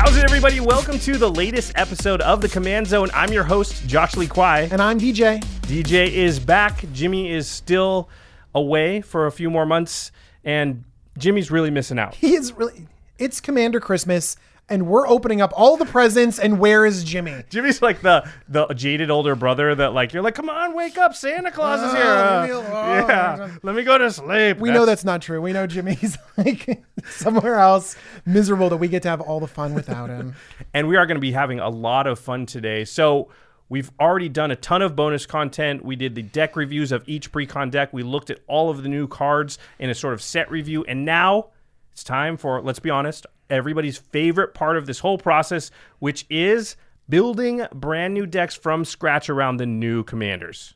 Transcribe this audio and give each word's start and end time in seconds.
How's 0.00 0.16
it, 0.16 0.24
everybody? 0.24 0.60
Welcome 0.60 0.98
to 1.00 1.18
the 1.18 1.30
latest 1.30 1.72
episode 1.74 2.22
of 2.22 2.40
the 2.40 2.48
Command 2.48 2.86
Zone. 2.86 3.10
I'm 3.12 3.34
your 3.34 3.44
host, 3.44 3.86
Josh 3.86 4.16
Lee 4.16 4.26
Kwai. 4.26 4.66
And 4.72 4.80
I'm 4.80 4.98
DJ. 4.98 5.42
DJ 5.64 6.10
is 6.10 6.40
back. 6.40 6.82
Jimmy 6.94 7.30
is 7.30 7.46
still 7.46 8.08
away 8.54 9.02
for 9.02 9.26
a 9.26 9.30
few 9.30 9.50
more 9.50 9.66
months, 9.66 10.10
and 10.42 10.84
Jimmy's 11.18 11.50
really 11.50 11.70
missing 11.70 11.98
out. 11.98 12.14
He 12.14 12.32
is 12.32 12.54
really. 12.54 12.86
It's 13.18 13.42
Commander 13.42 13.78
Christmas, 13.78 14.38
and 14.70 14.86
we're 14.86 15.06
opening 15.08 15.40
up 15.40 15.52
all 15.56 15.76
the 15.76 15.84
presents. 15.84 16.38
And 16.38 16.58
where 16.58 16.86
is 16.86 17.04
Jimmy? 17.04 17.44
Jimmy's 17.50 17.82
like 17.82 18.00
the 18.00 18.26
the 18.48 18.66
jaded 18.68 19.10
older 19.10 19.34
brother 19.34 19.74
that 19.74 19.92
like 19.92 20.12
you're 20.12 20.22
like, 20.22 20.34
come 20.34 20.48
on, 20.48 20.74
wake 20.74 20.96
up, 20.96 21.14
Santa 21.14 21.50
Claus 21.50 21.82
is 21.82 21.92
here. 21.92 22.02
Ah, 22.06 22.42
Uh, 22.44 23.06
yeah, 23.08 23.50
let 23.62 23.74
me 23.74 23.82
go 23.82 23.98
to 23.98 24.10
sleep. 24.10 24.58
We 24.58 24.70
know 24.70 24.86
that's 24.86 25.04
not 25.04 25.20
true. 25.20 25.42
We 25.42 25.52
know 25.52 25.66
Jimmy's 25.66 26.16
like 26.36 26.82
somewhere 27.08 27.56
else, 27.56 27.96
miserable 28.24 28.68
that 28.70 28.78
we 28.78 28.88
get 28.88 29.02
to 29.02 29.08
have 29.10 29.20
all 29.20 29.40
the 29.40 29.48
fun 29.48 29.74
without 29.74 30.08
him. 30.08 30.34
and 30.74 30.88
we 30.88 30.96
are 30.96 31.04
going 31.06 31.16
to 31.16 31.20
be 31.20 31.32
having 31.32 31.60
a 31.60 31.68
lot 31.68 32.06
of 32.06 32.18
fun 32.18 32.46
today. 32.46 32.84
So 32.84 33.28
we've 33.68 33.90
already 34.00 34.28
done 34.28 34.50
a 34.50 34.56
ton 34.56 34.82
of 34.82 34.94
bonus 34.96 35.26
content. 35.26 35.84
We 35.84 35.96
did 35.96 36.14
the 36.14 36.22
deck 36.22 36.56
reviews 36.56 36.92
of 36.92 37.02
each 37.08 37.32
pre-con 37.32 37.70
deck. 37.70 37.92
We 37.92 38.02
looked 38.02 38.30
at 38.30 38.40
all 38.46 38.70
of 38.70 38.82
the 38.82 38.88
new 38.88 39.06
cards 39.08 39.58
in 39.78 39.90
a 39.90 39.94
sort 39.94 40.14
of 40.14 40.22
set 40.22 40.50
review, 40.50 40.84
and 40.84 41.04
now 41.04 41.48
it's 41.92 42.04
time 42.04 42.36
for 42.36 42.60
let's 42.62 42.78
be 42.78 42.90
honest, 42.90 43.26
everybody's 43.50 43.98
favorite 43.98 44.54
part 44.54 44.76
of 44.76 44.86
this 44.86 45.00
whole 45.00 45.18
process, 45.18 45.70
which 45.98 46.26
is 46.30 46.76
building 47.08 47.66
brand 47.74 48.14
new 48.14 48.26
decks 48.26 48.54
from 48.54 48.84
scratch 48.84 49.28
around 49.28 49.56
the 49.56 49.66
new 49.66 50.02
commanders. 50.04 50.74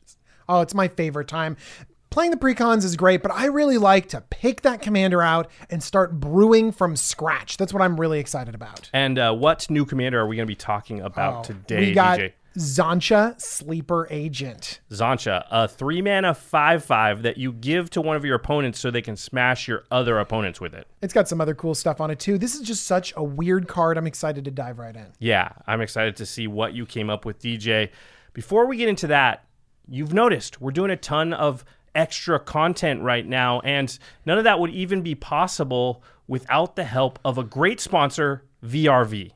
Oh, 0.49 0.61
it's 0.61 0.73
my 0.73 0.87
favorite 0.87 1.27
time. 1.27 1.57
Playing 2.11 2.31
the 2.31 2.37
precons 2.37 2.85
is 2.85 2.95
great, 2.95 3.21
but 3.21 3.31
I 3.33 3.45
really 3.47 3.77
like 3.77 4.07
to 4.09 4.21
pick 4.21 4.61
that 4.61 4.81
commander 4.81 5.21
out 5.21 5.49
and 5.69 5.83
start 5.83 6.17
brewing 6.19 6.71
from 6.71 6.95
scratch. 6.95 7.57
That's 7.57 7.73
what 7.73 7.81
I'm 7.81 7.99
really 7.99 8.19
excited 8.19 8.55
about. 8.55 8.89
And 8.93 9.19
uh, 9.19 9.33
what 9.33 9.69
new 9.69 9.85
commander 9.85 10.19
are 10.21 10.27
we 10.27 10.37
going 10.37 10.45
to 10.45 10.51
be 10.51 10.55
talking 10.55 11.01
about 11.01 11.39
Oh, 11.39 11.53
today, 11.53 11.79
we 11.79 11.93
got 11.93 12.19
DJ? 12.19 12.31
Xantcha 12.57 13.39
Sleeper 13.41 14.07
Agent. 14.09 14.79
Xantcha, 14.89 15.45
a 15.51 15.67
three 15.67 16.01
mana 16.01 16.33
five 16.33 16.83
five 16.83 17.23
that 17.23 17.37
you 17.37 17.51
give 17.51 17.89
to 17.91 18.01
one 18.01 18.15
of 18.15 18.23
your 18.23 18.35
opponents 18.35 18.79
so 18.79 18.89
they 18.89 19.01
can 19.01 19.17
smash 19.17 19.67
your 19.67 19.83
other 19.91 20.19
opponents 20.19 20.61
with 20.61 20.73
it. 20.73 20.87
It's 21.01 21.13
got 21.13 21.27
some 21.27 21.41
other 21.41 21.53
cool 21.53 21.75
stuff 21.75 21.99
on 21.99 22.11
it 22.11 22.19
too. 22.19 22.37
This 22.37 22.55
is 22.55 22.61
just 22.61 22.85
such 22.85 23.13
a 23.17 23.23
weird 23.23 23.67
card. 23.67 23.97
I'm 23.97 24.07
excited 24.07 24.45
to 24.45 24.51
dive 24.51 24.79
right 24.79 24.95
in. 24.95 25.07
Yeah, 25.19 25.49
I'm 25.67 25.81
excited 25.81 26.15
to 26.17 26.25
see 26.25 26.47
what 26.47 26.73
you 26.73 26.85
came 26.85 27.09
up 27.09 27.25
with, 27.25 27.39
DJ. 27.39 27.89
Before 28.33 28.65
we 28.65 28.77
get 28.77 28.87
into 28.87 29.07
that, 29.07 29.45
you've 29.87 30.13
noticed 30.13 30.61
we're 30.61 30.71
doing 30.71 30.91
a 30.91 30.97
ton 30.97 31.33
of 31.33 31.65
extra 31.93 32.39
content 32.39 33.01
right 33.01 33.25
now, 33.25 33.59
and 33.61 33.97
none 34.25 34.37
of 34.37 34.43
that 34.45 34.59
would 34.59 34.71
even 34.71 35.01
be 35.01 35.15
possible 35.15 36.03
without 36.27 36.75
the 36.75 36.83
help 36.83 37.19
of 37.23 37.37
a 37.37 37.43
great 37.43 37.79
sponsor, 37.79 38.43
VRV. 38.63 39.31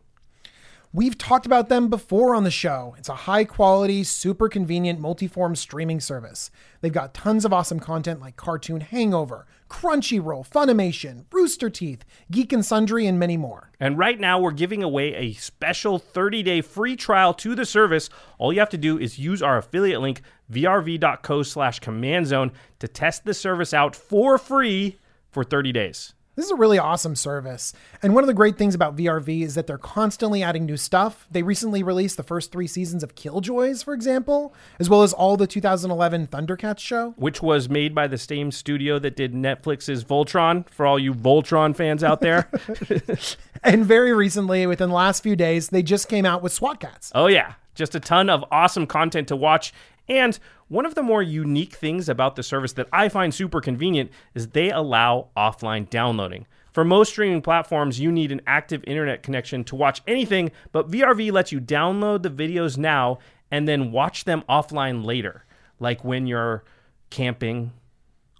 We've 0.92 1.20
talked 1.20 1.46
about 1.46 1.70
them 1.70 1.88
before 1.88 2.34
on 2.34 2.46
the 2.46 2.50
show. 2.50 2.96
It's 2.98 3.10
a 3.10 3.14
high 3.14 3.44
quality, 3.44 4.04
super 4.04 4.50
convenient 4.50 5.00
multi-form 5.00 5.56
streaming 5.56 6.00
service. 6.00 6.50
They've 6.82 6.92
got 6.92 7.14
tons 7.14 7.46
of 7.46 7.54
awesome 7.54 7.80
content 7.80 8.20
like 8.20 8.38
Cartoon 8.38 8.82
Hangover, 8.82 9.46
Crunchyroll, 9.70 10.50
Funimation, 10.50 11.26
Rooster 11.32 11.70
Teeth, 11.70 12.04
Geek 12.32 12.52
and 12.52 12.66
Sundry, 12.66 13.06
and 13.06 13.20
many 13.20 13.38
more. 13.38 13.70
And 13.80 14.00
right 14.00 14.20
now, 14.20 14.40
we're 14.40 14.50
giving 14.50 14.82
away 14.82 15.14
a 15.14 15.34
special 15.34 16.00
30 16.00 16.42
day 16.42 16.62
free 16.62 16.96
trial 16.96 17.36
to 17.36 17.54
the 17.54 17.68
service. 17.68 18.10
All 18.40 18.52
you 18.52 18.60
have 18.60 18.70
to 18.70 18.78
do 18.78 18.98
is 18.98 19.20
use 19.20 19.44
our 19.44 19.60
affiliate 19.60 20.02
link, 20.02 20.24
vrv.co 20.52 21.44
slash 21.44 21.80
command 21.82 22.26
zone, 22.26 22.52
to 22.80 22.88
test 22.88 23.26
the 23.26 23.36
service 23.36 23.76
out 23.76 23.96
for 23.96 24.40
free 24.40 24.98
for 25.30 25.44
30 25.44 25.72
days. 25.72 26.16
This 26.40 26.46
is 26.46 26.52
a 26.52 26.56
really 26.56 26.80
awesome 26.80 27.18
service. 27.18 27.74
And 28.02 28.16
one 28.16 28.24
of 28.24 28.28
the 28.28 28.34
great 28.34 28.58
things 28.58 28.74
about 28.74 28.96
VRV 28.96 29.42
is 29.42 29.56
that 29.56 29.68
they're 29.68 29.78
constantly 29.78 30.42
adding 30.42 30.66
new 30.66 30.78
stuff. 30.78 31.28
They 31.30 31.44
recently 31.44 31.84
released 31.84 32.16
the 32.16 32.24
first 32.24 32.54
three 32.54 32.66
seasons 32.66 33.04
of 33.04 33.14
Killjoys, 33.14 33.84
for 33.84 33.94
example, 33.94 34.54
as 34.80 34.90
well 34.90 35.04
as 35.04 35.12
all 35.12 35.36
the 35.36 35.48
2011 35.48 36.28
Thundercats 36.28 36.80
show. 36.80 37.14
Which 37.18 37.42
was 37.42 37.68
made 37.68 37.94
by 37.94 38.08
the 38.08 38.18
same 38.18 38.54
studio 38.54 39.00
that 39.00 39.18
did 39.18 39.34
Netflix's 39.34 40.06
Voltron, 40.06 40.66
for 40.70 40.86
all 40.86 40.98
you 40.98 41.14
Voltron 41.14 41.76
fans 41.76 42.06
out 42.06 42.22
there. 42.22 42.50
And 43.62 43.86
very 43.86 44.14
recently, 44.14 44.66
within 44.66 44.88
the 44.88 44.96
last 44.96 45.22
few 45.22 45.36
days, 45.36 45.68
they 45.68 45.84
just 45.84 46.08
came 46.08 46.26
out 46.26 46.42
with 46.42 46.54
SWAT 46.54 46.80
Kats. 46.80 47.12
oh, 47.14 47.28
yeah, 47.28 47.56
just 47.76 47.94
a 47.94 48.00
ton 48.00 48.30
of 48.30 48.46
awesome 48.52 48.88
content 48.88 49.28
to 49.28 49.36
watch. 49.36 49.74
And 50.10 50.38
one 50.68 50.86
of 50.86 50.96
the 50.96 51.04
more 51.04 51.22
unique 51.22 51.74
things 51.76 52.10
about 52.10 52.36
the 52.36 52.44
service 52.44 52.74
that 52.74 52.90
I 52.92 53.10
find 53.10 53.34
super 53.34 53.62
convenient 53.62 54.12
is 54.34 54.48
they 54.48 54.72
allow 54.72 55.30
offline 55.38 55.90
downloading. 55.90 56.48
For 56.74 56.84
most 56.84 57.10
streaming 57.10 57.42
platforms, 57.42 58.00
you 58.00 58.12
need 58.12 58.32
an 58.32 58.42
active 58.46 58.84
internet 58.86 59.24
connection 59.24 59.64
to 59.66 59.76
watch 59.76 60.02
anything, 60.08 60.52
but 60.72 60.90
VRV 60.90 61.32
lets 61.32 61.52
you 61.52 61.60
download 61.60 62.24
the 62.24 62.30
videos 62.30 62.78
now 62.78 63.20
and 63.52 63.68
then 63.68 63.92
watch 63.92 64.26
them 64.26 64.44
offline 64.50 65.06
later. 65.06 65.46
Like 65.80 66.04
when 66.04 66.28
you're 66.28 66.64
camping 67.10 67.74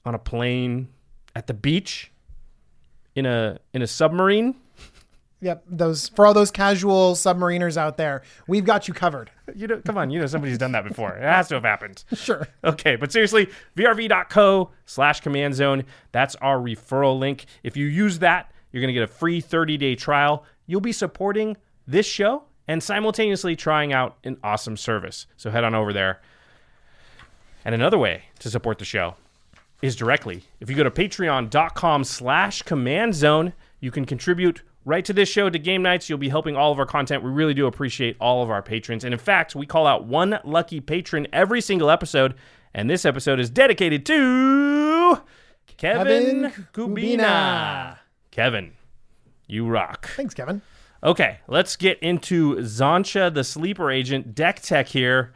on 0.06 0.16
a 0.16 0.20
plane 0.20 0.90
at 1.36 1.48
the 1.48 1.54
beach 1.54 2.12
in 3.16 3.26
a 3.26 3.60
in 3.74 3.82
a 3.82 3.88
submarine. 3.88 4.56
Yep, 5.42 5.64
those 5.70 6.10
for 6.10 6.26
all 6.28 6.34
those 6.34 6.52
casual 6.52 7.14
submariners 7.14 7.78
out 7.78 7.96
there, 7.96 8.24
we've 8.48 8.66
got 8.66 8.88
you 8.90 8.94
covered. 8.94 9.32
You 9.56 9.68
know, 9.68 9.82
come 9.86 9.98
on, 9.98 10.10
you 10.10 10.20
know 10.20 10.26
somebody's 10.26 10.58
done 10.58 10.74
that 10.74 10.86
before. 10.86 11.16
It 11.16 11.24
has 11.24 11.48
to 11.50 11.56
have 11.56 11.64
happened. 11.64 12.04
Sure. 12.16 12.48
Okay, 12.64 12.98
but 12.98 13.12
seriously, 13.12 13.48
vrv.co 13.78 14.72
slash 14.86 15.22
command 15.22 15.56
zone. 15.56 15.86
That's 16.12 16.36
our 16.36 16.58
referral 16.58 17.18
link. 17.18 17.46
If 17.64 17.78
you 17.78 17.86
use 17.86 18.20
that, 18.20 18.52
you're 18.72 18.82
going 18.82 18.94
to 18.94 18.94
get 18.94 19.04
a 19.04 19.08
free 19.08 19.40
30 19.40 19.78
day 19.78 19.96
trial. 19.96 20.44
You'll 20.68 20.82
be 20.82 20.92
supporting 20.92 21.56
this 21.88 22.06
show 22.06 22.44
and 22.68 22.84
simultaneously 22.84 23.56
trying 23.56 23.94
out 23.94 24.18
an 24.26 24.38
awesome 24.44 24.76
service. 24.78 25.26
So 25.38 25.50
head 25.50 25.64
on 25.64 25.74
over 25.74 25.94
there. 25.94 26.22
And 27.64 27.74
another 27.74 27.98
way 27.98 28.24
to 28.40 28.50
support 28.50 28.78
the 28.78 28.86
show 28.86 29.16
is 29.82 29.96
directly. 29.96 30.44
If 30.60 30.70
you 30.70 30.76
go 30.76 30.84
to 30.84 30.92
patreon.com 30.92 32.04
slash 32.04 32.62
command 32.64 33.16
zone, 33.16 33.54
you 33.80 33.92
can 33.92 34.06
contribute 34.06 34.62
right 34.90 35.06
to 35.06 35.14
this 35.14 35.30
show 35.30 35.50
to 35.50 35.60
game 35.60 35.84
nights. 35.84 36.10
You'll 36.10 36.18
be 36.18 36.30
helping 36.30 36.58
all 36.58 36.72
of 36.72 36.80
our 36.80 36.86
content. 36.86 37.24
We 37.24 37.30
really 37.30 37.54
do 37.54 37.68
appreciate 37.68 38.18
all 38.20 38.42
of 38.42 38.50
our 38.50 38.64
patrons. 38.64 39.04
And 39.04 39.14
in 39.14 39.20
fact, 39.20 39.56
we 39.56 39.66
call 39.66 39.86
out 39.86 40.06
one 40.06 40.40
lucky 40.44 40.82
patron 40.82 41.28
every 41.32 41.62
single 41.62 41.92
episode. 41.92 42.34
And 42.74 42.90
this 42.90 43.06
episode 43.06 43.40
is 43.40 43.50
dedicated 43.50 44.06
to 44.08 45.22
Kevin, 45.78 46.52
Kevin 46.52 46.66
Kubina. 46.74 47.20
Kubina. 47.20 47.98
Kevin, 48.32 48.72
you 49.48 49.68
rock. 49.68 50.10
Thanks, 50.16 50.34
Kevin. 50.34 50.62
Okay, 51.04 51.40
let's 51.48 51.76
get 51.76 52.00
into 52.00 52.56
Xantcha, 52.58 53.34
the 53.34 53.44
sleeper 53.44 53.90
agent, 53.90 54.36
deck 54.36 54.60
tech 54.60 54.88
here. 54.88 55.34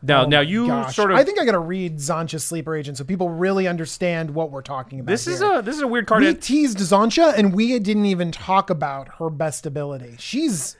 Now, 0.00 0.24
Oh 0.24 0.28
now 0.28 0.40
you 0.40 0.68
gosh. 0.68 0.94
sort 0.94 1.10
of. 1.10 1.16
I 1.18 1.24
think 1.24 1.40
I 1.40 1.44
gotta 1.44 1.58
read 1.58 1.96
Xantcha's 1.96 2.44
sleeper 2.44 2.76
agent 2.76 2.98
so 2.98 3.04
people 3.04 3.30
really 3.30 3.66
understand 3.66 4.30
what 4.30 4.50
we're 4.50 4.62
talking 4.62 5.00
about. 5.00 5.10
this 5.10 5.26
is 5.26 5.42
a 5.42 5.60
this 5.64 5.74
is 5.74 5.82
a 5.82 5.88
weird 5.88 6.06
card. 6.06 6.22
we 6.22 6.34
teased 6.34 6.78
Xantcha 6.78 7.34
and 7.36 7.52
we 7.52 7.78
didn't 7.80 8.06
even 8.06 8.30
talk 8.30 8.70
about 8.70 9.08
her 9.18 9.28
best 9.28 9.66
ability. 9.66 10.14
She's, 10.18 10.76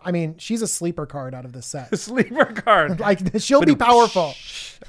I 0.00 0.12
mean, 0.12 0.36
she's 0.38 0.62
a 0.62 0.68
sleeper 0.68 1.04
card 1.04 1.34
out 1.34 1.44
of 1.44 1.52
this 1.52 1.66
set. 1.66 1.98
sleeper 1.98 2.44
card. 2.46 3.00
Like 3.08 3.40
she'll 3.40 3.62
be 3.62 3.74
powerful. 3.74 4.22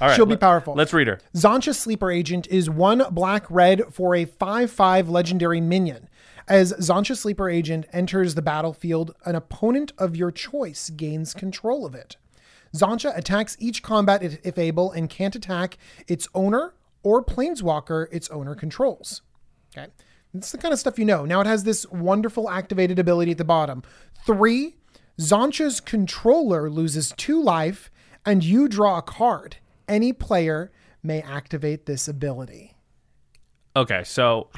All 0.00 0.08
right, 0.08 0.14
she'll 0.14 0.26
be 0.26 0.36
powerful. 0.36 0.74
Let's 0.74 0.92
read 0.92 1.08
her. 1.08 1.18
Xantcha 1.34 1.74
Sleeper 1.74 2.10
Agent 2.12 2.46
is 2.46 2.70
one 2.70 3.02
black 3.10 3.44
red 3.50 3.82
for 3.92 4.14
a 4.14 4.24
5 4.26 4.70
5 4.70 5.08
legendary 5.08 5.60
minion. 5.60 6.08
As 6.46 6.72
Xantcha 6.74 7.16
Sleeper 7.16 7.48
Agent 7.50 7.86
enters 7.92 8.34
the 8.36 8.42
battlefield, 8.42 9.14
an 9.24 9.34
opponent 9.34 9.92
of 9.98 10.14
your 10.14 10.30
choice 10.30 10.90
gains 10.90 11.34
control 11.34 11.84
of 11.84 11.94
it. 11.96 12.16
Xantcha 12.74 13.16
attacks 13.16 13.56
each 13.58 13.82
combat 13.82 14.22
if, 14.22 14.58
able 14.58 14.92
and 14.92 15.10
can't 15.10 15.34
attack 15.34 15.76
its 16.06 16.28
owner 16.34 16.74
or 17.02 17.24
planeswalker 17.24 18.06
its 18.12 18.28
owner 18.30 18.54
controls. 18.54 19.22
Okay. 19.76 19.90
That's 20.32 20.52
the 20.52 20.58
kind 20.58 20.72
of 20.72 20.78
stuff 20.78 20.98
you 20.98 21.04
know. 21.04 21.24
Now 21.24 21.40
it 21.40 21.46
has 21.46 21.64
this 21.64 21.86
wonderful 21.86 22.48
activated 22.48 22.98
ability 22.98 23.32
at 23.32 23.38
the 23.38 23.44
bottom. 23.44 23.82
Three, 24.24 24.76
Xantcha's 25.18 25.80
controller 25.80 26.70
loses 26.70 27.12
two 27.16 27.42
life 27.42 27.90
and 28.24 28.44
you 28.44 28.68
draw 28.68 28.98
a 28.98 29.02
card. 29.02 29.56
Any 29.88 30.12
player 30.12 30.70
may 31.02 31.20
activate 31.22 31.86
this 31.86 32.06
ability. 32.06 32.76
Okay, 33.74 34.04
so 34.04 34.50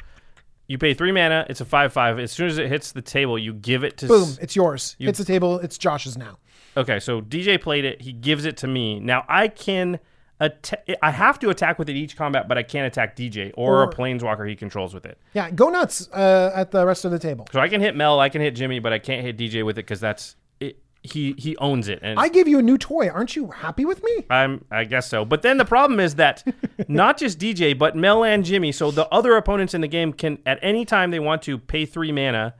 you 0.67 0.77
pay 0.77 0.93
three 0.93 1.11
mana. 1.11 1.45
It's 1.49 1.61
a 1.61 1.65
five 1.65 1.93
five. 1.93 2.19
As 2.19 2.31
soon 2.31 2.47
as 2.47 2.57
it 2.57 2.67
hits 2.67 2.91
the 2.91 3.01
table, 3.01 3.37
you 3.37 3.53
give 3.53 3.83
it 3.83 3.97
to. 3.97 4.07
Boom, 4.07 4.37
it's 4.41 4.55
yours. 4.55 4.95
it's 4.99 5.19
the 5.19 5.25
table, 5.25 5.59
it's 5.59 5.77
Josh's 5.77 6.17
now. 6.17 6.37
Okay, 6.75 6.99
so 6.99 7.21
DJ 7.21 7.61
played 7.61 7.85
it. 7.85 8.01
He 8.01 8.11
gives 8.11 8.45
it 8.45 8.57
to 8.57 8.67
me. 8.67 8.99
Now 8.99 9.25
I 9.27 9.47
can. 9.47 9.99
Atta- 10.41 11.05
I 11.05 11.11
have 11.11 11.37
to 11.39 11.49
attack 11.49 11.77
with 11.79 11.87
it 11.89 11.95
each 11.95 12.17
combat, 12.17 12.47
but 12.49 12.57
I 12.57 12.63
can't 12.63 12.87
attack 12.87 13.15
DJ 13.15 13.51
or, 13.55 13.77
Or- 13.77 13.83
a 13.83 13.87
planeswalker 13.87 14.49
he 14.49 14.55
controls 14.55 14.93
with 14.93 15.05
it. 15.05 15.17
Yeah, 15.33 15.49
go 15.51 15.69
nuts 15.69 16.09
uh, 16.11 16.51
at 16.53 16.71
the 16.71 16.85
rest 16.85 17.05
of 17.05 17.11
the 17.11 17.19
table. 17.19 17.47
So 17.53 17.59
I 17.59 17.69
can 17.69 17.79
hit 17.79 17.95
Mel, 17.95 18.19
I 18.19 18.29
can 18.29 18.41
hit 18.41 18.55
Jimmy, 18.55 18.79
but 18.79 18.91
I 18.91 18.99
can't 18.99 19.21
hit 19.23 19.37
DJ 19.37 19.63
with 19.63 19.77
it 19.77 19.83
because 19.85 19.99
that's 20.01 20.35
it. 20.59 20.79
He 21.03 21.33
he 21.37 21.55
owns 21.57 21.87
it, 21.87 21.99
and 22.01 22.19
I 22.19 22.29
gave 22.29 22.47
you 22.47 22.57
a 22.59 22.61
new 22.61 22.77
toy. 22.77 23.09
Aren't 23.09 23.35
you 23.35 23.51
happy 23.51 23.85
with 23.85 24.03
me? 24.03 24.25
I'm 24.29 24.65
I 24.71 24.85
guess 24.85 25.07
so. 25.07 25.23
But 25.23 25.43
then 25.43 25.57
the 25.57 25.65
problem 25.65 25.99
is 25.99 26.15
that 26.15 26.43
not 26.89 27.17
just 27.17 27.39
DJ, 27.39 27.77
but 27.77 27.95
Mel 27.95 28.23
and 28.23 28.43
Jimmy. 28.43 28.71
So 28.71 28.89
the 28.89 29.07
other 29.13 29.37
opponents 29.37 29.73
in 29.75 29.81
the 29.81 29.87
game 29.87 30.11
can 30.13 30.39
at 30.45 30.59
any 30.61 30.83
time 30.83 31.11
they 31.11 31.19
want 31.19 31.41
to 31.43 31.57
pay 31.59 31.85
three 31.85 32.11
mana, 32.11 32.55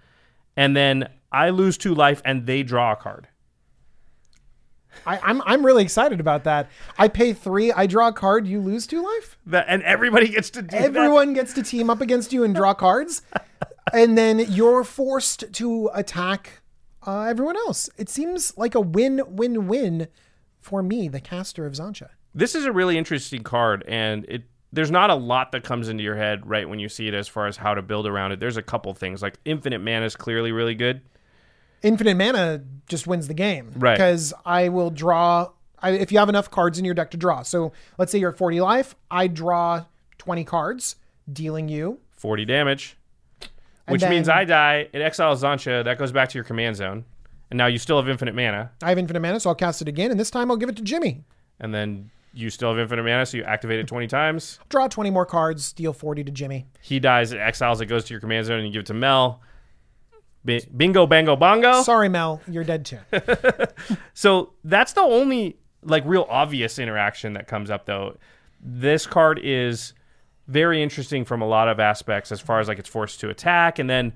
and 0.56 0.76
then 0.76 1.10
I 1.32 1.50
lose 1.50 1.78
two 1.78 1.96
life 1.96 2.22
and 2.24 2.46
they 2.46 2.64
draw 2.64 2.92
a 2.94 2.96
card. 2.96 3.28
I, 5.06 5.20
I'm 5.24 5.42
I'm 5.44 5.66
really 5.66 5.84
excited 5.84 6.20
about 6.20 6.44
that. 6.46 6.70
I 6.98 7.08
pay 7.08 7.34
three, 7.34 7.72
I 7.72 7.88
draw 7.88 8.10
a 8.10 8.14
card, 8.14 8.48
you 8.48 8.60
lose 8.60 8.88
two 8.88 9.04
life. 9.04 9.38
That 9.46 9.66
and 9.68 9.84
everybody 9.84 10.30
gets 10.30 10.50
to 10.52 10.62
do 10.62 10.78
that. 10.78 10.82
Everyone 10.82 11.34
gets 11.34 11.54
to 11.54 11.64
team 11.64 11.90
up 11.90 12.02
against 12.02 12.34
you 12.34 12.44
and 12.44 12.56
draw 12.56 12.74
cards, 12.74 13.22
and 13.94 14.18
then 14.18 14.40
you're 14.40 14.84
forced 14.84 15.52
to 15.54 15.90
attack 15.94 16.62
uh, 17.06 17.22
everyone 17.22 17.58
else. 17.58 17.90
It 17.98 18.10
seems 18.10 18.58
like 18.58 18.76
a 18.76 18.82
win-win-win 18.82 20.08
for 20.62 20.82
me, 20.82 21.08
the 21.08 21.20
caster 21.20 21.66
of 21.66 21.74
Xantcha. 21.74 22.10
This 22.34 22.56
is 22.56 22.66
a 22.66 22.72
really 22.72 22.98
interesting 22.98 23.44
card, 23.44 23.84
and 23.88 24.26
it 24.28 24.44
there's 24.72 24.90
not 24.90 25.12
a 25.12 25.16
lot 25.16 25.52
that 25.52 25.64
comes 25.64 25.88
into 25.88 26.04
your 26.04 26.16
head 26.16 26.48
right 26.50 26.68
when 26.68 26.80
you 26.80 26.90
see 26.90 27.08
it 27.08 27.14
as 27.14 27.28
far 27.28 27.46
as 27.46 27.58
how 27.58 27.76
to 27.76 27.82
build 27.84 28.08
around 28.08 28.32
it. 28.32 28.40
There's 28.40 28.58
a 28.58 28.64
couple 28.64 28.92
things 28.96 29.22
like 29.22 29.38
infinite 29.46 29.80
mana 29.80 30.06
is 30.06 30.16
clearly 30.16 30.52
really 30.52 30.74
good. 30.74 31.02
Infinite 31.84 32.16
mana 32.16 32.64
just 32.88 33.06
wins 33.08 33.28
the 33.28 33.34
game, 33.34 33.72
Right. 33.76 33.94
Because 33.94 34.34
I 34.46 34.70
will 34.70 34.90
draw. 34.90 35.50
I, 35.80 35.92
if 35.92 36.12
you 36.12 36.18
have 36.20 36.30
enough 36.30 36.50
cards 36.50 36.80
in 36.80 36.86
your 36.86 36.94
deck 36.94 37.12
to 37.12 37.18
draw, 37.18 37.44
so 37.44 37.74
let's 37.98 38.12
say 38.12 38.18
you're 38.20 38.32
at 38.32 38.38
40 38.38 38.62
life, 38.62 38.96
I 39.12 39.28
draw 39.28 39.86
20 40.18 40.44
cards, 40.46 40.96
dealing 41.32 41.68
you 41.68 42.00
40 42.12 42.46
damage, 42.46 42.98
which 43.90 44.02
means 44.04 44.30
I 44.30 44.46
die. 44.46 44.88
It 44.94 45.02
exiles 45.02 45.44
Xantcha. 45.44 45.84
That 45.84 45.98
goes 45.98 46.12
back 46.14 46.30
to 46.30 46.38
your 46.38 46.46
command 46.46 46.78
zone, 46.78 47.04
and 47.52 47.58
now 47.58 47.66
you 47.68 47.78
still 47.78 47.98
have 47.98 48.08
infinite 48.08 48.34
mana. 48.36 48.72
I 48.82 48.90
have 48.90 48.98
infinite 48.98 49.20
mana, 49.20 49.40
so 49.42 49.50
I'll 49.50 49.56
cast 49.56 49.82
it 49.82 49.88
again, 49.90 50.10
and 50.12 50.20
this 50.20 50.32
time 50.32 50.50
I'll 50.50 50.58
give 50.58 50.70
it 50.70 50.78
to 50.78 50.84
Jimmy. 50.84 51.24
and 51.60 51.74
then 51.74 52.10
you 52.34 52.50
still 52.50 52.70
have 52.70 52.80
infinite 52.80 53.04
mana, 53.04 53.26
so 53.26 53.38
you 53.38 53.44
activate 53.44 53.80
it 53.80 53.88
20 53.88 54.08
times. 54.08 54.58
Draw 54.70 54.88
20 54.88 55.12
more 55.12 55.26
cards, 55.26 55.72
deal 55.74 55.94
40 55.94 56.24
to 56.24 56.32
Jimmy. 56.32 56.66
He 56.82 57.00
dies, 57.00 57.32
it 57.34 57.40
exiles, 57.40 57.80
it 57.82 57.86
goes 57.88 58.06
to 58.06 58.14
your 58.14 58.22
command 58.22 58.46
zone, 58.48 58.58
and 58.60 58.66
you 58.68 58.74
give 58.74 58.80
it 58.82 58.86
to 58.88 58.94
Mel. 58.94 59.42
Bi- 60.46 60.62
Bingo, 60.76 61.08
bango, 61.08 61.36
bongo. 61.36 61.84
Sorry, 61.84 62.10
Mel, 62.10 62.42
you're 62.48 62.64
dead 62.64 62.86
too. 62.86 63.00
So 64.14 64.54
that's 64.64 64.94
the 64.94 65.02
only 65.02 65.58
like 65.84 66.04
real 66.06 66.26
obvious 66.30 66.80
interaction 66.80 67.34
that 67.34 67.48
comes 67.48 67.70
up, 67.70 67.86
though. 67.86 68.18
This 68.62 69.06
card 69.06 69.40
is 69.44 69.94
very 70.48 70.82
interesting 70.84 71.26
from 71.26 71.42
a 71.42 71.48
lot 71.48 71.68
of 71.68 71.80
aspects, 71.80 72.32
as 72.32 72.40
far 72.42 72.60
as 72.60 72.68
like 72.68 72.80
it's 72.80 72.90
forced 72.90 73.20
to 73.22 73.30
attack, 73.30 73.80
and 73.80 73.90
then 73.90 74.14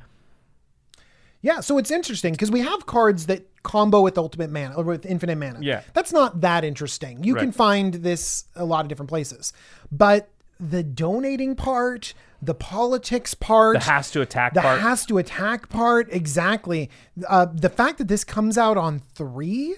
Yeah, 1.41 1.59
so 1.61 1.77
it's 1.77 1.91
interesting 1.91 2.33
because 2.33 2.51
we 2.51 2.61
have 2.61 2.85
cards 2.85 3.25
that 3.27 3.47
combo 3.63 4.01
with 4.01 4.17
ultimate 4.17 4.49
mana 4.49 4.75
or 4.75 4.83
with 4.83 5.05
infinite 5.05 5.37
mana. 5.37 5.59
Yeah. 5.61 5.81
That's 5.93 6.11
not 6.13 6.41
that 6.41 6.63
interesting. 6.63 7.23
You 7.23 7.35
can 7.35 7.51
find 7.51 7.95
this 7.95 8.45
a 8.55 8.65
lot 8.65 8.81
of 8.85 8.87
different 8.87 9.09
places. 9.09 9.53
But 9.91 10.29
the 10.59 10.83
donating 10.83 11.55
part, 11.55 12.13
the 12.41 12.53
politics 12.53 13.33
part, 13.33 13.75
the 13.75 13.83
has 13.85 14.11
to 14.11 14.21
attack 14.21 14.53
part. 14.53 14.63
the 14.63 14.67
part. 14.67 14.81
has 14.81 15.05
to 15.05 15.17
attack 15.17 15.69
part, 15.69 16.07
exactly. 16.11 16.89
Uh, 17.27 17.47
the 17.51 17.69
fact 17.69 17.97
that 17.97 18.07
this 18.07 18.23
comes 18.23 18.57
out 18.57 18.77
on 18.77 18.99
three, 19.15 19.75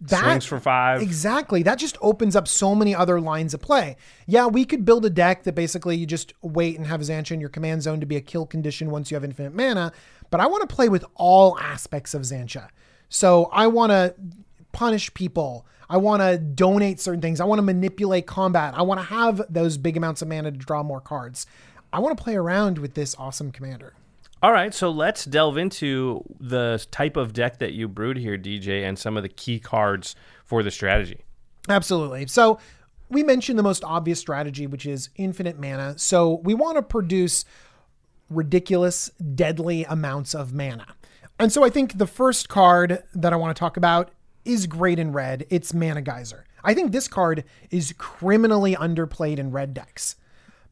that 0.00 0.22
swings 0.22 0.44
for 0.44 0.60
five. 0.60 1.02
Exactly. 1.02 1.62
That 1.62 1.78
just 1.78 1.96
opens 2.00 2.36
up 2.36 2.46
so 2.46 2.74
many 2.74 2.94
other 2.94 3.20
lines 3.20 3.54
of 3.54 3.60
play. 3.60 3.96
Yeah, 4.26 4.46
we 4.46 4.64
could 4.64 4.84
build 4.84 5.04
a 5.04 5.10
deck 5.10 5.42
that 5.44 5.54
basically 5.54 5.96
you 5.96 6.06
just 6.06 6.32
wait 6.42 6.76
and 6.76 6.86
have 6.86 7.00
Xantcha 7.00 7.32
in 7.32 7.40
your 7.40 7.48
command 7.48 7.82
zone 7.82 8.00
to 8.00 8.06
be 8.06 8.16
a 8.16 8.20
kill 8.20 8.46
condition 8.46 8.90
once 8.90 9.10
you 9.10 9.16
have 9.16 9.24
infinite 9.24 9.54
mana. 9.54 9.92
But 10.30 10.40
I 10.40 10.46
want 10.46 10.68
to 10.68 10.74
play 10.74 10.88
with 10.88 11.04
all 11.14 11.58
aspects 11.58 12.14
of 12.14 12.22
Xantcha. 12.22 12.68
So 13.08 13.46
I 13.52 13.66
want 13.66 13.90
to 13.90 14.14
punish 14.78 15.12
people. 15.12 15.66
I 15.90 15.96
want 15.96 16.22
to 16.22 16.38
donate 16.38 17.00
certain 17.00 17.20
things. 17.20 17.40
I 17.40 17.44
want 17.44 17.58
to 17.58 17.64
manipulate 17.64 18.28
combat. 18.28 18.74
I 18.76 18.82
want 18.82 19.00
to 19.00 19.06
have 19.06 19.42
those 19.50 19.76
big 19.76 19.96
amounts 19.96 20.22
of 20.22 20.28
mana 20.28 20.52
to 20.52 20.56
draw 20.56 20.84
more 20.84 21.00
cards. 21.00 21.46
I 21.92 21.98
want 21.98 22.16
to 22.16 22.22
play 22.22 22.36
around 22.36 22.78
with 22.78 22.94
this 22.94 23.16
awesome 23.18 23.50
commander. 23.50 23.94
All 24.40 24.52
right, 24.52 24.72
so 24.72 24.88
let's 24.88 25.24
delve 25.24 25.58
into 25.58 26.22
the 26.38 26.86
type 26.92 27.16
of 27.16 27.32
deck 27.32 27.58
that 27.58 27.72
you 27.72 27.88
brewed 27.88 28.18
here, 28.18 28.38
DJ, 28.38 28.86
and 28.86 28.96
some 28.96 29.16
of 29.16 29.24
the 29.24 29.28
key 29.28 29.58
cards 29.58 30.14
for 30.44 30.62
the 30.62 30.70
strategy. 30.70 31.24
Absolutely. 31.68 32.28
So 32.28 32.60
we 33.08 33.24
mentioned 33.24 33.58
the 33.58 33.64
most 33.64 33.82
obvious 33.82 34.20
strategy, 34.20 34.68
which 34.68 34.86
is 34.86 35.10
infinite 35.16 35.58
mana. 35.58 35.98
So 35.98 36.34
we 36.44 36.54
want 36.54 36.76
to 36.76 36.82
produce 36.82 37.44
ridiculous, 38.30 39.10
deadly 39.34 39.84
amounts 39.86 40.36
of 40.36 40.52
mana. 40.52 40.94
And 41.40 41.52
so 41.52 41.64
I 41.64 41.70
think 41.70 41.98
the 41.98 42.06
first 42.06 42.48
card 42.48 43.02
that 43.12 43.32
I 43.32 43.36
want 43.36 43.56
to 43.56 43.58
talk 43.58 43.76
about 43.76 44.12
is 44.48 44.66
great 44.66 44.98
in 44.98 45.12
red. 45.12 45.46
It's 45.50 45.72
Mana 45.74 46.02
Geyser. 46.02 46.44
I 46.64 46.74
think 46.74 46.90
this 46.92 47.06
card 47.08 47.44
is 47.70 47.94
criminally 47.98 48.74
underplayed 48.74 49.38
in 49.38 49.50
red 49.52 49.74
decks. 49.74 50.16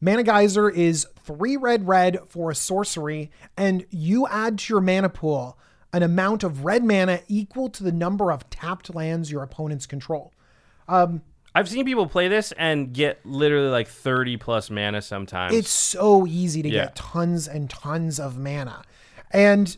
Mana 0.01 0.23
Geyser 0.23 0.69
is 0.69 1.07
three 1.23 1.57
red 1.57 1.87
red 1.87 2.19
for 2.27 2.51
a 2.51 2.55
sorcery, 2.55 3.31
and 3.55 3.85
you 3.89 4.27
add 4.27 4.59
to 4.59 4.73
your 4.73 4.81
mana 4.81 5.09
pool 5.09 5.57
an 5.93 6.03
amount 6.03 6.43
of 6.43 6.65
red 6.65 6.83
mana 6.83 7.21
equal 7.27 7.69
to 7.69 7.83
the 7.83 7.91
number 7.91 8.31
of 8.31 8.47
tapped 8.49 8.93
lands 8.93 9.31
your 9.31 9.41
opponents 9.43 9.85
control. 9.85 10.33
Um, 10.87 11.21
I've 11.55 11.67
seen 11.69 11.85
people 11.85 12.05
play 12.05 12.27
this 12.27 12.51
and 12.51 12.93
get 12.93 13.25
literally 13.25 13.69
like 13.69 13.87
30 13.87 14.37
plus 14.37 14.69
mana 14.69 15.01
sometimes. 15.01 15.55
It's 15.55 15.69
so 15.69 16.27
easy 16.27 16.61
to 16.61 16.69
Yeah. 16.69 16.85
get 16.85 16.95
tons 16.95 17.47
and 17.47 17.69
tons 17.69 18.19
of 18.19 18.37
mana. 18.37 18.83
And 19.31 19.75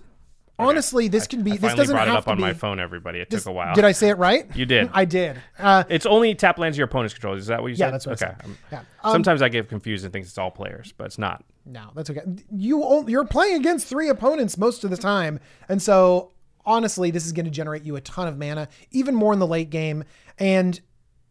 honestly, 0.60 1.08
this 1.08 1.26
can 1.28 1.44
be 1.44 1.54
I 1.54 1.58
this 1.58 1.74
doesn't 1.74 1.96
brought 1.96 2.08
it 2.08 2.12
have 2.12 2.18
up 2.20 2.24
to 2.26 2.32
on 2.32 2.38
be 2.38 2.42
my 2.42 2.54
phone, 2.54 2.80
everybody. 2.80 3.20
It 3.20 3.30
this- 3.30 3.44
took 3.44 3.52
a 3.52 3.54
while. 3.54 3.74
Did 3.74 3.86
I 3.86 3.92
say 3.94 4.10
it 4.10 4.18
right? 4.18 4.46
You 4.56 4.66
did. 4.66 4.90
I 4.94 5.06
did. 5.06 5.42
Uh, 5.58 5.84
It's 5.90 6.06
only 6.06 6.36
tap 6.36 6.58
lands 6.60 6.78
your 6.78 6.86
opponent's 6.86 7.14
control. 7.14 7.36
Is 7.36 7.48
that 7.48 7.62
what 7.62 7.70
you 7.70 7.76
said? 7.76 7.86
Yeah, 7.86 7.92
that's 7.92 8.06
what 8.06 8.22
I 8.22 8.26
okay. 8.28 8.36
said. 8.38 8.46
Um, 8.46 8.58
Yeah. 8.72 8.80
Um, 9.04 9.12
Sometimes 9.14 9.42
I 9.42 9.50
get 9.50 9.70
confused 9.70 10.04
and 10.04 10.14
think 10.14 10.26
it's 10.26 10.38
all 10.38 10.52
players, 10.52 10.94
but 10.98 11.06
it's 11.06 11.18
not. 11.18 11.44
No, 11.66 11.90
that's 11.96 12.10
okay. 12.10 12.22
You 12.52 13.06
you're 13.08 13.26
playing 13.26 13.56
against 13.56 13.88
three 13.88 14.10
opponents 14.10 14.58
most 14.58 14.84
of 14.84 14.90
the 14.90 14.98
time, 14.98 15.40
and 15.68 15.82
so 15.82 16.32
honestly, 16.66 17.10
this 17.12 17.26
is 17.26 17.32
going 17.32 17.46
to 17.46 17.52
generate 17.52 17.84
you 17.84 17.96
a 17.96 18.02
ton 18.02 18.28
of 18.28 18.38
mana, 18.38 18.68
even 18.92 19.16
more 19.16 19.34
in 19.34 19.40
the 19.40 19.48
late 19.48 19.70
game, 19.70 20.04
and 20.38 20.80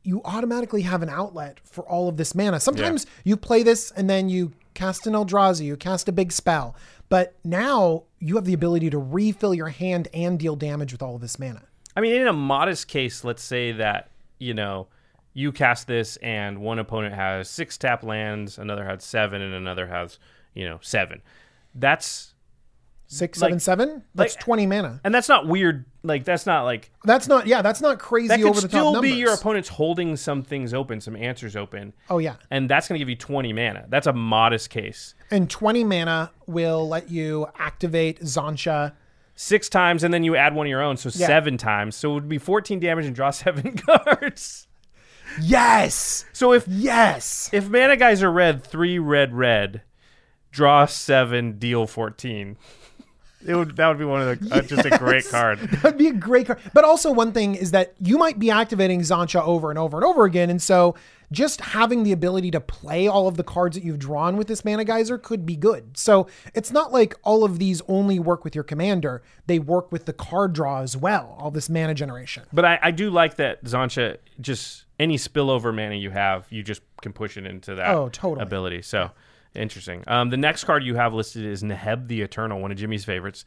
you 0.04 0.23
automatically 0.25 0.82
have 0.82 1.02
an 1.02 1.08
outlet 1.11 1.58
for 1.64 1.87
all 1.88 2.08
of 2.08 2.16
this 2.16 2.35
mana. 2.35 2.58
Sometimes 2.61 3.04
you 3.25 3.37
play 3.37 3.62
this 3.62 3.90
and 3.90 4.08
then 4.08 4.28
you 4.28 4.52
cast 4.75 5.06
an 5.06 5.12
Eldrazi, 5.12 5.64
you 5.66 5.76
cast 5.76 6.08
a 6.08 6.12
big 6.12 6.32
spell, 6.32 6.75
but 7.09 7.37
now 7.45 8.05
you 8.19 8.35
have 8.37 8.45
the 8.45 8.53
ability 8.55 8.91
to 8.91 8.99
refill 8.99 9.55
your 9.55 9.69
hand 9.69 10.09
and 10.12 10.38
deal 10.38 10.57
damage 10.57 10.93
with 10.93 11.03
all 11.03 11.15
of 11.15 11.21
this 11.21 11.38
mana. 11.38 11.62
I 11.97 12.00
mean, 12.00 12.15
in 12.21 12.27
a 12.27 12.33
modest 12.33 12.88
case, 12.88 13.25
let's 13.25 13.43
say 13.43 13.73
that, 13.73 14.11
you 14.38 14.55
know, 14.55 14.88
you 15.35 15.53
cast 15.53 15.87
this 15.87 16.17
and 16.19 16.61
one 16.61 16.79
opponent 16.79 17.15
has 17.15 17.49
six 17.49 17.77
tap 17.79 18.03
lands, 18.03 18.59
another 18.59 18.85
has 18.85 19.05
seven, 19.05 19.41
and 19.43 19.55
another 19.55 19.87
has, 19.87 20.19
you 20.55 20.69
know, 20.69 20.79
seven. 20.83 21.23
That's 21.75 22.35
Six, 23.11 23.41
Like- 23.41 23.49
seven, 23.49 23.61
seven. 23.61 24.05
That's 24.15 24.35
like- 24.37 24.45
20 24.45 24.67
mana. 24.67 25.00
And 25.03 25.15
that's 25.15 25.31
not 25.31 25.47
weird. 25.47 25.87
Like 26.03 26.25
that's 26.25 26.45
not 26.45 26.65
like 26.65 26.91
That's 27.05 27.27
not, 27.27 27.47
yeah, 27.47 27.62
that's 27.62 27.81
not 27.81 27.99
crazy 27.99 28.29
that 28.29 28.37
could 28.41 28.49
over 28.49 28.61
the 28.61 28.69
top 28.69 28.91
still 28.93 29.00
be 29.00 29.12
your 29.12 29.33
opponent's 29.33 29.71
holding 29.71 30.15
some 30.17 30.43
things 30.43 30.75
open, 30.75 31.00
some 31.00 31.17
answers 31.17 31.57
open, 31.57 31.95
Oh, 32.11 32.19
yeah. 32.19 32.35
and 32.50 32.69
that's 32.69 32.87
going 32.87 32.97
to 32.97 32.99
give 32.99 33.09
you 33.09 33.17
20 33.17 33.53
mana. 33.55 33.87
That's 33.88 34.07
a 34.07 34.12
modest 34.12 34.69
case. 34.69 35.15
And 35.30 35.50
20 35.50 35.85
mana 35.85 36.30
will 36.47 36.88
let 36.88 37.11
you 37.11 37.47
activate 37.58 38.20
Xantcha. 38.20 38.92
Six 39.35 39.68
times, 39.68 40.02
and 40.02 40.12
then 40.12 40.25
you 40.25 40.35
add 40.35 40.54
one 40.54 40.66
of 40.66 40.70
your 40.70 40.82
own, 40.82 40.97
so 40.97 41.11
Yeah. 41.14 41.26
seven 41.26 41.56
times. 41.58 41.94
So 41.94 42.11
it 42.11 42.14
would 42.14 42.28
be 42.28 42.38
14 42.38 42.80
damage 42.80 43.06
and 43.06 43.14
draw 43.14 43.30
seven 43.32 43.76
cards. 43.76 44.66
Yes. 45.40 46.25
So 46.32 46.52
if 46.52 46.66
Yes. 46.66 47.50
if 47.52 47.68
Mana 47.68 47.97
Geyser 47.97 48.30
red, 48.32 48.64
three 48.64 48.99
red, 48.99 49.35
red, 49.35 49.82
draw 50.50 50.87
seven, 50.87 51.58
deal 51.58 51.87
14. 51.87 52.56
It 53.47 53.54
would 53.54 53.76
that 53.76 53.87
would 53.87 53.99
be 53.99 54.04
one 54.04 54.20
of 54.20 54.40
the 54.40 54.54
uh, 54.56 54.62
just 54.62 54.85
a 54.85 54.99
great 54.99 55.28
card. 55.28 55.61
That'd 55.82 55.97
be 55.99 56.08
a 56.08 56.12
great 56.12 56.49
card. 56.49 56.58
But 56.75 56.82
also, 56.82 57.12
one 57.12 57.30
thing 57.30 57.54
is 57.54 57.70
that 57.70 57.94
you 58.00 58.18
might 58.18 58.40
be 58.40 58.50
activating 58.50 59.00
Xantcha 59.00 59.40
over 59.47 59.70
and 59.70 59.78
over 59.78 59.97
and 59.97 60.04
over 60.04 60.25
again. 60.25 60.50
And 60.50 60.61
so 60.61 60.97
just 61.30 61.61
having 61.61 62.02
the 62.04 62.12
ability 62.12 62.50
to 62.52 62.61
play 62.61 63.06
all 63.06 63.28
of 63.28 63.37
the 63.37 63.44
cards 63.44 63.76
that 63.76 63.85
you've 63.85 63.99
drawn 63.99 64.37
with 64.37 64.47
this 64.47 64.64
mana 64.64 64.85
geyser 64.85 65.18
could 65.18 65.44
be 65.44 65.56
good. 65.56 65.97
So 65.97 66.26
it's 66.54 66.70
not 66.70 66.92
like 66.92 67.14
all 67.23 67.44
of 67.44 67.58
these 67.58 67.82
only 67.88 68.18
work 68.18 68.44
with 68.44 68.54
your 68.54 68.64
commander, 68.64 69.23
they 69.47 69.58
work 69.58 69.92
with 69.92 70.06
the 70.06 70.12
card 70.12 70.52
draw 70.54 70.80
as 70.80 70.97
well, 70.97 71.37
all 71.38 71.50
this 71.50 71.68
mana 71.68 71.94
generation. 71.94 72.44
But 72.52 72.64
I, 72.64 72.78
I 72.82 72.90
do 72.90 73.11
like 73.11 73.37
that 73.37 73.62
Xantcha 73.64 74.16
just 74.40 74.85
any 74.99 75.16
spillover 75.16 75.75
mana 75.75 75.97
you 75.97 76.11
have, 76.11 76.47
you 76.50 76.62
just 76.62 76.82
can 77.02 77.12
push 77.12 77.37
it 77.37 77.47
into 77.47 77.75
that 77.75 77.88
Oh, 77.94 78.08
totally. 78.08 78.42
ability. 78.42 78.82
So 78.82 79.11
interesting. 79.54 80.04
Um, 80.06 80.30
the 80.30 80.37
next 80.37 80.64
card 80.64 80.82
you 80.85 80.94
have 80.97 81.12
listed 81.14 81.44
is 81.44 81.62
Neheb 81.62 82.08
the 82.08 82.23
Eternal, 82.23 82.61
one 82.61 82.70
of 82.73 82.78
Jimmy's 82.78 83.04
favorites. 83.04 83.44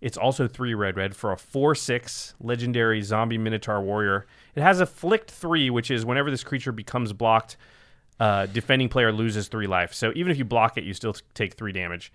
It's 0.00 0.16
also 0.18 0.48
three 0.48 0.74
red 0.74 0.96
red 0.96 1.14
for 1.14 1.30
a 1.32 1.36
four 1.36 1.74
six 1.76 2.34
legendary 2.40 3.02
zombie 3.02 3.38
minotaur 3.38 3.80
warrior. 3.80 4.26
It 4.54 4.62
has 4.62 4.80
afflict 4.80 5.30
three, 5.30 5.70
which 5.70 5.90
is 5.90 6.04
whenever 6.04 6.30
this 6.30 6.44
creature 6.44 6.72
becomes 6.72 7.12
blocked, 7.12 7.56
uh, 8.20 8.46
defending 8.46 8.88
player 8.88 9.12
loses 9.12 9.48
three 9.48 9.66
life. 9.66 9.94
So 9.94 10.12
even 10.14 10.30
if 10.30 10.38
you 10.38 10.44
block 10.44 10.76
it, 10.76 10.84
you 10.84 10.94
still 10.94 11.14
take 11.34 11.54
three 11.54 11.72
damage. 11.72 12.12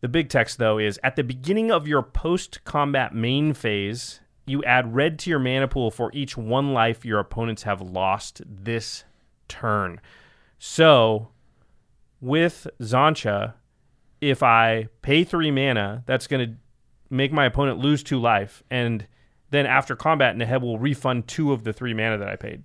The 0.00 0.08
big 0.08 0.28
text, 0.28 0.58
though, 0.58 0.78
is 0.78 0.98
at 1.02 1.16
the 1.16 1.24
beginning 1.24 1.70
of 1.70 1.86
your 1.86 2.02
post 2.02 2.64
combat 2.64 3.14
main 3.14 3.52
phase, 3.52 4.20
you 4.46 4.64
add 4.64 4.94
red 4.94 5.18
to 5.20 5.30
your 5.30 5.38
mana 5.38 5.68
pool 5.68 5.90
for 5.90 6.10
each 6.14 6.36
one 6.36 6.72
life 6.72 7.04
your 7.04 7.18
opponents 7.18 7.64
have 7.64 7.82
lost 7.82 8.40
this 8.46 9.04
turn. 9.48 10.00
So, 10.58 11.28
with 12.20 12.66
Xantcha, 12.80 13.54
if 14.20 14.42
I 14.42 14.88
pay 15.02 15.24
three 15.24 15.50
mana, 15.50 16.02
that's 16.06 16.26
going 16.26 16.48
to 16.48 16.56
make 17.10 17.32
my 17.32 17.44
opponent 17.44 17.78
lose 17.78 18.02
two 18.02 18.18
life. 18.18 18.62
And 18.70 19.06
then 19.50 19.66
after 19.66 19.96
combat, 19.96 20.36
Neheb 20.36 20.60
will 20.62 20.78
refund 20.78 21.26
two 21.28 21.52
of 21.52 21.64
the 21.64 21.72
three 21.72 21.94
mana 21.94 22.18
that 22.18 22.28
I 22.28 22.36
paid. 22.36 22.64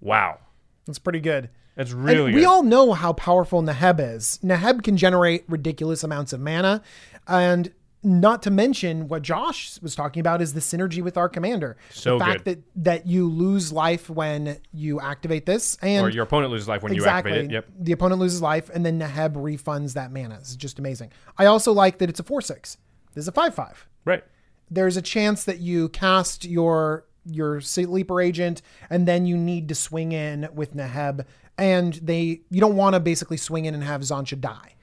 Wow. 0.00 0.38
That's 0.86 0.98
pretty 0.98 1.20
good. 1.20 1.50
That's 1.76 1.92
And 1.92 2.04
really 2.04 2.32
we 2.34 2.40
good. 2.40 2.46
all 2.46 2.62
know 2.62 2.92
how 2.92 3.12
powerful 3.12 3.62
Neheb 3.62 4.00
is. 4.00 4.38
Neheb 4.42 4.82
can 4.82 4.96
generate 4.96 5.44
ridiculous 5.48 6.02
amounts 6.02 6.32
of 6.32 6.40
mana, 6.40 6.82
and 7.28 7.72
not 8.02 8.42
to 8.42 8.50
mention 8.50 9.08
what 9.08 9.20
Josh 9.22 9.78
was 9.82 9.94
talking 9.94 10.20
about 10.20 10.40
is 10.40 10.54
the 10.54 10.60
synergy 10.60 11.02
with 11.02 11.16
our 11.18 11.28
commander. 11.28 11.76
So 11.90 12.18
the 12.18 12.24
fact 12.24 12.44
good. 12.44 12.64
that 12.74 12.84
that 12.84 13.06
you 13.06 13.28
lose 13.28 13.72
life 13.72 14.08
when 14.10 14.58
you 14.72 15.00
activate 15.00 15.44
this, 15.46 15.76
and 15.82 16.04
or 16.04 16.08
your 16.10 16.24
opponent 16.24 16.50
loses 16.50 16.66
life 16.66 16.82
when 16.82 16.92
exactly 16.92 17.32
you 17.32 17.36
activate 17.38 17.50
it. 17.50 17.54
Yep. 17.54 17.66
the 17.78 17.92
opponent 17.92 18.20
loses 18.20 18.40
life, 18.42 18.70
and 18.72 18.84
then 18.84 18.98
Neheb 18.98 19.34
refunds 19.34 19.92
that 19.94 20.12
mana. 20.12 20.36
It's 20.40 20.56
just 20.56 20.78
amazing. 20.78 21.12
I 21.38 21.44
also 21.46 21.72
like 21.72 21.98
that 21.98 22.08
it's 22.10 22.20
a 22.20 22.24
four 22.24 22.40
six. 22.40 22.78
This 23.14 23.22
is 23.22 23.28
a 23.28 23.32
five 23.32 23.54
five 23.54 23.86
Right. 24.04 24.24
There's 24.70 24.96
a 24.96 25.02
chance 25.02 25.44
that 25.44 25.58
you 25.60 25.88
cast 25.88 26.44
your 26.44 27.04
your 27.26 27.60
sleeper 27.60 28.20
agent 28.20 28.62
and 28.88 29.06
then 29.06 29.26
you 29.26 29.36
need 29.36 29.68
to 29.68 29.74
swing 29.74 30.12
in 30.12 30.48
with 30.54 30.74
Neheb 30.74 31.26
and 31.58 31.94
they 31.94 32.40
you 32.50 32.60
don't 32.60 32.76
want 32.76 32.94
to 32.94 33.00
basically 33.00 33.36
swing 33.36 33.66
in 33.66 33.74
and 33.74 33.84
have 33.84 34.00
Xantcha 34.00 34.40
die. 34.40 34.74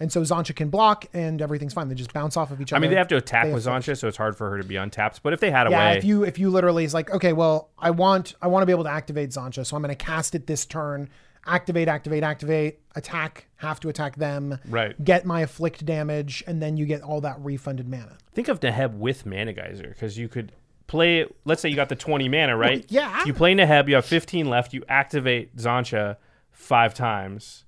And 0.00 0.12
so 0.12 0.20
Xantcha 0.20 0.54
can 0.54 0.68
block 0.68 1.06
and 1.12 1.42
everything's 1.42 1.74
fine. 1.74 1.88
They 1.88 1.94
just 1.96 2.12
bounce 2.12 2.36
off 2.36 2.52
of 2.52 2.60
each 2.60 2.72
other. 2.72 2.78
I 2.78 2.80
mean, 2.80 2.90
they 2.90 2.96
have 2.96 3.08
to 3.08 3.16
attack 3.16 3.46
They 3.46 3.52
with 3.52 3.64
Xantcha, 3.64 3.98
so 3.98 4.06
it's 4.06 4.16
hard 4.16 4.36
for 4.36 4.48
her 4.50 4.58
to 4.58 4.64
be 4.64 4.76
untapped. 4.76 5.22
But 5.24 5.32
if 5.32 5.40
they 5.40 5.50
had 5.50 5.66
a 5.66 5.70
Yeah, 5.70 5.90
way, 5.90 5.98
if 5.98 6.04
you 6.04 6.24
if 6.24 6.38
you 6.38 6.50
literally 6.50 6.84
is 6.84 6.94
like, 6.94 7.10
okay, 7.10 7.32
well, 7.32 7.70
I 7.78 7.90
want 7.90 8.34
I 8.40 8.46
want 8.46 8.62
to 8.62 8.66
be 8.66 8.72
able 8.72 8.84
to 8.84 8.90
activate 8.90 9.30
Xantcha, 9.30 9.66
so 9.66 9.74
I'm 9.74 9.82
going 9.82 9.94
to 9.94 10.04
cast 10.04 10.34
it 10.36 10.46
this 10.46 10.64
turn, 10.66 11.08
activate, 11.48 11.88
activate, 11.88 12.22
activate, 12.22 12.78
attack, 12.94 13.46
have 13.56 13.80
to 13.80 13.88
attack 13.88 14.16
them, 14.16 14.58
Right. 14.68 15.02
Get 15.04 15.24
my 15.24 15.40
afflict 15.40 15.84
damage, 15.84 16.44
and 16.46 16.62
then 16.62 16.76
you 16.76 16.86
get 16.86 17.02
all 17.02 17.20
that 17.22 17.36
refunded 17.40 17.88
mana. 17.88 18.18
think 18.32 18.48
of 18.48 18.60
Neheb 18.60 18.94
with 18.94 19.26
Mana 19.26 19.52
Geyser 19.52 19.88
because 19.88 20.16
you 20.18 20.28
could 20.28 20.52
play. 20.86 21.26
Let's 21.44 21.60
say 21.62 21.68
you 21.68 21.76
got 21.76 21.88
the 21.88 21.96
twenty 21.96 22.28
mana, 22.28 22.56
right? 22.56 22.84
yeah. 22.88 23.24
You 23.24 23.34
play 23.34 23.54
Neheb. 23.54 23.88
You 23.88 23.96
have 23.96 24.04
fifteen 24.04 24.48
left. 24.48 24.72
You 24.72 24.84
activate 24.88 25.56
Xantcha 25.56 26.16
five 26.52 26.94
times, 26.94 27.64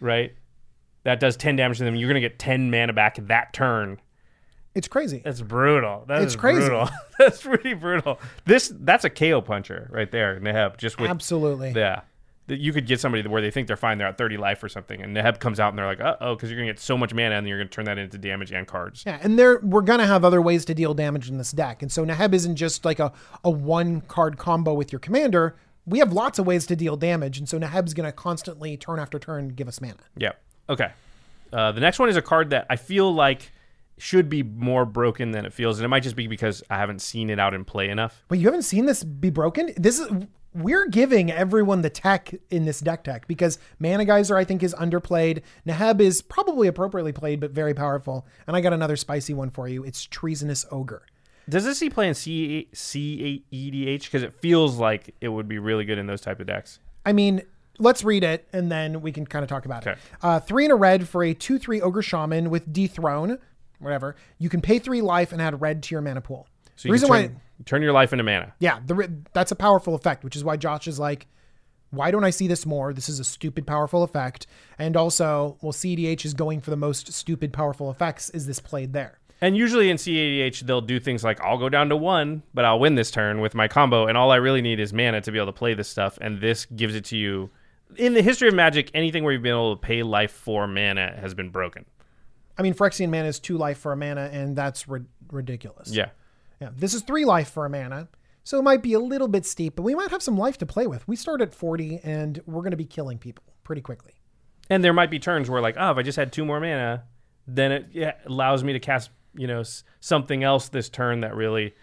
right? 0.00 0.34
That 1.04 1.18
does 1.20 1.36
ten 1.36 1.56
damage 1.56 1.78
to 1.78 1.84
them. 1.84 1.96
You're 1.96 2.08
gonna 2.08 2.20
get 2.20 2.38
ten 2.38 2.70
mana 2.70 2.92
back 2.92 3.16
that 3.26 3.52
turn. 3.52 4.00
It's 4.72 4.86
crazy. 4.86 5.20
That's 5.24 5.40
brutal. 5.42 6.04
That 6.06 6.22
It's 6.22 6.36
crazy. 6.36 6.60
brutal. 6.60 6.88
that's 7.18 7.42
pretty 7.42 7.74
brutal. 7.74 8.20
This 8.44 8.72
that's 8.80 9.04
a 9.04 9.10
KO 9.10 9.40
puncher 9.40 9.88
right 9.90 10.10
there, 10.10 10.38
Neheb. 10.38 10.76
Just 10.76 11.00
with 11.00 11.10
Absolutely. 11.10 11.72
yeah. 11.74 12.02
That 12.50 12.58
You 12.58 12.72
could 12.72 12.86
get 12.86 12.98
somebody 12.98 13.26
where 13.26 13.40
they 13.40 13.52
think 13.52 13.68
they're 13.68 13.76
fine, 13.76 13.96
they're 13.98 14.08
at 14.08 14.18
30 14.18 14.36
life 14.36 14.60
or 14.62 14.68
something, 14.68 15.00
and 15.00 15.16
Neheb 15.16 15.38
comes 15.38 15.60
out 15.60 15.68
and 15.68 15.78
they're 15.78 15.86
like, 15.86 16.00
uh 16.00 16.16
oh, 16.20 16.34
because 16.34 16.50
you're 16.50 16.58
going 16.58 16.66
to 16.66 16.72
get 16.72 16.80
so 16.80 16.98
much 16.98 17.14
mana 17.14 17.36
and 17.36 17.46
you're 17.46 17.58
going 17.58 17.68
to 17.68 17.72
turn 17.72 17.84
that 17.84 17.96
into 17.96 18.18
damage 18.18 18.50
and 18.50 18.66
cards. 18.66 19.04
Yeah, 19.06 19.20
and 19.22 19.38
there 19.38 19.60
we're 19.60 19.82
gonna 19.82 20.06
have 20.06 20.24
other 20.24 20.42
ways 20.42 20.64
to 20.64 20.74
deal 20.74 20.92
damage 20.92 21.28
in 21.28 21.38
this 21.38 21.52
deck, 21.52 21.80
and 21.80 21.92
so 21.92 22.04
Neheb 22.04 22.34
isn't 22.34 22.56
just 22.56 22.84
like 22.84 22.98
a 22.98 23.12
a 23.44 23.50
one 23.50 24.00
card 24.02 24.36
combo 24.36 24.74
with 24.74 24.90
your 24.90 24.98
commander. 24.98 25.56
We 25.86 26.00
have 26.00 26.12
lots 26.12 26.38
of 26.38 26.46
ways 26.46 26.66
to 26.66 26.76
deal 26.76 26.96
damage, 26.96 27.38
and 27.38 27.48
so 27.48 27.58
Neheb's 27.58 27.94
gonna 27.94 28.12
constantly 28.12 28.76
turn 28.76 28.98
after 28.98 29.18
turn 29.18 29.50
give 29.50 29.68
us 29.68 29.80
mana. 29.80 29.94
Yeah. 30.16 30.32
Okay. 30.68 30.90
Uh, 31.52 31.72
the 31.72 31.80
next 31.80 31.98
one 31.98 32.08
is 32.08 32.16
a 32.16 32.22
card 32.22 32.50
that 32.50 32.66
I 32.68 32.76
feel 32.76 33.12
like 33.14 33.52
should 33.98 34.28
be 34.28 34.42
more 34.42 34.84
broken 34.84 35.30
than 35.30 35.44
it 35.44 35.52
feels, 35.52 35.78
and 35.78 35.84
it 35.84 35.88
might 35.88 36.02
just 36.02 36.16
be 36.16 36.26
because 36.26 36.62
I 36.70 36.78
haven't 36.78 37.00
seen 37.00 37.30
it 37.30 37.38
out 37.38 37.54
in 37.54 37.64
play 37.64 37.88
enough. 37.90 38.24
But 38.28 38.38
you 38.38 38.46
haven't 38.46 38.62
seen 38.62 38.86
this 38.86 39.04
be 39.04 39.30
broken. 39.30 39.72
This 39.76 39.98
is 39.98 40.08
we're 40.54 40.88
giving 40.88 41.30
everyone 41.30 41.82
the 41.82 41.90
tech 41.90 42.34
in 42.50 42.64
this 42.64 42.80
deck 42.80 43.04
tech 43.04 43.28
because 43.28 43.58
Mana 43.78 44.04
Geyser 44.04 44.36
I 44.36 44.44
think 44.44 44.62
is 44.62 44.74
underplayed. 44.74 45.42
Neheb 45.66 46.00
is 46.00 46.22
probably 46.22 46.68
appropriately 46.68 47.12
played, 47.12 47.40
but 47.40 47.52
very 47.52 47.74
powerful. 47.74 48.26
And 48.46 48.56
I 48.56 48.60
got 48.60 48.72
another 48.72 48.96
spicy 48.96 49.34
one 49.34 49.50
for 49.50 49.68
you. 49.68 49.84
It's 49.84 50.04
Treasonous 50.04 50.66
Ogre. 50.70 51.02
Does 51.48 51.64
this 51.64 51.78
see 51.78 51.90
play 51.90 52.08
in 52.08 52.14
C 52.14 52.68
C 52.72 53.44
E 53.50 53.70
D 53.70 53.88
H? 53.88 54.06
Because 54.06 54.22
it 54.22 54.34
feels 54.40 54.76
like 54.76 55.14
it 55.20 55.28
would 55.28 55.48
be 55.48 55.58
really 55.58 55.84
good 55.84 55.98
in 55.98 56.06
those 56.06 56.20
type 56.20 56.40
of 56.40 56.46
decks. 56.46 56.78
I 57.04 57.12
mean, 57.12 57.42
let's 57.78 58.04
read 58.04 58.24
it 58.24 58.46
and 58.52 58.70
then 58.70 59.00
we 59.00 59.12
can 59.12 59.26
kind 59.26 59.42
of 59.42 59.48
talk 59.48 59.64
about 59.64 59.86
it. 59.86 59.98
Uh, 60.22 60.38
three 60.38 60.64
in 60.64 60.70
a 60.70 60.76
red 60.76 61.08
for 61.08 61.24
a 61.24 61.34
2 61.34 61.58
3 61.58 61.80
Ogre 61.80 62.02
Shaman 62.02 62.50
with 62.50 62.72
Dethrone, 62.72 63.38
whatever. 63.78 64.16
You 64.38 64.48
can 64.48 64.60
pay 64.60 64.78
three 64.78 65.00
life 65.00 65.32
and 65.32 65.40
add 65.40 65.60
red 65.60 65.82
to 65.84 65.94
your 65.94 66.02
mana 66.02 66.20
pool. 66.20 66.46
So 66.80 66.88
you 66.88 66.94
reason 66.94 67.08
can 67.08 67.14
why, 67.14 67.26
turn, 67.26 67.40
turn 67.66 67.82
your 67.82 67.92
life 67.92 68.14
into 68.14 68.24
mana. 68.24 68.54
yeah, 68.58 68.80
the, 68.86 69.12
that's 69.34 69.52
a 69.52 69.54
powerful 69.54 69.94
effect, 69.94 70.24
which 70.24 70.34
is 70.34 70.42
why 70.42 70.56
Josh 70.56 70.88
is 70.88 70.98
like, 70.98 71.26
why 71.90 72.10
don't 72.10 72.24
I 72.24 72.30
see 72.30 72.46
this 72.46 72.64
more? 72.64 72.94
This 72.94 73.10
is 73.10 73.20
a 73.20 73.24
stupid 73.24 73.66
powerful 73.66 74.02
effect. 74.02 74.46
And 74.78 74.96
also, 74.96 75.58
well, 75.60 75.72
cEDH 75.74 76.24
is 76.24 76.32
going 76.32 76.62
for 76.62 76.70
the 76.70 76.78
most 76.78 77.12
stupid 77.12 77.52
powerful 77.52 77.90
effects. 77.90 78.30
Is 78.30 78.46
this 78.46 78.60
played 78.60 78.94
there? 78.94 79.18
And 79.42 79.58
usually 79.58 79.90
in 79.90 79.98
cEDH, 79.98 80.60
they'll 80.60 80.80
do 80.80 80.98
things 80.98 81.22
like 81.22 81.38
I'll 81.42 81.58
go 81.58 81.68
down 81.68 81.90
to 81.90 81.96
one, 81.96 82.44
but 82.54 82.64
I'll 82.64 82.78
win 82.80 82.94
this 82.94 83.10
turn 83.10 83.42
with 83.42 83.54
my 83.54 83.68
combo, 83.68 84.06
and 84.06 84.16
all 84.16 84.30
I 84.30 84.36
really 84.36 84.62
need 84.62 84.80
is 84.80 84.94
mana 84.94 85.20
to 85.20 85.30
be 85.30 85.36
able 85.36 85.46
to 85.46 85.52
play 85.52 85.74
this 85.74 85.88
stuff, 85.88 86.16
and 86.22 86.40
this 86.40 86.64
gives 86.64 86.94
it 86.94 87.04
to 87.06 87.16
you. 87.18 87.50
In 87.96 88.14
the 88.14 88.22
history 88.22 88.48
of 88.48 88.54
Magic, 88.54 88.90
anything 88.94 89.22
where 89.22 89.34
you've 89.34 89.42
been 89.42 89.52
able 89.52 89.76
to 89.76 89.80
pay 89.80 90.02
life 90.02 90.32
for 90.32 90.66
mana 90.66 91.14
has 91.20 91.34
been 91.34 91.50
broken. 91.50 91.84
I 92.56 92.62
mean, 92.62 92.72
Phyrexian 92.72 93.10
mana 93.10 93.28
is 93.28 93.38
two 93.38 93.58
life 93.58 93.78
for 93.78 93.92
a 93.92 93.96
mana, 93.96 94.30
and 94.32 94.56
that's 94.56 94.88
ri- 94.88 95.04
ridiculous. 95.30 95.90
Yeah. 95.90 96.10
Yeah, 96.60 96.70
this 96.76 96.94
is 96.94 97.02
three 97.02 97.24
life 97.24 97.50
for 97.50 97.64
a 97.64 97.70
mana. 97.70 98.08
So 98.44 98.58
it 98.58 98.62
might 98.62 98.82
be 98.82 98.94
a 98.94 99.00
little 99.00 99.28
bit 99.28 99.46
steep, 99.46 99.76
but 99.76 99.82
we 99.82 99.94
might 99.94 100.10
have 100.10 100.22
some 100.22 100.36
life 100.36 100.58
to 100.58 100.66
play 100.66 100.86
with. 100.86 101.06
We 101.06 101.16
start 101.16 101.40
at 101.40 101.54
40 101.54 102.00
and 102.02 102.40
we're 102.46 102.62
going 102.62 102.72
to 102.72 102.76
be 102.76 102.84
killing 102.84 103.18
people 103.18 103.44
pretty 103.64 103.82
quickly. 103.82 104.14
And 104.68 104.82
there 104.82 104.92
might 104.92 105.10
be 105.10 105.18
turns 105.18 105.50
where, 105.50 105.60
like, 105.60 105.76
oh, 105.78 105.90
if 105.90 105.96
I 105.96 106.02
just 106.02 106.16
had 106.16 106.32
two 106.32 106.44
more 106.44 106.60
mana, 106.60 107.04
then 107.46 107.72
it 107.72 107.86
yeah, 107.92 108.14
allows 108.26 108.62
me 108.62 108.72
to 108.72 108.80
cast, 108.80 109.10
you 109.34 109.46
know, 109.46 109.62
something 110.00 110.44
else 110.44 110.68
this 110.68 110.88
turn 110.88 111.20
that 111.20 111.34
really, 111.34 111.74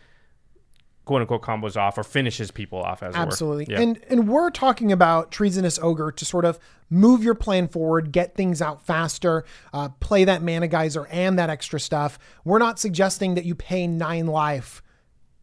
quote 1.07 1.21
unquote, 1.21 1.41
combos 1.41 1.75
off 1.75 1.97
or 1.97 2.03
finishes 2.03 2.51
people 2.51 2.79
off, 2.79 3.01
as. 3.01 3.15
Absolutely. 3.15 3.65
Yeah. 3.69 3.81
And 3.81 3.99
and 4.09 4.27
we're 4.27 4.51
talking 4.51 4.91
about 4.91 5.31
Treasonous 5.31 5.79
Ogre 5.79 6.11
to 6.11 6.25
sort 6.25 6.45
of 6.45 6.59
move 6.89 7.23
your 7.23 7.33
plan 7.35 7.67
forward, 7.67 8.11
get 8.11 8.35
things 8.35 8.61
out 8.61 8.85
faster, 8.85 9.43
uh, 9.73 9.89
play 9.99 10.23
that 10.25 10.43
mana 10.43 10.67
geyser 10.67 11.07
and 11.07 11.39
that 11.39 11.49
extra 11.49 11.79
stuff. 11.79 12.19
We're 12.45 12.59
not 12.59 12.79
suggesting 12.79 13.33
that 13.35 13.45
you 13.45 13.55
pay 13.55 13.87
nine 13.87 14.27
life 14.27 14.83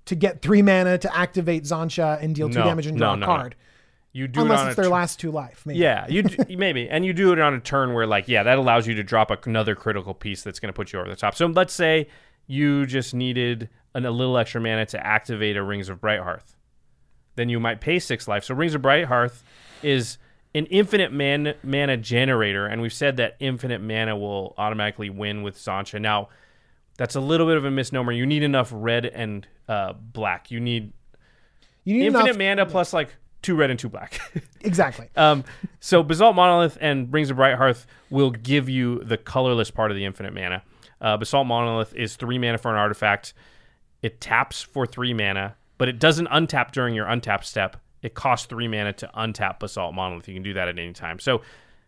to 0.06 0.14
get 0.14 0.42
three 0.42 0.62
mana 0.62 0.98
to 0.98 1.16
activate 1.16 1.64
Xantcha 1.64 2.22
and 2.22 2.34
deal 2.34 2.48
two 2.48 2.58
No, 2.60 2.64
damage 2.64 2.86
and 2.86 2.96
draw 2.96 3.08
no, 3.08 3.14
a 3.14 3.16
no. 3.18 3.26
card. 3.26 3.56
You 4.12 4.28
do 4.28 4.42
Unless 4.42 4.60
it 4.60 4.62
on 4.62 4.68
it's 4.68 4.72
a 4.74 4.76
their 4.82 4.84
tur- 4.84 4.94
last 4.94 5.18
two 5.18 5.30
life. 5.32 5.62
Maybe. 5.66 5.80
Yeah, 5.80 6.06
you 6.08 6.24
maybe, 6.56 6.88
and 6.88 7.04
you 7.04 7.12
do 7.12 7.32
it 7.32 7.40
on 7.40 7.52
a 7.52 7.58
turn 7.60 7.94
where 7.94 8.06
like 8.06 8.28
yeah, 8.28 8.44
that 8.44 8.58
allows 8.58 8.86
you 8.86 8.94
to 8.94 9.02
drop 9.02 9.30
another 9.46 9.74
critical 9.74 10.14
piece 10.14 10.42
that's 10.42 10.60
going 10.60 10.68
to 10.68 10.72
put 10.76 10.92
you 10.92 11.00
over 11.00 11.08
the 11.08 11.16
top. 11.16 11.34
So 11.34 11.46
let's 11.46 11.74
say 11.74 12.06
you 12.46 12.86
just 12.86 13.12
needed 13.14 13.70
an, 13.94 14.04
a 14.06 14.10
little 14.10 14.36
extra 14.38 14.60
mana 14.60 14.86
to 14.86 15.06
activate 15.06 15.56
a 15.56 15.62
Rings 15.62 15.88
of 15.88 16.00
Bright 16.00 16.20
Hearth, 16.20 16.56
then 17.36 17.48
you 17.48 17.58
might 17.60 17.80
pay 17.80 17.98
six 17.98 18.26
life. 18.28 18.44
So 18.44 18.54
Rings 18.54 18.74
of 18.74 18.82
Bright 18.82 19.06
Hearth 19.06 19.42
is 19.82 20.18
an 20.54 20.66
infinite 20.66 21.12
man, 21.12 21.54
mana 21.62 21.96
generator, 21.96 22.66
and 22.66 22.80
we've 22.80 22.92
said 22.92 23.16
that 23.16 23.36
infinite 23.40 23.80
mana 23.80 24.16
will 24.16 24.54
automatically 24.56 25.10
win 25.10 25.42
with 25.42 25.56
Xantcha. 25.56 26.00
Now, 26.00 26.28
that's 26.96 27.16
a 27.16 27.20
little 27.20 27.46
bit 27.46 27.56
of 27.56 27.64
a 27.64 27.70
misnomer. 27.70 28.12
You 28.12 28.24
need 28.24 28.44
enough 28.44 28.70
red 28.72 29.04
and 29.06 29.46
uh, 29.68 29.94
black. 29.94 30.50
You 30.52 30.60
need 30.60 30.92
You 31.84 31.94
need 31.94 32.06
infinite 32.06 32.36
enough. 32.36 32.38
mana 32.38 32.66
plus 32.66 32.92
like 32.92 33.16
two 33.42 33.56
red 33.56 33.70
and 33.70 33.78
two 33.78 33.88
black. 33.88 34.20
Exactly. 34.64 35.10
Um, 35.14 35.44
so 35.80 36.02
Basalt 36.02 36.34
Monolith 36.34 36.78
and 36.80 37.12
Rings 37.12 37.28
of 37.28 37.36
Bright 37.36 37.56
Hearth 37.56 37.86
will 38.08 38.30
give 38.30 38.66
you 38.70 39.00
the 39.00 39.18
colorless 39.18 39.70
part 39.70 39.90
of 39.90 39.94
the 39.96 40.06
infinite 40.06 40.32
mana. 40.32 40.62
Uh, 41.02 41.18
Basalt 41.18 41.46
Monolith 41.46 41.94
is 41.94 42.16
three 42.16 42.38
mana 42.38 42.56
for 42.56 42.70
an 42.70 42.78
artifact. 42.78 43.34
It 44.04 44.20
taps 44.20 44.60
for 44.60 44.84
three 44.84 45.14
mana, 45.14 45.56
but 45.78 45.88
it 45.88 45.98
doesn't 45.98 46.28
untap 46.28 46.72
during 46.72 46.94
your 46.94 47.06
untap 47.06 47.42
step. 47.42 47.78
It 48.02 48.12
costs 48.12 48.46
three 48.46 48.68
mana 48.68 48.92
to 48.92 49.10
untap 49.16 49.60
Basalt 49.60 49.94
Monolith. 49.94 50.28
You 50.28 50.34
can 50.34 50.42
do 50.42 50.52
that 50.52 50.68
at 50.68 50.78
any 50.78 50.92
time. 50.92 51.18
So 51.18 51.40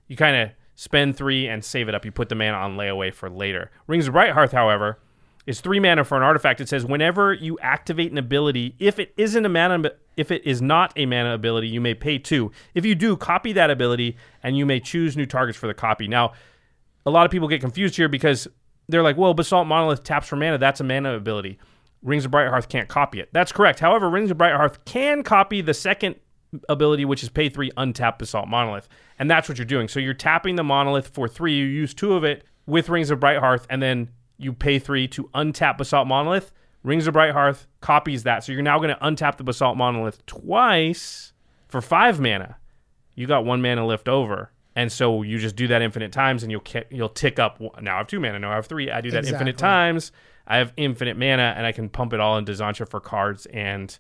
you 0.09 0.17
kind 0.17 0.35
of 0.35 0.51
spend 0.77 1.19
three 1.19 1.47
and 1.47 1.63
save 1.63 1.91
it 1.91 1.95
up. 1.95 2.07
You 2.07 2.13
put 2.13 2.31
the 2.31 2.35
mana 2.35 2.57
on 2.57 2.79
layaway 2.79 3.13
for 3.13 3.29
later. 3.29 3.71
Rings 3.87 4.07
of 4.07 4.15
Bright 4.15 4.31
Hearth, 4.31 4.53
however, 4.53 4.99
is 5.47 5.61
three 5.61 5.79
mana 5.79 6.05
for 6.05 6.17
an 6.17 6.23
artifact. 6.23 6.63
It 6.63 6.71
says 6.71 6.87
whenever 6.87 7.35
you 7.35 7.59
activate 7.59 8.13
an 8.13 8.17
ability, 8.17 8.77
if 8.79 8.99
it 8.99 9.13
isn't 9.19 9.45
a 9.45 9.51
mana, 9.51 9.91
if 10.17 10.31
it 10.31 10.43
is 10.47 10.63
not 10.63 10.95
a 10.97 11.05
mana 11.05 11.35
ability, 11.35 11.69
you 11.69 11.83
may 11.83 11.93
pay 11.93 12.17
two. 12.17 12.51
If 12.75 12.87
you 12.87 12.95
do, 12.95 13.19
copy 13.19 13.53
that 13.53 13.71
ability, 13.71 14.17
and 14.43 14.57
you 14.57 14.65
may 14.65 14.81
choose 14.81 15.19
new 15.19 15.27
targets 15.27 15.59
for 15.59 15.67
the 15.67 15.75
copy. 15.75 16.09
Now, 16.09 16.33
a 17.05 17.11
lot 17.11 17.27
of 17.27 17.31
people 17.31 17.47
get 17.47 17.61
confused 17.61 17.95
here 17.95 18.09
because 18.09 18.49
they're 18.89 19.03
like, 19.03 19.19
"Well, 19.19 19.35
Basalt 19.35 19.67
Monolith 19.67 20.03
taps 20.03 20.29
for 20.29 20.37
mana. 20.37 20.57
That's 20.57 20.81
a 20.81 20.85
mana 20.85 21.15
ability. 21.15 21.59
Rings 22.07 22.25
of 22.25 22.31
Bright 22.31 22.49
Hearth 22.49 22.69
can't 22.69 22.89
copy 22.89 23.21
it." 23.21 23.29
That's 23.33 23.53
correct. 23.53 23.81
However, 23.81 24.09
Rings 24.09 24.31
of 24.31 24.39
Bright 24.39 24.55
Hearth 24.55 24.85
can 24.87 25.23
copy 25.23 25.61
the 25.61 25.75
second 25.75 26.17
ability, 26.69 27.05
which 27.05 27.23
is 27.23 27.29
pay 27.29 27.49
three, 27.49 27.71
untap 27.73 28.19
Basalt 28.19 28.49
Monolith, 28.49 28.89
and 29.19 29.31
that's 29.31 29.49
what 29.49 29.59
you're 29.59 29.65
doing. 29.65 29.89
So 29.89 30.01
you're 30.01 30.15
tapping 30.15 30.57
the 30.57 30.65
Monolith 30.65 31.09
for 31.09 31.29
three. 31.29 31.55
You 31.55 31.67
use 31.67 31.93
two 31.93 32.15
of 32.15 32.25
it 32.25 32.45
with 32.67 32.89
Rings 32.89 33.11
of 33.11 33.21
Bright 33.21 33.39
Hearth, 33.39 33.67
and 33.69 33.83
then 33.83 34.09
you 34.39 34.53
pay 34.53 34.79
three 34.79 35.09
to 35.09 35.25
untap 35.35 35.79
Basalt 35.79 36.07
Monolith. 36.07 36.53
Rings 36.83 37.07
of 37.09 37.15
Bright 37.15 37.33
Hearth 37.33 37.67
copies 37.81 38.23
that, 38.23 38.45
so 38.45 38.53
you're 38.53 38.63
now 38.63 38.79
going 38.79 38.91
to 38.91 39.01
untap 39.03 39.37
the 39.39 39.45
Basalt 39.45 39.77
Monolith 39.77 40.25
twice 40.27 41.33
for 41.67 41.81
five 41.81 42.21
mana. 42.21 42.57
You 43.17 43.27
got 43.27 43.45
one 43.45 43.61
mana 43.61 43.85
left 43.85 44.09
over, 44.09 44.53
and 44.77 44.93
so 44.93 45.23
you 45.23 45.39
just 45.39 45.57
do 45.57 45.67
that 45.67 45.83
infinite 45.83 46.13
times, 46.13 46.45
and 46.45 46.53
you'll 46.53 46.63
you'll 46.91 47.09
tick 47.09 47.41
up. 47.41 47.61
Now 47.81 47.97
I 47.97 47.99
have 47.99 48.07
two 48.07 48.21
mana. 48.21 48.39
Now 48.39 48.53
I 48.53 48.55
have 48.55 48.67
three. 48.67 48.91
I 48.91 49.01
do 49.01 49.11
that 49.11 49.25
infinite 49.27 49.59
times. 49.59 50.13
I 50.47 50.59
have 50.59 50.73
infinite 50.77 51.17
mana, 51.17 51.55
and 51.57 51.67
I 51.67 51.73
can 51.73 51.89
pump 51.89 52.13
it 52.13 52.21
all 52.21 52.39
into 52.39 52.53
Xantcha 52.53 52.89
for 52.89 53.01
cards, 53.01 53.47
and 53.47 53.97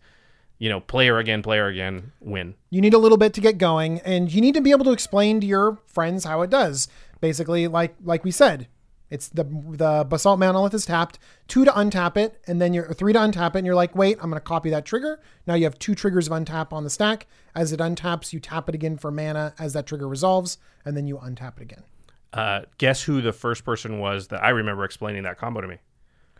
you 0.58 0.68
know, 0.68 0.80
player 0.80 1.18
again, 1.18 1.42
player 1.42 1.66
again, 1.66 2.12
win. 2.20 2.54
You 2.70 2.80
need 2.80 2.94
a 2.94 2.98
little 2.98 3.18
bit 3.18 3.34
to 3.34 3.40
get 3.40 3.58
going, 3.58 4.00
and 4.00 4.32
you 4.32 4.40
need 4.40 4.54
to 4.54 4.60
be 4.60 4.70
able 4.70 4.84
to 4.86 4.92
explain 4.92 5.40
to 5.40 5.46
your 5.46 5.78
friends 5.86 6.24
how 6.24 6.42
it 6.42 6.50
does. 6.50 6.88
Basically, 7.20 7.68
like 7.68 7.94
like 8.02 8.24
we 8.24 8.30
said, 8.30 8.68
it's 9.10 9.28
the 9.28 9.44
the 9.44 10.06
basalt 10.08 10.38
monolith 10.38 10.74
is 10.74 10.86
tapped, 10.86 11.18
two 11.48 11.64
to 11.64 11.70
untap 11.72 12.16
it, 12.16 12.40
and 12.46 12.60
then 12.60 12.72
you're 12.72 12.92
three 12.92 13.12
to 13.12 13.18
untap 13.18 13.50
it, 13.50 13.58
and 13.58 13.66
you're 13.66 13.74
like, 13.74 13.94
wait, 13.94 14.18
I'm 14.20 14.30
gonna 14.30 14.40
copy 14.40 14.70
that 14.70 14.84
trigger. 14.84 15.20
Now 15.46 15.54
you 15.54 15.64
have 15.64 15.78
two 15.78 15.94
triggers 15.94 16.26
of 16.26 16.32
untap 16.32 16.72
on 16.72 16.84
the 16.84 16.90
stack. 16.90 17.26
As 17.54 17.72
it 17.72 17.80
untaps, 17.80 18.32
you 18.32 18.40
tap 18.40 18.68
it 18.68 18.74
again 18.74 18.96
for 18.96 19.10
mana 19.10 19.54
as 19.58 19.72
that 19.74 19.86
trigger 19.86 20.08
resolves, 20.08 20.58
and 20.84 20.96
then 20.96 21.06
you 21.06 21.16
untap 21.18 21.56
it 21.56 21.62
again. 21.62 21.84
Uh, 22.32 22.62
guess 22.78 23.02
who 23.02 23.20
the 23.22 23.32
first 23.32 23.64
person 23.64 23.98
was 23.98 24.28
that 24.28 24.42
I 24.42 24.50
remember 24.50 24.84
explaining 24.84 25.22
that 25.22 25.38
combo 25.38 25.60
to 25.60 25.68
me? 25.68 25.78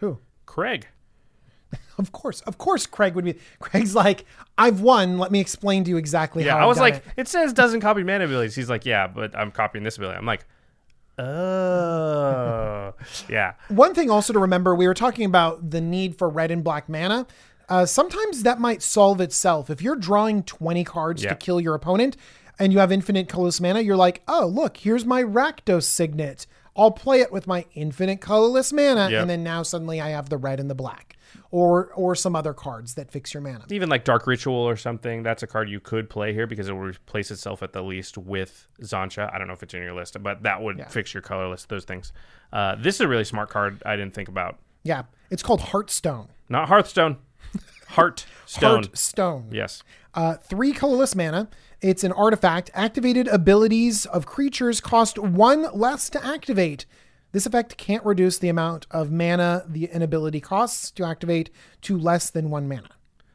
Who? 0.00 0.18
Craig. 0.46 0.86
Of 1.98 2.12
course, 2.12 2.42
of 2.42 2.58
course, 2.58 2.84
Craig 2.86 3.14
would 3.14 3.24
be. 3.24 3.36
Craig's 3.58 3.94
like, 3.94 4.26
I've 4.58 4.82
won. 4.82 5.16
Let 5.18 5.32
me 5.32 5.40
explain 5.40 5.82
to 5.84 5.90
you 5.90 5.96
exactly 5.96 6.44
Yeah, 6.44 6.58
how. 6.58 6.64
I 6.64 6.66
was 6.66 6.78
like, 6.78 6.96
it." 6.96 7.02
it. 7.16 7.28
says 7.28 7.54
doesn't 7.54 7.80
copy 7.80 8.02
mana 8.02 8.24
abilities. 8.26 8.54
He's 8.54 8.68
like, 8.68 8.84
yeah, 8.84 9.06
but 9.06 9.34
I'm 9.34 9.50
copying 9.50 9.82
this 9.82 9.96
ability. 9.96 10.18
I'm 10.18 10.26
like, 10.26 10.44
oh, 11.18 12.92
yeah. 13.28 13.54
One 13.68 13.94
thing 13.94 14.10
also 14.10 14.32
to 14.32 14.38
remember, 14.38 14.74
we 14.74 14.86
were 14.86 14.94
talking 14.94 15.24
about 15.24 15.70
the 15.70 15.80
need 15.80 16.16
for 16.18 16.28
red 16.28 16.50
and 16.50 16.62
black 16.62 16.88
mana. 16.88 17.26
Uh, 17.68 17.84
sometimes 17.86 18.42
that 18.44 18.60
might 18.60 18.82
solve 18.82 19.20
itself. 19.20 19.70
If 19.70 19.82
you're 19.82 19.96
drawing 19.96 20.42
20 20.44 20.84
cards 20.84 21.22
Yeah. 21.22 21.30
to 21.30 21.34
kill 21.36 21.60
your 21.60 21.74
opponent 21.74 22.16
and 22.58 22.72
you 22.72 22.78
have 22.78 22.92
infinite 22.92 23.28
colorless 23.28 23.60
mana, 23.60 23.80
you're 23.80 23.96
like, 23.96 24.22
oh, 24.28 24.46
look, 24.46 24.76
here's 24.76 25.04
my 25.04 25.22
Rakdos 25.22 25.84
Signet. 25.84 26.46
I'll 26.76 26.90
play 26.90 27.20
it 27.20 27.32
with 27.32 27.46
my 27.46 27.64
infinite 27.74 28.20
colorless 28.20 28.72
mana, 28.72 29.08
Yep. 29.10 29.20
and 29.22 29.30
then 29.30 29.42
now 29.42 29.62
suddenly 29.62 30.00
I 30.00 30.10
have 30.10 30.28
the 30.28 30.36
red 30.36 30.60
and 30.60 30.68
the 30.68 30.74
black, 30.74 31.16
or 31.50 31.90
or 31.94 32.14
some 32.14 32.36
other 32.36 32.52
cards 32.52 32.94
that 32.94 33.10
fix 33.10 33.32
your 33.34 33.42
mana. 33.42 33.64
Even 33.70 33.88
like 33.88 34.04
Dark 34.04 34.26
Ritual 34.26 34.54
or 34.56 34.76
something, 34.76 35.22
that's 35.22 35.42
a 35.42 35.46
card 35.46 35.68
you 35.70 35.80
could 35.80 36.10
play 36.10 36.32
here 36.32 36.46
because 36.46 36.68
it 36.68 36.72
will 36.72 36.80
replace 36.80 37.30
itself 37.30 37.62
at 37.62 37.72
the 37.72 37.82
least 37.82 38.18
with 38.18 38.68
Xantcha. 38.82 39.32
I 39.32 39.38
don't 39.38 39.46
know 39.48 39.54
if 39.54 39.62
it's 39.62 39.74
in 39.74 39.82
your 39.82 39.94
list, 39.94 40.22
but 40.22 40.42
that 40.42 40.60
would 40.62 40.84
fix 40.90 41.14
your 41.14 41.22
colorless, 41.22 41.64
those 41.64 41.84
things. 41.84 42.12
Uh, 42.52 42.74
this 42.76 42.96
is 42.96 43.00
a 43.00 43.08
really 43.08 43.24
smart 43.24 43.48
card 43.48 43.82
I 43.86 43.96
didn't 43.96 44.14
think 44.14 44.28
about. 44.28 44.58
Yeah, 44.82 45.04
it's 45.30 45.42
called 45.42 45.60
Heartstone. 45.60 46.28
Not 46.48 46.68
Hearthstone, 46.68 47.16
Heartstone. 47.90 48.24
Heartstone. 48.84 49.44
Yes. 49.52 49.82
Uh, 50.14 50.34
three 50.34 50.72
colorless 50.72 51.14
mana. 51.14 51.48
It's 51.80 52.04
an 52.04 52.12
artifact. 52.12 52.70
Activated 52.74 53.28
abilities 53.28 54.06
of 54.06 54.26
creatures 54.26 54.80
cost 54.80 55.18
one 55.18 55.66
less 55.74 56.08
to 56.10 56.24
activate. 56.24 56.86
This 57.32 57.44
effect 57.46 57.76
can't 57.76 58.04
reduce 58.04 58.38
the 58.38 58.48
amount 58.48 58.86
of 58.90 59.10
mana 59.12 59.64
the 59.68 59.84
inability 59.86 60.40
costs 60.40 60.90
to 60.92 61.04
activate 61.04 61.50
to 61.82 61.98
less 61.98 62.30
than 62.30 62.48
one 62.50 62.66
mana. 62.68 62.88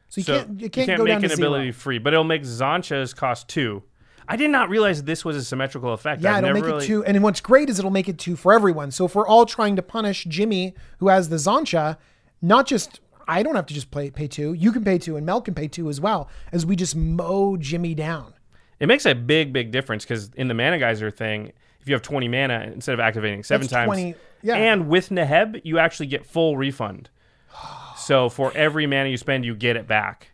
So 0.09 0.19
you 0.19 0.23
So 0.25 0.37
can't 0.39 0.61
you 0.61 0.69
can't, 0.69 0.97
go 0.97 1.03
make 1.03 1.11
down 1.13 1.23
an 1.23 1.29
to 1.29 1.35
zero. 1.35 1.47
ability 1.49 1.71
free, 1.71 1.99
but 1.99 2.13
it'll 2.13 2.23
make 2.23 2.41
Xantcha's 2.43 3.13
cost 3.13 3.47
two. 3.47 3.83
I 4.27 4.37
did 4.37 4.49
not 4.49 4.69
realize 4.69 5.03
this 5.03 5.23
was 5.25 5.35
a 5.35 5.43
symmetrical 5.43 5.93
effect. 5.93 6.21
Yeah, 6.21 6.35
I've 6.37 6.43
it'll 6.43 6.53
make 6.55 6.63
really- 6.65 6.83
it 6.83 6.87
two. 6.87 7.03
And 7.05 7.21
what's 7.21 7.41
great 7.41 7.69
is 7.69 7.77
it'll 7.79 7.91
make 7.91 8.09
it 8.09 8.17
two 8.17 8.35
for 8.35 8.53
everyone. 8.53 8.91
So 8.91 9.05
if 9.05 9.13
we're 9.13 9.27
all 9.27 9.45
trying 9.45 9.75
to 9.75 9.81
punish 9.81 10.23
Jimmy, 10.25 10.73
who 10.99 11.09
has 11.09 11.29
the 11.29 11.35
Xantcha, 11.35 11.97
not 12.41 12.65
just 12.65 13.00
I 13.27 13.43
don't 13.43 13.55
have 13.55 13.65
to 13.67 13.73
just 13.73 13.91
play, 13.91 14.09
pay 14.09 14.27
two. 14.27 14.53
You 14.53 14.71
can 14.71 14.83
pay 14.83 14.97
two, 14.97 15.17
and 15.17 15.25
Mel 15.25 15.41
can 15.41 15.53
pay 15.53 15.67
two 15.67 15.89
as 15.89 15.99
well, 16.01 16.29
as 16.51 16.65
we 16.65 16.75
just 16.75 16.95
mow 16.95 17.57
Jimmy 17.57 17.95
down. 17.95 18.33
It 18.79 18.87
makes 18.87 19.05
a 19.05 19.13
big, 19.13 19.53
big 19.53 19.71
difference 19.71 20.03
because 20.03 20.31
in 20.35 20.47
the 20.47 20.53
mana 20.53 20.79
geyser 20.79 21.11
thing, 21.11 21.51
if 21.81 21.87
you 21.87 21.93
have 21.93 22.01
20 22.01 22.27
mana, 22.27 22.71
instead 22.73 22.93
of 22.93 22.99
activating 22.99 23.43
seven 23.43 23.61
That's 23.67 23.73
times, 23.73 23.87
20 23.87 24.15
yeah. 24.43 24.55
and 24.55 24.87
with 24.87 25.09
Neheb, 25.09 25.61
you 25.63 25.79
actually 25.79 26.07
get 26.07 26.25
full 26.25 26.57
refund. 26.57 27.09
so 27.97 28.29
for 28.29 28.51
every 28.55 28.87
mana 28.87 29.09
you 29.09 29.17
spend, 29.17 29.45
you 29.45 29.55
get 29.55 29.75
it 29.75 29.87
back. 29.87 30.29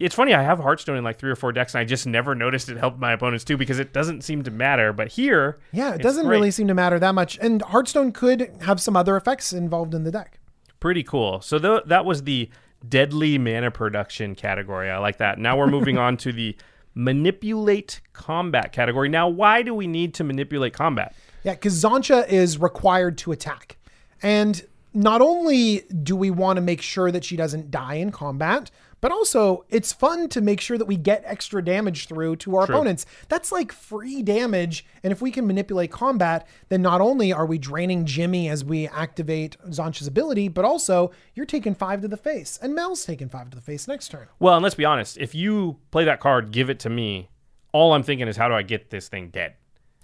It's 0.00 0.14
funny, 0.14 0.34
I 0.34 0.42
have 0.42 0.58
Heartstone 0.58 0.98
in 0.98 1.04
like 1.04 1.18
three 1.18 1.30
or 1.30 1.36
four 1.36 1.52
decks, 1.52 1.74
and 1.74 1.80
I 1.80 1.84
just 1.84 2.06
never 2.06 2.34
noticed 2.34 2.68
it 2.68 2.76
helped 2.76 2.98
my 2.98 3.12
opponents 3.12 3.44
too 3.44 3.56
because 3.56 3.78
it 3.78 3.92
doesn't 3.92 4.22
seem 4.22 4.42
to 4.44 4.50
matter. 4.50 4.92
But 4.92 5.08
here, 5.08 5.60
Yeah, 5.70 5.94
it 5.94 6.02
doesn't 6.02 6.26
great. 6.26 6.36
really 6.36 6.50
seem 6.50 6.68
to 6.68 6.74
matter 6.74 6.98
that 6.98 7.14
much. 7.14 7.38
And 7.40 7.62
Heartstone 7.62 8.12
could 8.12 8.50
have 8.62 8.80
some 8.80 8.96
other 8.96 9.16
effects 9.16 9.52
involved 9.52 9.94
in 9.94 10.04
the 10.04 10.10
deck. 10.10 10.38
Pretty 10.82 11.04
cool. 11.04 11.40
So 11.42 11.60
th- 11.60 11.84
that 11.86 12.04
was 12.04 12.24
the 12.24 12.50
deadly 12.88 13.38
mana 13.38 13.70
production 13.70 14.34
category. 14.34 14.90
I 14.90 14.98
like 14.98 15.18
that. 15.18 15.38
Now 15.38 15.56
we're 15.56 15.68
moving 15.68 15.96
on 16.06 16.16
to 16.16 16.32
the 16.32 16.56
manipulate 16.96 18.00
combat 18.12 18.72
category. 18.72 19.08
Now, 19.08 19.28
why 19.28 19.62
do 19.62 19.74
we 19.74 19.86
need 19.86 20.12
to 20.14 20.24
manipulate 20.24 20.72
combat? 20.72 21.14
Yeah, 21.44 21.52
because 21.52 21.80
Xantcha 21.80 22.28
is 22.28 22.58
required 22.58 23.16
to 23.18 23.30
attack. 23.30 23.76
And 24.24 24.60
not 24.92 25.20
only 25.20 25.84
do 26.02 26.16
we 26.16 26.32
want 26.32 26.56
to 26.56 26.60
make 26.60 26.82
sure 26.82 27.12
that 27.12 27.24
she 27.24 27.36
doesn't 27.36 27.70
die 27.70 27.94
in 27.94 28.10
combat, 28.10 28.72
but 29.02 29.12
also 29.12 29.66
it's 29.68 29.92
fun 29.92 30.30
to 30.30 30.40
make 30.40 30.62
sure 30.62 30.78
that 30.78 30.86
we 30.86 30.96
get 30.96 31.22
extra 31.26 31.62
damage 31.62 32.06
through 32.06 32.36
to 32.36 32.56
our 32.56 32.64
opponents. 32.64 33.04
That's 33.28 33.52
like 33.52 33.70
free 33.72 34.22
damage. 34.22 34.86
And 35.02 35.12
if 35.12 35.20
we 35.20 35.30
can 35.30 35.46
manipulate 35.46 35.90
combat, 35.90 36.46
then 36.70 36.80
not 36.80 37.02
only 37.02 37.32
are 37.32 37.44
we 37.44 37.58
draining 37.58 38.06
Jimmy 38.06 38.48
as 38.48 38.64
we 38.64 38.88
activate 38.88 39.58
Xantcha's 39.68 40.06
ability, 40.06 40.48
but 40.48 40.64
also 40.64 41.10
you're 41.34 41.44
taking 41.44 41.74
five 41.74 42.00
to 42.00 42.08
the 42.08 42.16
face, 42.16 42.58
and 42.62 42.74
Mel's 42.74 43.04
taking 43.04 43.28
five 43.28 43.50
to 43.50 43.56
the 43.56 43.62
face 43.62 43.88
next 43.88 44.08
turn. 44.08 44.28
Well, 44.38 44.54
and 44.54 44.62
let's 44.62 44.76
be 44.76 44.84
honest, 44.84 45.18
if 45.18 45.34
you 45.34 45.78
play 45.90 46.04
that 46.04 46.20
card, 46.20 46.52
give 46.52 46.70
it 46.70 46.78
to 46.80 46.90
me, 46.90 47.28
all 47.72 47.92
I'm 47.92 48.04
thinking 48.04 48.28
is 48.28 48.36
how 48.36 48.48
do 48.48 48.54
I 48.54 48.62
get 48.62 48.90
this 48.90 49.08
thing 49.08 49.30
dead? 49.30 49.54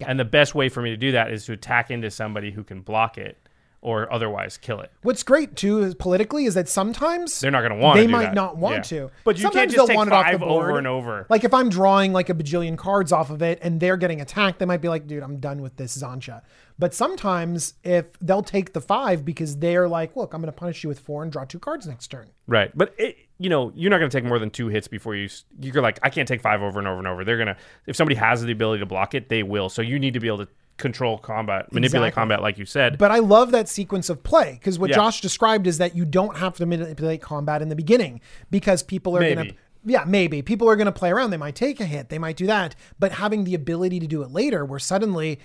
And 0.04 0.18
the 0.18 0.24
best 0.24 0.54
way 0.54 0.68
for 0.68 0.82
me 0.82 0.90
to 0.90 0.96
do 0.96 1.12
that 1.12 1.30
is 1.30 1.44
to 1.46 1.52
attack 1.52 1.90
into 1.90 2.11
somebody 2.11 2.50
who 2.50 2.64
can 2.64 2.82
block 2.82 3.16
it 3.16 3.47
or 3.80 4.12
otherwise 4.12 4.56
kill 4.56 4.80
it. 4.80 4.90
What's 5.02 5.22
great 5.22 5.54
too 5.54 5.80
is 5.82 5.94
politically 5.94 6.46
is 6.46 6.54
that 6.54 6.68
sometimes 6.68 7.38
They're 7.40 7.50
not 7.50 7.60
going 7.60 7.72
to 7.72 7.78
want. 7.78 7.96
they 7.96 8.06
might 8.08 8.26
that. 8.26 8.34
not 8.34 8.56
want 8.56 8.76
Yeah. 8.92 9.06
to. 9.06 9.10
But 9.24 9.36
you 9.36 9.42
Sometimes 9.42 9.54
can't 9.60 9.70
just 9.70 9.76
they'll 9.76 9.86
take 9.86 9.96
want 9.96 10.08
it 10.08 10.12
off 10.12 10.32
the 10.32 10.38
board. 10.38 10.64
over 10.70 10.78
and 10.78 10.86
over. 10.86 11.26
Like 11.28 11.44
if 11.44 11.54
I'm 11.54 11.68
drawing 11.68 12.12
like 12.12 12.28
a 12.28 12.34
bajillion 12.34 12.76
cards 12.76 13.12
off 13.12 13.30
of 13.30 13.40
it 13.42 13.60
and 13.62 13.78
they're 13.80 13.96
getting 13.96 14.20
attacked, 14.20 14.58
they 14.58 14.66
might 14.66 14.80
be 14.80 14.88
like, 14.88 15.06
dude, 15.06 15.22
I'm 15.22 15.38
done 15.38 15.62
with 15.62 15.76
this 15.76 15.96
Xantcha. 15.96 16.42
But 16.80 16.94
sometimes 16.94 17.74
if 17.84 18.06
they'll 18.20 18.42
take 18.42 18.72
the 18.72 18.80
five 18.80 19.24
because 19.24 19.56
they're 19.58 19.88
like, 19.88 20.14
look, 20.16 20.32
I'm 20.34 20.40
going 20.40 20.52
to 20.52 20.56
punish 20.58 20.82
you 20.84 20.88
with 20.88 21.00
four 21.00 21.22
and 21.22 21.30
draw 21.32 21.44
two 21.44 21.58
cards 21.58 21.86
next 21.86 22.08
turn. 22.08 22.28
Right, 22.46 22.70
but 22.76 22.94
it, 22.98 23.16
you 23.38 23.48
know 23.50 23.72
you're 23.76 23.90
not 23.90 23.98
going 23.98 24.10
to 24.10 24.16
take 24.16 24.24
more 24.24 24.38
than 24.38 24.50
two 24.50 24.68
hits 24.68 24.88
before 24.88 25.14
you. 25.14 25.28
You're 25.60 25.82
like, 25.82 25.98
I 26.02 26.10
can't 26.10 26.26
take 26.26 26.40
five 26.40 26.62
over 26.62 26.78
and 26.78 26.88
over 26.88 26.98
and 26.98 27.06
over. 27.06 27.24
They're 27.24 27.38
gonna 27.38 27.56
if 27.86 27.94
somebody 27.96 28.14
has 28.16 28.42
the 28.42 28.52
ability 28.52 28.80
to 28.80 28.86
block 28.86 29.14
it, 29.14 29.28
they 29.28 29.42
will. 29.42 29.68
So 29.68 29.82
you 29.82 29.98
need 29.98 30.14
to 30.14 30.20
be 30.20 30.28
able 30.28 30.38
to 30.46 30.48
control 30.78 31.18
combat, 31.18 31.72
manipulate 31.72 32.08
Exactly. 32.08 32.20
combat, 32.20 32.42
like 32.42 32.56
you 32.58 32.64
said. 32.64 32.96
But 32.98 33.10
I 33.10 33.18
love 33.18 33.50
that 33.50 33.68
sequence 33.68 34.08
of 34.08 34.22
play 34.22 34.52
because 34.54 34.78
what 34.78 34.90
Yeah. 34.90 34.96
Josh 34.96 35.20
described 35.20 35.66
is 35.66 35.78
that 35.78 35.94
you 35.94 36.04
don't 36.04 36.36
have 36.38 36.56
to 36.56 36.66
manipulate 36.66 37.20
combat 37.20 37.60
in 37.60 37.68
the 37.68 37.76
beginning 37.76 38.20
because 38.50 38.82
people 38.82 39.16
are 39.16 39.20
going 39.20 39.48
to. 39.48 39.54
Yeah, 39.84 40.04
maybe. 40.06 40.42
People 40.42 40.68
are 40.68 40.76
going 40.76 40.86
to 40.86 40.92
play 40.92 41.10
around. 41.10 41.30
They 41.30 41.36
might 41.36 41.54
take 41.54 41.80
a 41.80 41.84
hit. 41.86 42.08
They 42.08 42.18
might 42.18 42.36
do 42.36 42.46
that. 42.46 42.74
But 42.98 43.12
having 43.12 43.44
the 43.44 43.54
ability 43.54 44.00
to 44.00 44.06
do 44.06 44.22
it 44.22 44.30
later, 44.30 44.64
where 44.64 44.80
suddenly 44.80 45.38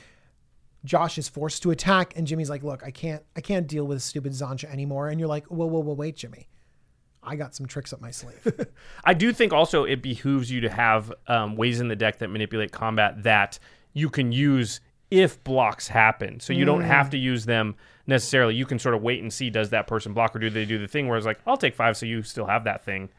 Josh 0.84 1.18
is 1.18 1.30
forced 1.30 1.64
to 1.64 1.72
attack 1.72 2.14
and 2.18 2.28
Jimmy's 2.28 2.50
like, 2.50 2.64
look, 2.64 2.84
I 2.84 2.92
can't 2.92 3.24
I 3.38 3.42
can't 3.42 3.68
deal 3.68 3.86
with 3.86 4.02
stupid 4.02 4.34
Xantcha 4.34 4.66
anymore. 4.66 5.08
And 5.10 5.20
you're 5.20 5.30
like, 5.30 5.46
whoa, 5.48 5.66
whoa, 5.66 5.80
whoa, 5.80 5.94
wait, 5.94 6.16
Jimmy. 6.18 6.48
I 7.22 7.38
got 7.38 7.56
some 7.56 7.68
tricks 7.68 7.94
up 7.94 8.02
my 8.02 8.12
sleeve. 8.12 8.68
I 9.06 9.14
do 9.14 9.32
think 9.32 9.54
also 9.54 9.86
it 9.86 10.02
behooves 10.02 10.52
you 10.52 10.60
to 10.62 10.70
have 10.70 11.14
um, 11.28 11.56
ways 11.56 11.80
in 11.80 11.88
the 11.88 11.96
deck 11.96 12.20
that 12.20 12.28
manipulate 12.30 12.74
combat 12.74 13.24
that 13.24 13.60
you 13.94 14.10
can 14.10 14.34
use 14.34 14.82
if 15.22 15.44
blocks 15.44 15.88
happen. 15.88 16.40
So 16.40 16.54
you 16.54 16.66
don't 16.66 16.82
have 16.82 17.10
to 17.12 17.18
use 17.18 17.46
them 17.46 17.76
necessarily. 18.08 18.56
You 18.56 18.66
can 18.66 18.80
sort 18.80 18.96
of 18.96 19.02
wait 19.04 19.22
and 19.22 19.32
see 19.32 19.50
does 19.52 19.70
that 19.70 19.86
person 19.88 20.14
block 20.14 20.36
or 20.36 20.40
do 20.40 20.50
they 20.50 20.66
do 20.66 20.80
the 20.80 20.88
thing 20.88 21.08
where 21.08 21.18
it's 21.18 21.26
like 21.26 21.40
I'll 21.46 21.58
take 21.58 21.76
five 21.76 21.96
so 21.96 22.06
you 22.06 22.24
still 22.24 22.48
have 22.48 22.64
that 22.64 22.84
thing. 22.84 23.10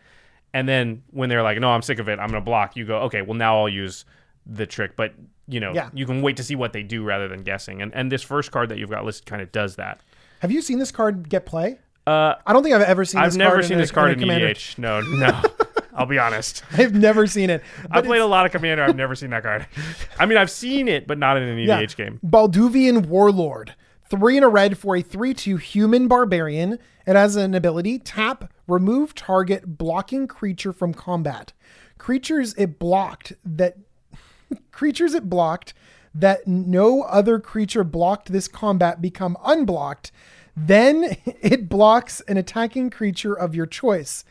And 0.53 0.69
then 0.69 1.03
when 1.13 1.29
they're 1.29 1.43
like, 1.43 1.59
no, 1.61 1.71
I'm 1.71 1.83
sick 1.83 1.99
of 2.01 2.09
it, 2.09 2.19
I'm 2.19 2.29
gonna 2.29 2.41
block. 2.41 2.77
You 2.77 2.85
go, 2.85 2.99
okay, 3.03 3.23
well 3.23 3.35
now 3.35 3.59
I'll 3.61 3.69
use 3.69 4.05
the 4.47 4.67
trick. 4.67 4.97
But 4.97 5.15
you 5.47 5.61
know, 5.61 5.73
Yeah. 5.73 5.91
you 5.93 6.05
can 6.07 6.21
wait 6.23 6.37
to 6.39 6.43
see 6.43 6.55
what 6.57 6.73
they 6.73 6.83
do 6.83 7.05
rather 7.05 7.29
than 7.29 7.43
guessing. 7.45 7.81
And 7.81 7.95
and 7.95 8.11
this 8.11 8.23
first 8.23 8.51
card 8.51 8.69
that 8.71 8.79
you've 8.79 8.91
got 8.91 9.05
listed 9.05 9.27
kind 9.27 9.41
of 9.43 9.53
does 9.53 9.77
that. 9.77 10.01
have 10.41 10.51
you 10.51 10.61
seen 10.63 10.79
this 10.81 10.91
card 10.91 11.29
get 11.29 11.47
play? 11.47 11.79
Uh, 12.07 12.35
I 12.47 12.53
don't 12.53 12.63
think 12.63 12.75
I've 12.75 12.83
ever 12.83 13.05
seen 13.07 13.21
I've 13.23 13.29
this 13.31 13.37
never 13.37 13.55
card 13.57 13.65
seen 13.65 13.79
this 13.79 13.91
card 13.91 14.11
a 14.11 14.13
in, 14.15 14.19
Commander. 14.21 14.49
EDH. 14.49 14.77
No, 14.79 15.01
no. 15.01 15.41
I'll 15.95 16.07
be 16.07 16.19
honest. 16.19 16.65
I've 16.73 16.95
never 16.95 17.27
seen 17.27 17.51
it. 17.51 17.63
I 17.91 18.01
played 18.01 18.21
a 18.21 18.27
lot 18.27 18.47
of 18.47 18.53
Commander. 18.53 18.83
I've 18.83 18.97
never 18.97 19.15
seen 19.15 19.31
that 19.31 19.43
card. 19.43 19.67
I 20.19 20.27
mean, 20.27 20.39
I've 20.39 20.51
seen 20.51 20.89
it, 20.89 21.07
but 21.07 21.19
not 21.19 21.37
in 21.37 21.45
an 21.45 21.59
EDH 21.59 21.97
game. 21.97 22.21
Balduvian 22.25 23.07
Warlord. 23.07 23.75
Three 24.11 24.37
in 24.37 24.43
a 24.43 24.49
red 24.49 24.77
for 24.77 24.97
a 24.97 25.03
3 25.03 25.33
2 25.33 25.57
human 25.57 26.09
barbarian. 26.09 26.79
It 27.07 27.17
has 27.17 27.37
an 27.37 27.55
ability 27.55 27.99
tap, 28.01 28.53
remove 28.67 29.15
target 29.15 29.79
blocking 29.79 30.27
creature 30.27 30.73
from 30.73 30.93
combat. 30.93 31.53
Creatures 31.99 32.55
it 32.55 32.79
blocked 32.79 33.33
that. 33.45 33.77
creatures 34.73 35.15
it 35.15 35.31
blocked 35.31 35.75
that 36.15 36.47
no 36.47 37.03
other 37.03 37.39
creature 37.39 37.83
blocked 37.83 38.31
this 38.31 38.47
combat 38.47 39.01
become 39.01 39.37
unblocked. 39.45 40.13
Then 40.57 41.17
it 41.25 41.69
blocks 41.69 42.21
an 42.23 42.37
attacking 42.37 42.91
creature 42.91 43.35
of 43.35 43.55
your 43.55 43.67
choice. 43.67 44.25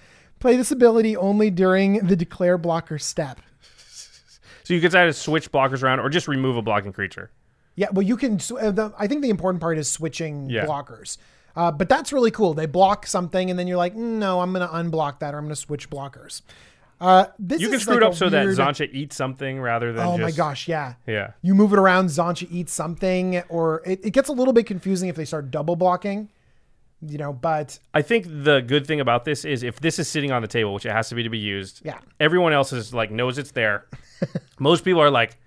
Play 0.43 0.57
this 0.57 0.71
ability 0.71 1.15
only 1.15 1.49
during 1.49 2.05
the 2.05 2.17
declare 2.17 2.57
blocker 2.57 2.99
step. 2.99 3.39
So 4.65 4.73
you 4.73 4.81
can 4.81 4.93
either 4.93 5.13
switch 5.13 5.49
blockers 5.49 5.83
around 5.83 6.01
or 6.01 6.09
just 6.09 6.27
remove 6.27 6.57
a 6.57 6.61
blocking 6.61 6.91
creature. 6.91 7.31
Yeah, 7.75 7.87
well, 7.93 8.01
you 8.01 8.17
can. 8.17 8.41
uh, 8.59 8.71
The, 8.71 8.91
I 8.99 9.07
think 9.07 9.21
the 9.21 9.29
important 9.29 9.61
part 9.61 9.77
is 9.77 9.89
switching 9.89 10.49
Yeah. 10.49 10.65
blockers. 10.65 11.17
Uh, 11.55 11.71
but 11.71 11.87
that's 11.87 12.11
really 12.11 12.29
cool. 12.29 12.53
They 12.53 12.65
block 12.65 13.07
something, 13.07 13.49
and 13.49 13.57
then 13.57 13.67
you're 13.67 13.77
like, 13.77 13.95
"Mm, 13.95 14.17
no, 14.19 14.41
I'm 14.41 14.51
going 14.51 14.67
to 14.67 14.73
unblock 14.73 15.19
that, 15.19 15.33
or 15.33 15.37
I'm 15.37 15.45
going 15.45 15.55
to 15.55 15.61
switch 15.61 15.89
blockers. 15.89 16.41
Uh, 16.99 17.27
this 17.39 17.61
You 17.61 17.69
can 17.69 17.79
screw 17.79 17.93
like 17.93 18.03
it 18.03 18.07
up 18.07 18.13
so 18.13 18.27
weird- 18.29 18.57
that 18.57 18.61
Xantcha 18.61 18.89
eats 18.93 19.15
something 19.15 19.61
rather 19.61 19.93
than 19.93 20.05
Oh 20.05 20.17
just. 20.17 20.21
my 20.23 20.31
gosh, 20.31 20.67
yeah. 20.67 20.95
Yeah. 21.07 21.31
You 21.41 21.55
move 21.55 21.71
it 21.71 21.79
around, 21.79 22.07
Xantcha 22.07 22.49
eats 22.51 22.73
something, 22.73 23.41
or 23.47 23.81
it, 23.85 24.01
it 24.03 24.11
gets 24.11 24.27
a 24.27 24.33
little 24.33 24.51
bit 24.53 24.65
confusing 24.65 25.07
if 25.07 25.15
they 25.15 25.23
start 25.23 25.51
double 25.51 25.77
blocking. 25.77 26.27
You 27.05 27.17
know, 27.17 27.33
but 27.33 27.79
I 27.93 28.01
think 28.01 28.25
the 28.27 28.61
good 28.61 28.87
thing 28.87 28.99
about 28.99 29.25
this 29.25 29.43
is 29.43 29.63
if 29.63 29.79
this 29.79 29.99
is 29.99 30.07
sitting 30.07 30.31
on 30.31 30.41
the 30.41 30.47
table, 30.47 30.73
which 30.73 30.85
it 30.85 30.91
has 30.91 31.09
to 31.09 31.15
be 31.15 31.23
to 31.23 31.29
be 31.29 31.37
used. 31.37 31.81
Yeah. 31.83 31.99
Everyone 32.19 32.53
else 32.53 32.71
is 32.71 32.93
like 32.93 33.11
knows 33.11 33.37
it's 33.37 33.51
there. 33.51 33.85
Most 34.59 34.85
people 34.85 35.01
are 35.01 35.11
like, 35.11 35.37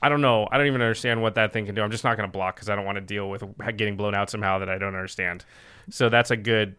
I 0.00 0.08
don't 0.08 0.20
know. 0.20 0.46
I 0.52 0.58
don't 0.58 0.66
even 0.66 0.82
understand 0.82 1.20
what 1.22 1.34
that 1.34 1.52
thing 1.52 1.66
can 1.66 1.74
do. 1.74 1.82
I'm 1.82 1.90
just 1.90 2.04
not 2.04 2.16
going 2.16 2.28
to 2.28 2.32
block 2.32 2.56
because 2.56 2.68
I 2.68 2.76
don't 2.76 2.84
want 2.84 2.96
to 2.96 3.00
deal 3.00 3.28
with 3.28 3.42
getting 3.76 3.96
blown 3.96 4.14
out 4.14 4.30
somehow 4.30 4.58
that 4.58 4.68
I 4.68 4.78
don't 4.78 4.94
understand. 4.94 5.44
So 5.90 6.08
that's 6.08 6.30
a 6.30 6.36
good, 6.36 6.76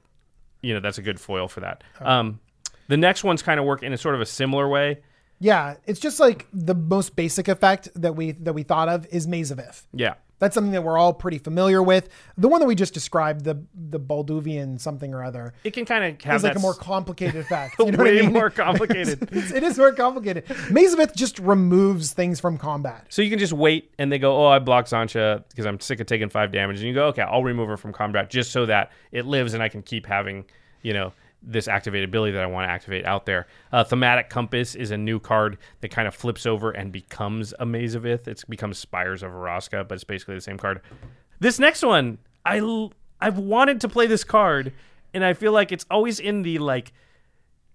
you 0.62 0.74
know, 0.74 0.80
that's 0.80 0.98
a 0.98 1.02
good 1.02 1.20
foil 1.20 1.48
for 1.48 1.60
that. 1.62 1.84
Um, 2.00 2.40
the 2.88 2.98
next 2.98 3.24
ones 3.24 3.42
kind 3.42 3.60
of 3.60 3.66
work 3.66 3.84
in 3.84 3.92
a 3.94 3.98
sort 3.98 4.16
of 4.16 4.22
a 4.22 4.26
similar 4.26 4.70
way. 4.70 5.02
yeah, 5.40 5.76
it's 5.86 6.00
just 6.00 6.20
like 6.20 6.48
the 6.54 6.76
most 6.76 7.16
basic 7.16 7.48
effect 7.48 7.90
that 7.96 8.16
we 8.16 8.32
that 8.32 8.54
we 8.54 8.64
thought 8.64 8.88
of 8.90 9.06
is 9.08 9.28
Maze 9.28 9.52
of 9.52 9.60
Ith. 9.60 9.88
Yeah. 9.92 10.14
That's 10.40 10.54
something 10.54 10.74
that 10.74 10.84
we're 10.84 10.98
all 10.98 11.14
pretty 11.14 11.38
familiar 11.38 11.82
with. 11.82 12.10
The 12.38 12.48
one 12.50 12.60
that 12.60 12.66
we 12.66 12.76
just 12.76 12.94
described, 12.94 13.46
the 13.46 13.64
the 13.74 14.00
Balduvian 14.00 14.80
something 14.80 15.14
or 15.14 15.24
other, 15.24 15.54
It 15.64 15.72
can 15.72 15.86
kind 15.86 16.04
of 16.04 16.22
have 16.24 16.36
is 16.38 16.44
like 16.44 16.56
a 16.56 16.60
more 16.60 16.74
complicated 16.74 17.36
effect. 17.46 17.76
You 17.80 17.92
know 17.92 18.04
way 18.04 18.16
what 18.16 18.24
I 18.24 18.26
mean? 18.26 18.34
more 18.34 18.50
complicated. 18.66 19.24
It's- 19.32 19.52
it 19.52 19.64
is 19.64 19.78
more 19.78 19.94
complicated. 19.94 20.44
Maze 20.70 20.94
of 20.94 21.16
just 21.16 21.40
removes 21.40 22.12
things 22.14 22.40
from 22.40 22.58
combat. 22.58 23.06
So 23.10 23.22
you 23.22 23.30
can 23.30 23.40
just 23.40 23.54
wait 23.54 23.94
and 23.98 24.12
they 24.12 24.20
go, 24.20 24.36
Oh, 24.36 24.48
I 24.48 24.60
blocked 24.60 24.90
Xantcha 24.90 25.44
because 25.50 25.66
I'm 25.66 25.80
sick 25.80 26.00
of 26.00 26.08
taking 26.08 26.30
five 26.30 26.52
damage. 26.52 26.80
And 26.80 26.88
you 26.88 26.94
go, 26.94 27.08
Okay, 27.08 27.22
I'll 27.22 27.44
remove 27.44 27.70
her 27.70 27.78
from 27.78 27.94
combat 27.94 28.30
just 28.30 28.52
so 28.52 28.66
that 28.66 28.92
it 29.12 29.26
lives 29.26 29.54
and 29.54 29.64
I 29.64 29.70
can 29.70 29.82
keep 29.82 30.06
having, 30.06 30.46
you 30.82 30.94
know, 30.94 31.14
this 31.46 31.68
activated 31.68 32.10
ability 32.10 32.34
that 32.34 32.44
I 32.44 32.48
want 32.48 32.68
to 32.68 32.72
activate 32.72 33.06
out 33.06 33.26
there. 33.26 33.48
Uh, 33.72 33.84
Thaumatic 33.84 34.30
Compass 34.30 34.76
is 34.76 34.92
a 34.92 34.98
new 34.98 35.20
card 35.20 35.58
that 35.82 35.90
kind 35.90 36.08
of 36.08 36.16
flips 36.16 36.46
over 36.46 36.72
and 36.72 36.92
becomes 36.92 37.54
a 37.60 37.66
Maze 37.66 37.96
of 37.96 38.06
Ith. 38.06 38.28
It 38.28 38.44
becomes 38.50 38.78
Spires 38.78 39.24
of 39.24 39.32
Orazca, 39.32 39.88
but 39.88 39.96
it's 39.96 40.04
basically 40.04 40.36
the 40.36 40.42
same 40.42 40.58
card. 40.58 40.82
This 41.40 41.60
next 41.60 41.84
one, 41.84 42.18
I 42.46 42.60
l- 42.60 42.94
I've 43.22 43.38
wanted 43.38 43.82
to 43.82 43.90
play 43.90 44.08
this 44.08 44.24
card, 44.24 44.74
and 45.14 45.24
I 45.24 45.34
feel 45.34 45.52
like 45.52 45.72
it's 45.72 45.86
always 45.90 46.20
in 46.20 46.42
the 46.42 46.58
like 46.60 46.92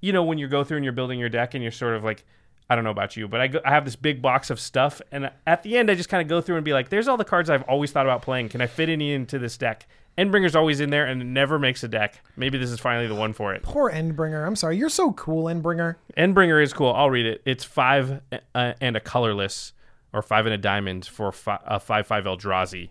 you 0.00 0.12
know, 0.12 0.24
when 0.24 0.38
you 0.38 0.48
go 0.48 0.64
through 0.64 0.78
and 0.78 0.84
you're 0.84 0.92
building 0.92 1.18
your 1.18 1.28
deck 1.28 1.54
and 1.54 1.62
you're 1.62 1.72
sort 1.72 1.94
of 1.94 2.04
like, 2.04 2.24
I 2.68 2.74
don't 2.74 2.84
know 2.84 2.90
about 2.90 3.16
you, 3.16 3.28
but 3.28 3.40
I, 3.40 3.48
go, 3.48 3.60
I 3.64 3.70
have 3.70 3.84
this 3.84 3.96
big 3.96 4.22
box 4.22 4.50
of 4.50 4.60
stuff. 4.60 5.02
And 5.10 5.30
at 5.46 5.62
the 5.62 5.76
end, 5.76 5.90
I 5.90 5.94
just 5.94 6.08
kind 6.08 6.22
of 6.22 6.28
go 6.28 6.40
through 6.40 6.56
and 6.56 6.64
be 6.64 6.72
like, 6.72 6.88
there's 6.88 7.08
all 7.08 7.16
the 7.16 7.24
cards 7.24 7.50
I've 7.50 7.62
always 7.64 7.90
thought 7.90 8.06
about 8.06 8.22
playing. 8.22 8.48
Can 8.48 8.60
I 8.60 8.66
fit 8.66 8.88
any 8.88 9.12
into 9.12 9.38
this 9.38 9.56
deck? 9.56 9.86
Endbringer's 10.18 10.54
always 10.54 10.80
in 10.80 10.90
there 10.90 11.06
and 11.06 11.22
it 11.22 11.26
never 11.26 11.58
makes 11.58 11.82
a 11.82 11.88
deck. 11.88 12.22
Maybe 12.36 12.58
this 12.58 12.70
is 12.70 12.78
finally 12.78 13.06
the 13.06 13.14
one 13.14 13.32
for 13.32 13.54
it. 13.54 13.62
Poor 13.62 13.90
Endbringer. 13.90 14.46
I'm 14.46 14.56
sorry. 14.56 14.76
You're 14.76 14.88
so 14.88 15.12
cool, 15.12 15.44
Endbringer. 15.44 15.96
Endbringer 16.16 16.62
is 16.62 16.72
cool. 16.72 16.92
I'll 16.92 17.10
read 17.10 17.26
it. 17.26 17.42
It's 17.44 17.64
five 17.64 18.20
uh, 18.54 18.72
and 18.80 18.96
a 18.96 19.00
colorless, 19.00 19.72
or 20.12 20.22
five 20.22 20.44
and 20.46 20.54
a 20.54 20.58
diamond 20.58 21.06
for 21.06 21.32
fi- 21.32 21.60
a 21.64 21.80
five 21.80 22.06
five 22.06 22.24
Eldrazi. 22.24 22.90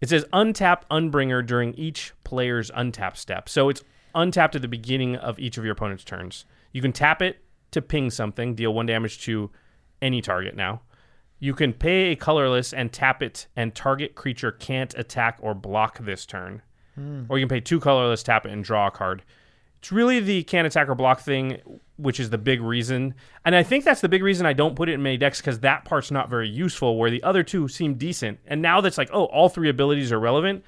It 0.00 0.08
says 0.08 0.24
untap 0.32 0.82
Endbringer 0.90 1.44
during 1.44 1.74
each 1.74 2.12
player's 2.24 2.70
untap 2.72 3.16
step. 3.16 3.48
So 3.48 3.68
it's 3.68 3.82
untapped 4.14 4.54
at 4.54 4.62
the 4.62 4.68
beginning 4.68 5.16
of 5.16 5.38
each 5.38 5.58
of 5.58 5.64
your 5.64 5.72
opponent's 5.72 6.04
turns. 6.04 6.44
You 6.72 6.82
can 6.82 6.92
tap 6.92 7.22
it 7.22 7.38
to 7.70 7.80
ping 7.80 8.10
something, 8.10 8.54
deal 8.54 8.74
one 8.74 8.86
damage 8.86 9.22
to 9.22 9.50
any 10.00 10.20
target 10.20 10.54
now. 10.54 10.82
You 11.42 11.54
can 11.54 11.72
pay 11.72 12.12
a 12.12 12.14
colorless 12.14 12.72
and 12.72 12.92
tap 12.92 13.20
it, 13.20 13.48
and 13.56 13.74
target 13.74 14.14
creature 14.14 14.52
can't 14.52 14.94
attack 14.96 15.38
or 15.40 15.54
block 15.54 15.98
this 15.98 16.24
turn. 16.24 16.62
Hmm. 16.94 17.24
Or 17.28 17.36
you 17.36 17.46
can 17.46 17.56
pay 17.56 17.60
two 17.60 17.80
colorless, 17.80 18.22
tap 18.22 18.46
it, 18.46 18.52
and 18.52 18.62
draw 18.62 18.86
a 18.86 18.90
card. 18.92 19.24
It's 19.80 19.90
really 19.90 20.20
the 20.20 20.44
can't 20.44 20.68
attack 20.68 20.88
or 20.88 20.94
block 20.94 21.18
thing, 21.18 21.58
which 21.96 22.20
is 22.20 22.30
the 22.30 22.38
big 22.38 22.62
reason. 22.62 23.16
And 23.44 23.56
I 23.56 23.64
think 23.64 23.82
that's 23.82 24.00
the 24.00 24.08
big 24.08 24.22
reason 24.22 24.46
I 24.46 24.52
don't 24.52 24.76
put 24.76 24.88
it 24.88 24.92
in 24.92 25.02
many 25.02 25.16
decks 25.16 25.40
because 25.40 25.58
that 25.58 25.84
part's 25.84 26.12
not 26.12 26.30
very 26.30 26.48
useful, 26.48 26.96
where 26.96 27.10
the 27.10 27.24
other 27.24 27.42
two 27.42 27.66
seem 27.66 27.94
decent. 27.94 28.38
And 28.46 28.62
now 28.62 28.80
that's 28.80 28.96
like, 28.96 29.10
oh, 29.12 29.24
all 29.24 29.48
three 29.48 29.68
abilities 29.68 30.12
are 30.12 30.20
relevant. 30.20 30.64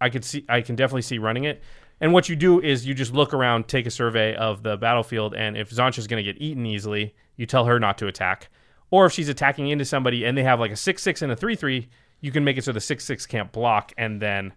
I 0.00 0.10
could 0.10 0.24
see, 0.24 0.44
I 0.48 0.62
can 0.62 0.74
definitely 0.74 1.02
see 1.02 1.18
running 1.18 1.44
it. 1.44 1.62
And 2.00 2.12
what 2.12 2.28
you 2.28 2.34
do 2.34 2.60
is 2.60 2.84
you 2.84 2.94
just 2.94 3.14
look 3.14 3.32
around, 3.32 3.68
take 3.68 3.86
a 3.86 3.90
survey 3.92 4.34
of 4.34 4.64
the 4.64 4.76
battlefield, 4.76 5.36
and 5.36 5.56
if 5.56 5.70
Xantcha's 5.70 6.08
going 6.08 6.24
to 6.24 6.32
get 6.32 6.42
eaten 6.42 6.66
easily, 6.66 7.14
you 7.36 7.46
tell 7.46 7.66
her 7.66 7.78
not 7.78 7.98
to 7.98 8.08
attack. 8.08 8.48
Or 8.92 9.06
if 9.06 9.12
she's 9.12 9.28
attacking 9.28 9.68
into 9.70 9.84
somebody 9.84 10.24
and 10.24 10.38
they 10.38 10.44
have 10.44 10.60
like 10.60 10.70
a 10.70 10.76
six 10.76 11.02
six 11.02 11.20
and 11.22 11.32
a 11.32 11.36
three 11.36 11.56
three, 11.56 11.88
you 12.20 12.30
can 12.30 12.44
make 12.44 12.56
it 12.58 12.62
so 12.64 12.70
the 12.70 12.80
six 12.80 13.04
six 13.04 13.26
can't 13.26 13.50
block, 13.50 13.92
and 13.98 14.22
then 14.22 14.52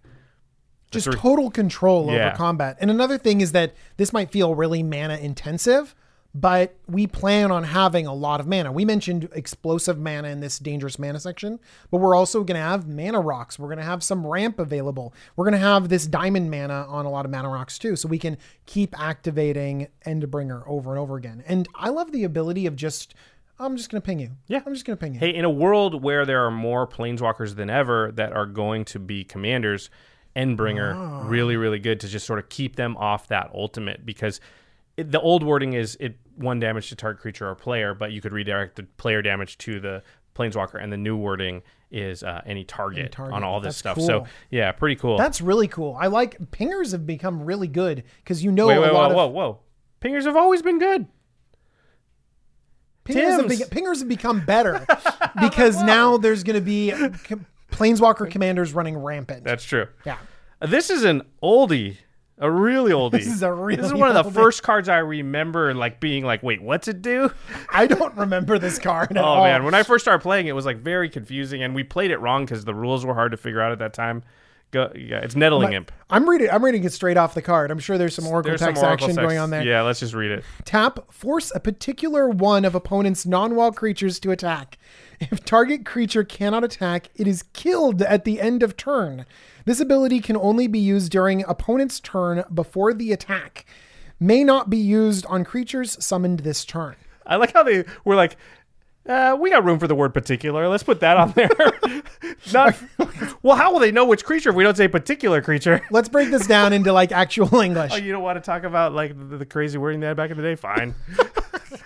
Just 0.91 1.06
three- 1.08 1.15
total 1.15 1.50
control 1.50 2.12
Yeah. 2.12 2.28
over 2.28 2.36
combat. 2.36 2.78
And 2.80 2.91
another 2.91 3.17
thing 3.17 3.41
is 3.41 3.54
that 3.54 3.74
this 3.98 4.13
might 4.13 4.30
feel 4.32 4.54
really 4.54 4.84
mana 4.84 5.15
intensive, 5.17 5.95
but 6.38 6.76
we 6.86 7.08
plan 7.08 7.50
on 7.50 7.63
having 7.63 8.06
a 8.06 8.13
lot 8.13 8.41
of 8.41 8.45
mana. 8.48 8.69
We 8.74 8.84
mentioned 8.84 9.30
explosive 9.34 9.98
mana 9.98 10.28
in 10.28 10.41
this 10.41 10.60
dangerous 10.60 11.00
mana 11.00 11.19
section, 11.21 11.60
but 11.89 12.00
we're 12.00 12.13
also 12.13 12.43
going 12.43 12.58
to 12.60 12.62
have 12.62 12.89
mana 12.89 13.21
rocks. 13.21 13.58
We're 13.58 13.69
going 13.69 13.78
to 13.80 13.86
have 13.86 14.04
some 14.04 14.28
ramp 14.28 14.60
available. 14.60 15.13
We're 15.38 15.45
going 15.45 15.54
to 15.62 15.65
have 15.65 15.88
this 15.88 16.06
diamond 16.06 16.52
mana 16.52 16.86
on 16.89 17.06
a 17.06 17.10
lot 17.10 17.24
of 17.24 17.32
mana 17.32 17.48
rocks 17.48 17.80
too, 17.80 17.95
so 17.95 18.10
we 18.10 18.19
can 18.19 18.38
keep 18.65 19.00
activating 19.00 19.88
Endbringer 20.06 20.62
over 20.67 20.89
and 20.91 21.00
over 21.00 21.15
again. 21.15 21.41
And 21.48 21.69
I 21.74 21.88
love 21.88 22.12
the 22.12 22.26
ability 22.26 22.65
of 22.67 22.76
just, 22.76 23.15
I'm 23.59 23.77
just 23.77 23.89
going 23.89 24.01
to 24.01 24.05
ping 24.05 24.19
you. 24.19 24.31
Yeah. 24.47 24.61
I'm 24.65 24.73
just 24.73 24.85
going 24.85 24.97
to 24.97 25.01
ping 25.03 25.13
you. 25.13 25.19
Hey, 25.19 25.33
in 25.33 25.45
a 25.45 25.49
world 25.49 26.03
where 26.03 26.25
there 26.25 26.45
are 26.45 26.51
more 26.51 26.85
planeswalkers 26.87 27.55
than 27.55 27.69
ever 27.69 28.11
that 28.15 28.33
are 28.33 28.45
going 28.45 28.85
to 28.85 28.99
be 28.99 29.23
commanders, 29.23 29.89
Endbringer 30.35 30.93
Ah. 30.95 31.23
really, 31.25 31.55
really 31.55 31.79
good 31.79 31.99
to 32.01 32.07
just 32.07 32.25
sort 32.25 32.39
of 32.39 32.49
keep 32.49 32.75
them 32.75 32.97
off 32.97 33.27
that 33.29 33.49
ultimate 33.53 34.05
because 34.05 34.41
it, 34.97 35.11
the 35.11 35.21
old 35.21 35.43
wording 35.43 35.73
is 35.73 35.95
it 35.99 36.17
one 36.35 36.59
damage 36.59 36.89
to 36.89 36.95
target 36.95 37.21
creature 37.21 37.47
or 37.49 37.55
player, 37.55 37.93
but 37.93 38.11
you 38.11 38.19
could 38.21 38.33
redirect 38.33 38.75
the 38.75 38.83
player 38.97 39.21
damage 39.21 39.57
to 39.59 39.79
the 39.79 40.03
planeswalker, 40.35 40.81
and 40.81 40.91
the 40.91 40.97
new 40.97 41.15
wording 41.15 41.61
is 41.91 42.23
uh, 42.23 42.41
any 42.45 42.65
target, 42.65 43.13
target. 43.13 43.33
on 43.33 43.43
all 43.43 43.61
this 43.61 43.75
That's 43.75 43.77
stuff. 43.77 43.95
cool. 43.97 44.05
So 44.05 44.25
yeah, 44.49 44.73
pretty 44.73 44.97
cool. 44.97 45.17
That's 45.17 45.39
really 45.39 45.69
cool. 45.69 45.95
I 45.97 46.07
like 46.07 46.37
pingers 46.51 46.91
have 46.91 47.05
become 47.05 47.43
really 47.45 47.67
good 47.69 48.03
because 48.17 48.43
you 48.43 48.51
know 48.51 48.67
wait, 48.67 48.75
a 48.75 48.81
wait, 48.81 48.91
lot 48.91 49.13
whoa, 49.13 49.25
of 49.27 49.31
whoa, 49.31 49.47
whoa! 49.47 49.59
Pingers 50.01 50.23
have 50.25 50.35
always 50.35 50.61
been 50.61 50.79
good. 50.79 51.07
Pingers 53.05 53.37
have, 53.39 53.47
be- 53.49 53.55
pingers 53.81 53.99
have 53.99 54.07
become 54.07 54.43
better 54.45 54.85
because 55.39 55.81
now 55.83 56.17
there's 56.17 56.43
going 56.43 56.55
to 56.55 56.61
be 56.61 56.91
planeswalker 57.71 58.29
commanders 58.29 58.73
running 58.73 58.97
rampant. 58.97 59.43
That's 59.43 59.63
true. 59.63 59.87
yeah. 60.05 60.17
Uh, 60.61 60.67
this 60.67 60.89
is 60.89 61.03
an 61.03 61.21
oldie, 61.43 61.97
a 62.37 62.49
really 62.49 62.91
oldie. 62.91 63.11
This 63.11 63.27
is 63.27 63.43
a 63.43 63.49
This 63.69 63.85
is 63.85 63.91
really 63.91 63.99
one 63.99 64.15
of 64.15 64.25
the 64.25 64.31
first 64.31 64.63
cards 64.63 64.87
I 64.87 64.97
remember, 64.99 65.73
like 65.73 65.99
being 65.99 66.23
like, 66.23 66.41
"Wait, 66.43 66.61
what's 66.61 66.87
it 66.87 67.01
do?" 67.01 67.29
I 67.71 67.87
don't 67.87 68.15
remember 68.15 68.57
this 68.57 68.79
card 68.79 69.11
at 69.11 69.17
Oh 69.23 69.23
all. 69.25 69.43
man, 69.43 69.63
when 69.65 69.73
I 69.73 69.83
first 69.83 70.05
started 70.05 70.21
playing, 70.21 70.47
it 70.47 70.53
was 70.55 70.65
like 70.65 70.77
very 70.77 71.09
confusing, 71.09 71.61
and 71.61 71.75
we 71.75 71.83
played 71.83 72.11
it 72.11 72.17
wrong 72.19 72.45
because 72.45 72.63
the 72.65 72.73
rules 72.73 73.05
were 73.05 73.13
hard 73.13 73.31
to 73.31 73.37
figure 73.37 73.61
out 73.61 73.71
at 73.73 73.79
that 73.79 73.93
time. 73.93 74.23
Go, 74.71 74.91
yeah, 74.95 75.19
it's 75.19 75.36
nettling 75.36 75.73
imp. 75.73 75.91
I'm 76.10 76.30
reading. 76.30 76.49
I'm 76.49 76.63
reading 76.63 76.84
it 76.84 76.91
straight 76.91 77.15
off 77.15 77.34
the 77.34 77.41
card. 77.41 77.71
I'm 77.71 77.80
sure 77.80 77.97
there's 77.97 78.13
some 78.13 78.28
Oracle 78.28 78.49
There's 78.49 78.60
text 78.60 78.82
some 78.82 78.88
Oracle 78.89 79.06
action 79.06 79.15
text. 79.15 79.28
going 79.28 79.39
on 79.39 79.49
there. 79.49 79.63
Yeah, 79.63 79.84
let's 79.84 80.01
just 80.01 80.13
read 80.13 80.32
it. 80.32 80.43
Tap, 80.65 81.12
force 81.12 81.51
a 81.56 81.60
particular 81.60 82.28
one 82.28 82.65
of 82.65 82.75
opponent's 82.75 83.25
non-wall 83.25 83.71
creatures 83.71 84.19
to 84.19 84.32
attack. 84.32 84.78
If 85.21 85.45
target 85.45 85.86
creature 85.86 86.25
cannot 86.25 86.65
attack, 86.65 87.08
it 87.15 87.25
is 87.25 87.43
killed 87.54 88.01
at 88.01 88.25
the 88.25 88.41
end 88.41 88.63
of 88.63 88.75
turn. 88.75 89.25
This 89.63 89.80
ability 89.80 90.19
can 90.19 90.36
only 90.36 90.67
be 90.67 90.80
used 90.80 91.12
during 91.12 91.45
opponent's 91.45 92.01
turn 92.01 92.43
before 92.54 92.93
the 92.93 93.13
attack. 93.13 93.65
May 94.19 94.43
not 94.43 94.69
be 94.69 94.78
used 94.78 95.25
on 95.28 95.45
creatures 95.45 96.04
summoned 96.04 96.39
this 96.39 96.65
turn. 96.65 96.95
I 97.25 97.38
like 97.38 97.54
how 97.54 97.63
they 97.63 97.86
were 98.04 98.15
like, 98.15 98.36
uh, 99.07 99.37
"We 99.39 99.49
got 99.49 99.63
room 99.63 99.79
for 99.79 99.87
the 99.87 99.95
word 99.95 100.13
particular. 100.13 100.67
Let's 100.67 100.83
put 100.83 100.99
that 101.01 101.17
on 101.17 101.31
there." 101.31 101.49
Not 102.53 102.75
well. 103.43 103.55
How 103.55 103.71
will 103.71 103.79
they 103.79 103.91
know 103.91 104.05
which 104.05 104.23
creature 104.25 104.49
if 104.49 104.55
we 104.55 104.63
don't 104.63 104.77
say 104.77 104.87
particular 104.87 105.41
creature? 105.41 105.81
Let's 105.91 106.09
break 106.09 106.29
this 106.31 106.47
down 106.47 106.73
into 106.73 106.91
like 106.93 107.11
actual 107.11 107.59
English. 107.61 107.91
Oh, 107.93 107.97
you 107.97 108.11
don't 108.11 108.23
want 108.23 108.37
to 108.37 108.45
talk 108.45 108.63
about 108.63 108.93
like 108.93 109.17
the, 109.17 109.37
the 109.37 109.45
crazy 109.45 109.77
wording 109.77 109.99
they 109.99 110.07
had 110.07 110.17
back 110.17 110.31
in 110.31 110.37
the 110.37 110.43
day? 110.43 110.55
Fine. 110.55 110.95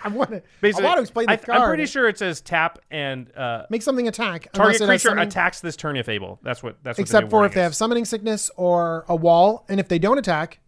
I 0.04 0.08
want 0.08 0.30
to. 0.30 0.42
I 0.62 0.82
want 0.82 0.96
to 0.96 1.00
explain 1.02 1.26
the 1.26 1.32
I, 1.32 1.36
card. 1.36 1.60
I'm 1.60 1.68
pretty 1.68 1.86
sure 1.86 2.08
it 2.08 2.18
says 2.18 2.40
tap 2.40 2.78
and 2.90 3.34
uh, 3.36 3.66
Make 3.70 3.82
something 3.82 4.08
attack. 4.08 4.50
target 4.52 4.80
creature 4.80 4.98
something- 5.10 5.26
attacks 5.26 5.60
this 5.60 5.76
turn 5.76 5.96
if 5.96 6.08
able. 6.08 6.38
That's 6.42 6.62
what. 6.62 6.76
That's 6.82 6.98
what 6.98 7.02
Except 7.02 7.24
for 7.30 7.44
if 7.44 7.50
wording 7.50 7.54
they 7.56 7.62
have 7.62 7.76
summoning 7.76 8.04
sickness 8.04 8.50
or 8.56 9.04
a 9.08 9.16
wall, 9.16 9.64
and 9.68 9.80
if 9.80 9.88
they 9.88 9.98
don't 9.98 10.18
attack, 10.18 10.60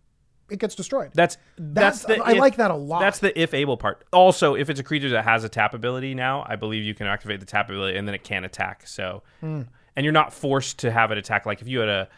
it 0.53 0.59
gets 0.59 0.75
destroyed. 0.75 1.11
That's 1.15 1.37
that's, 1.59 2.03
That's- 2.03 2.21
the 2.21 2.25
I 2.25 2.33
if- 2.33 2.39
like 2.39 2.57
that 2.57 2.71
a 2.71 2.75
lot. 2.77 3.01
That's 3.01 3.19
the 3.19 3.39
if 3.41 3.55
able 3.55 3.77
part. 3.77 4.05
Also, 4.13 4.55
if 4.55 4.71
it's 4.71 4.79
a 4.81 4.85
creature 4.85 5.09
that 5.11 5.25
has 5.25 5.45
a 5.45 5.49
tap 5.49 5.75
ability 5.75 6.15
now, 6.15 6.45
I 6.49 6.57
believe 6.57 6.85
you 6.85 6.95
can 6.95 7.07
activate 7.07 7.41
the 7.41 7.47
tap 7.47 7.69
ability 7.71 7.97
and 7.99 8.07
then 8.07 8.15
it 8.15 8.25
can 8.25 8.45
attack. 8.45 8.87
So, 8.87 9.23
Hmm. 9.41 9.63
and 9.97 10.05
you're 10.05 10.13
not 10.13 10.33
forced 10.33 10.79
to 10.81 10.91
have 10.91 11.11
it 11.13 11.19
attack. 11.19 11.47
Like 11.47 11.61
if 11.63 11.69
you 11.69 11.81
had 11.81 11.89
a 11.89 12.09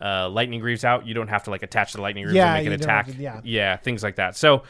uh, 0.00 0.28
lightning 0.28 0.60
greaves 0.60 0.84
out, 0.84 1.06
you 1.06 1.14
don't 1.14 1.28
have 1.28 1.44
to 1.44 1.50
like 1.50 1.62
attach 1.62 1.94
the 1.94 2.02
lightning 2.02 2.24
greaves 2.24 2.36
Yeah, 2.36 2.54
and 2.54 2.66
make 2.66 2.72
it 2.74 2.82
attack. 2.82 3.06
to- 3.06 3.40
yeah. 3.44 3.76
things 3.78 4.02
like 4.02 4.16
that. 4.16 4.36
So, 4.36 4.62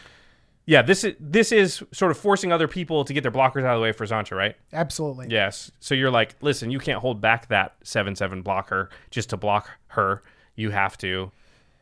yeah, 0.66 0.82
this 0.82 1.02
is 1.04 1.14
this 1.20 1.50
is 1.52 1.82
sort 1.92 2.10
of 2.12 2.18
forcing 2.18 2.52
other 2.52 2.68
people 2.68 3.04
to 3.04 3.12
get 3.12 3.22
their 3.22 3.30
blockers 3.32 3.64
out 3.64 3.74
of 3.74 3.78
the 3.78 3.82
way 3.82 3.92
for 3.92 4.04
Xantcha, 4.06 4.36
right? 4.36 4.56
Absolutely. 4.72 5.26
Yes. 5.30 5.70
So 5.80 5.94
you're 5.94 6.10
like, 6.10 6.34
listen, 6.42 6.70
you 6.70 6.78
can't 6.80 7.00
hold 7.00 7.20
back 7.20 7.48
that 7.48 7.74
seven 7.82 8.14
seven 8.16 8.42
blocker 8.42 8.90
just 9.10 9.30
to 9.30 9.36
block 9.36 9.70
her. 9.88 10.22
You 10.56 10.70
have 10.70 10.96
to 10.98 11.30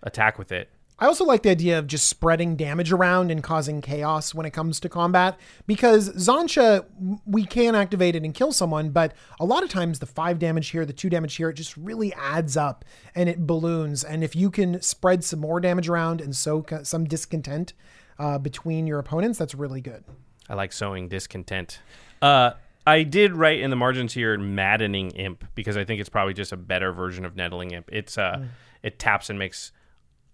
attack 0.02 0.38
with 0.38 0.52
it. 0.52 0.68
I 0.98 1.06
also 1.06 1.24
like 1.24 1.42
the 1.42 1.50
idea 1.50 1.76
of 1.78 1.88
just 1.88 2.08
spreading 2.08 2.54
damage 2.54 2.92
around 2.92 3.32
and 3.32 3.42
causing 3.42 3.80
chaos 3.80 4.32
when 4.32 4.46
it 4.46 4.52
comes 4.52 4.78
to 4.80 4.88
combat 4.88 5.36
because 5.66 6.10
Xantcha, 6.10 6.84
we 7.26 7.44
can 7.44 7.74
activate 7.74 8.14
it 8.14 8.22
and 8.22 8.32
kill 8.32 8.52
someone, 8.52 8.90
but 8.90 9.12
a 9.40 9.44
lot 9.44 9.64
of 9.64 9.70
times 9.70 9.98
the 9.98 10.06
five 10.06 10.38
damage 10.38 10.68
here, 10.68 10.86
the 10.86 10.92
two 10.92 11.10
damage 11.10 11.34
here, 11.34 11.48
it 11.50 11.54
just 11.54 11.76
really 11.76 12.14
adds 12.14 12.56
up 12.56 12.84
and 13.14 13.28
it 13.28 13.44
balloons. 13.44 14.04
And 14.04 14.22
if 14.22 14.36
you 14.36 14.50
can 14.52 14.80
spread 14.82 15.24
some 15.24 15.40
more 15.40 15.58
damage 15.58 15.88
around 15.88 16.20
and 16.20 16.34
sow 16.34 16.64
some 16.84 17.06
discontent 17.06 17.72
uh, 18.20 18.38
between 18.38 18.86
your 18.86 19.00
opponents, 19.00 19.36
that's 19.36 19.54
really 19.54 19.80
good. 19.80 20.04
I 20.48 20.54
like 20.54 20.72
sowing 20.72 21.08
discontent. 21.08 21.80
Uh, 22.22 22.52
I 22.86 23.02
did 23.02 23.32
write 23.32 23.58
in 23.58 23.70
the 23.70 23.76
margins 23.76 24.12
here 24.14 24.38
maddening 24.38 25.10
imp 25.12 25.44
because 25.56 25.76
I 25.76 25.84
think 25.84 26.00
it's 26.00 26.10
probably 26.10 26.34
just 26.34 26.52
a 26.52 26.56
better 26.56 26.92
version 26.92 27.24
of 27.24 27.34
nettling 27.34 27.72
imp. 27.72 27.88
It's 27.90 28.16
uh, 28.16 28.36
Hmm. 28.38 28.44
it 28.84 28.98
taps 29.00 29.28
and 29.28 29.38
makes 29.40 29.72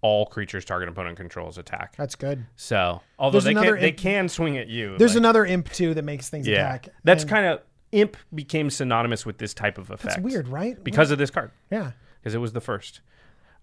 all 0.01 0.25
creatures 0.25 0.65
target 0.65 0.89
opponent 0.89 1.17
controls 1.17 1.57
attack. 1.57 1.95
That's 1.95 2.15
good. 2.15 2.45
So 2.55 3.01
although 3.19 3.39
There's 3.39 3.55
they 3.55 3.61
can, 3.61 3.79
they 3.79 3.91
can 3.91 4.29
swing 4.29 4.57
at 4.57 4.67
you. 4.67 4.97
There's 4.97 5.11
like- 5.11 5.19
another 5.19 5.45
imp 5.45 5.71
too 5.71 5.93
that 5.93 6.03
makes 6.03 6.29
things 6.29 6.47
yeah. 6.47 6.67
attack. 6.67 6.89
That's 7.03 7.23
kind 7.23 7.45
of 7.45 7.61
imp 7.91 8.17
became 8.33 8.69
synonymous 8.69 9.25
with 9.25 9.37
this 9.37 9.53
type 9.53 9.77
of 9.77 9.91
effect. 9.91 10.15
that's 10.15 10.19
weird, 10.23 10.47
right? 10.47 10.81
because 10.83 11.11
of 11.11 11.17
this 11.17 11.29
card. 11.29 11.51
yeah. 11.69 11.91
because 12.19 12.33
it 12.33 12.39
was 12.39 12.53
the 12.53 12.61
first. 12.61 13.01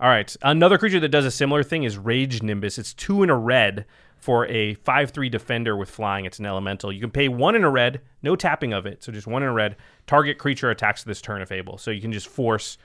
All 0.00 0.08
right, 0.08 0.34
another 0.42 0.78
creature 0.78 1.00
that 1.00 1.08
does 1.08 1.24
a 1.24 1.30
similar 1.30 1.64
thing 1.64 1.82
is 1.82 1.98
Rage 1.98 2.40
Nimbus. 2.40 2.78
It's 2.78 2.94
two 2.94 3.24
in 3.24 3.30
a 3.30 3.36
red 3.36 3.84
for 4.16 4.46
a 4.46 4.74
five-three 4.74 5.28
defender 5.28 5.76
with 5.76 5.90
flying. 5.90 6.24
It's 6.24 6.38
an 6.38 6.46
elemental. 6.46 6.92
You 6.92 7.00
can 7.00 7.10
pay 7.10 7.26
one 7.28 7.56
in 7.56 7.64
a 7.64 7.70
red, 7.70 8.00
no 8.22 8.36
tapping 8.36 8.72
of 8.72 8.86
it, 8.86 9.02
so 9.02 9.10
just 9.10 9.26
one 9.26 9.42
in 9.42 9.48
a 9.48 9.52
red. 9.52 9.74
Target 10.06 10.38
creature 10.38 10.70
attacks 10.70 11.02
this 11.02 11.20
turn 11.20 11.42
if 11.42 11.50
able. 11.50 11.78
So 11.78 11.90
you 11.90 12.00
can 12.00 12.12
just 12.12 12.28
force, 12.28 12.78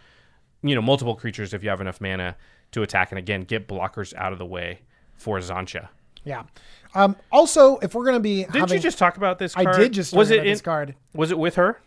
you 0.64 0.74
know, 0.74 0.82
multiple 0.82 1.16
creatures 1.16 1.54
if 1.54 1.62
you 1.64 1.70
have 1.70 1.82
enough 1.82 2.02
mana 2.02 2.36
to 2.74 2.84
attack, 2.84 3.12
and 3.12 3.20
again 3.20 3.42
get 3.42 3.68
blockers 3.68 4.14
out 4.16 4.34
of 4.34 4.40
the 4.40 4.46
way 4.46 4.80
for 5.16 5.40
Xantcha. 5.40 5.90
Yeah. 6.26 6.44
Um, 6.96 7.16
also, 7.32 7.78
if 7.80 7.96
we're 7.96 8.06
gonna 8.06 8.20
be 8.20 8.44
Didn't 8.46 8.72
you 8.72 8.80
just 8.80 8.98
talk 8.98 9.18
about 9.18 9.40
this? 9.40 9.56
I 9.58 9.64
card? 9.64 9.78
did 9.78 9.94
just 9.94 10.14
was 10.14 10.30
it 10.32 10.40
in, 10.40 10.46
this 10.46 10.62
card. 10.62 10.96
Was 11.14 11.32
it 11.32 11.40
with 11.40 11.56
her? 11.56 11.80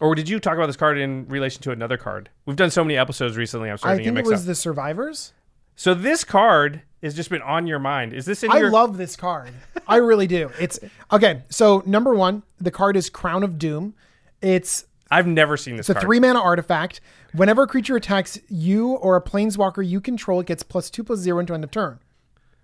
Or 0.00 0.14
did 0.14 0.28
you 0.28 0.38
talk 0.38 0.54
about 0.54 0.66
this 0.66 0.76
card 0.76 0.98
in 0.98 1.26
relation 1.28 1.62
to 1.62 1.70
another 1.70 1.96
card? 1.96 2.28
We've 2.44 2.56
done 2.56 2.70
so 2.70 2.84
many 2.84 2.96
episodes 2.98 3.36
recently. 3.36 3.70
I'm 3.70 3.74
I 3.74 3.76
starting 3.76 3.98
to 3.98 4.04
think 4.04 4.12
it 4.12 4.20
mix 4.20 4.28
was 4.28 4.40
up. 4.42 4.46
the 4.46 4.54
survivors. 4.54 5.32
So 5.74 5.94
this 5.94 6.22
card 6.24 6.82
has 7.02 7.14
just 7.14 7.30
been 7.30 7.42
on 7.42 7.66
your 7.66 7.78
mind. 7.78 8.12
Is 8.12 8.26
this 8.26 8.42
in 8.42 8.50
I 8.50 8.58
your? 8.58 8.70
love 8.70 8.96
this 8.98 9.16
card. 9.16 9.50
I 9.86 9.96
really 9.96 10.26
do. 10.26 10.50
It's 10.60 10.78
okay. 11.12 11.42
So 11.48 11.82
number 11.86 12.14
one, 12.14 12.42
the 12.60 12.70
card 12.70 12.96
is 12.96 13.10
Crown 13.10 13.42
of 13.42 13.58
Doom. 13.58 13.94
It's 14.42 14.86
I've 15.10 15.26
never 15.26 15.56
seen 15.56 15.76
this 15.76 15.84
it's 15.84 15.90
a 15.90 15.94
card. 15.94 16.04
three 16.04 16.20
mana 16.20 16.40
artifact. 16.40 17.00
Whenever 17.32 17.62
a 17.62 17.66
creature 17.66 17.96
attacks 17.96 18.38
you 18.48 18.92
or 18.94 19.16
a 19.16 19.22
planeswalker 19.22 19.86
you 19.86 20.00
control, 20.00 20.40
it 20.40 20.46
gets 20.46 20.62
plus 20.62 20.90
two 20.90 21.04
plus 21.04 21.18
zero 21.20 21.38
until 21.38 21.54
end 21.54 21.64
of 21.64 21.70
turn. 21.70 22.00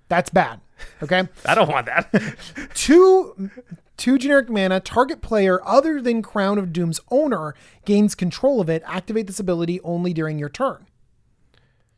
That's 0.08 0.28
bad. 0.30 0.60
Okay. 1.02 1.28
I 1.46 1.54
don't 1.54 1.68
want 1.70 1.86
that. 1.86 2.12
two 2.74 3.50
two 3.96 4.18
generic 4.18 4.48
mana 4.50 4.80
target 4.80 5.22
player 5.22 5.60
other 5.64 6.00
than 6.02 6.22
crown 6.22 6.58
of 6.58 6.72
doom's 6.72 7.00
owner 7.10 7.54
gains 7.84 8.14
control 8.14 8.60
of 8.60 8.68
it 8.68 8.82
activate 8.86 9.26
this 9.26 9.38
ability 9.38 9.80
only 9.82 10.12
during 10.12 10.38
your 10.38 10.48
turn 10.48 10.86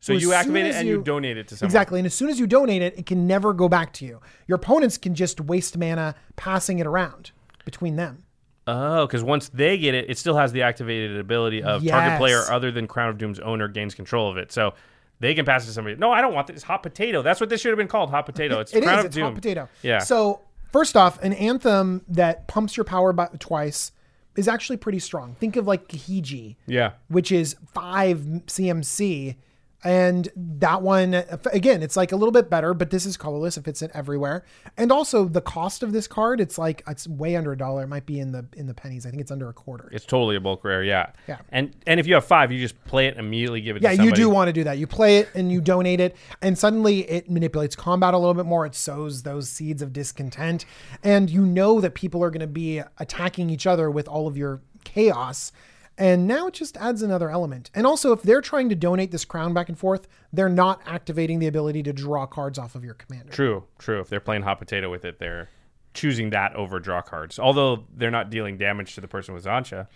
so 0.01 0.13
as 0.13 0.21
you 0.21 0.33
activate 0.35 0.67
it 0.67 0.75
and 0.75 0.89
you, 0.89 0.97
you- 0.97 1.03
donate 1.03 1.39
it 1.39 1.47
to 1.49 1.57
someone. 1.57 1.69
exactly 1.69 2.01
and 2.01 2.05
as 2.07 2.13
soon 2.13 2.29
as 2.29 2.39
you 2.39 2.47
donate 2.49 2.83
it 2.83 2.99
it 2.99 3.07
can 3.07 3.27
never 3.29 3.53
go 3.55 3.69
back 3.69 3.93
to 3.93 4.05
you 4.05 4.21
your 4.49 4.57
opponents 4.57 4.99
can 4.99 5.15
just 5.15 5.41
waste 5.41 5.79
mana 5.79 6.15
passing 6.37 6.79
it 6.81 6.87
around 6.87 7.31
between 7.65 7.95
them 7.97 8.24
Oh, 8.67 9.07
because 9.07 9.23
once 9.23 9.51
they 9.51 9.77
get 9.77 9.95
it, 9.95 10.09
it 10.09 10.19
still 10.19 10.37
has 10.37 10.53
the 10.53 10.63
activated 10.63 11.19
ability 11.19 11.63
of 11.63 11.87
target 11.87 12.19
player 12.19 12.43
other 12.51 12.71
than 12.71 12.87
Crown 12.87 13.11
of 13.11 13.19
Doom's 13.19 13.39
owner 13.41 13.69
gains 13.69 13.95
control 13.95 14.31
of 14.31 14.37
it. 14.39 14.53
So 14.53 14.75
they 15.21 15.35
can 15.35 15.45
pass 15.45 15.65
it 15.65 15.67
to 15.67 15.73
somebody. 15.73 15.97
No, 15.97 16.11
I 16.11 16.21
don't 16.21 16.35
want 16.35 16.47
this. 16.47 16.63
Hot 16.63 16.83
potato. 16.83 17.23
That's 17.23 17.41
what 17.41 17.51
this 17.51 17.61
should 17.61 17.71
have 17.71 17.79
been 17.79 17.89
called. 17.89 18.11
Hot 18.11 18.27
potato. 18.27 18.61
It's 18.61 18.73
It 18.73 18.79
is. 18.79 18.85
Crown 18.85 18.99
of 19.01 19.05
It's 19.07 19.15
Doom. 19.15 19.25
hot 19.25 19.35
potato. 19.35 19.69
Yeah. 19.83 19.99
So 19.99 20.41
first 20.73 20.97
off, 20.97 21.23
an 21.23 21.35
anthem 21.35 22.03
that 22.09 22.49
pumps 22.49 22.77
your 22.77 22.85
power 22.85 23.13
by 23.13 23.27
twice 23.39 23.93
is 24.37 24.49
actually 24.49 24.77
pretty 24.79 24.99
strong. 24.99 25.35
Think 25.37 25.57
of 25.57 25.67
like 25.67 25.89
Kahiji, 25.89 26.57
yeah. 26.67 26.93
which 27.09 27.31
is 27.31 27.57
five 27.73 28.19
CMC, 28.19 29.37
and 29.85 30.31
that 30.35 30.81
one 30.81 31.15
again, 31.53 31.83
it's 31.83 31.97
like 31.97 32.11
a 32.11 32.17
little 32.17 32.33
bit 32.33 32.49
better, 32.49 32.73
but 32.73 32.91
this 32.91 33.05
is 33.05 33.19
colorless. 33.19 33.59
It 33.59 33.65
fits 33.65 33.83
in 33.83 33.91
everywhere, 33.93 34.45
and 34.79 34.91
also 34.91 35.27
the 35.27 35.43
cost 35.43 35.83
of 35.83 35.93
this 35.93 36.09
card, 36.09 36.41
it's 36.41 36.57
like 36.57 36.83
it's 36.89 37.07
way 37.07 37.37
under 37.37 37.53
a 37.53 37.57
dollar. 37.57 37.85
It 37.85 37.89
might 37.89 38.07
be 38.07 38.19
in 38.19 38.33
the 38.33 38.47
in 38.57 38.67
the 38.67 38.73
pennies. 38.73 39.05
I 39.05 39.11
think 39.11 39.21
it's 39.21 39.31
under 39.31 39.49
a 39.49 39.53
quarter. 39.53 39.91
It's 39.93 40.07
totally 40.07 40.37
a 40.37 40.41
bulk 40.41 40.65
rare. 40.65 40.83
Yeah. 40.83 41.11
Yeah. 41.29 41.39
And 41.51 41.77
and 41.87 42.01
if 42.01 42.07
you 42.07 42.15
have 42.15 42.25
five, 42.25 42.51
you 42.51 42.59
just 42.59 42.83
play 42.85 43.07
it 43.07 43.17
and 43.17 43.27
immediately 43.27 43.61
give 43.61 43.77
it. 43.77 43.83
Yeah, 43.83 43.95
to 43.95 44.03
you 44.03 44.13
do 44.13 44.31
want 44.31 44.49
to 44.49 44.53
do 44.53 44.65
that. 44.65 44.79
You 44.79 44.87
play 44.87 45.19
it 45.19 45.29
and 45.35 45.53
you 45.53 45.61
donate 45.61 46.01
it, 46.01 46.17
and 46.41 46.57
suddenly 46.57 47.01
it 47.11 47.31
manipulates 47.31 47.77
combat 47.77 48.15
a 48.15 48.19
little 48.19 48.35
bit 48.35 48.47
more. 48.47 48.65
It 48.65 48.75
sows 48.75 49.23
those 49.23 49.51
seeds 49.51 49.83
of 49.83 49.93
discontent, 49.93 50.65
and 51.03 51.29
you 51.29 51.45
know 51.45 51.81
that 51.83 51.95
people 51.95 52.25
are 52.25 52.31
going 52.31 52.41
to 52.41 52.47
be 52.47 52.81
attacking 52.99 53.51
each 53.51 53.67
other 53.67 53.91
with 53.91 54.09
all 54.09 54.27
of 54.27 54.37
your 54.39 54.63
chaos. 54.85 55.53
And 55.97 56.27
now 56.27 56.49
it 56.49 56.55
just 56.55 56.77
adds 56.77 57.03
another 57.03 57.31
element. 57.31 57.71
And 57.75 57.87
also, 57.87 58.13
if 58.13 58.23
they're 58.23 58.41
trying 58.41 58.69
to 58.69 58.75
donate 58.75 59.13
this 59.13 59.25
crown 59.25 59.55
back 59.55 59.69
and 59.69 59.79
forth, 59.79 60.09
they're 60.33 60.49
not 60.49 60.81
activating 60.87 61.39
the 61.39 61.47
ability 61.47 61.83
to 61.85 61.93
draw 61.93 62.27
cards 62.27 62.59
off 62.59 62.75
of 62.75 62.85
your 62.85 62.95
commander. 62.95 63.33
True, 63.33 63.65
true. 63.79 64.01
If 64.01 64.09
they're 64.09 64.21
playing 64.21 64.43
hot 64.43 64.59
potato 64.59 64.91
with 64.91 65.05
it, 65.05 65.19
they're 65.21 65.49
choosing 65.93 66.31
that 66.31 66.55
over 66.57 66.81
draw 66.81 67.01
cards. 67.01 67.39
Although 67.39 67.85
they're 67.95 68.11
not 68.11 68.29
dealing 68.31 68.59
damage 68.59 68.97
to 68.97 69.01
the 69.01 69.09
person 69.09 69.35
with 69.35 69.45
Xantcha. 69.45 69.87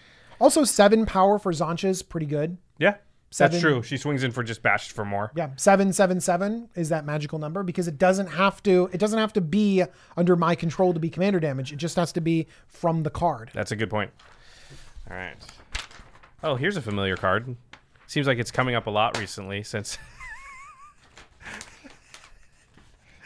Also, 0.41 0.63
seven 0.63 1.05
power 1.05 1.39
for 1.39 1.53
Xantcha 1.53 1.89
is 1.89 2.03
pretty 2.03 2.27
good. 2.27 2.59
Yeah. 2.79 2.97
Seven, 3.31 3.53
That's 3.53 3.63
true. 3.63 3.83
She 3.83 3.99
swings 3.99 4.25
in 4.25 4.31
for 4.31 4.43
just 4.43 4.63
bashed 4.63 4.93
for 4.93 5.05
more. 5.05 5.31
Yeah, 5.35 5.51
seven 5.57 5.93
seven 5.93 6.19
seven 6.19 6.71
is 6.75 6.89
that 6.89 7.05
magical 7.05 7.39
number 7.39 7.63
because 7.63 7.87
it 7.87 7.99
doesn't 7.99 8.29
have 8.29 8.63
to. 8.63 8.89
It 8.91 8.99
doesn't 8.99 9.19
have 9.19 9.35
to 9.35 9.43
be 9.43 9.85
under 10.17 10.35
my 10.35 10.55
control 10.55 10.95
to 10.95 11.01
be 11.01 11.11
commander 11.11 11.39
damage. 11.39 11.71
It 11.71 11.77
just 11.77 11.97
has 11.97 12.11
to 12.13 12.23
be 12.23 12.47
from 12.69 13.03
the 13.03 13.11
card. 13.11 13.51
That's 13.53 13.71
a 13.71 13.77
good 13.77 13.91
point. 13.91 14.13
All 15.11 15.17
right. 15.17 15.37
Oh, 16.43 16.55
here's 16.55 16.77
a 16.77 16.83
familiar 16.83 17.17
card. 17.17 17.57
Seems 18.07 18.27
like 18.27 18.39
it's 18.39 18.51
coming 18.51 18.75
up 18.75 18.87
a 18.87 18.91
lot 18.91 19.19
recently 19.19 19.63
since. 19.63 19.99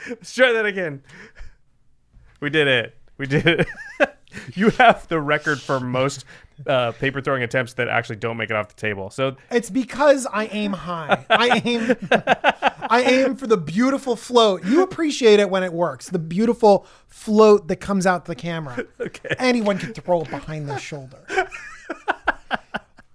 Let's 0.08 0.34
try 0.34 0.52
that 0.52 0.66
again. 0.66 1.02
We 2.40 2.50
did 2.50 2.66
it. 2.66 2.96
We 3.18 3.26
did 3.26 3.46
it. 3.46 3.68
you 4.54 4.70
have 4.70 5.06
the 5.08 5.20
record 5.20 5.60
for 5.60 5.78
most 5.78 6.24
uh, 6.66 6.92
paper 6.92 7.20
throwing 7.20 7.42
attempts 7.42 7.74
that 7.74 7.88
actually 7.88 8.16
don't 8.16 8.36
make 8.36 8.50
it 8.50 8.56
off 8.56 8.68
the 8.68 8.80
table. 8.80 9.10
So 9.10 9.36
It's 9.50 9.70
because 9.70 10.26
I 10.26 10.46
aim 10.46 10.72
high. 10.72 11.24
I 11.30 11.62
aim. 11.64 11.96
I 12.90 13.02
aim 13.02 13.36
for 13.36 13.46
the 13.46 13.56
beautiful 13.56 14.16
float. 14.16 14.64
You 14.64 14.82
appreciate 14.82 15.38
it 15.38 15.50
when 15.50 15.62
it 15.62 15.72
works. 15.72 16.08
The 16.08 16.18
beautiful 16.18 16.86
float 17.06 17.68
that 17.68 17.76
comes 17.76 18.06
out 18.06 18.24
the 18.24 18.34
camera. 18.34 18.84
Okay. 19.00 19.34
Anyone 19.38 19.78
can 19.78 19.92
throw 19.92 20.22
it 20.22 20.30
behind 20.30 20.68
the 20.68 20.78
shoulder. 20.78 21.18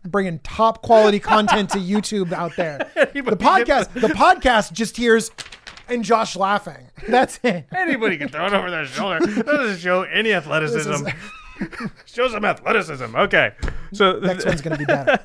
Bringing 0.09 0.39
top 0.39 0.81
quality 0.81 1.19
content 1.19 1.69
to 1.71 1.77
YouTube 1.79 2.31
out 2.31 2.55
there. 2.55 2.89
The 3.13 3.35
podcast. 3.35 3.93
The 3.93 4.09
podcast 4.09 4.71
just 4.73 4.95
hears 4.97 5.31
and 5.89 6.03
Josh 6.03 6.35
laughing. 6.35 6.89
That's 7.07 7.39
it. 7.43 7.65
anybody 7.75 8.17
can 8.17 8.29
throw 8.29 8.45
it 8.47 8.53
over 8.53 8.69
their 8.69 8.85
shoulder. 8.85 9.25
That 9.25 9.45
doesn't 9.45 9.79
show 9.79 10.03
any 10.03 10.33
athleticism. 10.33 11.07
show 12.05 12.27
some 12.29 12.45
athleticism. 12.45 13.15
Okay. 13.15 13.51
So 13.93 14.19
Next 14.19 14.45
one's 14.45 14.61
gonna 14.61 14.77
be 14.77 14.85
better. 14.85 15.17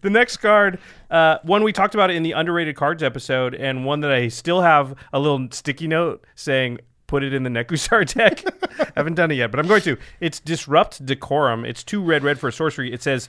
the 0.00 0.10
next 0.10 0.38
card, 0.38 0.78
uh, 1.10 1.38
one 1.42 1.62
we 1.62 1.72
talked 1.72 1.94
about 1.94 2.10
in 2.10 2.22
the 2.22 2.32
underrated 2.32 2.76
cards 2.76 3.02
episode, 3.02 3.54
and 3.54 3.84
one 3.84 4.00
that 4.00 4.12
I 4.12 4.28
still 4.28 4.62
have 4.62 4.94
a 5.12 5.18
little 5.18 5.46
sticky 5.50 5.88
note 5.88 6.24
saying 6.34 6.78
put 7.06 7.22
it 7.22 7.32
in 7.32 7.44
the 7.44 7.50
Nekusar 7.50 8.12
deck. 8.12 8.42
I 8.80 8.86
Haven't 8.96 9.14
done 9.14 9.30
it 9.30 9.34
yet, 9.36 9.50
but 9.50 9.60
I'm 9.60 9.68
going 9.68 9.82
to. 9.82 9.96
It's 10.20 10.40
Disrupt 10.40 11.04
Decorum. 11.06 11.64
It's 11.64 11.84
two 11.84 12.02
red 12.02 12.24
red 12.24 12.38
for 12.40 12.48
a 12.48 12.52
sorcery. 12.52 12.92
It 12.92 13.02
says 13.02 13.28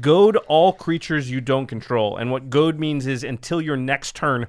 goad 0.00 0.36
all 0.48 0.72
creatures 0.72 1.30
you 1.30 1.40
don't 1.40 1.66
control. 1.66 2.16
And 2.16 2.30
what 2.30 2.50
goad 2.50 2.78
means 2.78 3.06
is 3.06 3.24
until 3.24 3.60
your 3.60 3.76
next 3.76 4.14
turn, 4.14 4.46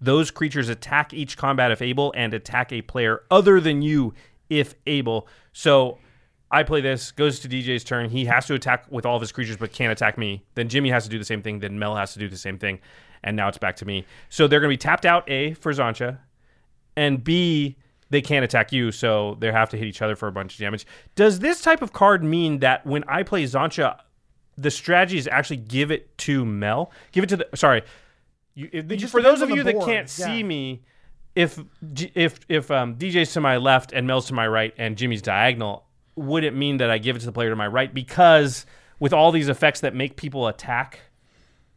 those 0.00 0.30
creatures 0.30 0.68
attack 0.68 1.14
each 1.14 1.36
combat 1.36 1.70
if 1.70 1.80
able 1.80 2.12
and 2.16 2.34
attack 2.34 2.72
a 2.72 2.82
player 2.82 3.22
other 3.30 3.60
than 3.60 3.82
you 3.82 4.14
if 4.48 4.74
able. 4.86 5.28
So 5.52 5.98
I 6.50 6.62
play 6.62 6.80
this, 6.80 7.10
goes 7.10 7.40
to 7.40 7.48
DJ's 7.48 7.84
turn. 7.84 8.10
He 8.10 8.26
has 8.26 8.46
to 8.46 8.54
attack 8.54 8.86
with 8.90 9.06
all 9.06 9.16
of 9.16 9.20
his 9.20 9.32
creatures, 9.32 9.56
but 9.56 9.72
can't 9.72 9.92
attack 9.92 10.18
me. 10.18 10.44
Then 10.54 10.68
Jimmy 10.68 10.90
has 10.90 11.04
to 11.04 11.10
do 11.10 11.18
the 11.18 11.24
same 11.24 11.42
thing. 11.42 11.60
Then 11.60 11.78
Mel 11.78 11.96
has 11.96 12.12
to 12.12 12.18
do 12.18 12.28
the 12.28 12.36
same 12.36 12.58
thing. 12.58 12.80
And 13.22 13.36
now 13.36 13.48
it's 13.48 13.58
back 13.58 13.76
to 13.76 13.86
me. 13.86 14.04
So 14.28 14.46
they're 14.46 14.60
going 14.60 14.70
to 14.70 14.74
be 14.74 14.78
tapped 14.78 15.06
out, 15.06 15.28
A, 15.30 15.54
for 15.54 15.72
Xantcha, 15.72 16.18
and 16.96 17.24
B, 17.24 17.76
they 18.10 18.20
can't 18.20 18.44
attack 18.44 18.70
you, 18.70 18.92
so 18.92 19.36
they 19.40 19.50
have 19.50 19.70
to 19.70 19.76
hit 19.76 19.86
each 19.86 20.02
other 20.02 20.14
for 20.14 20.28
a 20.28 20.32
bunch 20.32 20.54
of 20.54 20.60
damage. 20.60 20.86
Does 21.16 21.40
this 21.40 21.60
type 21.62 21.82
of 21.82 21.92
card 21.92 22.22
mean 22.22 22.58
that 22.60 22.86
when 22.86 23.02
I 23.08 23.22
play 23.22 23.44
Xantcha, 23.44 23.98
the 24.56 24.70
strategy 24.70 25.18
is 25.18 25.28
actually 25.28 25.58
give 25.58 25.90
it 25.90 26.16
to 26.18 26.44
Mel? 26.44 26.90
Give 27.12 27.24
it 27.24 27.28
to 27.28 27.36
the. 27.38 27.48
Sorry. 27.54 27.82
You, 28.54 28.68
for 29.08 29.20
those 29.20 29.42
of 29.42 29.50
you 29.50 29.64
the 29.64 29.72
that 29.72 29.80
can't 29.80 30.18
yeah. 30.18 30.26
see 30.26 30.42
me, 30.42 30.82
if 31.34 31.58
if 32.14 32.38
if 32.48 32.70
um, 32.70 32.96
DJ's 32.96 33.32
to 33.32 33.40
my 33.40 33.56
left 33.56 33.92
and 33.92 34.06
Mel's 34.06 34.26
to 34.26 34.34
my 34.34 34.46
right 34.46 34.72
and 34.78 34.96
Jimmy's 34.96 35.22
diagonal, 35.22 35.86
would 36.16 36.44
it 36.44 36.54
mean 36.54 36.76
that 36.78 36.90
I 36.90 36.98
give 36.98 37.16
it 37.16 37.20
to 37.20 37.26
the 37.26 37.32
player 37.32 37.50
to 37.50 37.56
my 37.56 37.66
right 37.66 37.92
because 37.92 38.66
with 39.00 39.12
all 39.12 39.32
these 39.32 39.48
effects 39.48 39.80
that 39.80 39.94
make 39.94 40.16
people 40.16 40.46
attack, 40.46 41.00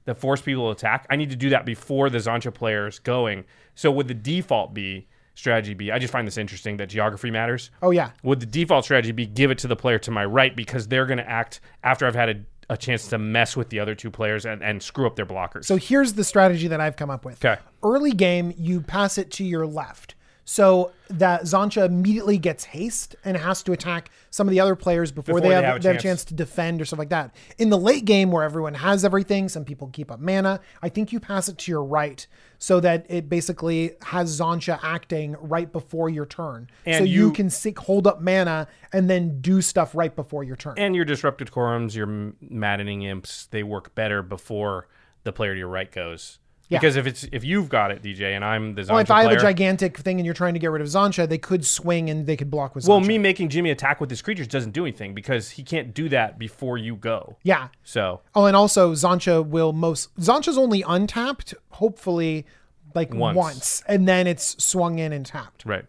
that 0.06 0.18
force 0.18 0.42
people 0.42 0.66
to 0.66 0.78
attack, 0.78 1.08
I 1.10 1.16
need 1.16 1.32
to 1.32 1.36
do 1.36 1.50
that 1.50 1.66
before 1.66 2.10
the 2.10 2.20
Xantcha 2.20 2.54
player 2.54 2.88
is 2.88 3.00
going. 3.00 3.46
So 3.76 3.92
would 3.92 4.08
the 4.08 4.14
default 4.14 4.74
be 4.74 5.08
strategy 5.34 5.74
be? 5.74 5.92
I 5.92 6.00
just 6.00 6.14
find 6.14 6.28
this 6.28 6.38
interesting 6.38 6.78
that 6.78 6.88
geography 6.88 7.32
matters. 7.32 7.72
Oh 7.82 7.92
yeah. 7.92 8.12
Would 8.24 8.40
the 8.40 8.46
default 8.46 8.86
strategy 8.86 9.12
be 9.12 9.26
give 9.26 9.50
it 9.50 9.58
to 9.60 9.68
the 9.68 9.76
player 9.76 10.00
to 10.00 10.12
my 10.12 10.26
right 10.26 10.56
because 10.56 10.88
they're 10.88 11.06
going 11.06 11.18
to 11.18 11.30
act 11.30 11.60
after 11.84 12.06
I've 12.06 12.16
had 12.16 12.30
a, 12.30 12.36
a 12.70 12.78
chance 12.78 13.08
to 13.08 13.18
mess 13.18 13.56
with 13.56 13.70
the 13.70 13.80
other 13.80 13.96
two 13.96 14.12
players 14.12 14.46
and, 14.46 14.62
and 14.62 14.82
screw 14.82 15.08
up 15.08 15.16
their 15.16 15.26
blockers? 15.26 15.66
So 15.66 15.78
here's 15.78 16.14
the 16.14 16.24
strategy 16.24 16.68
that 16.68 16.82
I've 16.82 16.96
come 16.96 17.10
up 17.10 17.26
with. 17.26 17.44
Okay. 17.44 17.62
Early 17.84 18.12
game, 18.12 18.54
you 18.58 18.82
pass 18.82 19.18
it 19.18 19.32
to 19.32 19.44
your 19.44 19.66
left. 19.66 20.16
So 20.50 20.94
that 21.10 21.42
Xantcha 21.42 21.86
immediately 21.86 22.38
gets 22.38 22.64
haste 22.64 23.18
and 23.26 23.36
has 23.36 23.62
to 23.64 23.74
attack 23.74 24.12
some 24.30 24.48
of 24.48 24.52
the 24.52 24.62
other 24.62 24.78
players 24.78 25.12
before, 25.12 25.42
they, 25.42 25.50
have, 25.50 25.62
they 25.62 25.68
have 25.68 25.76
a 25.76 25.82
chance. 25.82 26.04
chance 26.04 26.26
to 26.26 26.34
defend 26.34 26.82
or 26.82 26.86
stuff 26.86 27.00
like 27.00 27.10
that. 27.10 27.36
In 27.58 27.70
the 27.70 27.78
late 27.78 28.06
game, 28.06 28.32
where 28.32 28.44
everyone 28.44 28.74
has 28.76 29.04
everything, 29.04 29.50
some 29.50 29.66
people 29.66 29.90
keep 29.90 30.10
up 30.10 30.22
mana. 30.22 30.62
I 30.82 30.88
think 30.88 31.12
you 31.12 31.20
pass 31.20 31.50
it 31.50 31.58
to 31.58 31.72
your 31.72 31.84
right 31.84 32.26
so 32.60 32.80
that 32.80 33.06
it 33.10 33.28
basically 33.28 33.92
has 34.04 34.40
Xantcha 34.40 34.80
acting 34.82 35.36
right 35.42 35.70
before 35.70 36.10
your 36.10 36.26
turn. 36.26 36.70
And 36.86 37.00
so 37.00 37.04
you, 37.04 37.26
you- 37.26 37.32
can 37.34 37.50
seek, 37.50 37.78
hold 37.80 38.08
up 38.08 38.22
mana 38.22 38.70
and 38.94 39.10
then 39.10 39.42
do 39.42 39.62
stuff 39.62 39.94
right 39.94 40.16
before 40.16 40.46
your 40.46 40.56
turn. 40.56 40.76
and 40.78 40.96
your 40.96 41.04
Disrupt 41.04 41.44
Decorums, 41.44 41.94
your 41.94 42.34
maddening 42.40 43.02
imps, 43.02 43.48
they 43.48 43.64
work 43.64 43.94
better 43.96 44.22
before 44.24 44.88
the 45.26 45.34
player 45.34 45.54
to 45.56 45.60
your 45.60 45.68
right 45.68 45.92
goes. 45.92 46.40
Yeah. 46.70 46.80
Because 46.80 46.98
if 46.98 47.08
it's 47.08 47.24
if 47.32 47.46
you've 47.46 47.70
got 47.70 47.92
it, 47.92 48.02
DJ, 48.04 48.36
and 48.36 48.44
I'm 48.44 48.76
the 48.76 48.82
Xantcha 48.82 48.90
well, 48.90 48.98
if 49.00 49.10
I 49.12 49.22
have 49.22 49.28
player, 49.30 49.38
a 49.38 49.42
gigantic 49.42 49.98
thing 49.98 50.20
and 50.20 50.26
you're 50.26 50.34
trying 50.34 50.54
to 50.54 50.60
get 50.60 50.70
rid 50.70 50.82
of 50.82 50.88
Xantcha, 50.88 51.28
they 51.30 51.38
could 51.38 51.66
swing 51.66 52.10
and 52.10 52.28
they 52.28 52.36
could 52.36 52.52
block 52.52 52.76
with 52.76 52.84
Xantcha. 52.84 52.90
well, 52.90 53.00
me 53.00 53.18
making 53.18 53.48
Jimmy 53.50 53.70
attack 53.72 54.02
with 54.02 54.10
his 54.10 54.22
creatures 54.22 54.48
doesn't 54.50 54.72
do 54.72 54.84
anything 54.84 55.14
because 55.14 55.52
he 55.52 55.64
can't 55.64 55.94
do 55.94 56.10
that 56.10 56.38
before 56.38 56.78
you 56.78 56.96
go. 56.98 57.38
Yeah. 57.44 57.70
So 57.84 58.20
Oh, 58.36 58.46
and 58.46 58.56
also 58.56 58.92
Xantcha 58.94 59.48
will 59.48 59.72
most 59.72 60.14
Xantcha's 60.18 60.58
only 60.58 60.84
untapped, 60.86 61.54
hopefully, 61.70 62.46
like 62.94 63.14
Once. 63.14 63.36
once. 63.38 63.84
and 63.88 64.08
then 64.08 64.28
it's 64.28 64.62
swung 64.64 65.00
in 65.00 65.14
and 65.14 65.26
tapped. 65.26 65.66
right, 65.66 65.86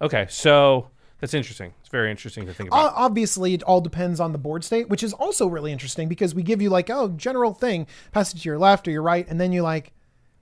okay, 0.00 0.26
so 0.28 0.90
that's 1.20 1.34
interesting. 1.34 1.72
It's 1.80 1.88
very 1.88 2.10
interesting 2.10 2.46
to 2.46 2.54
think 2.54 2.68
about. 2.70 2.92
Obviously, 2.94 3.52
it 3.54 3.62
all 3.64 3.80
depends 3.80 4.20
on 4.20 4.30
the 4.32 4.38
board 4.38 4.62
state, 4.64 4.88
which 4.88 5.02
is 5.02 5.12
also 5.12 5.46
really 5.48 5.72
interesting 5.72 6.08
because 6.08 6.34
we 6.36 6.42
give 6.42 6.62
you 6.62 6.70
like, 6.70 6.88
oh, 6.88 7.08
general 7.08 7.52
thing, 7.52 7.86
pass 8.12 8.32
it 8.32 8.38
to 8.38 8.48
your 8.48 8.58
left 8.58 8.86
or 8.86 8.90
your 8.92 9.02
right, 9.02 9.26
and 9.28 9.40
then 9.40 9.50
you're 9.52 9.62
like, 9.64 9.92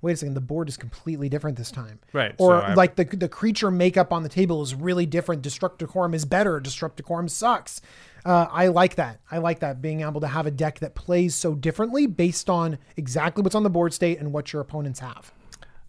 wait 0.03 0.13
a 0.13 0.17
second, 0.17 0.35
the 0.35 0.41
board 0.41 0.69
is 0.69 0.77
completely 0.77 1.29
different 1.29 1.57
this 1.57 1.71
time. 1.71 1.99
Right, 2.13 2.35
Or 2.39 2.65
so 2.67 2.75
like 2.75 2.97
the 2.97 3.05
the 3.05 3.29
creature 3.29 3.71
makeup 3.71 4.13
on 4.13 4.23
the 4.23 4.29
table 4.29 4.63
is 4.63 4.75
really 4.75 5.07
different. 5.07 5.43
Destruct 5.43 5.79
Decorum 5.79 6.15
is 6.15 6.25
better. 6.25 6.61
Destruct 6.61 6.97
Decorum 6.97 7.29
sucks. 7.29 7.81
Uh, 8.25 8.47
I 8.51 8.69
like 8.69 8.97
that. 8.97 9.21
I 9.31 9.39
like 9.39 9.61
that 9.61 9.81
being 9.81 10.03
able 10.03 10.21
to 10.21 10.27
have 10.27 10.47
a 10.47 10.51
deck 10.51 10.81
that 10.81 10.95
plays 10.95 11.35
so 11.35 11.55
differently 11.55 12.07
based 12.07 12.51
on 12.51 12.79
exactly 12.97 13.43
what's 13.43 13.55
on 13.55 13.63
the 13.63 13.71
board 13.71 13.95
state 13.95 14.19
and 14.19 14.33
what 14.33 14.53
your 14.53 14.61
opponents 14.61 15.01
have. 15.01 15.33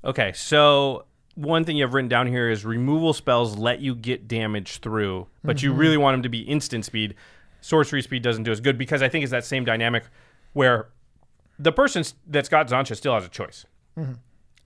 Okay, 0.04 0.32
so 0.34 1.06
one 1.36 1.64
thing 1.66 1.76
you 1.78 1.84
have 1.84 1.94
written 1.94 2.08
down 2.08 2.28
here 2.28 2.50
is 2.50 2.66
removal 2.66 3.14
spells 3.14 3.58
let 3.58 3.80
you 3.80 3.96
get 3.96 4.28
damage 4.28 4.80
through, 4.80 5.28
but 5.44 5.62
you 5.64 5.74
really 5.74 5.98
want 5.98 6.16
them 6.16 6.24
to 6.24 6.30
be 6.30 6.40
instant 6.42 6.86
speed. 6.86 7.16
Sorcery 7.62 8.02
speed 8.02 8.24
doesn't 8.24 8.44
do 8.44 8.52
as 8.52 8.62
good 8.62 8.78
because 8.78 9.02
I 9.02 9.10
think 9.10 9.24
it's 9.24 9.32
that 9.32 9.46
same 9.46 9.66
dynamic 9.66 10.06
where 10.54 10.90
the 11.58 11.72
person 11.72 12.04
that's 12.28 12.48
got 12.50 12.68
Xantcha 12.68 12.96
still 12.96 13.14
has 13.14 13.26
a 13.26 13.30
choice. 13.30 13.66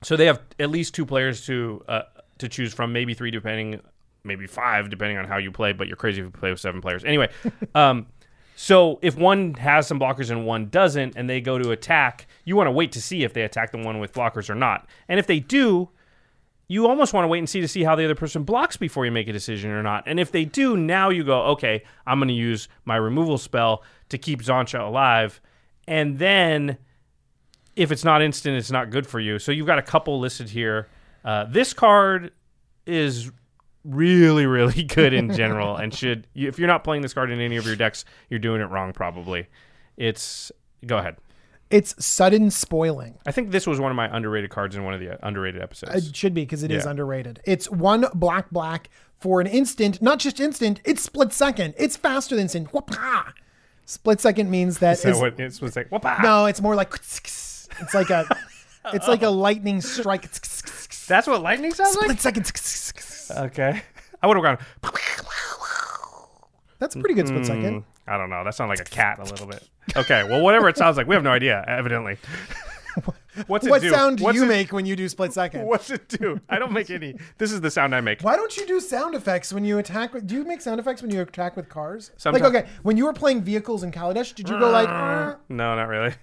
So 0.03 0.17
they 0.17 0.25
have 0.25 0.41
at 0.59 0.69
least 0.69 0.93
two 0.93 1.05
players 1.05 1.45
to 1.45 1.83
uh, 1.87 2.01
to 2.39 2.49
choose 2.49 2.73
from, 2.73 2.91
maybe 2.91 3.13
three 3.13 3.31
depending, 3.31 3.81
maybe 4.23 4.47
five 4.47 4.89
depending 4.89 5.17
on 5.17 5.25
how 5.25 5.37
you 5.37 5.51
play. 5.51 5.73
But 5.73 5.87
you're 5.87 5.95
crazy 5.95 6.21
if 6.21 6.25
you 6.25 6.31
play 6.31 6.51
with 6.51 6.59
seven 6.59 6.81
players. 6.81 7.03
Anyway, 7.03 7.29
um, 7.75 8.07
so 8.55 8.99
if 9.01 9.17
one 9.17 9.53
has 9.55 9.87
some 9.87 9.99
blockers 9.99 10.29
and 10.29 10.45
one 10.45 10.69
doesn't, 10.69 11.15
and 11.15 11.29
they 11.29 11.41
go 11.41 11.57
to 11.57 11.71
attack, 11.71 12.27
you 12.45 12.55
want 12.55 12.67
to 12.67 12.71
wait 12.71 12.91
to 12.93 13.01
see 13.01 13.23
if 13.23 13.33
they 13.33 13.41
attack 13.41 13.71
the 13.71 13.77
one 13.77 13.99
with 13.99 14.13
blockers 14.13 14.49
or 14.49 14.55
not. 14.55 14.87
And 15.07 15.19
if 15.19 15.27
they 15.27 15.39
do, 15.39 15.89
you 16.67 16.87
almost 16.87 17.13
want 17.13 17.23
to 17.23 17.27
wait 17.27 17.39
and 17.39 17.49
see 17.49 17.61
to 17.61 17.67
see 17.67 17.83
how 17.83 17.95
the 17.95 18.05
other 18.05 18.15
person 18.15 18.43
blocks 18.43 18.77
before 18.77 19.05
you 19.05 19.11
make 19.11 19.27
a 19.27 19.33
decision 19.33 19.71
or 19.71 19.83
not. 19.83 20.03
And 20.05 20.19
if 20.19 20.31
they 20.31 20.45
do, 20.45 20.77
now 20.77 21.09
you 21.09 21.23
go, 21.23 21.43
okay, 21.47 21.83
I'm 22.05 22.19
going 22.19 22.29
to 22.29 22.33
use 22.33 22.67
my 22.85 22.95
removal 22.95 23.37
spell 23.37 23.83
to 24.09 24.17
keep 24.17 24.41
Xantcha 24.41 24.85
alive. 24.85 25.41
And 25.87 26.17
then 26.19 26.77
if 27.75 27.91
it's 27.91 28.03
not 28.03 28.21
instant, 28.21 28.55
it's 28.57 28.71
not 28.71 28.89
good 28.89 29.07
for 29.07 29.19
you. 29.19 29.39
So 29.39 29.51
you've 29.51 29.67
got 29.67 29.79
a 29.79 29.83
couple 29.83 30.19
listed 30.19 30.49
here. 30.49 30.87
Uh, 31.25 31.45
this 31.45 31.73
card 31.73 32.31
is 32.85 33.31
really, 33.85 34.45
really 34.57 34.83
good 34.83 35.13
in 35.13 35.33
general, 35.33 35.75
and 35.75 35.93
should 35.93 36.27
if 36.35 36.59
you're 36.59 36.67
not 36.67 36.83
playing 36.83 37.01
this 37.01 37.13
card 37.13 37.31
in 37.31 37.39
any 37.39 37.55
of 37.57 37.65
your 37.65 37.75
decks, 37.75 38.05
you're 38.29 38.39
doing 38.39 38.61
it 38.61 38.65
wrong. 38.65 38.93
Probably. 38.93 39.47
It's 39.97 40.51
go 40.85 40.97
ahead. 40.97 41.17
It's 41.69 41.95
sudden 42.05 42.51
spoiling. 42.51 43.17
I 43.25 43.31
think 43.31 43.49
this 43.49 43.65
was 43.65 43.79
one 43.79 43.89
of 43.89 43.95
my 43.95 44.15
underrated 44.15 44.51
cards 44.51 44.75
in 44.75 44.83
one 44.83 44.93
of 44.93 44.99
the 44.99 45.13
uh, 45.13 45.17
underrated 45.23 45.61
episodes. 45.61 46.07
It 46.07 46.15
should 46.15 46.33
be 46.35 46.41
because 46.41 46.61
it 46.61 46.69
is 46.71 46.83
Yeah. 46.85 46.91
underrated. 46.91 47.39
It's 47.45 47.69
one 47.71 48.05
black 48.13 48.51
black 48.51 48.89
for 49.19 49.41
an 49.41 49.47
instant, 49.47 49.99
not 50.01 50.19
just 50.19 50.39
instant, 50.39 50.81
it's 50.83 51.01
split 51.01 51.33
second. 51.33 51.73
It's 51.77 51.95
faster 51.97 52.35
than 52.35 52.43
instant. 52.43 52.69
Split 53.85 54.21
second 54.21 54.49
means 54.51 54.79
that 54.79 54.93
Is 54.97 55.01
that 55.03 55.09
is- 55.11 55.19
what 55.19 55.39
it's 55.39 55.61
was 55.61 55.75
like? 55.75 55.89
Whoop-ah! 55.89 56.19
no, 56.21 56.45
it's 56.45 56.61
more 56.61 56.75
like 56.75 56.93
it's 57.79 57.93
like 57.93 58.09
a 58.09 58.25
it's 58.93 59.07
like 59.07 59.23
a 59.23 59.29
lightning 59.29 59.81
strike. 59.81 60.29
That's 61.07 61.27
what 61.27 61.41
lightning 61.41 61.73
sounds 61.73 61.95
like. 61.97 62.19
Split 62.19 62.21
second. 62.21 63.47
Okay, 63.51 63.81
I 64.21 64.27
would 64.27 64.37
have 64.37 64.43
gone. 64.43 64.93
That's 66.79 66.95
a 66.95 66.99
pretty 66.99 67.15
good 67.15 67.27
split 67.27 67.45
second. 67.45 67.83
I 68.07 68.17
don't 68.17 68.29
know. 68.29 68.43
That 68.43 68.53
sounds 68.55 68.69
like 68.69 68.81
a 68.81 68.83
cat 68.89 69.19
a 69.19 69.23
little 69.23 69.47
bit. 69.53 69.67
Okay, 69.95 70.23
well, 70.29 70.41
whatever 70.41 70.67
it 70.69 70.77
sounds 70.77 70.97
like, 70.97 71.07
we 71.07 71.15
have 71.15 71.23
no 71.23 71.31
idea. 71.31 71.63
Evidently. 71.67 72.17
What's 73.47 73.65
it 73.65 73.71
what 73.71 73.81
do? 73.81 73.89
sound 73.89 74.19
do 74.19 74.25
What's 74.25 74.35
you 74.35 74.43
it- 74.43 74.47
make 74.47 74.71
when 74.71 74.85
you 74.85 74.95
do 74.95 75.09
split 75.09 75.33
second? 75.33 75.65
What's 75.65 75.89
it 75.89 76.07
do? 76.09 76.39
I 76.49 76.59
don't 76.59 76.71
make 76.73 76.91
any. 76.91 77.15
This 77.39 77.51
is 77.51 77.61
the 77.61 77.71
sound 77.71 77.95
I 77.95 78.01
make. 78.01 78.21
Why 78.21 78.35
don't 78.35 78.55
you 78.55 78.67
do 78.67 78.79
sound 78.79 79.15
effects 79.15 79.51
when 79.51 79.65
you 79.65 79.79
attack? 79.79 80.13
With, 80.13 80.27
do 80.27 80.35
you 80.35 80.43
make 80.43 80.61
sound 80.61 80.79
effects 80.79 81.01
when 81.01 81.09
you 81.09 81.21
attack 81.21 81.55
with 81.55 81.69
cars? 81.69 82.11
Sometimes- 82.17 82.43
Like, 82.43 82.53
okay, 82.55 82.69
when 82.83 82.95
you 82.97 83.05
were 83.05 83.13
playing 83.13 83.41
vehicles 83.41 83.81
in 83.81 83.91
Kaladesh, 83.91 84.35
did 84.35 84.47
you 84.47 84.59
go 84.59 84.69
like, 84.69 84.87
"Uh," 84.89 85.35
No, 85.49 85.75
not 85.75 85.87
really. 85.87 86.13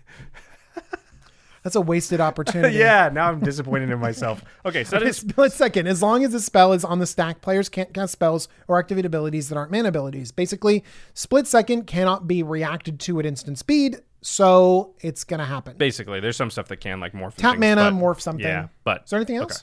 That's 1.62 1.76
a 1.76 1.80
wasted 1.80 2.20
opportunity. 2.30 2.76
yeah, 2.76 3.10
now 3.12 3.28
I'm 3.28 3.40
disappointed 3.40 3.90
in 3.90 3.98
myself. 3.98 4.42
Okay, 4.64 4.84
so 4.84 4.98
that 4.98 5.06
is 5.06 5.18
split 5.18 5.52
second. 5.52 5.86
As 5.86 6.02
long 6.02 6.24
as 6.24 6.32
the 6.32 6.40
spell 6.40 6.72
is 6.72 6.84
on 6.84 6.98
the 6.98 7.06
stack, 7.06 7.40
players 7.40 7.68
can't 7.68 7.92
cast 7.92 8.12
spells 8.12 8.48
or 8.68 8.78
activate 8.78 9.04
abilities 9.04 9.48
that 9.48 9.56
aren't 9.56 9.70
mana 9.70 9.88
abilities. 9.88 10.32
Basically, 10.32 10.84
split 11.14 11.46
second 11.46 11.86
cannot 11.86 12.26
be 12.26 12.42
reacted 12.42 13.00
to 13.00 13.18
at 13.20 13.26
instant 13.26 13.58
speed, 13.58 14.00
so 14.22 14.94
it's 15.00 15.24
gonna 15.24 15.46
happen. 15.46 15.76
basically 15.76 16.20
there's 16.20 16.36
some 16.36 16.50
stuff 16.50 16.68
that 16.68 16.76
can 16.78 17.00
like 17.00 17.12
morph. 17.12 17.34
Tap 17.36 17.52
things, 17.52 17.60
mana, 17.60 17.90
morph 17.92 18.20
something. 18.20 18.44
Yeah, 18.44 18.68
but 18.84 19.04
Is 19.04 19.10
there 19.10 19.18
anything 19.18 19.40
okay. 19.40 19.54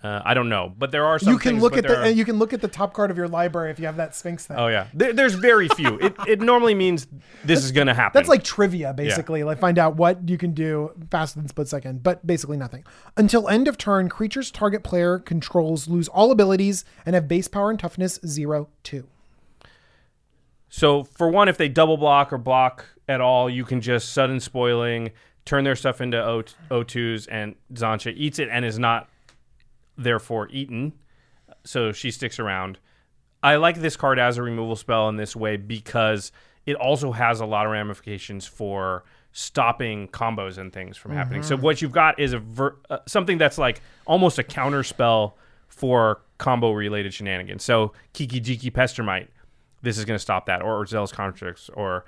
Uh, 0.00 0.22
I 0.24 0.34
don't 0.34 0.48
know, 0.48 0.72
but 0.78 0.92
there 0.92 1.04
are 1.04 1.18
some. 1.18 1.32
You 1.32 1.40
can 1.40 1.52
things, 1.54 1.62
look 1.62 1.76
at 1.76 1.84
the 1.84 2.02
are- 2.02 2.08
you 2.08 2.24
can 2.24 2.38
look 2.38 2.52
at 2.52 2.60
the 2.60 2.68
top 2.68 2.94
card 2.94 3.10
of 3.10 3.16
your 3.16 3.26
library 3.26 3.72
if 3.72 3.80
you 3.80 3.86
have 3.86 3.96
that 3.96 4.14
Sphinx 4.14 4.46
thing. 4.46 4.56
Oh 4.56 4.68
yeah, 4.68 4.86
there, 4.94 5.12
there's 5.12 5.34
very 5.34 5.66
few. 5.68 5.98
It 5.98 6.14
it 6.28 6.40
normally 6.40 6.74
means 6.76 7.08
this 7.44 7.64
is 7.64 7.72
gonna 7.72 7.94
happen. 7.94 8.16
That's 8.16 8.28
like 8.28 8.44
trivia, 8.44 8.92
basically. 8.92 9.42
Like 9.42 9.58
find 9.58 9.76
out 9.76 9.96
what 9.96 10.28
you 10.28 10.38
can 10.38 10.52
do 10.52 10.92
faster 11.10 11.40
than 11.40 11.48
split 11.48 11.66
second, 11.66 12.04
but 12.04 12.24
basically 12.24 12.56
nothing. 12.56 12.84
Until 13.16 13.48
end 13.48 13.66
of 13.66 13.76
turn, 13.76 14.08
creatures 14.08 14.52
target 14.52 14.84
player 14.84 15.18
controls 15.18 15.88
lose 15.88 16.06
all 16.06 16.30
abilities 16.30 16.84
and 17.04 17.14
have 17.16 17.26
base 17.26 17.48
power 17.48 17.68
and 17.68 17.78
toughness 17.78 18.20
zero 18.24 18.68
two. 18.84 19.08
So 20.68 21.02
for 21.02 21.28
one, 21.28 21.48
if 21.48 21.56
they 21.56 21.68
double 21.68 21.96
block 21.96 22.32
or 22.32 22.38
block 22.38 22.84
at 23.08 23.20
all, 23.20 23.48
you 23.50 23.64
can 23.64 23.80
just 23.80 24.12
sudden 24.12 24.38
spoiling, 24.38 25.10
turn 25.44 25.64
their 25.64 25.74
stuff 25.76 26.00
into 26.00 26.22
O 26.22 26.44
O2s, 26.70 27.26
and 27.30 27.56
Xantcha 27.72 28.14
eats 28.16 28.38
it 28.38 28.48
and 28.50 28.64
is 28.64 28.78
not 28.78 29.08
therefore 29.98 30.48
eaten. 30.50 30.94
So 31.64 31.92
she 31.92 32.10
sticks 32.10 32.38
around. 32.38 32.78
I 33.42 33.56
like 33.56 33.80
this 33.80 33.96
card 33.96 34.18
as 34.18 34.38
a 34.38 34.42
removal 34.42 34.76
spell 34.76 35.08
in 35.08 35.16
this 35.16 35.36
way 35.36 35.56
because 35.56 36.32
it 36.64 36.76
also 36.76 37.12
has 37.12 37.40
a 37.40 37.46
lot 37.46 37.66
of 37.66 37.72
ramifications 37.72 38.46
for 38.46 39.04
stopping 39.32 40.08
combos 40.08 40.58
and 40.58 40.72
things 40.72 40.96
from 40.96 41.12
happening. 41.12 41.42
So 41.42 41.56
what 41.56 41.82
you've 41.82 41.92
got 41.92 42.18
is 42.18 42.32
a 42.32 42.38
ver- 42.38 42.76
uh, 42.90 42.98
something 43.06 43.38
that's 43.38 43.58
like 43.58 43.80
almost 44.06 44.38
a 44.38 44.42
counter 44.42 44.82
spell 44.82 45.36
for 45.68 46.22
combo 46.38 46.72
related 46.72 47.12
shenanigans. 47.14 47.62
So 47.62 47.92
Kiki 48.12 48.40
Jiki 48.40 48.72
Pestermite, 48.72 49.28
this 49.82 49.98
is 49.98 50.04
going 50.04 50.16
to 50.16 50.22
stop 50.22 50.46
that, 50.46 50.62
or 50.62 50.84
Zealous 50.86 51.12
Conscripts, 51.12 51.70
or 51.74 52.04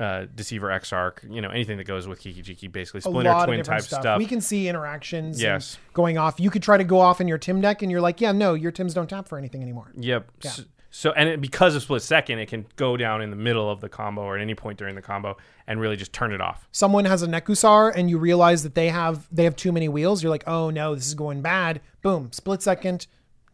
uh, 0.00 0.26
Deceiver 0.34 0.70
Exarch, 0.70 1.22
you 1.30 1.40
know, 1.40 1.50
anything 1.50 1.76
that 1.78 1.84
goes 1.84 2.06
with 2.08 2.18
Kiki 2.20 2.42
Jiki, 2.42 2.70
basically 2.70 3.00
Splinter 3.00 3.32
Twin 3.44 3.62
type 3.62 3.82
stuff. 3.82 4.00
stuff. 4.02 4.18
We 4.18 4.26
can 4.26 4.40
see 4.40 4.68
interactions 4.68 5.40
Yes. 5.40 5.78
going 5.92 6.18
off. 6.18 6.40
You 6.40 6.50
could 6.50 6.62
try 6.62 6.76
to 6.76 6.84
go 6.84 6.98
off 7.00 7.20
in 7.20 7.28
your 7.28 7.38
Tim 7.38 7.60
deck 7.60 7.82
and 7.82 7.90
you're 7.90 8.00
like, 8.00 8.20
yeah, 8.20 8.32
no, 8.32 8.54
your 8.54 8.72
Tims 8.72 8.92
don't 8.94 9.08
tap 9.08 9.28
for 9.28 9.38
anything 9.38 9.62
anymore. 9.62 9.92
Yep. 9.96 10.30
S- 10.44 10.64
So, 10.90 11.10
and 11.12 11.28
it, 11.28 11.40
because 11.40 11.74
of 11.74 11.82
split 11.82 12.02
second, 12.02 12.38
it 12.38 12.46
can 12.46 12.66
go 12.76 12.96
down 12.96 13.20
in 13.20 13.30
the 13.30 13.36
middle 13.36 13.68
of 13.70 13.80
the 13.80 13.88
combo 13.88 14.22
or 14.22 14.36
at 14.36 14.42
any 14.42 14.54
point 14.54 14.78
during 14.78 14.94
the 14.94 15.02
combo 15.02 15.36
and 15.66 15.80
really 15.80 15.96
just 15.96 16.12
turn 16.12 16.32
it 16.32 16.40
off. 16.40 16.68
Someone 16.72 17.04
has 17.04 17.22
a 17.22 17.26
Nekusar 17.26 17.92
and 17.96 18.08
you 18.08 18.16
realize 18.18 18.62
that 18.62 18.74
they 18.76 18.90
have 18.90 19.26
they 19.32 19.42
have 19.44 19.56
too 19.56 19.72
many 19.72 19.88
wheels. 19.88 20.22
You're 20.22 20.30
like, 20.30 20.44
oh 20.46 20.70
no, 20.70 20.94
this 20.94 21.06
is 21.06 21.14
going 21.14 21.40
bad. 21.42 21.80
Boom, 22.02 22.30
split 22.32 22.62
second, 22.62 23.06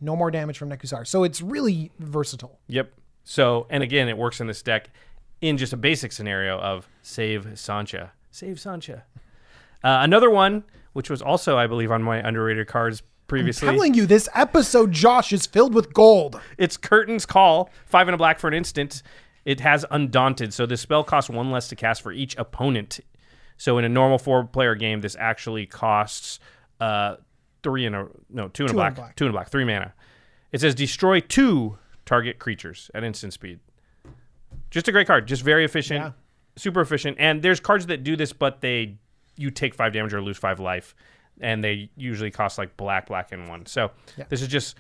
no 0.03 0.17
more 0.17 0.31
damage 0.31 0.59
from 0.59 0.69
Nekusar. 0.71 1.07
So 1.07 1.23
it's 1.25 1.41
really 1.41 1.91
versatile. 1.99 2.59
Yep. 2.69 2.93
So, 3.25 3.67
and 3.71 3.83
again, 3.83 4.09
it 4.09 4.17
works 4.19 4.41
in 4.41 4.47
this 4.47 4.61
deck 4.63 4.91
in 5.41 5.57
just 5.57 5.73
a 5.73 5.77
basic 5.77 6.13
scenario 6.13 6.59
of 6.59 6.89
save 7.03 7.45
Xantcha. 7.47 8.11
Save 8.31 8.57
Xantcha. 8.57 9.03
Uh, 9.83 10.01
another 10.03 10.31
one, 10.31 10.65
which 10.93 11.09
was 11.09 11.23
also, 11.23 11.57
I 11.57 11.67
believe, 11.67 11.91
on 11.91 12.03
my 12.03 12.19
underrated 12.27 12.67
cards 12.67 13.03
previously. 13.27 13.69
I'm 13.69 13.75
telling 13.75 13.95
you, 13.95 14.07
this 14.07 14.29
episode, 14.35 14.93
Josh, 14.93 15.33
is 15.33 15.47
filled 15.47 15.75
with 15.75 15.95
gold. 15.95 16.41
It's 16.59 16.77
Curtain's 16.77 17.25
Call, 17.27 17.71
five 17.87 18.09
and 18.09 18.15
a 18.15 18.19
black 18.19 18.39
for 18.39 18.49
an 18.49 18.55
instant. 18.55 19.03
It 19.45 19.61
has 19.61 19.87
Undaunted, 19.91 20.53
so 20.53 20.67
this 20.67 20.83
spell 20.83 21.03
costs 21.03 21.31
one 21.31 21.51
less 21.51 21.69
to 21.69 21.77
cast 21.77 22.03
for 22.03 22.13
each 22.13 22.37
opponent. 22.37 23.01
So 23.57 23.79
in 23.79 23.85
a 23.85 23.89
normal 23.89 24.19
four-player 24.19 24.75
game, 24.75 25.01
this 25.01 25.17
actually 25.19 25.67
costs 25.67 26.41
uh, 26.81 27.17
three 27.63 27.87
and 27.87 27.95
a 27.97 28.09
no 28.29 28.49
two 28.49 28.65
and 28.65 28.71
a 28.71 28.73
Two 28.73 28.77
a 28.79 28.81
black, 28.81 28.95
black. 28.97 29.17
two 29.17 29.25
and 29.25 29.35
a 29.35 29.37
black, 29.37 29.49
three 29.49 29.65
mana. 29.65 29.95
It 30.53 30.61
says 30.61 30.75
destroy 30.75 31.21
two 31.21 31.79
target 32.05 32.39
creatures 32.39 32.91
at 32.95 33.05
instant 33.05 33.33
speed. 33.33 33.61
Just 34.71 34.89
a 34.89 34.93
great 34.93 35.07
card, 35.07 35.27
just 35.27 35.43
very 35.43 35.65
efficient, 35.65 36.01
Yeah. 36.05 36.13
super 36.57 36.81
efficient. 36.81 37.17
And 37.21 37.43
there's 37.43 37.61
cards 37.61 37.87
that 37.87 38.05
do 38.05 38.17
this, 38.17 38.33
but 38.33 38.61
they 38.61 38.97
you 39.37 39.51
take 39.51 39.75
five 39.75 39.93
damage 39.93 40.13
or 40.15 40.21
lose 40.23 40.37
five 40.37 40.61
life, 40.61 40.95
and 41.41 41.65
they 41.65 41.91
usually 41.97 42.31
cost 42.31 42.59
like 42.59 42.77
black, 42.77 43.07
black, 43.07 43.33
and 43.33 43.49
one. 43.49 43.65
So 43.67 43.91
this 44.29 44.43
is 44.43 44.49
just 44.49 44.77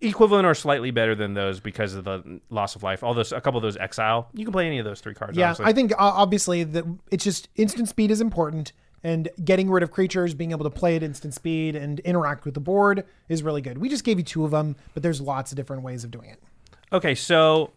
equivalent 0.00 0.46
or 0.46 0.54
slightly 0.54 0.90
better 0.90 1.14
than 1.14 1.34
those 1.34 1.60
because 1.60 1.94
of 1.94 2.04
the 2.04 2.40
loss 2.50 2.76
of 2.76 2.82
life. 2.82 3.02
All 3.02 3.14
those, 3.14 3.32
a 3.32 3.40
couple 3.40 3.58
of 3.58 3.62
those 3.62 3.76
exile. 3.76 4.28
You 4.32 4.44
can 4.44 4.52
play 4.52 4.66
any 4.66 4.78
of 4.78 4.84
those 4.84 5.00
three 5.00 5.14
cards. 5.14 5.36
Yeah, 5.36 5.46
honestly. 5.46 5.64
I 5.66 5.72
think 5.72 5.92
uh, 5.92 5.96
obviously 5.98 6.62
that 6.64 6.84
it's 7.10 7.24
just 7.24 7.48
instant 7.56 7.88
speed 7.88 8.10
is 8.10 8.20
important, 8.20 8.72
and 9.02 9.28
getting 9.44 9.70
rid 9.70 9.82
of 9.82 9.90
creatures, 9.90 10.32
being 10.34 10.52
able 10.52 10.64
to 10.64 10.70
play 10.70 10.96
at 10.96 11.02
instant 11.02 11.34
speed 11.34 11.74
and 11.76 12.00
interact 12.00 12.44
with 12.44 12.54
the 12.54 12.60
board 12.60 13.04
is 13.28 13.42
really 13.42 13.60
good. 13.62 13.78
We 13.78 13.88
just 13.88 14.04
gave 14.04 14.18
you 14.18 14.24
two 14.24 14.44
of 14.44 14.50
them, 14.52 14.76
but 14.94 15.02
there's 15.02 15.20
lots 15.20 15.50
of 15.52 15.56
different 15.56 15.82
ways 15.82 16.04
of 16.04 16.10
doing 16.10 16.30
it. 16.30 16.40
Okay, 16.92 17.14
so 17.14 17.70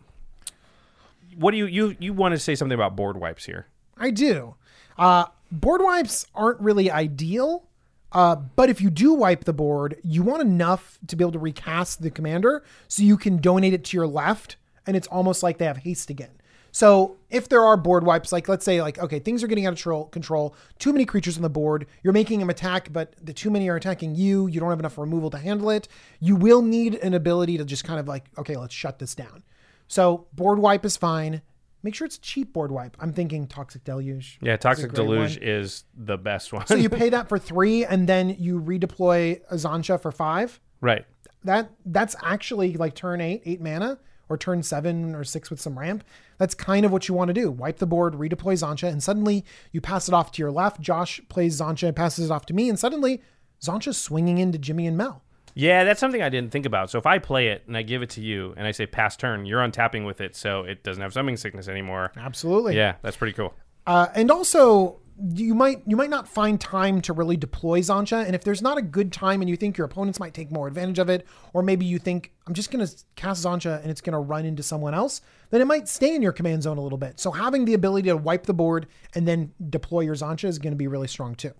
what 1.38 1.52
do 1.52 1.58
you 1.58 1.66
you 1.66 1.96
you 2.00 2.14
want 2.14 2.34
to 2.34 2.40
say 2.40 2.56
something 2.56 2.76
about 2.76 2.96
board 2.96 3.18
wipes 3.18 3.46
here? 3.46 3.68
I 3.98 4.12
do. 4.12 4.56
Uh, 4.98 5.26
board 5.52 5.82
wipes 5.84 6.26
aren't 6.34 6.60
really 6.60 6.90
ideal, 6.90 7.68
uh, 8.12 8.36
but 8.36 8.70
if 8.70 8.82
you 8.82 8.90
do 8.90 9.14
wipe 9.14 9.46
the 9.46 9.54
board, 9.54 9.98
you 10.04 10.24
want 10.24 10.42
enough 10.42 10.98
to 11.08 11.16
be 11.16 11.24
able 11.24 11.34
to 11.34 11.40
recast 11.40 12.02
the 12.02 12.10
commander 12.10 12.64
so 12.88 13.04
you 13.04 13.18
can 13.18 13.38
donate 13.38 13.74
it 13.74 13.84
to 13.86 13.98
your 13.98 14.08
left, 14.08 14.58
and 14.86 14.96
it's 14.96 15.08
almost 15.08 15.44
like 15.44 15.58
they 15.58 15.66
have 15.66 15.78
haste 15.78 16.10
again. 16.10 16.32
So 16.72 17.18
if 17.30 17.50
there 17.50 17.64
are 17.64 17.76
board 17.76 18.04
wipes, 18.04 18.32
like 18.32 18.48
let's 18.48 18.66
say 18.66 18.82
like 18.82 19.00
okay, 19.00 19.20
things 19.20 19.44
are 19.44 19.48
getting 19.48 19.66
out 19.66 19.74
of 19.74 19.80
tro- 19.80 20.06
control, 20.06 20.56
too 20.80 20.94
many 20.94 21.06
creatures 21.06 21.36
on 21.36 21.44
the 21.44 21.50
board, 21.50 21.88
you're 22.04 22.14
making 22.14 22.40
them 22.40 22.50
attack, 22.50 22.92
but 22.92 23.14
the 23.24 23.34
too 23.34 23.50
many 23.50 23.70
are 23.70 23.76
attacking 23.76 24.16
you, 24.16 24.48
you 24.48 24.60
don't 24.60 24.70
have 24.70 24.80
enough 24.80 24.98
removal 24.98 25.30
to 25.32 25.38
handle 25.38 25.70
it. 25.70 25.88
You 26.20 26.36
will 26.36 26.62
need 26.62 26.96
an 26.96 27.14
ability 27.14 27.58
to 27.58 27.66
just 27.66 27.84
kind 27.84 28.00
of 28.00 28.08
like 28.08 28.26
okay, 28.38 28.56
let's 28.56 28.74
shut 28.74 29.00
this 29.00 29.16
down. 29.16 29.44
So 29.88 30.28
board 30.34 30.60
wipe 30.60 30.86
is 30.86 30.98
fine. 30.98 31.42
Make 31.84 31.96
sure 31.96 32.06
it's 32.06 32.18
a 32.18 32.22
cheap 32.22 32.54
board 32.54 32.72
wipe. 32.72 32.98
I'm 33.00 33.14
thinking 33.14 33.48
Toxic 33.48 33.84
Deluge. 33.84 34.40
Yeah, 34.42 34.58
Toxic 34.58 34.90
great 34.90 34.96
Deluge 34.96 35.38
one. 35.38 35.48
is 35.48 35.86
the 35.96 36.18
best 36.18 36.52
one. 36.52 36.66
So 36.68 36.76
you 36.76 36.90
pay 37.02 37.10
that 37.10 37.30
for 37.30 37.38
three, 37.40 37.86
and 37.86 38.10
then 38.10 38.36
you 38.40 38.60
redeploy 38.60 39.40
Azancha 39.52 40.02
for 40.02 40.12
five. 40.12 40.60
right. 40.82 41.06
That 41.44 41.70
that's 41.86 42.16
actually 42.24 42.74
like 42.74 42.94
turn 42.96 43.22
eight, 43.22 43.44
eight 43.46 43.62
mana, 43.62 44.00
or 44.28 44.38
turn 44.38 44.64
seven 44.64 45.16
or 45.16 45.24
six 45.24 45.50
with 45.50 45.62
some 45.62 45.78
ramp. 45.80 46.04
That's 46.40 46.56
kind 46.56 46.84
of 46.86 46.92
what 46.92 47.08
you 47.08 47.14
want 47.14 47.30
to 47.30 47.34
do. 47.34 47.52
Wipe 47.52 47.78
the 47.78 47.86
board, 47.86 48.16
redeploy 48.16 48.54
Xantcha, 48.54 48.90
and 48.90 49.02
suddenly 49.02 49.46
you 49.72 49.80
pass 49.80 50.10
it 50.10 50.14
off 50.14 50.32
to 50.34 50.42
your 50.42 50.52
left. 50.52 50.82
Josh 50.82 51.22
plays 51.30 51.62
Xantcha, 51.62 51.88
and 51.88 51.96
passes 51.96 52.30
it 52.30 52.34
off 52.34 52.48
to 52.48 52.54
me, 52.54 52.68
and 52.68 52.78
suddenly 52.78 53.22
Xantcha's 53.62 53.98
swinging 53.98 54.40
into 54.40 54.58
Jimmy 54.58 54.88
and 54.88 54.98
Mel. 54.98 55.24
Yeah, 55.58 55.84
that's 55.86 56.00
something 56.00 56.22
I 56.22 56.30
didn't 56.30 56.52
think 56.52 56.68
about. 56.68 56.92
So 56.92 57.00
if 57.00 57.08
I 57.08 57.18
play 57.18 57.48
it 57.48 57.64
and 57.66 57.76
I 57.76 57.82
give 57.82 58.04
it 58.04 58.12
to 58.12 58.22
you 58.22 58.54
and 58.58 58.68
I 58.68 58.72
say 58.72 58.86
pass 58.86 59.18
turn, 59.18 59.46
you're 59.48 59.62
untapping 59.62 60.06
with 60.06 60.22
it, 60.22 60.36
so 60.36 60.62
it 60.62 60.84
doesn't 60.84 61.02
have 61.02 61.14
summoning 61.14 61.36
sickness 61.36 61.68
anymore. 61.68 62.12
Absolutely. 62.16 62.76
Yeah, 62.76 62.96
that's 63.02 63.18
pretty 63.18 63.34
cool. 63.34 63.56
Uh, 63.88 64.08
and 64.14 64.30
also, 64.30 65.00
you 65.34 65.56
might 65.56 65.82
you 65.88 65.96
might 65.96 66.12
not 66.12 66.28
find 66.28 66.62
time 66.62 67.02
to 67.02 67.14
really 67.14 67.38
deploy 67.38 67.80
Xantcha, 67.80 68.24
and 68.24 68.36
if 68.36 68.44
there's 68.44 68.62
not 68.62 68.78
a 68.78 68.84
good 68.84 69.12
time 69.12 69.42
and 69.42 69.50
you 69.50 69.56
think 69.56 69.78
your 69.78 69.86
opponents 69.86 70.20
might 70.20 70.36
take 70.36 70.52
more 70.52 70.68
advantage 70.68 71.00
of 71.00 71.10
it, 71.10 71.26
or 71.54 71.64
maybe 71.64 71.86
you 71.86 71.98
think 71.98 72.34
I'm 72.46 72.54
just 72.54 72.70
going 72.70 72.86
to 72.86 72.96
cast 73.16 73.44
Xantcha 73.44 73.82
and 73.82 73.90
it's 73.90 74.02
going 74.02 74.14
to 74.14 74.20
run 74.20 74.46
into 74.46 74.62
someone 74.62 74.94
else, 74.94 75.22
then 75.50 75.60
it 75.60 75.66
might 75.66 75.88
stay 75.88 76.14
in 76.14 76.22
your 76.22 76.34
command 76.34 76.64
zone 76.64 76.78
a 76.78 76.82
little 76.82 77.00
bit. 77.00 77.20
So 77.20 77.32
having 77.32 77.66
the 77.66 77.74
ability 77.74 78.10
to 78.10 78.18
wipe 78.18 78.46
the 78.46 78.54
board 78.54 78.86
and 79.16 79.28
then 79.28 79.54
deploy 79.72 80.02
your 80.02 80.16
Xantcha 80.16 80.46
is 80.46 80.60
going 80.60 80.74
to 80.74 80.78
be 80.78 80.88
really 80.88 81.08
strong 81.08 81.34
too. 81.34 81.54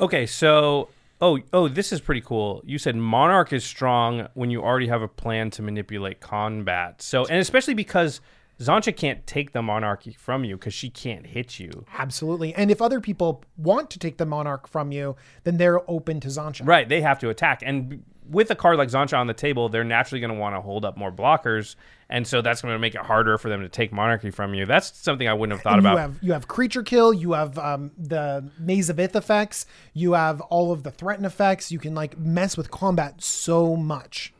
Okay, 0.00 0.26
so 0.26 0.88
oh 1.20 1.38
oh, 1.52 1.68
this 1.68 1.92
is 1.92 2.00
pretty 2.00 2.20
cool. 2.20 2.62
You 2.64 2.78
said 2.78 2.96
Monarch 2.96 3.52
is 3.52 3.64
strong 3.64 4.28
when 4.34 4.50
you 4.50 4.62
already 4.62 4.88
have 4.88 5.02
a 5.02 5.08
plan 5.08 5.50
to 5.52 5.62
manipulate 5.62 6.20
combat. 6.20 7.02
So 7.02 7.24
and 7.26 7.38
especially 7.38 7.74
because 7.74 8.20
Xantcha 8.60 8.94
can't 8.94 9.26
take 9.26 9.52
the 9.52 9.62
monarchy 9.62 10.12
from 10.12 10.44
you 10.44 10.56
because 10.56 10.74
she 10.74 10.90
can't 10.90 11.26
hit 11.26 11.58
you. 11.58 11.86
Absolutely. 11.98 12.54
And 12.54 12.70
if 12.70 12.82
other 12.82 13.00
people 13.00 13.42
want 13.56 13.88
to 13.90 13.98
take 13.98 14.18
the 14.18 14.26
Monarch 14.26 14.68
from 14.68 14.92
you, 14.92 15.16
then 15.44 15.56
they're 15.56 15.88
open 15.90 16.20
to 16.20 16.28
Xantcha. 16.28 16.66
Right, 16.66 16.86
they 16.86 17.00
have 17.00 17.18
to 17.20 17.30
attack. 17.30 17.62
And 17.64 18.04
with 18.30 18.50
a 18.50 18.54
card 18.54 18.78
like 18.78 18.88
Xantcha 18.88 19.18
on 19.18 19.26
the 19.26 19.34
table, 19.34 19.68
they're 19.68 19.84
naturally 19.84 20.20
going 20.20 20.32
to 20.32 20.38
want 20.38 20.54
to 20.54 20.60
hold 20.60 20.84
up 20.84 20.96
more 20.96 21.10
blockers, 21.10 21.74
and 22.08 22.26
so 22.26 22.40
that's 22.40 22.62
going 22.62 22.74
to 22.74 22.78
make 22.78 22.94
it 22.94 23.00
harder 23.00 23.36
for 23.38 23.48
them 23.48 23.60
to 23.62 23.68
take 23.68 23.92
monarchy 23.92 24.30
from 24.30 24.54
you. 24.54 24.66
That's 24.66 24.96
something 24.96 25.28
I 25.28 25.34
wouldn't 25.34 25.58
have 25.58 25.62
thought 25.62 25.78
And 25.78 25.80
about. 25.80 25.92
You 25.92 25.98
have 25.98 26.18
you 26.22 26.32
have 26.32 26.48
creature 26.48 26.82
kill, 26.82 27.12
you 27.12 27.32
have 27.32 27.58
um, 27.58 27.90
the 27.98 28.48
Maze 28.58 28.88
of 28.88 28.98
Ith 29.00 29.16
effects, 29.16 29.66
you 29.92 30.12
have 30.12 30.40
all 30.42 30.72
of 30.72 30.82
the 30.84 30.90
threaten 30.90 31.24
effects. 31.24 31.72
You 31.72 31.78
can 31.78 31.94
like 31.94 32.18
mess 32.18 32.56
with 32.56 32.70
combat 32.70 33.22
so 33.22 33.76
much. 33.76 34.32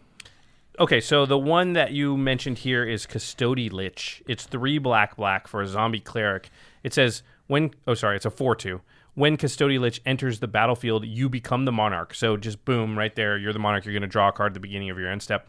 Okay, 0.79 1.01
so 1.01 1.27
the 1.27 1.39
one 1.39 1.75
that 1.75 1.93
you 1.93 2.17
mentioned 2.17 2.59
here 2.59 2.85
is 2.85 3.07
Custodi 3.07 3.71
Lich. 3.71 4.23
It's 4.27 4.45
three 4.47 4.79
black 4.79 5.17
black 5.17 5.47
for 5.47 5.61
a 5.61 5.67
zombie 5.67 6.01
cleric. 6.01 6.49
It 6.83 6.95
says 6.95 7.23
when 7.49 7.73
oh 7.87 7.95
sorry, 7.95 8.17
it's 8.17 8.27
a 8.27 8.31
four 8.31 8.55
two. 8.55 8.81
When 9.21 9.37
Custodi 9.37 9.79
Lich 9.79 10.01
enters 10.07 10.41
the 10.41 10.49
battlefield, 10.49 11.05
you 11.05 11.29
become 11.29 11.67
the 11.67 11.73
monarch. 11.73 12.15
So 12.15 12.39
just 12.39 12.65
boom, 12.65 12.97
right 12.97 13.15
there, 13.15 13.37
you're 13.37 13.53
the 13.53 13.59
monarch. 13.59 13.85
You're 13.85 13.93
going 13.93 14.01
to 14.01 14.09
draw 14.09 14.31
a 14.31 14.33
card 14.33 14.53
at 14.53 14.55
the 14.55 14.61
beginning 14.61 14.89
of 14.89 14.99
your 14.99 15.11
end 15.11 15.23
step. 15.23 15.47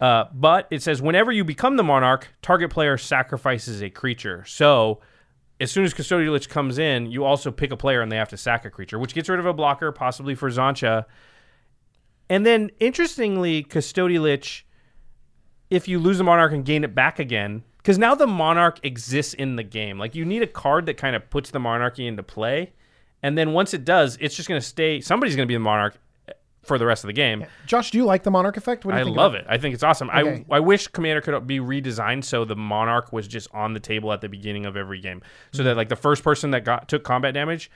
Uh, 0.00 0.24
but 0.32 0.66
it 0.70 0.82
says 0.82 1.02
whenever 1.02 1.30
you 1.30 1.44
become 1.44 1.76
the 1.76 1.84
monarch, 1.84 2.28
target 2.40 2.70
player 2.70 2.96
sacrifices 2.96 3.82
a 3.82 3.90
creature. 3.90 4.42
So 4.46 5.00
as 5.60 5.70
soon 5.70 5.84
as 5.84 5.92
Custodi 5.92 6.30
Lich 6.30 6.48
comes 6.48 6.78
in, 6.78 7.10
you 7.10 7.24
also 7.24 7.50
pick 7.50 7.72
a 7.72 7.76
player 7.76 8.00
and 8.00 8.10
they 8.10 8.16
have 8.16 8.30
to 8.30 8.38
sack 8.38 8.64
a 8.64 8.70
creature, 8.70 8.98
which 8.98 9.12
gets 9.12 9.28
rid 9.28 9.38
of 9.38 9.44
a 9.44 9.52
blocker, 9.52 9.92
possibly 9.92 10.34
for 10.34 10.48
Xantcha. 10.48 11.04
And 12.30 12.46
then, 12.46 12.70
interestingly, 12.80 13.64
Custodi 13.64 14.18
Lich, 14.18 14.64
if 15.68 15.88
you 15.88 15.98
lose 15.98 16.16
the 16.16 16.24
Monarch 16.24 16.52
and 16.52 16.64
gain 16.64 16.84
it 16.84 16.94
back 16.94 17.18
again, 17.18 17.64
because 17.86 17.98
now 17.98 18.16
the 18.16 18.26
Monarch 18.26 18.80
exists 18.82 19.32
in 19.32 19.54
the 19.54 19.62
game. 19.62 19.96
Like, 19.96 20.16
you 20.16 20.24
need 20.24 20.42
a 20.42 20.46
card 20.48 20.86
that 20.86 20.96
kind 20.96 21.14
of 21.14 21.30
puts 21.30 21.52
the 21.52 21.60
Monarchy 21.60 22.08
into 22.08 22.24
play. 22.24 22.72
And 23.22 23.38
then 23.38 23.52
once 23.52 23.74
it 23.74 23.84
does, 23.84 24.18
it's 24.20 24.34
just 24.34 24.48
going 24.48 24.60
to 24.60 24.66
stay. 24.66 25.00
Somebody's 25.00 25.36
going 25.36 25.46
to 25.46 25.48
be 25.48 25.54
the 25.54 25.60
Monarch 25.60 25.96
eh, 26.26 26.32
for 26.64 26.78
the 26.78 26.84
rest 26.84 27.04
of 27.04 27.06
the 27.06 27.12
game. 27.12 27.46
Josh, 27.64 27.92
do 27.92 27.98
you 27.98 28.04
like 28.04 28.24
the 28.24 28.30
Monarch 28.32 28.56
effect? 28.56 28.84
What 28.84 28.90
do 28.90 28.96
you 28.96 29.02
I 29.02 29.04
think 29.04 29.16
love 29.16 29.36
it. 29.36 29.46
I 29.48 29.58
think 29.58 29.72
it's 29.72 29.84
awesome. 29.84 30.10
Okay. 30.10 30.44
I 30.50 30.56
I 30.56 30.58
wish 30.58 30.88
Commander 30.88 31.20
could 31.20 31.46
be 31.46 31.60
redesigned 31.60 32.24
so 32.24 32.44
the 32.44 32.56
Monarch 32.56 33.12
was 33.12 33.28
just 33.28 33.46
on 33.54 33.72
the 33.72 33.78
table 33.78 34.12
at 34.12 34.20
the 34.20 34.28
beginning 34.28 34.66
of 34.66 34.76
every 34.76 35.00
game, 35.00 35.22
so 35.52 35.62
that 35.62 35.70
mm-hmm. 35.70 35.76
like 35.76 35.88
the 35.88 35.94
first 35.94 36.24
person 36.24 36.50
that 36.50 36.64
got 36.64 36.88
took 36.88 37.04
combat 37.04 37.34
damage, 37.34 37.70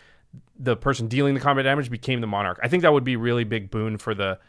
the 0.59 0.77
person 0.77 1.07
dealing 1.07 1.35
the 1.35 1.41
combat 1.41 1.63
damage 1.67 1.89
became 1.89 2.21
the 2.21 2.27
Monarch. 2.27 2.59
I 2.65 2.67
think 2.67 2.83
that 2.83 2.93
would 2.93 3.05
be 3.05 3.15
really 3.15 3.45
big 3.45 3.71
boon 3.71 3.97
for 3.97 4.13
the 4.13 4.41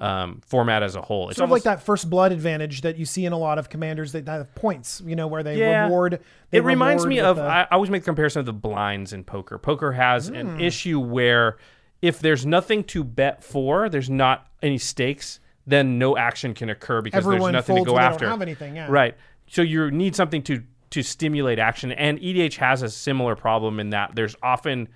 um, 0.00 0.40
format 0.46 0.82
as 0.82 0.96
a 0.96 1.00
whole. 1.02 1.28
It's 1.28 1.36
Sort 1.38 1.46
of 1.48 1.52
like 1.52 1.62
that 1.62 1.82
first 1.82 2.10
blood 2.10 2.32
advantage 2.32 2.80
that 2.80 2.96
you 2.98 3.04
see 3.04 3.24
in 3.26 3.32
a 3.32 3.38
lot 3.38 3.58
of 3.58 3.68
commanders 3.68 4.12
that 4.12 4.26
have 4.26 4.52
points, 4.54 5.00
you 5.06 5.14
know, 5.14 5.26
where 5.28 5.42
they 5.42 5.56
Yeah. 5.56 5.84
reward. 5.84 6.20
They 6.50 6.58
it 6.58 6.64
reminds 6.64 7.04
reward 7.04 7.10
me 7.16 7.20
of 7.20 7.38
I, 7.38 7.66
always 7.70 7.90
make 7.90 8.02
the 8.02 8.06
comparison 8.06 8.40
of 8.40 8.46
the 8.46 8.52
blinds 8.52 9.12
in 9.12 9.22
poker. 9.24 9.56
Poker 9.58 9.92
has 9.92 10.28
Hmm. 10.28 10.34
an 10.34 10.60
issue 10.60 10.98
where 10.98 11.56
if 12.02 12.18
there's 12.20 12.44
nothing 12.44 12.82
to 12.84 13.04
bet 13.04 13.42
for, 13.44 13.88
there's 13.88 14.10
not 14.10 14.46
any 14.62 14.78
stakes, 14.78 15.38
then 15.66 15.98
no 15.98 16.16
action 16.16 16.52
can 16.54 16.68
occur 16.68 17.00
because 17.00 17.18
Everyone 17.18 17.52
there's 17.52 17.66
nothing 17.68 17.84
to 17.84 17.90
go 17.90 17.98
after. 17.98 18.28
have 18.28 18.42
anything, 18.42 18.76
yeah. 18.76 18.86
Right. 18.90 19.16
So 19.46 19.62
you 19.62 19.90
need 19.90 20.14
something 20.16 20.42
to 20.42 20.62
to 20.90 21.02
stimulate 21.02 21.58
action, 21.58 21.90
and 21.92 22.18
EDH 22.20 22.56
has 22.58 22.82
a 22.82 22.88
similar 22.88 23.34
problem 23.34 23.80
in 23.80 23.90
that 23.90 24.14
there's 24.14 24.36
often 24.42 24.86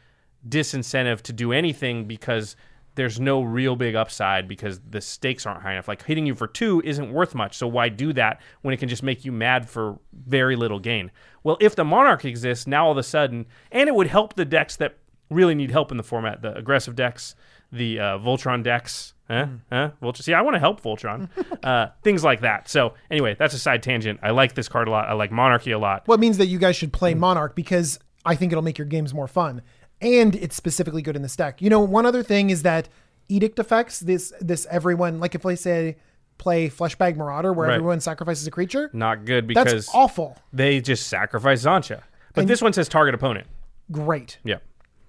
disincentive 0.49 1.23
to 1.23 1.33
do 1.33 1.53
anything 1.53 2.05
because 2.05 2.55
there's 2.99 3.21
no 3.21 3.43
real 3.43 3.77
big 3.77 3.95
upside 3.95 4.49
because 4.49 4.81
the 4.81 5.01
stakes 5.01 5.47
aren't 5.47 5.63
high 5.63 5.73
enough. 5.73 5.87
Like 5.87 6.05
hitting 6.05 6.27
you 6.27 6.35
for 6.35 6.49
two 6.49 6.83
isn't 6.85 7.13
worth 7.13 7.33
much. 7.33 7.57
So 7.57 7.69
why 7.69 7.89
do 7.89 8.13
that 8.15 8.41
when 8.63 8.75
it 8.75 8.79
can 8.79 8.89
just 8.89 9.05
make 9.05 9.25
you 9.25 9.31
mad 9.31 9.71
for 9.71 10.01
very 10.13 10.57
little 10.57 10.81
gain? 10.81 11.13
Well, 11.45 11.57
if 11.61 11.77
the 11.77 11.85
Monarch 11.85 12.25
exists, 12.25 12.67
now 12.67 12.87
all 12.87 12.93
of 12.93 12.99
a 12.99 13.05
sudden, 13.05 13.47
and 13.71 13.89
it 13.89 13.95
would 13.95 14.09
help 14.09 14.35
the 14.35 14.45
decks 14.45 14.75
that 14.77 14.99
really 15.31 15.55
need 15.55 15.71
help 15.71 15.93
in 15.93 15.97
the 15.97 16.03
format, 16.03 16.43
the 16.43 16.57
aggressive 16.57 16.97
decks, 16.97 17.37
the 17.71 18.01
uh, 18.01 18.19
Voltron 18.19 18.65
decks. 18.65 19.15
Huh? 19.29 19.47
Huh? 19.71 19.91
Voltron. 20.03 20.23
See, 20.25 20.35
I 20.35 20.43
want 20.43 20.57
to 20.57 20.61
help 20.61 20.83
Voltron. 20.83 21.29
uh, 21.65 21.91
things 22.03 22.25
like 22.25 22.41
that. 22.41 22.69
So 22.69 22.95
anyway, 23.13 23.37
that's 23.39 23.55
a 23.55 23.59
side 23.61 23.85
tangent. 23.85 24.19
I 24.25 24.31
like 24.31 24.55
this 24.55 24.69
card 24.69 24.89
a 24.89 24.91
lot. 24.91 25.09
I 25.09 25.13
like 25.13 25.31
Monarchy 25.31 25.71
a 25.71 25.79
lot. 25.79 26.09
Well, 26.09 26.17
it 26.17 26.21
means 26.21 26.39
that 26.39 26.47
you 26.47 26.59
guys 26.59 26.75
should 26.75 26.93
play 26.93 27.13
Hmm. 27.13 27.21
Monarch 27.21 27.55
because 27.55 28.01
I 28.25 28.35
think 28.35 28.51
it'll 28.51 28.65
make 28.65 28.77
your 28.77 28.87
games 28.87 29.15
more 29.15 29.29
fun, 29.29 29.63
and 30.01 30.35
it's 30.37 30.57
specifically 30.57 31.03
good 31.03 31.17
in 31.17 31.23
this 31.23 31.37
deck. 31.37 31.61
You 31.63 31.71
know, 31.71 31.81
one 31.81 32.07
other 32.07 32.23
thing 32.23 32.51
is 32.51 32.63
that 32.63 32.89
edict 33.29 33.59
effects. 33.59 34.01
This 34.01 34.33
this 34.41 34.67
everyone 34.71 35.21
like 35.21 35.35
if 35.35 35.43
they 35.43 35.57
say 35.57 35.97
play 36.39 36.69
Fleshbag 36.71 37.17
Marauder 37.17 37.53
where 37.53 37.69
Right. 37.69 37.75
everyone 37.75 38.01
sacrifices 38.01 38.47
a 38.47 38.51
creature. 38.51 38.91
Not 38.93 39.25
good 39.25 39.49
That's 39.49 39.65
because 39.73 39.89
awful. 39.93 40.37
they 40.53 40.81
just 40.81 41.09
sacrifice 41.09 41.65
Xantcha. 41.65 42.03
But 42.35 42.47
this 42.47 42.63
one 42.63 42.73
says 42.73 42.89
target 42.89 43.15
opponent. 43.15 43.49
Great. 43.91 44.39
Yep. 44.45 44.63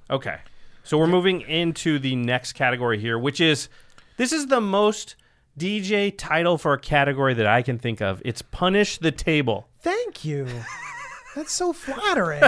Okay. 0.10 0.38
So 0.84 0.98
we're 0.98 1.06
moving 1.08 1.42
into 1.42 2.00
the 2.00 2.16
next 2.16 2.54
category 2.54 2.98
here, 3.00 3.20
which 3.20 3.40
is 3.40 3.70
this 4.18 4.34
is 4.34 4.48
the 4.48 4.60
most 4.60 5.16
DJ 5.58 6.12
title 6.18 6.58
for 6.58 6.74
a 6.74 6.80
category 6.80 7.36
that 7.36 7.46
I 7.46 7.62
can 7.62 7.78
think 7.78 8.02
of. 8.02 8.22
It's 8.26 8.42
Punish 8.42 8.98
the 8.98 9.12
Table. 9.12 9.68
Thank 9.82 10.26
you. 10.26 10.48
That's 11.36 11.54
so 11.54 11.74
flattering. 11.74 12.42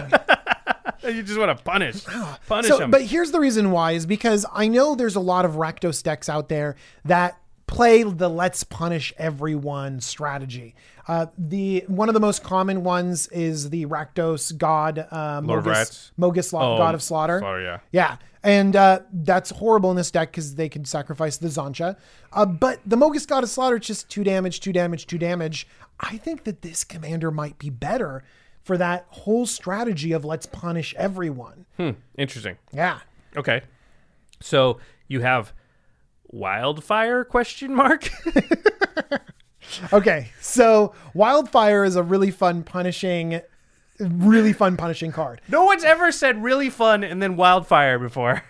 You 1.04 1.24
just 1.24 1.40
want 1.40 1.58
to 1.58 1.64
punish. 1.64 2.04
Punish 2.48 2.70
so, 2.70 2.78
them. 2.78 2.92
but 2.92 3.02
here's 3.02 3.32
the 3.32 3.40
reason 3.40 3.72
why 3.72 3.94
is 3.94 4.06
because 4.06 4.46
I 4.54 4.68
know 4.68 4.96
there's 4.96 5.16
a 5.16 5.22
lot 5.22 5.46
of 5.46 5.54
Rakdos 5.54 6.04
decks 6.04 6.30
out 6.30 6.50
there 6.50 6.76
that 7.06 7.38
play 7.68 8.04
the 8.04 8.30
let's 8.30 8.64
punish 8.64 9.14
everyone 9.18 10.02
strategy. 10.02 10.76
Uh, 11.08 11.28
the 11.38 11.84
one 11.88 12.10
of 12.10 12.14
the 12.14 12.20
most 12.20 12.44
common 12.44 12.84
ones 12.84 13.28
is 13.28 13.70
the 13.70 13.86
Rakdos 13.86 14.58
God 14.58 15.00
uh, 15.10 15.42
Mogis? 15.42 16.12
Mogis 16.20 16.54
Lo- 16.54 16.76
Oh, 16.76 16.78
God 16.78 16.94
of 16.94 17.02
Slaughter. 17.02 17.40
Slaughter, 17.40 17.62
yeah. 17.62 17.80
Yeah. 17.92 18.18
And 18.44 18.76
uh, 18.76 19.00
that's 19.14 19.52
horrible 19.52 19.92
in 19.92 19.98
this 19.98 20.12
deck 20.12 20.32
because 20.32 20.56
they 20.56 20.68
can 20.68 20.84
sacrifice 20.84 21.38
the 21.38 21.48
Xantcha. 21.48 21.96
Uh, 22.34 22.46
but 22.46 22.80
the 22.86 22.96
Mogis 22.96 23.28
God 23.28 23.44
of 23.44 23.50
Slaughter 23.50 23.78
is 23.78 23.86
just 23.86 24.10
two 24.10 24.24
damage, 24.24 24.60
two 24.60 24.74
damage, 24.74 25.08
two 25.08 25.18
damage. 25.18 25.68
I 26.00 26.18
think 26.18 26.44
that 26.46 26.62
this 26.62 26.84
commander 26.84 27.32
might 27.32 27.58
be 27.58 27.70
better 27.70 28.24
for 28.64 28.78
that 28.78 29.06
whole 29.10 29.46
strategy 29.46 30.12
of 30.12 30.24
let's 30.26 30.46
punish 30.46 30.94
everyone. 30.98 31.66
Hmm. 31.78 31.92
Interesting. 32.18 32.58
Yeah. 32.72 33.00
Okay. 33.36 33.62
So 34.40 34.80
you 35.08 35.22
have 35.22 35.54
wildfire 36.28 37.24
question 37.24 37.76
mark? 37.76 38.10
Okay, 39.94 40.32
so 40.42 40.94
Wildfire 41.14 41.86
is 41.86 41.96
a 41.96 42.04
really 42.04 42.32
fun 42.32 42.64
punishing, 42.64 43.40
really 44.00 44.52
fun 44.52 44.76
punishing 44.76 45.12
card. 45.14 45.40
no 45.48 45.64
one's 45.64 45.86
ever 45.86 46.12
said 46.12 46.44
really 46.44 46.70
fun 46.70 47.04
and 47.06 47.22
then 47.22 47.38
wildfire 47.38 47.98
before. 47.98 48.44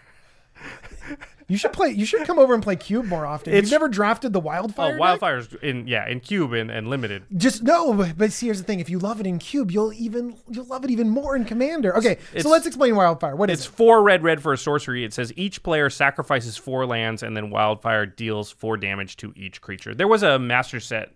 You 1.52 1.58
should 1.58 1.74
play. 1.74 1.90
You 1.90 2.06
should 2.06 2.26
come 2.26 2.40
over 2.40 2.54
and 2.54 2.64
play 2.64 2.78
Cube 2.78 3.06
more 3.06 3.26
often. 3.26 3.52
It's- 3.52 3.64
You've 3.64 3.72
never 3.72 3.90
drafted 3.90 4.32
the 4.32 4.40
Oh, 4.40 4.44
Wildfire. 4.44 4.92
deck? 4.92 5.00
wildfire's 5.02 5.54
in 5.62 5.86
yeah, 5.86 6.08
in 6.08 6.22
cube 6.22 6.54
and, 6.54 6.72
and 6.72 6.88
limited. 6.88 7.24
Just 7.36 7.62
no, 7.64 7.94
but, 7.94 8.18
but 8.18 8.32
see, 8.32 8.46
here's 8.46 8.60
the 8.60 8.64
thing: 8.64 8.80
if 8.80 8.90
you 8.90 9.00
love 9.00 9.20
it 9.20 9.28
in 9.28 9.38
Cube, 9.38 9.70
you'll 9.70 9.92
even 9.94 10.38
you'll 10.50 10.66
love 10.66 10.86
it 10.86 10.92
even 10.92 11.10
more 11.10 11.36
in 11.36 11.44
Commander. 11.44 11.96
Okay, 11.98 12.14
It's- 12.14 12.44
so 12.44 12.50
let's 12.50 12.66
explain 12.66 12.96
Wildfire. 12.96 13.36
What 13.36 13.50
is 13.50 13.60
it? 13.60 13.64
It's 13.64 13.68
it? 13.68 13.76
four 13.76 14.02
red 14.02 14.24
red 14.24 14.42
for 14.42 14.54
a 14.54 14.58
sorcery. 14.58 15.04
It 15.04 15.14
says 15.14 15.34
each 15.36 15.62
player 15.62 15.90
sacrifices 15.90 16.56
four 16.56 16.86
lands 16.86 17.22
and 17.22 17.36
then 17.36 17.50
wildfire 17.50 18.06
deals 18.06 18.50
four 18.52 18.78
damage 18.78 19.18
to 19.18 19.34
each 19.36 19.60
creature. 19.60 19.94
There 19.94 20.08
was 20.08 20.24
a 20.24 20.40
master 20.40 20.80
set 20.80 21.12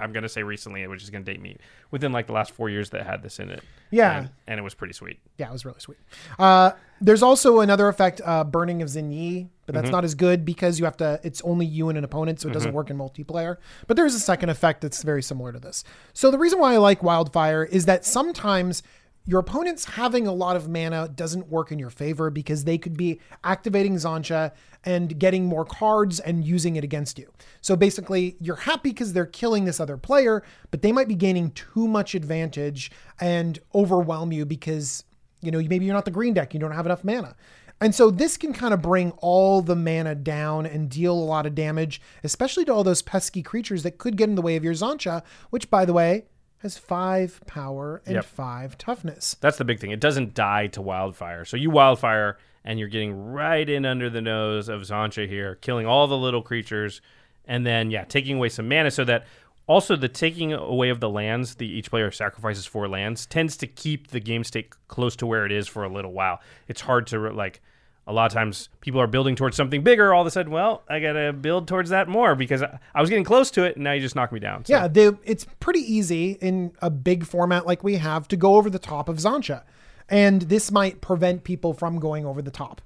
I'm 0.00 0.12
gonna 0.12 0.28
say 0.28 0.42
recently, 0.44 0.86
which 0.86 1.02
is 1.02 1.10
gonna 1.10 1.24
date 1.24 1.40
me, 1.42 1.56
within 1.90 2.12
like 2.12 2.26
the 2.28 2.32
last 2.32 2.52
four 2.52 2.68
years 2.70 2.90
that 2.90 3.04
had 3.04 3.22
this 3.22 3.40
in 3.40 3.50
it. 3.50 3.64
Yeah. 3.90 4.18
And, 4.18 4.30
and 4.46 4.60
it 4.60 4.62
was 4.62 4.74
pretty 4.74 4.92
sweet. 4.94 5.18
Yeah, 5.38 5.48
it 5.48 5.52
was 5.52 5.64
really 5.64 5.80
sweet. 5.80 5.98
Uh, 6.38 6.72
there's 7.00 7.22
also 7.22 7.60
another 7.60 7.88
effect, 7.88 8.20
uh, 8.24 8.44
Burning 8.44 8.80
of 8.82 8.88
Xinye, 8.90 9.48
but 9.68 9.74
Mm-hmm. 9.74 9.82
that's 9.84 9.92
not 9.92 10.02
as 10.04 10.14
good 10.14 10.46
because 10.46 10.78
you 10.78 10.86
have 10.86 10.96
to. 10.96 11.20
It's 11.22 11.42
only 11.42 11.66
you 11.66 11.90
and 11.90 11.98
an 11.98 12.04
opponent, 12.04 12.40
so 12.40 12.48
it 12.48 12.52
doesn't 12.54 12.72
work 12.72 12.88
in 12.88 12.96
multiplayer. 12.96 13.58
But 13.86 13.98
there's 13.98 14.14
a 14.14 14.20
second 14.20 14.48
effect 14.48 14.80
that's 14.80 15.02
very 15.02 15.22
similar 15.22 15.52
to 15.52 15.60
this. 15.60 15.84
So 16.14 16.30
the 16.30 16.38
reason 16.38 16.58
why 16.58 16.72
I 16.72 16.78
like 16.78 17.02
Wildfire 17.02 17.64
is 17.64 17.84
that 17.84 18.06
sometimes 18.06 18.82
your 19.26 19.40
opponent's 19.40 19.84
having 19.84 20.26
a 20.26 20.32
lot 20.32 20.56
of 20.56 20.70
mana 20.70 21.06
doesn't 21.06 21.48
work 21.48 21.70
in 21.70 21.78
your 21.78 21.90
favor 21.90 22.30
because 22.30 22.64
they 22.64 22.78
could 22.78 22.96
be 22.96 23.20
activating 23.44 23.96
Xantcha 23.96 24.52
and 24.84 25.18
getting 25.18 25.44
more 25.44 25.66
cards 25.66 26.18
and 26.18 26.46
using 26.46 26.76
it 26.76 26.84
against 26.84 27.18
you. 27.18 27.30
So 27.60 27.76
basically, 27.76 28.36
you're 28.40 28.56
happy 28.56 28.88
because 28.88 29.12
they're 29.12 29.26
killing 29.26 29.66
this 29.66 29.80
other 29.80 29.98
player, 29.98 30.42
but 30.70 30.80
they 30.80 30.92
might 30.92 31.08
be 31.08 31.14
gaining 31.14 31.50
too 31.50 31.86
much 31.86 32.14
advantage 32.14 32.90
and 33.20 33.58
overwhelm 33.74 34.32
you 34.32 34.46
because 34.46 35.04
you 35.42 35.50
know 35.50 35.58
maybe 35.58 35.84
you're 35.84 35.94
not 35.94 36.06
the 36.06 36.10
green 36.10 36.32
deck, 36.32 36.54
you 36.54 36.58
don't 36.60 36.72
have 36.72 36.86
enough 36.86 37.04
mana. 37.04 37.36
And 37.80 37.94
so 37.94 38.10
this 38.10 38.36
can 38.36 38.52
kind 38.52 38.74
of 38.74 38.82
bring 38.82 39.12
all 39.18 39.62
the 39.62 39.76
mana 39.76 40.14
down 40.16 40.66
and 40.66 40.90
deal 40.90 41.14
a 41.14 41.20
lot 41.22 41.46
of 41.46 41.54
damage, 41.54 42.00
especially 42.24 42.64
to 42.64 42.72
all 42.72 42.82
those 42.82 43.02
pesky 43.02 43.42
creatures 43.42 43.84
that 43.84 43.98
could 43.98 44.16
get 44.16 44.28
in 44.28 44.34
the 44.34 44.42
way 44.42 44.56
of 44.56 44.64
your 44.64 44.74
Xantcha, 44.74 45.22
which 45.50 45.70
by 45.70 45.84
the 45.84 45.92
way 45.92 46.24
has 46.58 46.76
five 46.76 47.40
power 47.46 48.02
and 48.04 48.16
Yep. 48.16 48.24
five 48.24 48.78
toughness. 48.78 49.36
That's 49.40 49.58
the 49.58 49.64
big 49.64 49.78
thing. 49.78 49.92
It 49.92 50.00
doesn't 50.00 50.34
die 50.34 50.66
to 50.68 50.82
wildfire. 50.82 51.44
So 51.44 51.56
you 51.56 51.70
wildfire 51.70 52.36
and 52.64 52.80
you're 52.80 52.88
getting 52.88 53.14
right 53.32 53.68
in 53.68 53.86
under 53.86 54.10
the 54.10 54.20
nose 54.20 54.68
of 54.68 54.80
Xantcha 54.80 55.28
here, 55.28 55.54
killing 55.54 55.86
all 55.86 56.08
the 56.08 56.18
little 56.18 56.42
creatures, 56.42 57.00
and 57.46 57.64
then 57.64 57.92
yeah, 57.92 58.02
taking 58.04 58.38
away 58.38 58.48
some 58.48 58.68
mana 58.68 58.90
so 58.90 59.04
that 59.04 59.24
also 59.68 59.94
the 59.94 60.08
taking 60.08 60.52
away 60.52 60.88
of 60.88 60.98
the 60.98 61.08
lands, 61.08 61.56
the 61.56 61.66
each 61.66 61.90
player 61.90 62.10
sacrifices 62.10 62.66
four 62.66 62.88
lands, 62.88 63.26
tends 63.26 63.56
to 63.58 63.66
keep 63.68 64.08
the 64.08 64.18
game 64.18 64.42
state 64.42 64.72
close 64.88 65.14
to 65.16 65.26
where 65.26 65.46
it 65.46 65.52
is 65.52 65.68
for 65.68 65.84
a 65.84 65.88
little 65.88 66.12
while. 66.12 66.40
It's 66.66 66.80
hard 66.80 67.06
to 67.08 67.30
like 67.30 67.60
a 68.08 68.12
lot 68.12 68.24
of 68.24 68.32
times 68.32 68.70
people 68.80 69.00
are 69.00 69.06
building 69.06 69.36
towards 69.36 69.54
something 69.56 69.82
bigger. 69.82 70.14
All 70.14 70.22
of 70.22 70.26
a 70.26 70.30
sudden, 70.30 70.50
well, 70.50 70.82
I 70.88 70.98
gotta 70.98 71.34
build 71.34 71.68
towards 71.68 71.90
that 71.90 72.08
more 72.08 72.34
because 72.34 72.62
I, 72.62 73.00
was 73.00 73.10
getting 73.10 73.24
close 73.24 73.50
to 73.52 73.64
it, 73.64 73.76
and 73.76 73.84
now 73.84 73.92
you 73.92 74.00
just 74.00 74.16
knock 74.16 74.32
me 74.32 74.40
down. 74.40 74.64
So, 74.64 74.72
Yeah, 74.72 74.88
it's 75.24 75.46
pretty 75.60 75.80
easy 75.80 76.32
in 76.40 76.72
a 76.80 76.88
big 76.88 77.26
format 77.26 77.66
like 77.66 77.84
we 77.84 77.96
have 77.96 78.26
to 78.28 78.36
go 78.36 78.56
over 78.56 78.70
the 78.70 78.78
top 78.78 79.10
of 79.10 79.18
Xantcha. 79.18 79.62
And 80.08 80.42
this 80.42 80.72
might 80.72 81.02
prevent 81.02 81.44
people 81.44 81.74
from 81.74 81.98
going 81.98 82.24
over 82.24 82.40
the 82.40 82.50
top. 82.50 82.80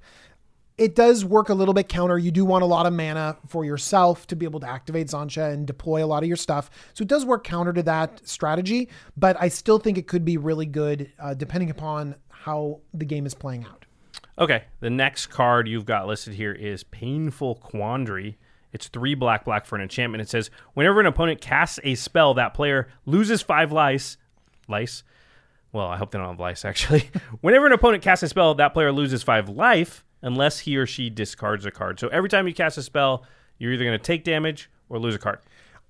It 0.79 0.95
does 0.95 1.25
work 1.25 1.49
a 1.49 1.55
little 1.55 1.75
bit 1.75 1.89
counter. 1.89 2.19
You 2.19 2.31
do 2.31 2.45
want 2.45 2.63
a 2.63 2.67
lot 2.67 2.87
of 2.87 2.93
mana 2.93 3.37
for 3.47 3.65
yourself 3.65 4.27
to 4.29 4.37
be 4.37 4.47
able 4.47 4.61
to 4.61 4.69
activate 4.69 5.09
Xantcha 5.09 5.53
and 5.53 5.67
deploy 5.67 6.05
a 6.05 6.07
lot 6.07 6.23
of 6.23 6.29
your 6.29 6.37
stuff. 6.37 6.71
So 6.95 7.03
it 7.03 7.09
does 7.09 7.25
work 7.27 7.45
counter 7.45 7.73
to 7.73 7.83
that 7.83 8.27
strategy, 8.27 8.89
but 9.17 9.37
I 9.39 9.49
still 9.49 9.79
think 9.79 9.99
it 9.99 10.07
could 10.07 10.25
be 10.25 10.37
really 10.39 10.67
good 10.67 11.13
uh, 11.19 11.35
depending 11.35 11.71
upon 11.71 12.15
how 12.31 12.81
the 12.95 13.05
game 13.05 13.27
is 13.27 13.35
playing 13.35 13.65
out. 13.65 13.85
Okay, 14.39 14.65
the 14.81 14.91
next 14.91 15.27
card 15.27 15.69
you've 15.69 15.85
got 15.85 16.07
listed 16.07 16.35
here 16.35 16.53
is 16.53 16.85
Painful 16.85 17.57
Quandary. 17.57 18.39
It's 18.73 18.89
three 18.89 19.15
black, 19.15 19.45
black 19.45 19.67
for 19.67 19.77
an 19.77 19.83
enchantment. 19.83 20.23
It 20.23 20.31
says 20.31 20.51
whenever 20.73 21.01
an 21.01 21.07
opponent 21.07 21.43
casts 21.43 21.79
a 21.85 21.95
spell, 21.95 22.33
that 22.35 22.55
player 22.55 22.89
loses 23.05 23.43
five 23.43 23.73
lice. 23.73 24.17
Lice? 24.69 25.05
Well, 25.71 25.87
I 25.87 25.99
hope 25.99 26.11
they 26.11 26.19
don't 26.19 26.29
have 26.29 26.41
lice, 26.41 26.65
actually. 26.65 27.11
whenever 27.43 27.67
an 27.67 27.73
opponent 27.73 28.03
casts 28.03 28.23
a 28.23 28.29
spell, 28.29 28.55
that 28.55 28.73
player 28.73 28.91
loses 28.91 29.23
five 29.23 29.49
life 29.51 30.05
unless 30.23 30.61
he 30.61 30.77
or 30.77 30.87
she 30.87 31.11
discards 31.11 31.67
a 31.67 31.71
card. 31.71 32.01
So 32.01 32.09
every 32.09 32.29
time 32.29 32.47
you 32.47 32.55
cast 32.55 32.79
a 32.79 32.83
spell, 32.83 33.25
you're 33.59 33.73
either 33.73 33.85
going 33.85 33.99
to 33.99 34.03
take 34.03 34.25
damage 34.25 34.71
or 34.89 34.99
lose 34.99 35.15
a 35.15 35.19
card. 35.19 35.41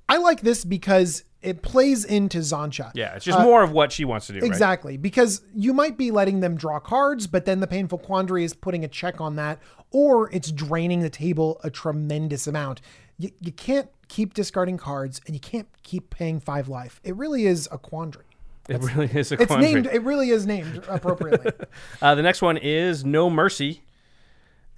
I 0.08 0.16
like 0.16 0.40
this 0.40 0.64
because 0.64 1.24
it 1.42 1.62
plays 1.62 2.04
into 2.04 2.38
Xantcha. 2.38 2.92
Yeah, 2.94 3.14
it's 3.14 3.24
just 3.24 3.40
more 3.40 3.62
of 3.62 3.72
what 3.72 3.92
she 3.92 4.04
wants 4.04 4.26
to 4.28 4.32
do. 4.32 4.40
right? 4.40 4.46
Exactly, 4.46 4.96
because 4.96 5.42
you 5.54 5.72
might 5.72 5.96
be 5.96 6.10
letting 6.10 6.40
them 6.40 6.56
draw 6.56 6.78
cards, 6.78 7.26
but 7.26 7.44
then 7.44 7.60
the 7.60 7.66
painful 7.66 7.98
quandary 7.98 8.44
is 8.44 8.54
putting 8.54 8.84
a 8.84 8.88
check 8.88 9.20
on 9.20 9.36
that, 9.36 9.60
or 9.90 10.30
it's 10.32 10.50
draining 10.52 11.00
the 11.00 11.10
table 11.10 11.60
a 11.64 11.70
tremendous 11.70 12.46
amount. 12.46 12.80
You, 13.18 13.30
you 13.40 13.52
can't 13.52 13.88
keep 14.08 14.34
discarding 14.34 14.76
cards, 14.76 15.20
and 15.26 15.34
you 15.34 15.40
can't 15.40 15.68
keep 15.82 16.10
paying 16.10 16.40
five 16.40 16.68
life. 16.68 17.00
It 17.04 17.16
really 17.16 17.46
is 17.46 17.68
a 17.72 17.78
quandary. 17.78 18.26
It 18.68 18.80
really 18.80 19.10
is 19.12 19.32
a 19.32 19.42
It's 19.42 19.50
named. 19.50 19.86
It 19.86 20.02
really 20.02 20.30
is 20.30 20.46
named 20.46 20.84
appropriately. 20.88 21.52
Uh, 22.00 22.14
the 22.14 22.22
next 22.22 22.42
one 22.42 22.56
is 22.56 23.04
No 23.04 23.28
Mercy. 23.30 23.82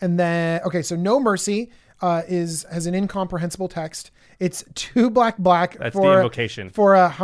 And 0.00 0.18
then 0.18 0.60
okay, 0.62 0.82
so 0.82 0.96
no 0.96 1.20
mercy 1.20 1.70
uh, 2.00 2.22
is 2.28 2.66
has 2.70 2.86
an 2.86 2.94
incomprehensible 2.94 3.68
text. 3.68 4.10
It's 4.40 4.64
two 4.74 5.10
black 5.10 5.38
black 5.38 5.78
That's 5.78 5.94
for 5.94 6.10
the 6.10 6.16
invocation. 6.18 6.70
for 6.70 6.94
a 6.94 7.14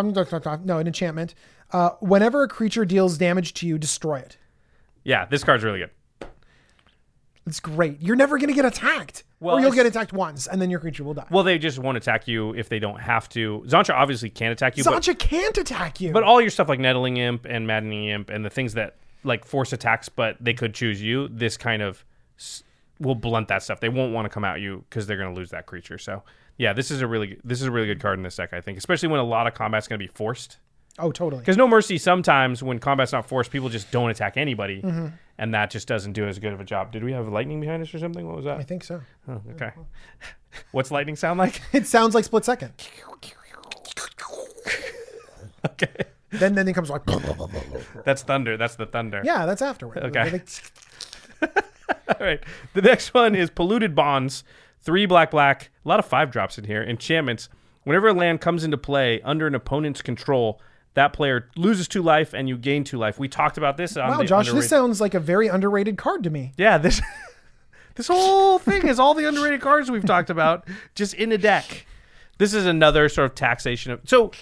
no 0.64 0.78
an 0.78 0.86
enchantment. 0.86 1.34
Uh, 1.72 1.90
whenever 2.00 2.42
a 2.42 2.48
creature 2.48 2.84
deals 2.84 3.16
damage 3.18 3.54
to 3.54 3.66
you, 3.66 3.78
destroy 3.78 4.18
it. 4.18 4.38
Yeah, 5.04 5.24
this 5.26 5.44
card's 5.44 5.64
really 5.64 5.78
good. 5.78 5.90
It's 7.46 7.60
great. 7.60 8.00
You're 8.00 8.16
never 8.16 8.38
going 8.38 8.48
to 8.48 8.54
get 8.54 8.64
attacked. 8.64 9.24
Well, 9.40 9.56
or 9.56 9.60
you'll 9.60 9.72
get 9.72 9.86
attacked 9.86 10.12
once, 10.12 10.46
and 10.46 10.60
then 10.60 10.68
your 10.68 10.80
creature 10.80 11.02
will 11.02 11.14
die. 11.14 11.26
Well, 11.30 11.42
they 11.42 11.58
just 11.58 11.78
won't 11.78 11.96
attack 11.96 12.28
you 12.28 12.54
if 12.54 12.68
they 12.68 12.78
don't 12.78 13.00
have 13.00 13.28
to. 13.30 13.64
Xantcha 13.66 13.94
obviously 13.94 14.28
can't 14.28 14.52
attack 14.52 14.76
you, 14.76 14.84
but, 14.84 15.18
can't 15.18 15.56
attack 15.56 16.00
you. 16.00 16.12
but 16.12 16.22
all 16.22 16.40
your 16.40 16.50
stuff 16.50 16.68
like 16.68 16.78
Nettling 16.78 17.16
Imp 17.16 17.46
and 17.48 17.66
Maddening 17.66 18.08
Imp 18.08 18.28
and 18.28 18.44
the 18.44 18.50
things 18.50 18.74
that 18.74 18.96
like 19.24 19.46
force 19.46 19.72
attacks, 19.72 20.08
but 20.10 20.36
they 20.40 20.52
could 20.52 20.74
choose 20.74 21.02
you. 21.02 21.28
This 21.28 21.56
kind 21.56 21.80
of 21.80 22.04
will 22.98 23.14
blunt 23.14 23.48
that 23.48 23.62
stuff. 23.62 23.80
They 23.80 23.88
won't 23.88 24.12
want 24.12 24.26
to 24.26 24.28
come 24.28 24.44
at 24.44 24.60
you 24.60 24.84
because 24.88 25.06
they're 25.06 25.16
going 25.16 25.32
to 25.34 25.38
lose 25.38 25.50
that 25.50 25.66
creature. 25.66 25.98
So 25.98 26.22
yeah, 26.58 26.72
this 26.72 26.90
is 26.90 27.00
a 27.00 27.06
really 27.06 27.38
this 27.44 27.60
is 27.60 27.66
a 27.66 27.70
really 27.70 27.86
good 27.86 28.00
card 28.00 28.18
in 28.18 28.22
this 28.22 28.36
deck. 28.36 28.52
I 28.52 28.60
think, 28.60 28.76
especially 28.78 29.08
when 29.08 29.20
a 29.20 29.24
lot 29.24 29.46
of 29.46 29.54
combat's 29.54 29.88
going 29.88 29.98
to 29.98 30.06
be 30.06 30.12
forced. 30.12 30.58
oh, 30.98 31.10
totally. 31.12 31.40
Because 31.40 31.56
no 31.56 31.66
mercy. 31.68 31.96
Sometimes 31.96 32.62
when 32.62 32.78
combat's 32.78 33.12
not 33.12 33.26
forced, 33.26 33.50
people 33.50 33.68
just 33.70 33.90
don't 33.90 34.10
attack 34.10 34.36
anybody, 34.36 34.82
Mm-hmm. 34.82 35.06
and 35.38 35.54
that 35.54 35.70
just 35.70 35.88
doesn't 35.88 36.12
do 36.12 36.26
as 36.28 36.38
good 36.38 36.52
of 36.52 36.60
a 36.60 36.64
job. 36.64 36.92
Did 36.92 37.02
we 37.04 37.12
have 37.12 37.28
lightning 37.28 37.60
behind 37.60 37.82
us 37.82 37.94
or 37.94 37.98
something? 37.98 38.26
What 38.26 38.36
was 38.36 38.44
that? 38.44 38.58
I 38.58 38.62
think 38.64 38.84
so. 38.84 39.00
Oh, 39.28 39.40
okay. 39.52 39.70
What's 40.72 40.90
lightning 40.90 41.16
sound 41.16 41.38
like? 41.38 41.62
It 41.72 41.86
sounds 41.86 42.14
like 42.14 42.24
split 42.24 42.44
second. 42.44 42.72
okay. 45.66 45.88
Then 46.30 46.54
then 46.54 46.68
it 46.68 46.74
comes 46.74 46.90
like 46.90 47.02
That's 48.04 48.22
thunder. 48.22 48.56
That's 48.56 48.76
the 48.76 48.86
thunder. 48.86 49.22
yeah, 49.24 49.46
that's 49.46 49.62
afterward. 49.62 49.98
Okay. 49.98 50.42
All 52.08 52.26
right. 52.26 52.42
The 52.74 52.82
next 52.82 53.14
one 53.14 53.34
is 53.34 53.50
polluted 53.50 53.94
bonds. 53.94 54.44
Three 54.82 55.06
black, 55.06 55.30
black. 55.30 55.70
A 55.84 55.88
lot 55.88 55.98
of 55.98 56.06
five 56.06 56.30
drops 56.30 56.58
in 56.58 56.64
here. 56.64 56.82
Enchantments. 56.82 57.48
Whenever 57.84 58.08
a 58.08 58.12
land 58.12 58.40
comes 58.40 58.64
into 58.64 58.76
play 58.78 59.20
under 59.22 59.46
an 59.46 59.54
opponent's 59.54 60.02
control, 60.02 60.60
that 60.94 61.12
player 61.12 61.48
loses 61.56 61.88
two 61.88 62.02
life 62.02 62.34
and 62.34 62.48
you 62.48 62.56
gain 62.56 62.84
two 62.84 62.98
life. 62.98 63.18
We 63.18 63.28
talked 63.28 63.58
about 63.58 63.76
this. 63.76 63.96
On 63.96 64.08
wow, 64.08 64.22
Josh, 64.22 64.48
underrated- 64.48 64.62
this 64.62 64.70
sounds 64.70 65.00
like 65.00 65.14
a 65.14 65.20
very 65.20 65.48
underrated 65.48 65.96
card 65.96 66.24
to 66.24 66.30
me. 66.30 66.52
Yeah, 66.56 66.78
this 66.78 67.00
this 67.94 68.08
whole 68.08 68.58
thing 68.58 68.86
is 68.86 68.98
all 68.98 69.14
the 69.14 69.26
underrated 69.26 69.60
cards 69.60 69.90
we've 69.90 70.04
talked 70.04 70.30
about 70.30 70.66
just 70.94 71.14
in 71.14 71.32
a 71.32 71.38
deck. 71.38 71.86
This 72.38 72.54
is 72.54 72.66
another 72.66 73.08
sort 73.08 73.30
of 73.30 73.34
taxation 73.34 73.92
of 73.92 74.00
so 74.04 74.32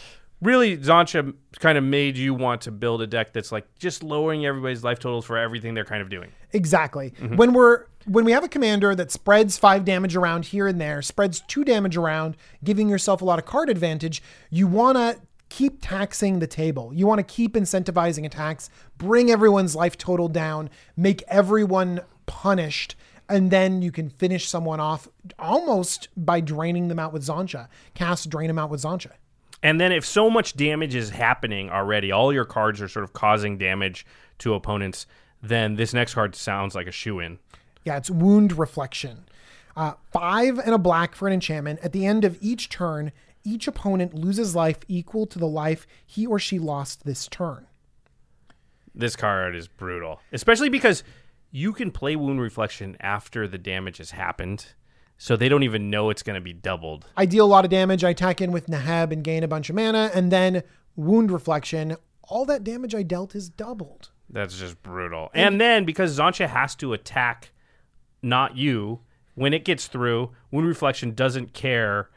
really 0.40 0.76
Xantcha 0.76 1.34
kind 1.58 1.78
of 1.78 1.84
made 1.84 2.16
you 2.16 2.34
want 2.34 2.62
to 2.62 2.70
build 2.70 3.02
a 3.02 3.06
deck 3.06 3.32
that's 3.32 3.52
like 3.52 3.66
just 3.78 4.02
lowering 4.02 4.46
everybody's 4.46 4.84
life 4.84 4.98
totals 4.98 5.24
for 5.24 5.36
everything 5.36 5.74
they're 5.74 5.84
kind 5.84 6.02
of 6.02 6.08
doing. 6.08 6.30
Exactly. 6.52 7.12
Mm-hmm. 7.20 7.36
When 7.36 7.52
we're 7.52 7.84
when 8.06 8.24
we 8.24 8.32
have 8.32 8.44
a 8.44 8.48
commander 8.48 8.94
that 8.94 9.10
spreads 9.10 9.58
five 9.58 9.84
damage 9.84 10.16
around 10.16 10.46
here 10.46 10.66
and 10.66 10.80
there, 10.80 11.02
spreads 11.02 11.40
two 11.40 11.64
damage 11.64 11.96
around, 11.96 12.36
giving 12.64 12.88
yourself 12.88 13.20
a 13.20 13.24
lot 13.24 13.38
of 13.38 13.44
card 13.44 13.68
advantage, 13.68 14.22
you 14.50 14.66
want 14.66 14.96
to 14.96 15.20
keep 15.50 15.78
taxing 15.80 16.38
the 16.38 16.46
table. 16.46 16.92
You 16.94 17.06
want 17.06 17.18
to 17.18 17.24
keep 17.24 17.54
incentivizing 17.54 18.24
attacks, 18.24 18.70
bring 18.96 19.30
everyone's 19.30 19.74
life 19.74 19.98
total 19.98 20.28
down, 20.28 20.70
make 20.96 21.22
everyone 21.28 22.00
punished, 22.26 22.94
and 23.28 23.50
then 23.50 23.82
you 23.82 23.92
can 23.92 24.08
finish 24.08 24.48
someone 24.48 24.80
off 24.80 25.08
almost 25.38 26.08
by 26.16 26.40
draining 26.40 26.88
them 26.88 26.98
out 26.98 27.12
with 27.12 27.22
Xantcha. 27.22 27.68
Cast 27.94 28.30
drain 28.30 28.48
them 28.48 28.58
out 28.58 28.70
with 28.70 28.82
Xantcha. 28.82 29.12
And 29.62 29.80
then 29.80 29.92
if 29.92 30.04
so 30.06 30.30
much 30.30 30.54
damage 30.54 30.94
is 30.94 31.10
happening 31.10 31.70
already, 31.70 32.12
all 32.12 32.32
your 32.32 32.44
cards 32.44 32.80
are 32.80 32.88
sort 32.88 33.04
of 33.04 33.12
causing 33.12 33.58
damage 33.58 34.06
to 34.38 34.54
opponents, 34.54 35.06
then 35.42 35.74
this 35.76 35.92
next 35.92 36.14
card 36.14 36.34
sounds 36.34 36.74
like 36.74 36.86
a 36.86 36.92
shoe 36.92 37.18
in. 37.18 37.38
Yeah, 37.84 37.96
it's 37.96 38.10
wound 38.10 38.56
reflection. 38.58 39.24
Uh, 39.76 39.94
five 40.12 40.58
and 40.58 40.74
a 40.74 40.78
black 40.78 41.14
for 41.14 41.28
an 41.28 41.34
enchantment. 41.34 41.80
At 41.82 41.92
the 41.92 42.06
end 42.06 42.24
of 42.24 42.36
each 42.40 42.68
turn, 42.68 43.12
each 43.44 43.66
opponent 43.68 44.14
loses 44.14 44.54
life 44.54 44.78
equal 44.88 45.26
to 45.26 45.38
the 45.38 45.46
life 45.46 45.86
he 46.04 46.26
or 46.26 46.38
she 46.38 46.58
lost 46.58 47.04
this 47.04 47.28
turn. 47.28 47.66
This 48.94 49.16
card 49.16 49.54
is 49.54 49.68
brutal, 49.68 50.20
especially 50.32 50.68
because 50.68 51.04
you 51.50 51.72
can 51.72 51.90
play 51.90 52.16
Wound 52.16 52.40
Reflection 52.40 52.96
after 53.00 53.46
the 53.46 53.58
damage 53.58 53.98
has 53.98 54.10
happened, 54.10 54.66
so 55.18 55.36
they 55.36 55.48
don't 55.48 55.64
even 55.64 55.90
know 55.90 56.10
it's 56.10 56.22
going 56.22 56.34
to 56.34 56.40
be 56.40 56.52
doubled. 56.52 57.06
I 57.16 57.26
deal 57.26 57.44
a 57.44 57.46
lot 57.46 57.64
of 57.64 57.70
damage. 57.70 58.04
I 58.04 58.10
attack 58.10 58.40
in 58.40 58.52
with 58.52 58.66
Neheb 58.66 59.12
and 59.12 59.22
gain 59.22 59.42
a 59.42 59.48
bunch 59.48 59.68
of 59.68 59.76
mana, 59.76 60.10
and 60.14 60.32
then 60.32 60.62
wound 60.96 61.30
reflection. 61.30 61.96
All 62.22 62.44
that 62.46 62.64
damage 62.64 62.94
I 62.94 63.02
dealt 63.02 63.34
is 63.34 63.48
doubled. 63.48 64.10
That's 64.30 64.58
just 64.58 64.82
brutal. 64.82 65.30
And 65.34 65.60
then 65.60 65.84
because 65.84 66.18
Xantcha 66.18 66.48
has 66.48 66.74
to 66.76 66.92
attack, 66.92 67.50
not 68.22 68.56
you, 68.56 69.00
when 69.34 69.54
it 69.54 69.64
gets 69.64 69.86
through, 69.86 70.30
Wound 70.50 70.66
Reflection 70.66 71.14
doesn't 71.14 71.52
care 71.52 72.10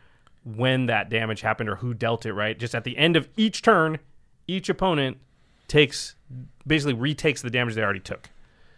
when 0.44 0.88
that 0.88 1.10
damage 1.10 1.42
happened 1.42 1.70
or 1.70 1.76
who 1.76 1.94
dealt 1.94 2.26
it, 2.26 2.34
right? 2.34 2.58
Just 2.58 2.74
at 2.74 2.84
the 2.84 2.98
end 2.98 3.16
of 3.16 3.30
each 3.38 3.62
turn, 3.62 4.00
each 4.48 4.70
opponent 4.70 5.18
takes 5.68 6.16
basically 6.66 6.94
retakes 6.94 7.42
the 7.42 7.50
damage 7.50 7.76
they 7.76 7.84
already 7.84 8.00
took. 8.00 8.30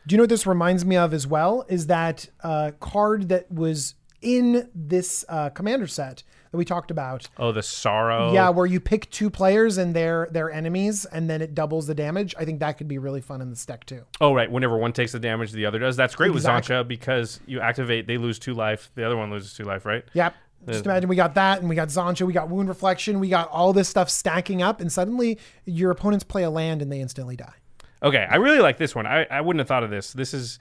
Do 0.05 0.13
you 0.13 0.17
know 0.17 0.23
what 0.23 0.29
this 0.29 0.45
reminds 0.45 0.83
me 0.85 0.97
of 0.97 1.13
as 1.13 1.25
well? 1.25 1.65
Is 1.69 1.87
that 1.87 2.27
uh, 2.43 2.71
card 2.79 3.29
that 3.29 3.49
was 3.49 3.95
in 4.23 4.69
this 4.73 5.23
uh, 5.29 5.49
commander 5.49 5.87
set 5.87 6.23
that 6.51 6.57
we 6.57 6.65
talked 6.65 6.91
about? 6.91 7.27
Oh, 7.37 7.51
the 7.51 7.61
sorrow. 7.63 8.33
Yeah, 8.33 8.49
where 8.49 8.65
you 8.65 8.79
pick 8.79 9.09
two 9.11 9.29
players 9.29 9.77
and 9.77 9.95
they're 9.95 10.27
they're 10.31 10.51
enemies, 10.51 11.05
and 11.05 11.29
then 11.29 11.41
it 11.41 11.53
doubles 11.53 11.87
the 11.87 11.95
damage. 11.95 12.33
I 12.37 12.45
think 12.45 12.59
that 12.61 12.77
could 12.77 12.87
be 12.87 12.97
really 12.97 13.21
fun 13.21 13.41
in 13.41 13.49
this 13.49 13.65
deck 13.65 13.85
too. 13.85 14.03
Oh, 14.21 14.33
right. 14.33 14.49
Whenever 14.51 14.77
one 14.77 14.93
takes 14.93 15.11
the 15.11 15.19
damage, 15.19 15.51
the 15.51 15.65
other 15.65 15.79
does. 15.79 15.95
That's 15.95 16.15
great 16.15 16.31
Exactly. 16.31 16.75
with 16.75 16.85
Xantcha 16.85 16.87
because 16.87 17.39
you 17.45 17.59
activate, 17.59 18.07
they 18.07 18.17
lose 18.17 18.39
two 18.39 18.53
life. 18.53 18.91
The 18.95 19.05
other 19.05 19.17
one 19.17 19.29
loses 19.31 19.53
two 19.53 19.63
life, 19.63 19.85
right? 19.85 20.03
Yep. 20.13 20.35
Just 20.67 20.85
imagine 20.85 21.09
we 21.09 21.17
got 21.17 21.35
that, 21.35 21.59
and 21.59 21.67
we 21.67 21.75
got 21.75 21.89
Xantcha, 21.89 22.25
we 22.25 22.31
got 22.31 22.49
Wound 22.49 22.69
Reflection, 22.69 23.19
we 23.19 23.27
got 23.27 23.49
all 23.49 23.73
this 23.73 23.89
stuff 23.89 24.09
stacking 24.09 24.61
up, 24.61 24.79
and 24.79 24.89
suddenly 24.89 25.37
your 25.65 25.91
opponents 25.91 26.23
play 26.23 26.43
a 26.43 26.49
land 26.49 26.81
and 26.81 26.89
they 26.89 27.01
instantly 27.01 27.35
die. 27.35 27.55
Okay, 28.01 28.25
I 28.29 28.35
really 28.35 28.59
like 28.59 28.77
this 28.77 28.95
one. 28.95 29.05
I, 29.05 29.25
I 29.29 29.41
wouldn't 29.41 29.59
have 29.59 29.67
thought 29.67 29.83
of 29.83 29.89
this. 29.89 30.13
This 30.13 30.33
is 30.33 30.59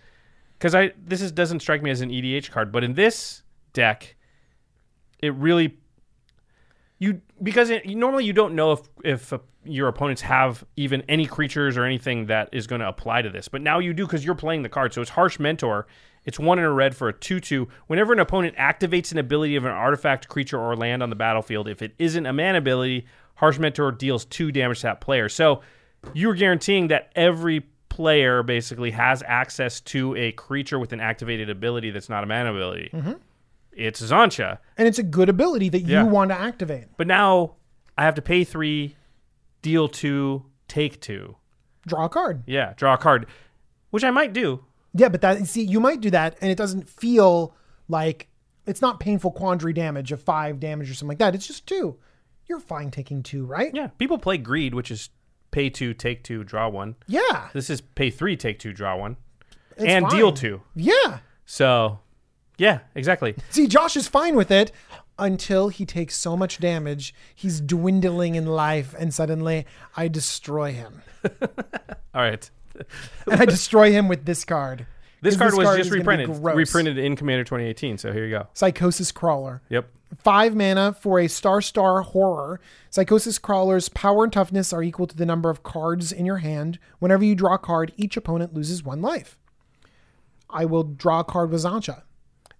because 0.59 0.75
I 0.75 0.93
this 1.05 1.21
is 1.21 1.31
doesn't 1.33 1.61
strike 1.61 1.83
me 1.83 1.91
as 1.91 2.01
an 2.01 2.11
EDH 2.11 2.51
card, 2.51 2.73
but 2.73 2.83
in 2.85 2.95
this 2.95 3.43
deck, 3.73 4.17
it 5.21 5.35
really 5.35 5.79
you 6.99 7.21
because 7.43 7.71
it, 7.71 7.87
normally 7.87 8.25
you 8.25 8.33
don't 8.33 8.55
know 8.55 8.73
if 8.73 8.81
if 9.05 9.33
uh, 9.33 9.39
your 9.65 9.89
opponents 9.89 10.23
have 10.23 10.65
even 10.77 11.03
any 11.09 11.27
creatures 11.27 11.77
or 11.77 11.85
anything 11.85 12.27
that 12.27 12.49
is 12.53 12.67
going 12.67 12.81
to 12.81 12.89
apply 12.89 13.23
to 13.23 13.31
this, 13.31 13.49
but 13.49 13.61
now 13.61 13.79
you 13.79 13.93
do 13.93 14.05
because 14.07 14.25
you're 14.25 14.35
playing 14.35 14.63
the 14.63 14.69
card. 14.69 14.93
So 14.93 15.01
it's 15.01 15.11
Harsh 15.11 15.39
Mentor. 15.39 15.87
It's 16.25 16.39
one 16.39 16.59
in 16.59 16.65
a 16.65 16.73
red 16.73 16.95
for 16.97 17.09
a 17.09 17.13
two-two. 17.13 17.67
Whenever 17.89 18.13
an 18.13 18.21
opponent 18.21 18.57
activates 18.57 19.11
an 19.11 19.19
ability 19.19 19.57
of 19.57 19.65
an 19.65 19.73
artifact, 19.73 20.29
creature, 20.29 20.59
or 20.59 20.77
land 20.77 21.03
on 21.03 21.11
the 21.11 21.17
battlefield, 21.17 21.67
if 21.69 21.83
it 21.83 21.95
isn't 21.99 22.27
a 22.27 22.33
man 22.33 22.55
ability, 22.55 23.07
Harsh 23.35 23.59
Mentor 23.59 23.91
deals 23.91 24.25
two 24.25 24.53
damage 24.53 24.79
to 24.79 24.83
that 24.85 25.01
player. 25.01 25.29
So 25.29 25.63
you're 26.15 26.35
guaranteeing 26.35 26.89
that 26.89 27.11
every 27.17 27.67
player 27.89 28.43
basically 28.43 28.93
has 28.93 29.23
access 29.27 29.81
to 29.81 30.15
a 30.17 30.33
creature 30.33 30.79
with 30.79 30.93
an 30.93 31.01
activated 31.01 31.51
ability 31.51 31.91
that's 31.91 32.09
not 32.09 32.23
a 32.23 32.27
mana 32.27 32.53
ability. 32.55 32.91
It's 33.75 34.01
Xantcha. 34.03 34.59
And 34.77 34.87
it's 34.87 34.99
a 34.99 35.03
good 35.03 35.29
ability 35.29 35.69
that 35.71 35.81
Yeah. 35.83 36.03
you 36.05 36.09
want 36.09 36.31
to 36.31 36.39
activate. 36.39 36.87
But 36.97 37.07
now 37.07 37.55
I 37.97 38.05
have 38.05 38.15
to 38.17 38.23
pay 38.23 38.45
three, 38.45 38.97
deal 39.63 39.89
two, 39.89 40.45
take 40.69 41.01
two. 41.01 41.37
Draw 41.87 42.05
a 42.05 42.09
card. 42.09 42.43
Yeah, 42.47 42.75
draw 42.77 42.95
a 42.95 42.99
card, 42.99 43.27
which 43.91 44.05
I 44.05 44.11
might 44.11 44.33
do. 44.33 44.65
Yeah, 44.95 45.09
but 45.09 45.21
that 45.23 45.47
see, 45.47 45.63
you 45.63 45.81
might 45.81 46.01
do 46.01 46.11
that, 46.11 46.37
and 46.41 46.51
it 46.51 46.57
doesn't 46.57 46.89
feel 46.89 47.55
like 47.89 48.29
it's 48.67 48.81
not 48.83 49.01
painful 49.01 49.33
quandary 49.33 49.73
damage 49.73 50.13
of 50.13 50.23
five 50.23 50.61
damage 50.61 50.91
or 50.91 50.95
something 50.95 51.09
like 51.09 51.19
that. 51.19 51.35
It's 51.35 51.47
just 51.47 51.67
two. 51.67 51.97
You're 52.47 52.61
fine 52.61 52.91
taking 52.91 53.23
two, 53.23 53.45
right? 53.45 53.71
Yeah, 53.75 53.89
people 53.99 54.19
play 54.19 54.37
greed, 54.37 54.75
which 54.75 54.91
is 54.91 55.09
pay 55.51 55.71
two, 55.71 55.95
take 55.95 56.23
two, 56.23 56.45
draw 56.45 56.69
one. 56.69 56.97
Yeah. 57.07 57.49
This 57.53 57.71
is 57.71 57.81
pay 57.81 58.11
three, 58.11 58.37
take 58.37 58.59
two, 58.59 58.73
draw 58.73 58.97
one. 58.97 59.17
It's 59.77 59.85
and 59.85 60.07
fine. 60.07 60.17
deal 60.17 60.33
two. 60.33 60.61
Yeah. 60.75 61.19
So, 61.47 62.01
yeah, 62.63 62.79
exactly. 62.95 63.35
See, 63.51 63.67
Josh 63.67 63.97
is 63.97 64.07
fine 64.07 64.37
with 64.37 64.53
it 64.53 64.71
until 65.19 65.69
he 65.69 65.85
takes 65.85 66.15
so 66.17 66.37
much 66.37 66.61
damage, 66.61 67.13
he's 67.35 67.61
dwindling 67.61 68.37
in 68.37 68.47
life, 68.47 68.95
and 68.97 69.13
suddenly 69.13 69.67
I 69.97 70.07
destroy 70.07 70.73
him. 70.73 71.03
All 71.25 72.23
right. 72.23 72.49
And 73.27 73.41
I 73.41 73.47
destroy 73.47 73.91
him 73.91 74.07
with 74.07 74.27
this 74.27 74.45
card. 74.45 74.87
This 75.23 75.37
card 75.37 75.55
was 75.55 75.67
just 75.77 75.81
is 75.81 75.89
gonna 75.89 76.03
be 76.05 76.27
reprinted. 76.27 76.57
Reprinted 76.57 76.99
in 76.99 77.17
Commander 77.17 77.43
2018. 77.43 77.99
So 77.99 78.13
here 78.13 78.25
you 78.25 78.31
go. 78.31 78.47
Psychosis 78.55 79.11
Crawler. 79.11 79.63
Yep. 79.69 79.89
Five 80.19 80.55
mana 80.55 80.93
for 80.93 81.19
a 81.19 81.29
star 81.29 81.61
star 81.63 82.03
horror. 82.03 82.61
Psychosis 82.91 83.39
Crawler's 83.39 83.89
power 83.89 84.23
and 84.23 84.33
toughness 84.33 84.73
are 84.73 84.85
equal 84.85 85.09
to 85.09 85.17
the 85.17 85.27
number 85.27 85.51
of 85.51 85.65
cards 85.65 86.13
in 86.13 86.27
your 86.27 86.39
hand. 86.39 86.79
Whenever 87.01 87.25
you 87.25 87.35
draw 87.35 87.55
a 87.55 87.59
card, 87.59 87.93
each 87.97 88.17
opponent 88.17 88.55
loses 88.55 88.85
one 88.85 89.03
life. 89.03 89.37
I 90.49 90.65
will 90.65 90.85
draw 90.85 91.21
a 91.21 91.25
card 91.25 91.51
with 91.51 91.63
Xantcha. 91.63 92.03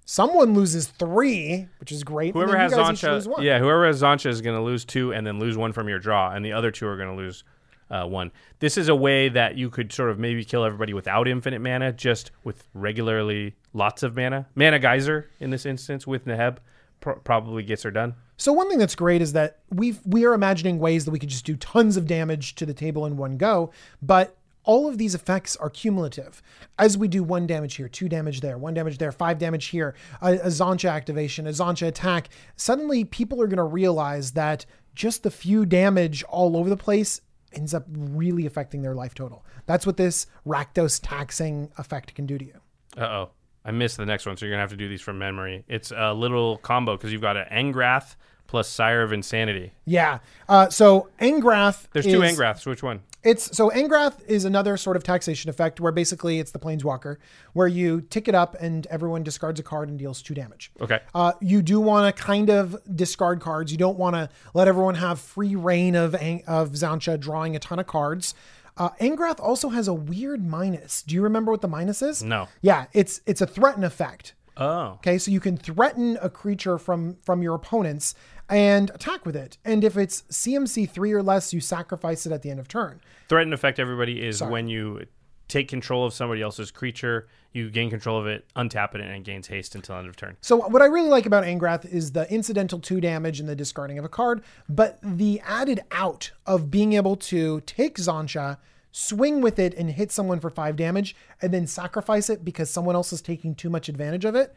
Someone 0.05 0.55
loses 0.55 0.89
three, 0.89 1.69
which 1.81 1.93
is 1.93 2.05
great. 2.05 2.35
Whoever 2.35 2.57
has 2.57 2.73
you 2.73 2.79
guys 2.79 2.93
each 2.93 3.09
Xantcha, 3.09 3.43
yeah, 3.43 3.59
whoever 3.59 3.87
has 3.87 4.03
Xantcha 4.03 4.27
is 4.27 4.41
going 4.41 4.57
to 4.57 4.63
lose 4.63 4.85
two 4.85 5.13
and 5.13 5.27
then 5.27 5.39
lose 5.39 5.57
one 5.57 5.73
from 5.73 5.89
your 5.89 5.99
draw, 5.99 6.33
and 6.33 6.45
the 6.45 6.53
other 6.53 6.71
two 6.71 6.87
are 6.87 6.97
going 6.97 7.09
to 7.09 7.17
lose 7.17 7.45
uh, 7.91 8.07
one. 8.07 8.33
This 8.59 8.77
is 8.77 8.89
a 8.89 8.95
way 8.95 9.29
that 9.29 9.57
you 9.57 9.71
could 9.71 9.93
sort 9.93 10.11
of 10.11 10.19
maybe 10.19 10.45
kill 10.45 10.65
everybody 10.65 10.95
without 10.95 11.29
infinite 11.29 11.61
mana, 11.61 11.93
just 11.93 12.31
with 12.43 12.65
regularly 12.75 13.55
lots 13.75 14.03
of 14.03 14.17
mana. 14.17 14.49
Mana 14.55 14.79
Geyser 14.79 15.29
in 15.39 15.51
this 15.51 15.67
instance 15.67 16.07
with 16.07 16.25
Neheb 16.25 16.57
pr- 17.01 17.13
probably 17.13 17.63
gets 17.63 17.83
her 17.83 17.91
done. 17.91 18.15
So 18.39 18.53
one 18.53 18.69
thing 18.69 18.79
that's 18.79 18.97
great 18.97 19.23
is 19.23 19.35
that 19.35 19.59
we 19.71 19.97
we 20.05 20.25
are 20.25 20.33
imagining 20.33 20.79
ways 20.79 21.05
that 21.05 21.11
we 21.11 21.19
could 21.19 21.29
just 21.29 21.45
do 21.45 21.55
tons 21.57 21.97
of 21.97 22.07
damage 22.07 22.55
to 22.57 22.67
the 22.67 22.75
table 22.75 23.07
in 23.07 23.17
one 23.17 23.37
go, 23.37 23.71
but 24.01 24.37
all 24.65 24.89
of 24.89 24.99
these 24.99 25.15
effects 25.15 25.57
are 25.57 25.71
cumulative. 25.71 26.43
As 26.79 26.97
we 26.97 27.09
do 27.09 27.23
one 27.23 27.47
damage 27.47 27.77
here, 27.77 27.89
two 27.89 28.09
damage 28.09 28.41
there, 28.41 28.59
one 28.59 28.75
damage 28.75 28.99
there, 28.99 29.13
five 29.13 29.39
damage 29.39 29.67
here, 29.67 29.95
a, 30.21 30.35
a 30.35 30.89
activation, 30.89 31.47
a 31.47 31.51
Xantcha 31.51 31.89
attack, 31.89 32.29
suddenly 32.57 33.05
people 33.05 33.41
are 33.43 33.47
going 33.47 33.57
to 33.57 33.65
realize 33.65 34.33
that 34.33 34.67
just 34.95 35.23
the 35.23 35.31
few 35.31 35.65
damage 35.67 36.23
all 36.25 36.57
over 36.57 36.69
the 36.69 36.77
place 36.77 37.21
ends 37.53 37.75
up 37.75 37.85
really 37.89 38.47
affecting 38.47 38.83
their 38.83 38.95
life 38.95 39.15
total. 39.15 39.45
That's 39.67 39.87
what 39.87 39.97
this 39.97 40.27
Rakdos 40.47 41.01
taxing 41.03 41.71
effect 41.79 42.15
can 42.15 42.27
do 42.27 42.39
to 42.39 42.45
you. 42.45 42.61
Uh 42.97 43.05
oh. 43.05 43.31
I 43.65 43.71
missed 43.71 43.97
the 43.97 44.07
next 44.07 44.27
one, 44.27 44.37
so 44.37 44.45
you're 44.45 44.51
going 44.51 44.59
to 44.59 44.63
have 44.63 44.71
to 44.71 44.77
do 44.77 44.89
these 44.89 45.01
from 45.01 45.19
memory. 45.19 45.65
It's 45.69 45.93
a 45.97 46.13
little 46.13 46.57
combo 46.59 46.97
because 46.97 47.13
you've 47.13 47.23
got 47.23 47.37
an 47.37 47.47
Angrath 47.53 48.17
plus 48.53 48.69
Sire 48.69 49.03
of 49.03 49.13
Insanity. 49.13 49.73
Yeah. 49.87 50.19
Uh, 50.49 50.69
so 50.69 51.09
Angrath. 51.21 51.89
There's 51.93 52.05
two 52.05 52.23
is- 52.23 52.39
Angraths. 52.39 52.67
Which 52.67 52.83
one? 52.83 53.01
It's 53.25 53.57
so 53.57 53.71
Angrath 53.71 54.23
is 54.27 54.45
another 54.45 54.77
sort 54.77 54.97
of 54.97 55.05
taxation 55.05 55.49
effect 55.49 55.81
where 55.81 55.93
basically 55.93 56.39
it's 56.41 56.51
the 56.51 56.59
Planeswalker, 56.59 57.17
where 57.53 57.69
you 57.69 58.01
tick 58.01 58.27
it 58.29 58.35
up 58.35 58.57
and 58.61 58.87
everyone 58.89 59.23
discards 59.23 59.59
a 59.61 59.63
card 59.63 59.89
and 59.89 59.99
deals 59.99 60.21
two 60.23 60.35
damage. 60.35 60.71
Okay. 60.81 60.99
Uh, 61.15 61.33
you 61.41 61.63
do 61.63 61.81
want 61.81 62.15
to 62.15 62.23
kind 62.23 62.51
of 62.51 62.77
discard 62.95 63.41
cards. 63.41 63.71
You 63.73 63.79
don't 63.79 63.97
want 63.97 64.17
to 64.17 64.29
let 64.55 64.69
everyone 64.69 64.97
have 64.97 65.19
free 65.21 65.55
reign 65.55 65.95
of 65.95 66.15
of 66.15 66.73
Xantcha 66.73 67.19
drawing 67.19 67.57
a 67.57 67.59
ton 67.59 67.79
of 67.79 67.87
cards. 67.87 68.35
Uh, 68.77 68.91
Angrath 69.01 69.39
also 69.41 69.69
has 69.71 69.87
a 69.89 69.95
weird 69.95 70.45
minus. 70.45 71.01
Do 71.03 71.15
you 71.15 71.23
remember 71.23 71.53
what 71.53 71.61
the 71.63 71.69
minus 71.69 72.03
is? 72.03 72.23
No. 72.23 72.49
Yeah, 72.61 72.87
it's 72.93 73.21
it's 73.25 73.41
a 73.41 73.47
threaten 73.47 73.85
effect. 73.85 74.35
Oh. 74.57 74.95
Okay, 74.95 75.19
so 75.19 75.31
you 75.31 75.41
can 75.41 75.57
threaten 75.57 76.19
a 76.21 76.29
creature 76.29 76.79
from 76.79 77.17
from 77.23 77.43
your 77.43 77.55
opponents 77.55 78.15
and 78.49 78.91
attack 78.91 79.25
with 79.25 79.37
it. 79.37 79.57
And 79.65 79.83
if 79.83 79.97
it's 79.97 80.23
CMC 80.23 80.91
three 80.91 81.13
or 81.13 81.23
less, 81.23 81.55
you 81.55 81.61
sacrifice 81.61 82.27
it 82.27 82.33
at 82.33 82.43
the 82.43 82.51
end 82.51 82.61
of 82.61 82.69
turn. 82.69 83.01
Threaten 83.29 83.53
effect, 83.53 83.79
everybody 83.79 84.23
is 84.25 84.43
when 84.43 84.69
you 84.69 85.07
take 85.49 85.69
control 85.69 86.07
of 86.07 86.15
somebody 86.15 86.41
else's 86.41 86.71
creature, 86.71 87.29
you 87.53 87.71
gain 87.71 87.91
control 87.91 88.19
of 88.19 88.27
it, 88.27 88.47
untap 88.57 88.95
it, 88.95 89.03
and 89.03 89.11
it 89.11 89.23
gains 89.23 89.47
haste 89.49 89.75
until 89.75 89.97
end 89.97 90.09
of 90.09 90.17
turn. 90.17 90.37
So 90.41 90.57
what 90.57 90.81
I 90.81 90.87
really 90.87 91.11
like 91.11 91.27
about 91.27 91.45
Angrath 91.45 91.85
is 91.85 92.13
the 92.13 92.31
incidental 92.33 92.79
two 92.79 93.01
damage 93.01 93.39
and 93.39 93.49
the 93.49 93.57
discarding 93.57 93.99
of 93.99 94.05
a 94.05 94.09
card, 94.09 94.43
but 94.69 94.99
the 95.03 95.41
added 95.41 95.81
out 95.91 96.31
of 96.47 96.71
being 96.71 96.95
able 96.95 97.17
to 97.17 97.61
take 97.63 97.97
Xantcha, 97.97 98.57
swing 98.93 99.41
with 99.41 99.59
it 99.59 99.75
and 99.75 99.91
hit 99.91 100.13
someone 100.13 100.39
for 100.39 100.51
five 100.51 100.77
damage, 100.77 101.17
and 101.41 101.53
then 101.53 101.67
sacrifice 101.67 102.31
it 102.31 102.45
because 102.45 102.71
someone 102.71 102.95
else 102.95 103.13
is 103.13 103.21
taking 103.21 103.55
too 103.55 103.71
much 103.71 103.89
advantage 103.89 104.25
of 104.25 104.37
it, 104.37 104.55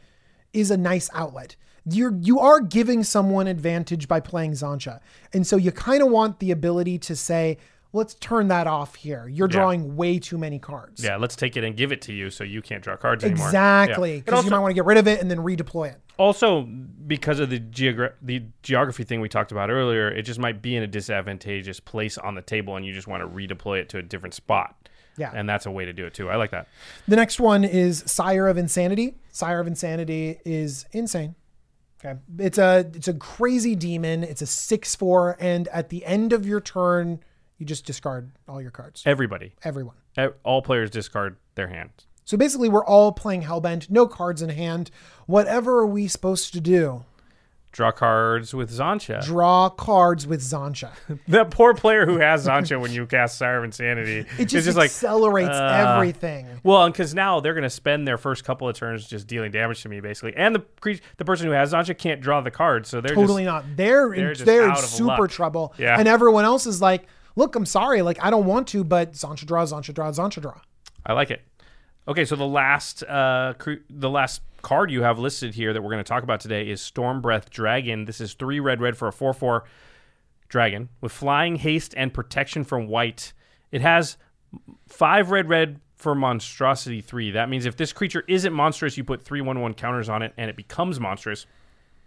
is 0.53 0.69
a 0.69 0.77
nice 0.77 1.09
outlet. 1.13 1.55
You're 1.87 2.15
you 2.19 2.39
are 2.39 2.59
giving 2.59 3.03
someone 3.03 3.47
advantage 3.47 4.07
by 4.07 4.19
playing 4.19 4.51
Xantcha, 4.51 4.99
and 5.33 5.45
so 5.47 5.55
you 5.55 5.71
kind 5.71 6.03
of 6.03 6.09
want 6.09 6.39
the 6.39 6.51
ability 6.51 6.97
to 6.99 7.15
say, 7.15 7.57
let's 7.95 8.13
turn 8.15 8.49
that 8.49 8.67
off 8.67 8.95
here. 8.95 9.27
You're 9.27 9.47
drawing 9.47 9.95
way 9.95 10.19
too 10.19 10.37
many 10.37 10.59
cards. 10.59 11.03
Yeah, 11.03 11.15
let's 11.17 11.35
take 11.35 11.55
it 11.57 11.63
and 11.63 11.75
give 11.75 11.91
it 11.91 12.01
to 12.03 12.13
you 12.13 12.29
so 12.29 12.43
you 12.43 12.61
can't 12.61 12.83
draw 12.83 12.97
cards 12.97 13.23
anymore. 13.23 13.47
Exactly, 13.47 14.13
Yeah. 14.15 14.19
Because 14.19 14.33
also, 14.33 14.45
you 14.45 14.51
might 14.51 14.59
want 14.59 14.71
to 14.71 14.75
get 14.75 14.85
rid 14.85 14.97
of 14.97 15.07
it 15.07 15.21
and 15.21 15.31
then 15.31 15.39
redeploy 15.39 15.91
it. 15.91 15.99
also, 16.17 16.63
because 17.07 17.39
of 17.39 17.49
the 17.49 17.59
geogra- 17.59 18.13
the 18.21 18.43
geography 18.63 19.03
thing 19.03 19.21
we 19.21 19.29
talked 19.29 19.51
about 19.51 19.69
earlier, 19.69 20.09
it 20.09 20.23
just 20.23 20.39
might 20.39 20.61
be 20.61 20.75
in 20.75 20.83
a 20.83 20.87
disadvantageous 20.87 21.79
place 21.79 22.17
on 22.17 22.35
the 22.35 22.41
table, 22.41 22.75
and 22.75 22.85
you 22.85 22.93
just 22.93 23.07
want 23.07 23.21
to 23.23 23.27
redeploy 23.27 23.79
it 23.79 23.89
to 23.89 23.97
a 23.97 24.01
different 24.03 24.33
spot. 24.33 24.75
Yeah. 25.17 25.31
and 25.33 25.47
that's 25.47 25.65
a 25.65 25.71
way 25.71 25.85
to 25.85 25.93
do 25.93 26.05
it 26.05 26.13
too. 26.13 26.29
I 26.29 26.35
like 26.35 26.51
that. 26.51 26.67
The 27.07 27.15
next 27.15 27.39
one 27.39 27.63
is 27.63 28.03
Sire 28.05 28.49
of 28.49 28.57
Insanity. 28.57 29.15
Sire 29.31 29.61
of 29.61 29.67
Insanity 29.67 30.39
is 30.43 30.85
insane. 30.91 31.35
Okay. 32.03 32.19
It's 32.39 32.57
a 32.57 32.79
it's 32.93 33.07
a 33.07 33.13
crazy 33.13 33.75
demon. 33.75 34.25
It's 34.25 34.41
a 34.41 34.45
6-4 34.45 35.37
and 35.39 35.69
at 35.69 35.87
the 35.87 36.03
end 36.05 36.33
of 36.33 36.45
your 36.45 36.59
turn 36.59 37.21
you 37.57 37.65
just 37.65 37.85
discard 37.85 38.31
all 38.47 38.61
your 38.61 38.71
cards. 38.71 39.03
Everybody, 39.05 39.53
Everyone. 39.63 39.95
all 40.43 40.61
players 40.61 40.89
discard 40.89 41.37
their 41.55 41.67
hands. 41.67 42.05
So 42.25 42.37
basically 42.37 42.69
we're 42.69 42.85
all 42.85 43.11
playing 43.11 43.43
Hellbent, 43.43 43.89
no 43.89 44.07
cards 44.07 44.41
in 44.41 44.49
hand. 44.49 44.89
Whatever 45.27 45.79
are 45.79 45.87
we 45.87 46.07
supposed 46.07 46.53
to 46.53 46.59
do? 46.59 47.05
Draw 47.75 47.91
cards 47.91 48.53
with 48.53 48.71
Xantcha. 48.71 49.23
Draw 49.25 49.67
cards 49.71 50.25
with 50.25 50.39
Xantcha. 50.39 50.91
that 51.27 51.51
poor 51.51 51.73
player 51.73 52.05
who 52.05 52.19
has 52.19 52.47
Xantcha 52.47 52.79
when 52.79 52.93
you 52.93 53.05
cast 53.05 53.37
Sire 53.37 53.57
of 53.57 53.65
Insanity. 53.65 54.25
It 54.39 54.45
just, 54.45 54.63
just 54.63 54.77
like 54.77 54.85
accelerates 54.85 55.49
uh, 55.49 55.93
everything. 55.97 56.47
Well, 56.63 56.85
and 56.85 56.93
because 56.93 57.13
now 57.13 57.41
they're 57.41 57.53
going 57.53 57.63
to 57.63 57.69
spend 57.69 58.07
their 58.07 58.17
first 58.17 58.45
couple 58.45 58.69
of 58.69 58.77
turns 58.77 59.05
just 59.05 59.27
dealing 59.27 59.51
damage 59.51 59.81
to 59.83 59.89
me, 59.89 59.99
basically, 59.99 60.33
and 60.37 60.55
the 60.55 60.63
the 61.17 61.25
person 61.25 61.47
who 61.47 61.51
has 61.51 61.73
Xantcha 61.73 61.97
can't 61.97 62.21
draw 62.21 62.39
the 62.39 62.49
card, 62.49 62.85
so 62.85 63.01
they're 63.01 63.13
Totally 63.13 63.43
just, 63.43 63.53
not. 63.53 63.75
They're 63.75 64.09
they're 64.15 64.31
in, 64.31 64.45
they're 64.45 64.69
in 64.69 64.75
super 64.77 65.27
trouble. 65.27 65.73
Yeah. 65.77 65.99
And 65.99 66.07
everyone 66.07 66.45
else 66.45 66.65
is 66.65 66.81
like, 66.81 67.07
look, 67.35 67.55
I'm 67.55 67.65
sorry. 67.65 68.01
Like, 68.01 68.23
I 68.23 68.29
don't 68.29 68.45
want 68.45 68.67
to, 68.69 68.83
but 68.83 69.13
Xantcha 69.13 69.45
draw, 69.45 69.63
Xantcha 69.63 69.93
draw, 69.93 70.11
Xantcha 70.11 70.41
draw. 70.41 70.59
I 71.05 71.13
like 71.13 71.31
it. 71.31 71.41
Okay, 72.07 72.25
so 72.25 72.35
the 72.35 72.45
last 72.45 73.03
uh, 73.03 73.53
the 73.89 74.09
last 74.09 74.41
card 74.61 74.91
you 74.91 75.01
have 75.01 75.17
listed 75.19 75.55
here 75.55 75.73
that 75.73 75.81
we're 75.81 75.91
going 75.91 76.03
to 76.03 76.07
talk 76.07 76.23
about 76.23 76.39
today 76.39 76.69
is 76.69 76.81
Storm 76.81 77.21
Breath 77.21 77.49
Dragon. 77.49 78.05
This 78.05 78.21
is 78.21 78.33
three 78.33 78.59
red 78.59 78.79
red 78.79 78.95
for 78.95 79.07
a 79.07 79.13
four 79.13 79.33
four 79.33 79.65
dragon 80.47 80.89
with 81.01 81.11
flying, 81.11 81.55
haste, 81.55 81.93
and 81.97 82.13
protection 82.13 82.63
from 82.63 82.87
white. 82.87 83.33
It 83.71 83.81
has 83.81 84.17
five 84.87 85.31
red 85.31 85.49
red 85.49 85.79
for 85.95 86.13
monstrosity 86.13 87.01
three. 87.01 87.31
That 87.31 87.49
means 87.49 87.65
if 87.65 87.75
this 87.75 87.91
creature 87.91 88.23
isn't 88.27 88.53
monstrous, 88.53 88.97
you 88.97 89.03
put 89.03 89.23
three 89.23 89.41
one 89.41 89.59
one 89.59 89.73
counters 89.73 90.09
on 90.09 90.21
it, 90.21 90.33
and 90.37 90.47
it 90.47 90.55
becomes 90.55 90.99
monstrous. 90.99 91.47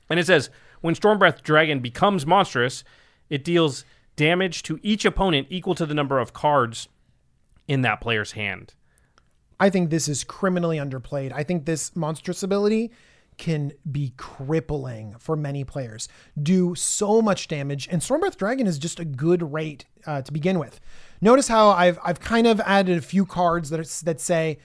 And 0.08 0.20
it 0.20 0.26
says 0.26 0.50
when 0.80 0.94
Storm 0.94 1.18
Breath 1.18 1.42
Dragon 1.42 1.80
becomes 1.80 2.24
monstrous, 2.24 2.84
it 3.30 3.42
deals 3.42 3.84
damage 4.18 4.64
to 4.64 4.78
each 4.82 5.06
opponent 5.06 5.46
equal 5.48 5.74
to 5.76 5.86
the 5.86 5.94
number 5.94 6.18
of 6.18 6.34
cards 6.34 6.88
in 7.66 7.82
that 7.82 8.00
player's 8.00 8.32
hand. 8.32 8.74
I 9.60 9.70
think 9.70 9.90
this 9.90 10.08
is 10.08 10.24
criminally 10.24 10.76
underplayed. 10.76 11.32
I 11.32 11.44
think 11.44 11.64
this 11.64 11.94
monstrous 11.96 12.42
ability 12.42 12.90
can 13.38 13.72
be 13.90 14.12
crippling 14.16 15.14
for 15.18 15.36
many 15.36 15.62
players, 15.62 16.08
do 16.42 16.74
so 16.74 17.22
much 17.22 17.46
damage, 17.46 17.88
and 17.88 18.02
Stormbreath 18.02 18.36
Dragon 18.36 18.66
is 18.66 18.78
just 18.78 18.98
a 18.98 19.04
good 19.04 19.52
rate 19.52 19.84
uh, 20.06 20.22
to 20.22 20.32
begin 20.32 20.58
with. 20.58 20.80
Notice 21.20 21.46
how 21.46 21.68
I've 21.70 21.98
I've 22.04 22.18
kind 22.18 22.48
of 22.48 22.60
added 22.60 22.98
a 22.98 23.00
few 23.00 23.24
cards 23.24 23.70
that 23.70 23.78
are, 23.78 24.04
that 24.04 24.20
say, 24.20 24.58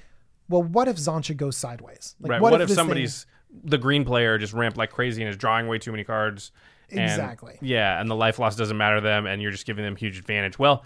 well, 0.49 0.63
what 0.63 0.87
if 0.87 0.97
Xantcha 0.97 1.37
goes 1.37 1.55
sideways? 1.55 2.15
Like, 2.19 2.31
right. 2.31 2.41
What, 2.41 2.53
if, 2.53 2.61
this 2.61 2.69
thing- 2.69 2.75
somebody's 2.75 3.27
the 3.63 3.77
green 3.77 4.03
player 4.03 4.39
just 4.39 4.53
ramped 4.53 4.79
like 4.79 4.89
crazy 4.89 5.21
and 5.21 5.29
is 5.29 5.37
drawing 5.37 5.67
way 5.67 5.77
too 5.77 5.91
many 5.91 6.03
cards? 6.03 6.51
And- 6.93 7.09
Exactly. 7.09 7.57
Yeah, 7.61 7.99
and 7.99 8.09
the 8.09 8.15
life 8.15 8.39
loss 8.39 8.55
doesn't 8.55 8.77
matter 8.77 8.95
to 8.97 9.01
them, 9.01 9.25
and 9.25 9.41
you're 9.41 9.51
just 9.51 9.65
giving 9.65 9.83
them 9.83 9.95
huge 9.95 10.17
advantage. 10.17 10.57
Well, 10.59 10.83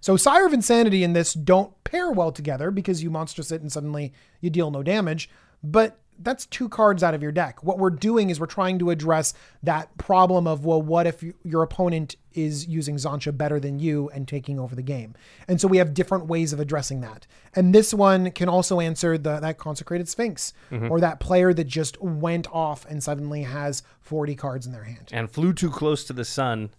So 0.00 0.16
Sire 0.16 0.46
of 0.46 0.52
Insanity 0.52 1.02
and 1.02 1.16
this 1.16 1.32
don't 1.32 1.72
pair 1.82 2.10
well 2.10 2.30
together 2.30 2.70
because 2.70 3.02
you 3.02 3.10
monstrous 3.10 3.50
it 3.50 3.62
and 3.62 3.72
suddenly 3.72 4.12
you 4.40 4.50
deal 4.50 4.70
no 4.70 4.82
damage. 4.82 5.28
But 5.64 5.98
that's 6.18 6.46
two 6.46 6.68
cards 6.68 7.02
out 7.02 7.14
of 7.14 7.22
your 7.22 7.32
deck. 7.32 7.62
What 7.62 7.78
we're 7.78 7.90
doing 7.90 8.30
is 8.30 8.40
we're 8.40 8.46
trying 8.46 8.78
to 8.78 8.90
address 8.90 9.34
that 9.62 9.96
problem 9.98 10.46
of, 10.46 10.64
well, 10.64 10.80
what 10.80 11.06
if 11.06 11.22
you- 11.22 11.34
your 11.42 11.62
opponent 11.62 12.16
is 12.32 12.66
using 12.66 12.96
Xantcha 12.96 13.36
better 13.36 13.58
than 13.58 13.78
you 13.78 14.10
and 14.10 14.26
taking 14.26 14.58
over 14.58 14.74
the 14.74 14.82
game? 14.82 15.14
And 15.48 15.60
so 15.60 15.68
we 15.68 15.78
have 15.78 15.94
different 15.94 16.26
ways 16.26 16.52
of 16.52 16.60
addressing 16.60 17.00
that. 17.00 17.26
And 17.54 17.74
this 17.74 17.92
one 17.94 18.30
can 18.30 18.48
also 18.48 18.80
answer 18.80 19.16
the, 19.18 19.40
that 19.40 19.58
consecrated 19.58 20.08
Sphinx 20.08 20.52
mm-hmm. 20.70 20.90
or 20.90 21.00
that 21.00 21.20
player 21.20 21.52
that 21.54 21.64
just 21.64 22.00
went 22.00 22.46
off 22.52 22.84
and 22.86 23.02
suddenly 23.02 23.42
has 23.42 23.82
40 24.00 24.34
cards 24.34 24.66
in 24.66 24.72
their 24.72 24.84
hand. 24.84 25.10
and 25.12 25.30
flew 25.30 25.52
too 25.52 25.70
close 25.70 26.04
to 26.04 26.12
the 26.12 26.24
sun. 26.24 26.70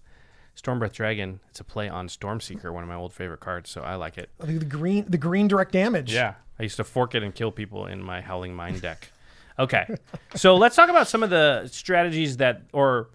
Stormbreath 0.56 0.94
Dragon. 0.94 1.40
It's 1.50 1.60
a 1.60 1.64
play 1.64 1.88
on 1.88 2.08
Stormseeker, 2.08 2.74
one 2.74 2.82
of 2.82 2.90
my 2.90 2.96
old 2.96 3.14
favorite 3.14 3.40
cards, 3.40 3.70
so 3.70 3.82
I 3.82 3.94
like 3.96 4.18
it. 4.18 4.32
The 4.40 4.54
green 4.66 5.06
the 5.08 5.18
green 5.18 5.48
direct 5.48 5.72
damage. 5.72 6.12
Yeah, 6.12 6.34
I 6.60 6.64
used 6.64 6.78
to 6.78 6.84
fork 6.84 7.14
it 7.14 7.22
and 7.22 7.34
kill 7.34 7.52
people 7.52 7.86
in 7.86 8.02
my 8.02 8.22
Howling 8.22 8.56
Mine 8.56 8.80
deck. 8.80 9.12
Okay, 9.60 9.88
so 10.36 10.56
let's 10.56 10.76
talk 10.76 10.90
about 10.90 11.08
some 11.08 11.24
of 11.24 11.30
the 11.30 11.68
strategies 11.68 12.38
that 12.38 12.62
or 12.74 13.10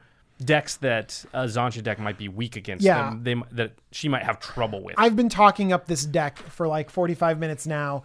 decks 0.45 0.76
that 0.76 1.24
uh, 1.34 1.38
a 1.38 1.45
Xantcha 1.45 1.82
deck 1.82 1.99
might 1.99 2.18
be 2.18 2.28
weak 2.28 2.57
against. 2.57 2.84
Yeah. 2.84 3.11
them, 3.11 3.20
they, 3.22 3.57
that 3.57 3.72
she 3.93 4.09
might 4.09 4.24
have 4.24 4.40
trouble 4.40 4.82
with. 4.82 4.97
I've 4.99 5.16
been 5.16 5.28
talking 5.28 5.72
up 5.72 5.86
this 5.86 6.05
deck 6.05 6.38
for 6.38 6.66
like 6.66 6.90
45 6.90 7.38
minutes 7.38 7.66
now, 7.66 8.05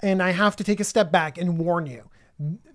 and 0.00 0.22
I 0.22 0.32
have 0.32 0.56
to 0.56 0.64
take 0.64 0.80
a 0.80 0.84
step 0.84 1.10
back 1.10 1.38
and 1.38 1.58
warn 1.58 1.86
you. 1.86 2.04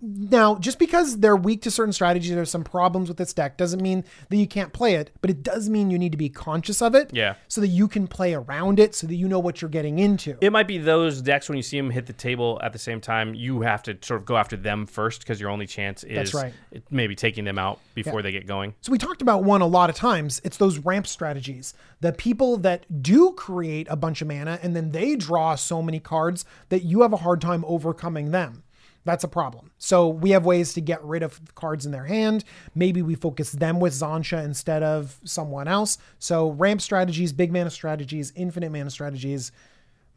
Now, 0.02 0.56
just 0.56 0.80
because 0.80 1.20
they're 1.20 1.36
weak 1.36 1.62
to 1.64 1.72
certain 1.72 1.94
strategies, 1.94 2.34
there's 2.34 2.52
some 2.52 2.64
problems 2.64 3.08
with 3.08 3.18
this 3.18 3.34
deck, 3.34 3.58
doesn't 3.58 3.82
mean 3.82 4.04
that 4.30 4.38
you 4.38 4.48
can't 4.48 4.74
play 4.74 4.96
it, 4.96 5.12
but 5.22 5.30
it 5.30 5.44
does 5.44 5.70
mean 5.70 5.90
you 5.90 5.98
need 5.98 6.12
to 6.12 6.18
be 6.18 6.30
conscious 6.30 6.82
of 6.82 6.96
it. 6.96 7.10
Yeah. 7.14 7.36
So 7.48 7.62
that 7.62 7.68
you 7.68 7.88
can 7.88 8.08
play 8.08 8.34
around 8.34 8.80
it, 8.80 8.96
so 8.96 9.08
that 9.08 9.16
you 9.16 9.28
know 9.28 9.40
what 9.40 9.62
you're 9.62 9.70
getting 9.70 10.00
into. 10.00 10.38
it 10.42 10.52
might 10.52 10.68
be 10.68 10.78
those 10.78 11.22
decks 11.22 11.50
when 11.50 11.58
you 11.58 11.64
see 11.64 11.78
them 11.78 11.90
hit 11.90 12.06
the 12.06 12.14
table 12.14 12.60
at 12.64 12.74
the 12.74 12.80
same 12.80 13.02
time, 13.02 13.34
you 13.34 13.62
have 13.62 13.84
to 13.84 13.98
sort 14.02 14.20
of 14.20 14.26
go 14.26 14.38
after 14.38 14.56
them 14.56 14.86
first 14.86 15.22
because 15.22 15.40
your 15.40 15.50
only 15.50 15.68
chance 15.68 16.04
is 16.04 16.34
right. 16.34 16.54
maybe 16.90 17.16
taking 17.16 17.44
them 17.44 17.58
out 17.58 17.80
before 17.94 18.22
they 18.22 18.32
get 18.32 18.48
going. 18.48 18.76
So 18.82 18.92
we 18.92 18.98
talked 18.98 19.22
about 19.22 19.44
one 19.44 19.62
a 19.62 19.68
lot 19.68 19.90
of 19.90 19.96
times. 19.96 20.42
It's 20.44 20.58
those 20.58 20.80
ramp 20.80 21.08
strategies. 21.08 21.74
The 22.02 22.14
people 22.14 22.58
that 22.58 23.02
do 23.02 23.34
create 23.34 23.88
a 23.90 23.96
bunch 23.96 24.22
of 24.22 24.28
mana 24.28 24.60
and 24.62 24.76
then 24.76 24.92
they 24.92 25.16
draw 25.16 25.56
so 25.56 25.82
many 25.82 26.00
cards 26.00 26.46
that 26.70 26.84
you 26.84 27.02
have 27.02 27.14
a 27.14 27.18
hard 27.18 27.42
time 27.42 27.64
overcoming 27.68 28.32
them. 28.32 28.64
That's 29.08 29.24
a 29.24 29.30
problem. 29.30 29.72
So 29.78 30.10
we 30.10 30.32
have 30.32 30.46
ways 30.46 30.74
to 30.74 30.82
get 30.82 31.02
rid 31.02 31.24
of 31.24 31.40
cards 31.56 31.86
in 31.86 31.94
their 31.94 32.04
hand. 32.04 32.44
Maybe 32.76 33.02
we 33.02 33.16
focus 33.16 33.54
them 33.54 33.80
with 33.80 33.94
Xantcha 33.94 34.44
instead 34.44 34.84
of 34.84 35.18
someone 35.24 35.70
else. 35.70 35.98
So 36.20 36.50
ramp 36.50 36.82
strategies, 36.82 37.32
big 37.32 37.54
mana 37.54 37.70
strategies, 37.70 38.34
infinite 38.36 38.70
mana 38.70 38.90
strategies 38.90 39.54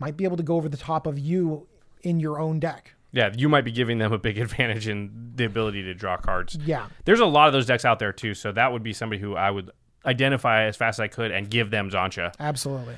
might 0.00 0.16
be 0.16 0.24
able 0.24 0.38
to 0.38 0.42
go 0.42 0.56
over 0.56 0.68
the 0.68 0.76
top 0.76 1.06
of 1.06 1.20
you 1.20 1.68
in 2.02 2.18
your 2.18 2.40
own 2.40 2.58
deck. 2.58 2.96
Yeah, 3.12 3.32
you 3.32 3.48
might 3.48 3.64
be 3.64 3.70
giving 3.70 3.98
them 3.98 4.12
a 4.12 4.18
big 4.18 4.38
advantage 4.46 4.88
in 4.88 5.30
the 5.36 5.44
ability 5.44 5.84
to 5.84 5.94
draw 5.94 6.16
cards. 6.16 6.58
Yeah. 6.66 6.88
There's 7.04 7.20
a 7.20 7.26
lot 7.26 7.46
of 7.46 7.52
those 7.52 7.66
decks 7.66 7.84
out 7.84 8.00
there 8.00 8.12
too, 8.12 8.34
so 8.34 8.50
that 8.50 8.72
would 8.72 8.82
be 8.82 8.92
somebody 8.92 9.22
who 9.22 9.36
I 9.36 9.52
would 9.52 9.70
identify 10.04 10.64
as 10.64 10.76
fast 10.76 10.98
as 10.98 11.04
I 11.04 11.06
could 11.06 11.30
and 11.30 11.48
give 11.48 11.70
them 11.70 11.90
Xantcha. 11.90 12.34
Absolutely. 12.40 12.96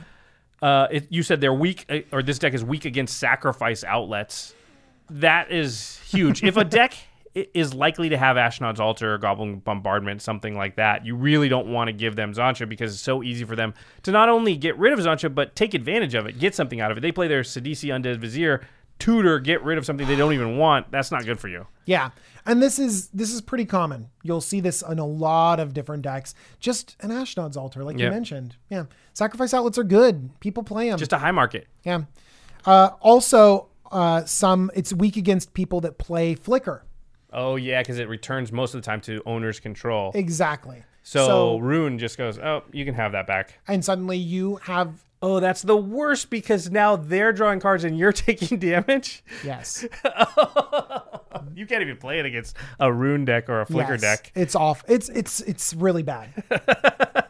Uh, 0.63 0.87
it, 0.91 1.09
you 1.11 1.23
said 1.23 1.43
they're 1.43 1.53
weak, 1.53 1.85
uh, 1.91 1.99
or 2.13 2.23
this 2.23 2.39
deck 2.39 2.55
is 2.55 2.65
weak 2.65 2.87
against 2.87 3.19
sacrifice 3.19 3.85
outlets. 3.85 4.55
That 5.21 5.51
is 5.51 5.99
huge. 6.07 6.43
if 6.43 6.57
a 6.57 6.65
deck 6.65 6.95
is 7.35 7.73
likely 7.75 8.11
to 8.11 8.19
have 8.19 8.37
Ashnod's 8.37 8.81
Altar, 8.81 9.17
Goblin 9.19 9.61
Bombardment, 9.61 10.21
something 10.21 10.57
like 10.57 10.77
that, 10.77 11.07
you 11.07 11.17
really 11.17 11.49
don't 11.49 11.69
want 11.73 11.89
to 11.89 11.93
give 11.93 12.17
them 12.17 12.35
Xantcha 12.35 12.69
because 12.69 12.93
it's 12.93 13.03
so 13.03 13.23
easy 13.23 13.45
for 13.45 13.57
them 13.57 13.75
to 14.03 14.11
not 14.11 14.29
only 14.29 14.57
get 14.57 14.77
rid 14.79 14.93
of 14.93 14.99
Xantcha, 14.99 15.35
but 15.35 15.57
take 15.57 15.75
advantage 15.75 16.15
of 16.15 16.27
it, 16.27 16.39
get 16.39 16.55
something 16.55 16.81
out 16.81 16.91
of 16.91 16.99
it. 16.99 17.01
They 17.01 17.13
play 17.13 17.29
their 17.29 17.43
Sidisi 17.43 17.89
Undead 17.89 18.19
Vizier, 18.19 18.67
tutor, 18.99 19.39
get 19.41 19.63
rid 19.63 19.79
of 19.79 19.87
something 19.87 20.07
they 20.07 20.17
don't 20.17 20.35
even 20.35 20.59
want. 20.59 20.91
That's 20.91 21.11
not 21.11 21.25
good 21.25 21.41
for 21.41 21.49
you. 21.49 21.67
Yeah. 21.87 22.11
And 22.45 22.61
this 22.63 22.79
is 22.79 23.09
this 23.09 23.33
is 23.33 23.41
pretty 23.41 23.65
common. 23.65 24.09
You'll 24.23 24.41
see 24.41 24.61
this 24.61 24.83
in 24.83 24.99
a 24.99 25.07
lot 25.07 25.59
of 25.61 25.73
different 25.73 26.03
decks. 26.03 26.35
Just 26.61 26.97
an 27.01 27.11
Ashnod's 27.11 27.57
altar, 27.57 27.83
like 27.85 27.99
you 27.99 28.11
mentioned. 28.11 28.57
Yeah. 28.69 28.85
Sacrifice 29.15 29.55
outlets 29.55 29.79
are 29.79 29.85
good. 29.85 30.31
People 30.41 30.63
play 30.65 30.91
them. 30.91 30.99
Just 30.99 31.13
a 31.13 31.19
high 31.19 31.31
market. 31.31 31.67
yeah. 31.85 32.03
Uh, 32.65 32.91
also, 33.01 33.69
uh, 33.93 34.25
some 34.25 34.71
it's 34.75 34.93
weak 34.93 35.17
against 35.17 35.55
people 35.55 35.81
that 35.83 35.99
play 35.99 36.35
flicker. 36.35 36.85
Oh 37.33 37.57
yeah, 37.57 37.81
because 37.81 37.99
it 37.99 38.09
returns 38.09 38.51
most 38.53 38.75
of 38.75 38.83
the 38.83 38.85
time 38.87 39.01
to 39.03 39.23
owner's 39.27 39.61
control. 39.61 40.13
Exactly. 40.15 40.83
So, 41.05 41.59
Roon 41.59 41.99
just 41.99 42.17
goes, 42.17 42.39
"Oh, 42.39 42.63
you 42.73 42.85
can 42.85 42.95
have 42.95 43.13
that 43.13 43.27
back." 43.27 43.59
and 43.67 43.85
suddenly 43.85 44.19
you 44.19 44.57
have 44.57 45.05
Oh, 45.25 45.39
that's 45.39 45.63
the 45.63 45.77
worst 45.77 46.31
because 46.31 46.69
now 46.73 46.97
they're 46.97 47.33
drawing 47.33 47.61
cards 47.61 47.85
and 47.85 47.97
you're 47.97 48.13
taking 48.13 48.59
damage. 48.59 49.23
yes, 49.45 49.87
You 51.55 51.67
can't 51.67 51.83
even 51.83 51.97
play 51.97 52.19
it 52.19 52.27
against 52.27 52.57
a 52.81 52.93
Roon 52.93 53.25
deck 53.25 53.49
or 53.49 53.61
a 53.61 53.67
Flicker 53.67 53.93
yes. 53.93 54.01
deck. 54.01 54.33
It's 54.35 54.55
off. 54.57 54.85
It's 54.89 55.09
it's 55.09 55.41
it's 55.41 55.75
really 55.75 56.03
bad. 56.03 56.31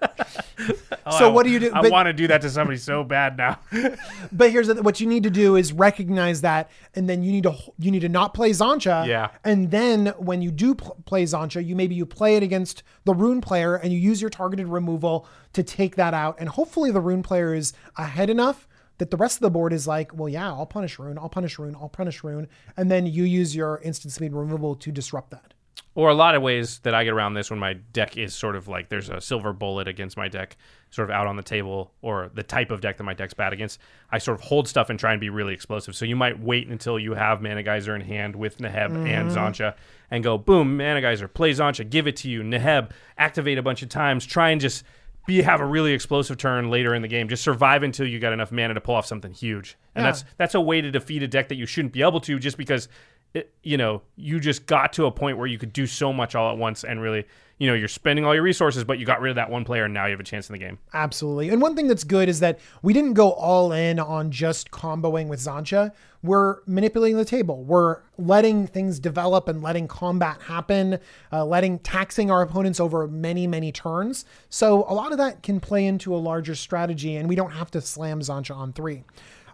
Oh, 1.05 1.19
so 1.19 1.27
I- 1.29 1.33
what 1.33 1.43
do 1.45 1.51
you 1.51 1.59
do? 1.59 1.73
I 1.75 1.89
want 1.89 2.07
to 2.07 2.13
do 2.13 2.29
that 2.29 2.43
to 2.43 2.51
somebody 2.51 2.79
so 2.79 3.03
bad 3.03 3.37
now. 3.37 3.59
But 4.31 4.51
here's 4.53 4.69
the, 4.69 4.81
what 4.83 5.01
you 5.01 5.07
need 5.09 5.25
to 5.25 5.31
do 5.31 5.57
is 5.57 5.73
recognize 5.73 6.43
that, 6.43 6.71
and 6.95 7.09
then 7.09 7.23
you 7.25 7.33
need 7.33 7.43
to 7.43 7.57
you 7.79 7.91
need 7.91 8.01
to 8.01 8.09
not 8.09 8.35
play 8.35 8.51
Xantcha. 8.51 9.07
Yeah. 9.07 9.31
And 9.45 9.71
then 9.73 10.07
when 10.19 10.43
you 10.43 10.51
do 10.53 10.75
pl- 10.77 10.97
play 11.05 11.25
Xantcha, 11.25 11.65
you 11.67 11.75
maybe 11.75 11.95
you 11.97 12.07
play 12.07 12.37
it 12.37 12.43
against 12.45 12.83
the 13.05 13.15
Roon 13.15 13.41
player, 13.41 13.75
and 13.75 13.93
you 13.93 13.99
use 13.99 14.21
your 14.21 14.31
targeted 14.31 14.69
removal 14.69 15.27
to 15.55 15.63
take 15.65 15.97
that 15.97 16.15
out. 16.15 16.37
And 16.39 16.49
hopefully 16.49 16.93
the 16.93 17.01
Roon 17.01 17.23
player 17.25 17.53
is 17.53 17.73
ahead 17.97 18.31
enough 18.31 18.69
that 18.99 19.11
the 19.11 19.17
rest 19.17 19.39
of 19.39 19.41
the 19.43 19.51
board 19.51 19.73
is 19.73 19.87
like, 19.89 20.13
well, 20.15 20.29
yeah, 20.29 20.47
I'll 20.49 20.67
punish 20.67 20.99
Roon, 20.99 21.19
I'll 21.19 21.29
punish 21.29 21.59
Roon, 21.59 21.75
I'll 21.75 21.89
punish 21.89 22.23
Roon, 22.23 22.47
and 22.77 22.91
then 22.91 23.07
you 23.07 23.25
use 23.25 23.57
your 23.57 23.81
instant 23.83 24.13
speed 24.13 24.33
removal 24.33 24.77
to 24.77 24.93
disrupt 24.93 25.31
that. 25.33 25.55
Or 25.95 26.09
a 26.09 26.15
lot 26.15 26.35
of 26.35 26.41
ways 26.41 26.79
that 26.81 26.95
I 26.95 27.05
get 27.05 27.13
around 27.13 27.35
this 27.35 27.51
when 27.51 27.59
my 27.59 27.75
deck 27.75 28.17
is 28.17 28.35
sort 28.35 28.57
of 28.57 28.67
like 28.67 28.89
there's 28.89 29.11
a 29.11 29.21
silver 29.21 29.53
bullet 29.53 29.89
against 29.89 30.17
my 30.17 30.27
deck, 30.27 30.57
sort 30.89 31.11
of 31.11 31.15
out 31.15 31.27
on 31.27 31.37
the 31.37 31.43
table, 31.43 31.93
or 32.01 32.31
the 32.33 32.43
type 32.43 32.71
of 32.71 32.81
deck 32.81 32.97
that 32.97 33.05
my 33.05 33.13
deck's 33.13 33.35
bad 33.35 33.53
against. 33.53 33.79
I 34.11 34.17
sort 34.17 34.39
of 34.39 34.45
hold 34.45 34.67
stuff 34.67 34.89
and 34.89 34.99
try 34.99 35.13
and 35.13 35.21
be 35.21 35.29
really 35.29 35.53
explosive. 35.53 35.95
So 35.95 36.07
you 36.07 36.17
might 36.17 36.41
wait 36.41 36.67
until 36.69 36.99
you 36.99 37.13
have 37.13 37.43
Mana 37.43 37.63
Geyser 37.63 37.95
in 37.95 38.01
hand 38.01 38.35
with 38.35 38.57
Neheb 38.57 38.87
and 38.87 39.31
mm-hmm. 39.31 39.37
Xantcha 39.37 39.75
and 40.11 40.25
go, 40.25 40.39
boom, 40.39 40.79
Mana 40.79 41.03
Geyser, 41.03 41.29
play 41.29 41.51
Xantcha, 41.53 41.89
give 41.89 42.07
it 42.07 42.17
to 42.17 42.31
you. 42.31 42.43
Neheb, 42.43 42.93
activate 43.19 43.59
a 43.59 43.63
bunch 43.63 43.83
of 43.83 43.91
times, 43.91 44.25
try 44.25 44.49
and 44.49 44.63
just 44.63 44.85
be 45.27 45.43
have 45.43 45.61
a 45.61 45.67
really 45.67 45.93
explosive 45.93 46.37
turn 46.37 46.71
later 46.71 46.95
in 46.95 47.03
the 47.03 47.09
game. 47.09 47.29
Just 47.29 47.45
survive 47.45 47.83
until 47.83 48.07
you 48.07 48.19
got 48.19 48.33
enough 48.33 48.51
mana 48.51 48.75
to 48.75 48.81
pull 48.81 48.95
off 48.95 49.07
something 49.07 49.33
huge. 49.33 49.77
And 49.95 50.05
Yeah. 50.05 50.11
that's 50.11 50.25
that's 50.37 50.55
a 50.55 50.61
way 50.61 50.81
to 50.81 50.91
defeat 50.91 51.23
a 51.23 51.29
deck 51.29 51.49
that 51.49 51.57
you 51.57 51.67
shouldn't 51.67 51.93
be 51.93 52.03
able 52.03 52.21
to 52.21 52.39
just 52.39 52.57
because 52.57 52.89
it, 53.35 53.53
you 53.63 53.77
know 53.77 54.03
you 54.17 54.41
just 54.41 54.67
got 54.67 54.93
to 54.95 55.07
a 55.07 55.11
point 55.11 55.39
where 55.39 55.47
you 55.47 55.59
could 55.59 55.73
do 55.73 55.87
so 55.87 56.13
much 56.13 56.35
all 56.35 56.51
at 56.53 56.59
once 56.59 56.85
and 56.85 57.01
really 57.01 57.25
you 57.59 57.67
know 57.67 57.75
you're 57.75 57.89
spending 57.89 58.25
all 58.25 58.35
your 58.35 58.43
resources 58.43 58.85
but 58.85 58.99
you 58.99 59.07
got 59.07 59.21
rid 59.21 59.31
of 59.31 59.37
that 59.37 59.51
one 59.51 59.65
player 59.65 59.85
and 59.85 59.95
now 59.95 60.05
you 60.07 60.11
have 60.11 60.21
a 60.21 60.25
chance 60.25 60.49
in 60.49 60.53
the 60.53 60.59
game 60.59 60.79
Absolutely. 60.95 61.49
And 61.49 61.61
one 61.63 61.75
thing 61.75 61.89
that's 61.89 62.05
good 62.05 62.29
is 62.29 62.41
that 62.41 62.59
we 62.83 62.93
didn't 62.93 63.15
go 63.15 63.33
all 63.33 63.73
in 63.73 63.99
on 63.99 64.31
just 64.31 64.71
comboing 64.71 65.29
with 65.29 65.41
Xantcha. 65.41 65.93
We're 66.23 66.59
manipulating 66.67 67.17
the 67.17 67.25
table. 67.25 67.65
We're 67.65 68.01
letting 68.19 68.67
things 68.67 68.99
develop 69.01 69.49
and 69.49 69.63
letting 69.63 69.89
combat 69.89 70.41
happen, 70.43 70.99
uh, 71.33 71.45
letting 71.45 71.81
taxing 71.81 72.31
our 72.31 72.43
opponents 72.43 72.79
over 72.79 73.09
many, 73.09 73.47
many 73.47 73.73
turns. 73.73 74.25
So 74.49 74.85
a 74.89 74.95
lot 74.95 75.13
of 75.13 75.19
that 75.19 75.43
can 75.43 75.59
play 75.61 75.87
into 75.87 76.15
a 76.15 76.19
larger 76.19 76.55
strategy, 76.55 77.17
and 77.17 77.29
we 77.29 77.35
don't 77.35 77.51
have 77.53 77.71
to 77.73 77.81
slam 77.81 78.21
Xantcha 78.21 78.55
on 78.55 78.73
three. 78.73 79.05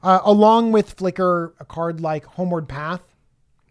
Uh, 0.02 0.20
along 0.24 0.72
with 0.72 0.92
Flicker, 0.92 1.54
a 1.58 1.64
card 1.64 2.00
like 2.00 2.24
Homeward 2.24 2.68
Path, 2.68 3.02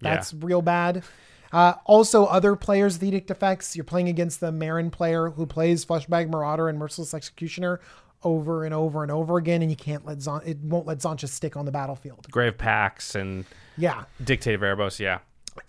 that's 0.02 0.34
real 0.34 0.62
bad. 0.62 1.04
Uh, 1.52 1.76
also, 1.86 2.26
other 2.26 2.56
players 2.56 2.96
with 2.96 3.04
Edict 3.04 3.32
effects. 3.32 3.76
You're 3.76 3.86
playing 3.86 4.10
against 4.10 4.40
the 4.40 4.52
Meren 4.52 4.92
player 4.92 5.30
who 5.30 5.46
plays 5.46 5.86
Fleshbag 5.86 6.30
Marauder 6.30 6.68
and 6.68 6.78
Merciless 6.78 7.14
Executioner 7.14 7.80
over 8.24 8.66
and 8.66 8.74
over 8.74 9.04
and 9.04 9.12
over 9.12 9.38
again, 9.38 9.62
and 9.62 9.72
you 9.72 9.78
can't 9.78 10.06
let 10.06 10.22
Zon- 10.22 10.42
it 10.46 10.58
won't 10.60 10.86
let 10.86 10.98
Xantcha 11.00 11.30
stick 11.30 11.56
on 11.56 11.66
the 11.66 11.72
battlefield. 11.72 12.28
Grave 12.32 12.58
Pacts 12.58 13.16
and 13.16 13.46
Yeah, 13.78 14.06
dictate 14.24 14.56
of 14.56 14.62
erebos 14.62 15.00
yeah 15.00 15.20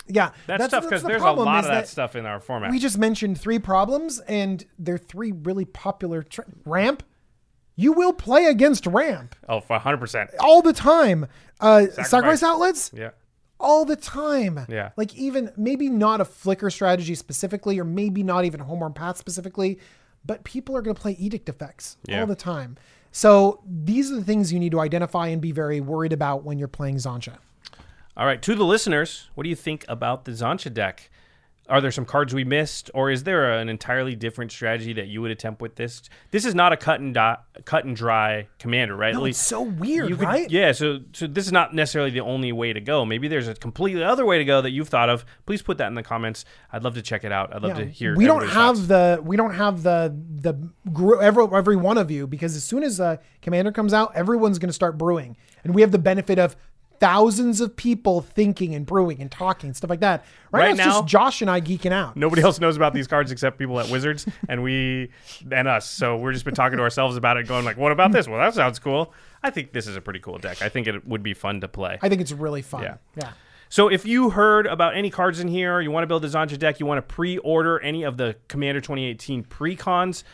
yeah. 0.07 0.31
that's, 0.47 0.69
tough 0.69 0.85
because 0.85 1.03
the 1.03 1.09
there's 1.09 1.23
a 1.23 1.31
lot 1.31 1.65
of 1.65 1.71
that, 1.71 1.89
stuff 1.89 2.17
in 2.17 2.27
our 2.27 2.41
format 2.41 2.71
We 2.71 2.79
just 2.79 2.99
mentioned 2.99 3.41
three 3.41 3.59
problems, 3.59 4.21
and 4.21 4.65
they're 4.79 4.99
three 4.99 5.33
really 5.33 5.65
popular. 5.65 6.25
Ramp. 6.65 7.03
You 7.77 7.93
will 7.93 8.13
play 8.13 8.47
against 8.47 8.87
ramp 8.87 9.37
oh 9.49 9.61
100% 9.61 10.31
all 10.41 10.63
the 10.63 10.73
time. 10.73 11.27
Uh, 11.61 11.87
sacrifice. 11.87 12.43
outlets. 12.43 12.91
yeah 12.95 13.11
all 13.61 13.85
the 13.85 13.97
time. 13.97 14.67
Yeah. 14.69 14.91
Like 14.97 15.15
even 15.17 15.53
maybe 15.57 15.89
not 15.89 16.21
a 16.21 16.25
flicker 16.25 16.71
strategy 16.71 17.15
specifically, 17.15 17.79
or 17.79 17.85
maybe 17.85 18.23
not 18.23 18.45
even 18.45 18.61
homeward 18.61 18.95
path 18.95 19.17
specifically, 19.19 19.79
but 20.25 20.45
people 20.45 20.77
are 20.77 20.83
going 20.83 20.95
to 20.95 21.01
play 21.01 21.13
edict 21.19 21.49
effects 21.49 21.97
Yeah. 22.07 22.21
all 22.21 22.27
the 22.27 22.37
time. 22.37 22.77
So 23.11 23.63
these 23.67 24.13
are 24.13 24.17
the 24.17 24.25
things 24.25 24.53
you 24.53 24.59
need 24.61 24.73
to 24.73 24.81
identify 24.81 25.29
and 25.29 25.41
be 25.41 25.53
very 25.53 25.81
worried 25.81 26.13
about 26.13 26.45
when 26.45 26.59
you're 26.59 26.69
playing 26.69 26.97
Xantcha. 26.97 27.39
all 28.17 28.27
right 28.27 28.43
to 28.43 28.55
the 28.55 28.65
listeners 28.65 29.31
what 29.35 29.45
do 29.45 29.49
you 29.51 29.57
think 29.57 29.85
about 29.89 30.25
the 30.25 30.33
Xantcha 30.33 30.73
deck 30.75 31.09
are 31.69 31.81
there 31.81 31.91
some 31.91 32.05
cards 32.05 32.33
we 32.35 32.45
missed 32.45 32.91
or 32.95 33.11
is 33.11 33.25
there 33.25 33.53
an 33.59 33.69
entirely 33.69 34.15
different 34.17 34.51
strategy 34.51 34.93
that 34.95 35.07
you 35.09 35.21
would 35.21 35.31
attempt 35.31 35.61
with 35.61 35.77
this 35.77 36.03
this 36.31 36.45
is 36.45 36.55
not 36.55 36.73
a 36.73 36.77
cut 36.77 37.01
and 37.01 37.13
dot, 37.15 37.45
cut 37.65 37.85
and 37.85 37.95
dry 37.95 38.47
commander 38.59 38.97
right 38.97 39.15
No, 39.15 39.25
it's 39.25 39.39
so 39.39 39.63
weird, 39.63 40.09
could- 40.11 40.21
right? 40.21 40.51
Yeah, 40.51 40.73
so 40.73 41.01
so 41.13 41.27
this 41.27 41.47
is 41.47 41.53
not 41.53 41.75
necessarily 41.75 42.11
the 42.11 42.21
only 42.21 42.53
way 42.53 42.73
to 42.73 42.81
go. 42.81 43.05
Maybe 43.05 43.29
there's 43.29 43.49
a 43.49 43.55
completely 43.55 44.03
other 44.03 44.25
way 44.25 44.39
to 44.39 44.45
go 44.45 44.61
that 44.63 44.71
you've 44.71 44.89
thought 44.89 45.09
of. 45.09 45.25
Please 45.47 45.63
put 45.63 45.79
that 45.79 45.87
in 45.89 45.95
the 45.95 46.03
comments. 46.03 46.45
I'd 46.73 46.85
love 46.85 46.95
to 46.95 47.03
check 47.03 47.25
it 47.25 47.33
out. 47.33 47.55
I'd 47.55 47.63
love 47.63 47.79
Yeah. 47.79 47.85
to 47.85 47.91
hear. 47.91 48.17
we 48.17 48.25
don't 48.27 48.43
have 48.49 48.77
thoughts. 48.77 48.87
the 48.87 49.21
we 49.23 49.37
don't 49.37 49.55
have 49.55 49.83
the 49.83 50.15
the 50.37 50.55
gr- 50.93 51.21
every, 51.21 51.47
every 51.53 51.77
one 51.77 51.99
of 51.99 52.11
you 52.11 52.27
because 52.27 52.57
as 52.57 52.65
soon 52.65 52.83
as 52.83 52.99
a 53.01 53.19
commander 53.43 53.73
comes 53.73 53.93
out 53.93 54.13
everyone's 54.15 54.59
going 54.59 54.69
to 54.69 54.73
start 54.75 54.97
brewing 54.99 55.37
and 55.65 55.75
we 55.75 55.81
have 55.83 55.91
the 55.93 55.99
benefit 55.99 56.39
of 56.39 56.57
thousands 57.01 57.61
of 57.61 57.75
people 57.77 58.21
thinking 58.21 58.75
and 58.75 58.85
brewing 58.87 59.21
and 59.21 59.31
talking 59.31 59.69
and 59.69 59.77
stuff 59.77 59.91
like 59.91 60.01
that. 60.01 60.25
Right, 60.51 60.61
Right 60.61 60.67
now, 60.67 60.71
it's 60.71 60.79
now- 60.79 61.01
just 61.01 61.07
Josh 61.07 61.43
and 61.43 61.51
I 61.51 61.61
geeking 61.61 61.93
out. 61.93 62.17
Nobody 62.17 62.43
else 62.43 62.59
knows 62.61 62.77
about 62.77 62.95
these 62.95 63.07
cards 63.07 63.31
except 63.33 63.59
people 63.59 63.79
at 63.81 63.89
Wizards 63.91 64.27
and 64.49 64.63
we 64.63 65.11
and 65.51 65.69
us. 65.69 65.89
So 65.89 66.17
we're 66.17 66.33
just 66.33 66.45
been 66.45 66.55
talking 66.55 66.79
to 66.79 66.83
ourselves 66.83 67.17
about 67.17 67.37
it, 67.37 67.47
going 67.47 67.65
like, 67.65 67.77
"What 67.77 67.93
about 67.93 68.13
this? 68.13 68.27
Well, 68.29 68.39
that 68.41 68.55
sounds 68.55 68.79
cool. 68.79 69.13
I 69.43 69.51
think 69.51 69.73
this 69.73 69.87
is 69.87 69.97
a 69.97 70.01
pretty 70.01 70.21
cool 70.21 70.39
deck. 70.39 70.63
I 70.63 70.69
think 70.69 70.87
it 70.87 71.07
would 71.07 71.23
be 71.23 71.35
fun 71.35 71.61
to 71.61 71.69
play." 71.69 71.99
I 72.03 72.09
think 72.09 72.21
it's 72.21 72.33
really 72.33 72.63
fun. 72.63 72.83
Yeah. 72.83 72.97
yeah. 73.17 73.33
So 73.71 73.89
if 73.89 74.07
you 74.07 74.31
heard 74.31 74.67
about 74.67 74.97
any 74.97 75.11
cards 75.11 75.41
in 75.41 75.49
here, 75.49 75.81
you 75.81 75.91
want 75.91 76.03
to 76.03 76.07
build 76.07 76.25
a 76.25 76.29
Xantcha 76.29 76.59
deck, 76.59 76.81
you 76.81 76.87
want 76.87 76.99
to 77.07 77.15
pre-order 77.15 77.79
any 77.81 78.03
of 78.03 78.17
the 78.17 78.35
Commander 78.49 78.81
2018 78.81 79.45
pre-cons, 79.45 80.25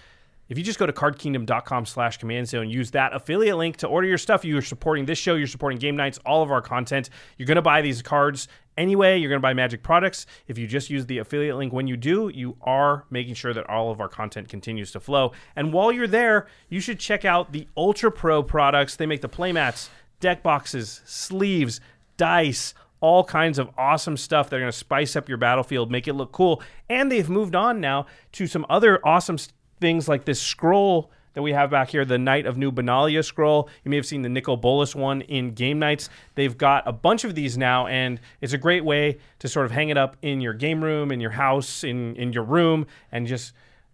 if 0.49 0.59
you 0.59 0.65
just 0.65 0.79
go 0.79 0.87
to 0.87 0.93
cardkingdom.com 0.93 1.87
slash 1.87 2.19
command 2.19 2.49
zone, 2.49 2.69
use 2.69 2.91
that 2.91 3.15
affiliate 3.15 3.57
link 3.57 3.77
to 3.79 3.87
order 3.87 4.07
your 4.07 4.19
stuff. 4.19 4.45
You're 4.45 4.63
supporting 4.63 5.07
this 5.07 5.19
show, 5.19 5.35
you're 5.35 5.47
supporting 5.47 5.79
game 5.79 5.97
nights, 5.97 6.19
all 6.27 6.43
of 6.43 6.51
our 6.51 6.61
content. 6.61 7.11
You're 7.39 7.47
going 7.47 7.57
to 7.57 7.63
buy 7.63 7.81
these 7.81 8.03
cards 8.03 8.49
anyway. 8.77 9.19
You're 9.19 9.31
going 9.31 9.41
to 9.41 9.43
buy 9.43 9.55
Magic 9.55 9.83
products. 9.83 10.27
If 10.47 10.59
you 10.59 10.67
just 10.67 10.91
use 10.91 11.07
the 11.07 11.19
affiliate 11.19 11.57
link 11.57 11.73
when 11.73 11.87
you 11.87 11.97
do, 11.97 12.31
you 12.33 12.57
are 12.63 13.05
making 13.11 13.35
sure 13.35 13.55
that 13.55 13.69
all 13.69 13.91
of 13.91 14.01
our 14.01 14.09
content 14.09 14.49
continues 14.49 14.93
to 14.93 15.01
flow. 15.01 15.33
And 15.57 15.73
while 15.73 15.93
you're 15.93 16.07
there, 16.07 16.47
you 16.69 16.81
should 16.81 16.99
check 16.99 17.25
out 17.25 17.53
the 17.53 17.67
Ultra 17.77 18.11
Pro 18.11 18.43
products. 18.43 18.97
They 18.97 19.07
make 19.07 19.23
the 19.23 19.29
playmats, 19.29 19.89
deck 20.21 20.43
boxes, 20.43 21.01
sleeves, 21.05 21.81
dice, 22.17 22.75
all 23.01 23.25
kinds 23.25 23.59
of 23.59 23.69
awesome 23.77 24.17
stuff 24.17 24.49
that 24.49 24.57
are 24.57 24.61
going 24.61 24.73
to 24.73 24.77
spice 24.77 25.15
up 25.15 25.29
your 25.29 25.37
battlefield, 25.37 25.91
make 25.91 26.09
it 26.09 26.15
look 26.15 26.33
cool. 26.33 26.63
And 26.89 27.13
they've 27.13 27.29
moved 27.29 27.55
on 27.55 27.81
now 27.81 28.07
to 28.33 28.47
some 28.47 28.65
other 28.71 28.99
awesome 29.07 29.37
things 29.85 30.09
like 30.09 30.25
this 30.25 30.41
scroll 30.41 31.11
that 31.35 31.43
we 31.43 31.53
have 31.53 31.71
back 31.71 31.91
here, 31.91 32.07
the 32.07 32.17
Knight 32.17 32.47
of 32.47 32.57
New 32.57 32.73
Benalia 32.73 33.23
scroll. 33.23 33.69
You 33.85 33.91
may 33.91 33.97
have 33.97 34.07
seen 34.07 34.23
the 34.23 34.31
Nicol 34.31 34.57
Bolas 34.57 34.95
one 34.95 35.21
in 35.21 35.53
game 35.53 35.79
nights. 35.79 36.09
They've 36.37 36.57
got 36.57 36.89
a 36.89 36.93
bunch 36.93 37.23
of 37.25 37.35
these 37.35 37.59
now, 37.59 37.87
and 37.87 38.19
it's 38.41 38.55
a 38.55 38.59
great 38.59 38.83
way 38.83 39.19
to 39.41 39.47
sort 39.49 39.67
of 39.67 39.73
hang 39.73 39.91
it 39.91 39.99
up 39.99 40.17
in 40.23 40.41
your 40.41 40.55
game 40.55 40.83
room, 40.83 41.13
in 41.13 41.21
your 41.21 41.33
house, 41.33 41.85
in, 41.85 42.17
in 42.17 42.33
your 42.33 42.45
room, 42.45 42.87
and 43.13 43.27
just 43.27 43.53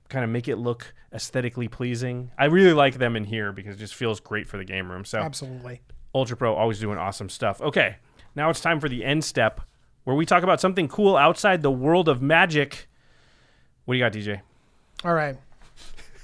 kind 0.09 0.23
of 0.23 0.31
make 0.31 0.47
it 0.47 0.59
look 0.59 0.95
aesthetically 1.13 1.67
pleasing. 1.67 2.31
I 2.39 2.45
really 2.45 2.73
like 2.73 2.99
them 2.99 3.17
in 3.17 3.25
here 3.25 3.51
because 3.51 3.75
it 3.75 3.79
just 3.81 3.97
feels 3.97 4.21
great 4.21 4.47
for 4.47 4.59
the 4.59 4.65
game 4.65 4.89
room. 4.89 5.05
So 5.05 5.19
Absolutely. 5.19 5.81
Ultra 6.15 6.37
Pro 6.37 6.55
always 6.55 6.79
doing 6.79 6.99
awesome 6.99 7.29
stuff. 7.29 7.61
Okay, 7.61 7.97
now 8.37 8.49
it's 8.49 8.61
time 8.61 8.79
for 8.79 8.89
the 8.89 9.05
end 9.05 9.25
step 9.25 9.61
where 10.05 10.15
we 10.15 10.25
talk 10.25 10.45
about 10.45 10.61
something 10.61 10.87
cool 10.87 11.17
outside 11.17 11.63
the 11.63 11.71
world 11.73 12.09
of 12.09 12.23
magic. 12.23 12.87
What 13.87 13.95
do 13.95 13.99
you 13.99 14.05
got, 14.05 14.13
DJ? 14.13 14.43
All 15.05 15.15
right. 15.15 15.37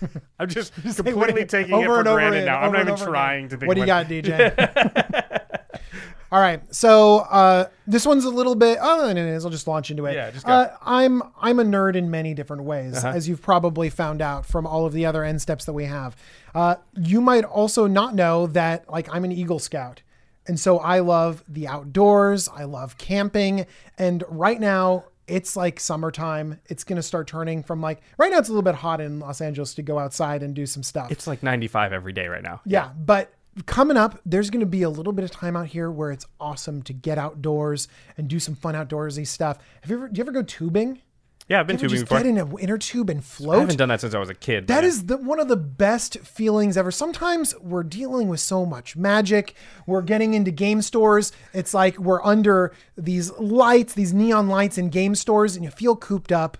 I'm 0.38 0.48
just 0.48 0.74
completely 0.82 1.42
it- 1.42 1.48
taking 1.48 1.74
over 1.74 1.84
it 1.84 1.86
for 1.86 1.98
and 1.98 2.08
granted 2.08 2.44
now. 2.46 2.60
I'm 2.60 2.72
not 2.72 2.82
even 2.82 2.96
trying 2.96 3.46
again. 3.46 3.50
to 3.50 3.56
think. 3.58 3.68
What 3.68 3.74
do 3.74 3.80
you 3.80 3.86
got, 3.86 4.06
DJ? 4.06 5.42
All 6.32 6.40
right, 6.40 6.60
so 6.74 7.18
uh, 7.18 7.66
this 7.86 8.04
one's 8.04 8.24
a 8.24 8.30
little 8.30 8.56
bit. 8.56 8.78
Oh, 8.80 8.96
no, 8.96 9.12
no, 9.12 9.24
no, 9.30 9.32
I'll 9.32 9.48
just 9.48 9.68
launch 9.68 9.92
into 9.92 10.06
it. 10.06 10.14
Yeah, 10.14 10.32
just 10.32 10.44
go. 10.44 10.52
Uh-huh. 10.52 10.74
Uh, 10.74 10.76
I'm 10.82 11.22
I'm 11.40 11.60
a 11.60 11.64
nerd 11.64 11.94
in 11.94 12.10
many 12.10 12.34
different 12.34 12.64
ways, 12.64 13.04
as 13.04 13.28
you've 13.28 13.40
probably 13.40 13.90
found 13.90 14.20
out 14.20 14.44
from 14.44 14.66
all 14.66 14.86
of 14.86 14.92
the 14.92 15.06
other 15.06 15.22
end 15.22 15.40
steps 15.40 15.64
that 15.66 15.72
we 15.72 15.84
have. 15.84 16.16
Uh, 16.52 16.76
you 16.96 17.20
might 17.20 17.44
also 17.44 17.86
not 17.86 18.14
know 18.14 18.48
that, 18.48 18.90
like, 18.90 19.08
I'm 19.14 19.24
an 19.24 19.30
Eagle 19.30 19.60
Scout, 19.60 20.02
and 20.48 20.58
so 20.58 20.78
I 20.78 20.98
love 20.98 21.44
the 21.46 21.68
outdoors. 21.68 22.48
I 22.48 22.64
love 22.64 22.98
camping, 22.98 23.64
and 23.96 24.24
right 24.28 24.58
now 24.58 25.04
it's 25.26 25.56
like 25.56 25.80
summertime. 25.80 26.60
It's 26.66 26.84
gonna 26.84 27.02
start 27.02 27.26
turning 27.26 27.62
from 27.62 27.80
like 27.80 28.00
right 28.18 28.30
now 28.30 28.38
it's 28.38 28.48
a 28.48 28.52
little 28.52 28.62
bit 28.62 28.76
hot 28.76 29.00
in 29.00 29.20
Los 29.20 29.40
Angeles 29.40 29.74
to 29.74 29.82
go 29.82 29.98
outside 29.98 30.42
and 30.42 30.54
do 30.54 30.66
some 30.66 30.82
stuff. 30.82 31.10
It's 31.10 31.26
like 31.26 31.42
95 31.42 31.92
every 31.92 32.12
day 32.12 32.28
right 32.28 32.42
now. 32.42 32.60
Yeah, 32.64 32.90
but 32.96 33.32
coming 33.64 33.96
up, 33.96 34.20
there's 34.26 34.50
going 34.50 34.60
to 34.60 34.66
be 34.66 34.82
a 34.82 34.90
little 34.90 35.12
bit 35.12 35.24
of 35.24 35.30
time 35.30 35.56
out 35.56 35.66
here 35.66 35.90
where 35.90 36.10
it's 36.10 36.26
awesome 36.38 36.82
to 36.82 36.92
get 36.92 37.16
outdoors 37.16 37.88
and 38.18 38.28
do 38.28 38.38
some 38.38 38.54
fun 38.54 38.74
outdoorsy 38.74 39.26
stuff. 39.26 39.58
Have 39.80 39.90
you 39.90 39.96
ever? 39.96 40.08
Do 40.08 40.18
you 40.18 40.24
ever 40.24 40.32
go 40.32 40.42
tubing? 40.42 41.00
Yeah, 41.48 41.60
I've 41.60 41.66
been 41.68 41.76
tubing 41.76 41.90
just 41.90 42.04
before. 42.04 42.18
get 42.18 42.26
in 42.26 42.38
an 42.38 42.58
inner 42.58 42.76
tube 42.76 43.08
and 43.08 43.24
float. 43.24 43.56
I 43.56 43.60
haven't 43.60 43.76
done 43.76 43.88
that 43.90 44.00
since 44.00 44.14
I 44.14 44.18
was 44.18 44.28
a 44.28 44.34
kid. 44.34 44.66
That 44.66 44.82
is 44.82 45.06
the, 45.06 45.16
one 45.16 45.38
of 45.38 45.46
the 45.46 45.56
best 45.56 46.18
feelings 46.18 46.76
ever. 46.76 46.90
Sometimes 46.90 47.56
we're 47.60 47.84
dealing 47.84 48.28
with 48.28 48.40
so 48.40 48.66
much 48.66 48.96
magic. 48.96 49.54
We're 49.86 50.02
getting 50.02 50.34
into 50.34 50.50
game 50.50 50.82
stores. 50.82 51.30
It's 51.52 51.72
like 51.72 51.98
we're 51.98 52.24
under 52.24 52.74
these 52.98 53.30
lights, 53.38 53.94
these 53.94 54.12
neon 54.12 54.48
lights 54.48 54.76
in 54.76 54.88
game 54.88 55.14
stores, 55.14 55.54
and 55.54 55.64
you 55.64 55.70
feel 55.70 55.94
cooped 55.94 56.32
up. 56.32 56.58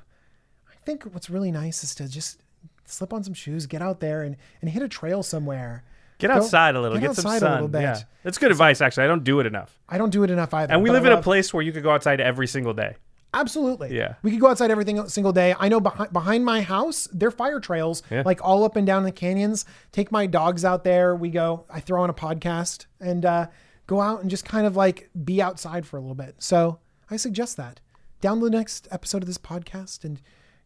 I 0.71 0.77
think 0.85 1.03
what's 1.05 1.29
really 1.29 1.51
nice 1.51 1.83
is 1.83 1.93
to 1.97 2.09
just 2.09 2.41
slip 2.85 3.13
on 3.13 3.25
some 3.25 3.35
shoes, 3.35 3.67
get 3.67 3.83
out 3.83 3.99
there, 3.99 4.23
and, 4.23 4.37
and 4.61 4.71
hit 4.71 4.85
a 4.85 4.89
trail 4.89 5.25
somewhere. 5.25 5.83
Get 6.19 6.31
outside 6.31 6.77
a 6.77 6.81
little, 6.81 6.97
get 6.97 7.09
get, 7.09 7.17
some 7.17 7.27
outside 7.27 7.41
sun. 7.41 7.51
a 7.51 7.55
little 7.55 7.69
bit. 7.69 7.83
Yeah, 7.83 8.01
that's 8.23 8.39
good 8.39 8.53
advice. 8.53 8.81
Actually, 8.81 9.05
I 9.05 9.07
don't 9.09 9.25
do 9.25 9.41
it 9.41 9.47
enough. 9.47 9.79
I 9.89 9.99
don't 9.99 10.11
do 10.11 10.23
it 10.23 10.31
enough 10.31 10.55
either. 10.55 10.73
And 10.73 10.83
we 10.83 10.91
live 10.91 11.05
in 11.05 11.13
a 11.13 11.21
place 11.21 11.53
where 11.53 11.63
you 11.63 11.73
could 11.73 11.83
go 11.83 11.91
outside 11.91 12.21
every 12.21 12.47
single 12.47 12.73
day. 12.73 12.97
Absolutely. 13.35 13.95
Yeah. 13.95 14.15
We 14.23 14.31
could 14.31 14.41
go 14.41 14.49
outside 14.49 14.71
every 14.71 14.85
single 15.09 15.33
day. 15.33 15.55
I 15.59 15.69
know 15.69 15.79
behind, 15.81 16.13
behind 16.13 16.45
my 16.45 16.63
house, 16.63 17.07
there 17.13 17.29
are 17.29 17.33
fire 17.33 17.61
trails, 17.61 18.03
Yeah. 18.11 18.23
like 18.25 18.43
all 18.43 18.65
up 18.65 18.77
and 18.77 18.87
down 18.87 19.03
the 19.03 19.13
canyons. 19.13 19.65
Take 19.93 20.11
my 20.11 20.27
dogs 20.27 20.65
out 20.65 20.85
there. 20.85 21.15
We 21.15 21.29
go, 21.31 21.67
I 21.69 21.81
throw 21.81 22.03
on 22.03 22.09
a 22.11 22.15
podcast 22.15 22.87
and 23.01 23.27
uh, 23.27 23.47
go 23.87 24.01
out 24.01 24.23
and 24.23 24.31
just 24.31 24.45
kind 24.47 24.67
of 24.67 24.75
like 24.77 25.11
be 25.25 25.43
outside 25.43 25.87
for 25.87 25.99
a 25.99 26.01
little 26.01 26.15
bit. 26.15 26.37
So 26.39 26.79
I 27.11 27.17
suggest 27.17 27.57
that. 27.59 27.81
Down 28.23 28.41
the 28.41 28.49
next 28.49 28.89
episode 28.91 29.23
of 29.23 29.27
this 29.27 29.39
podcast 29.39 30.03
and 30.05 30.21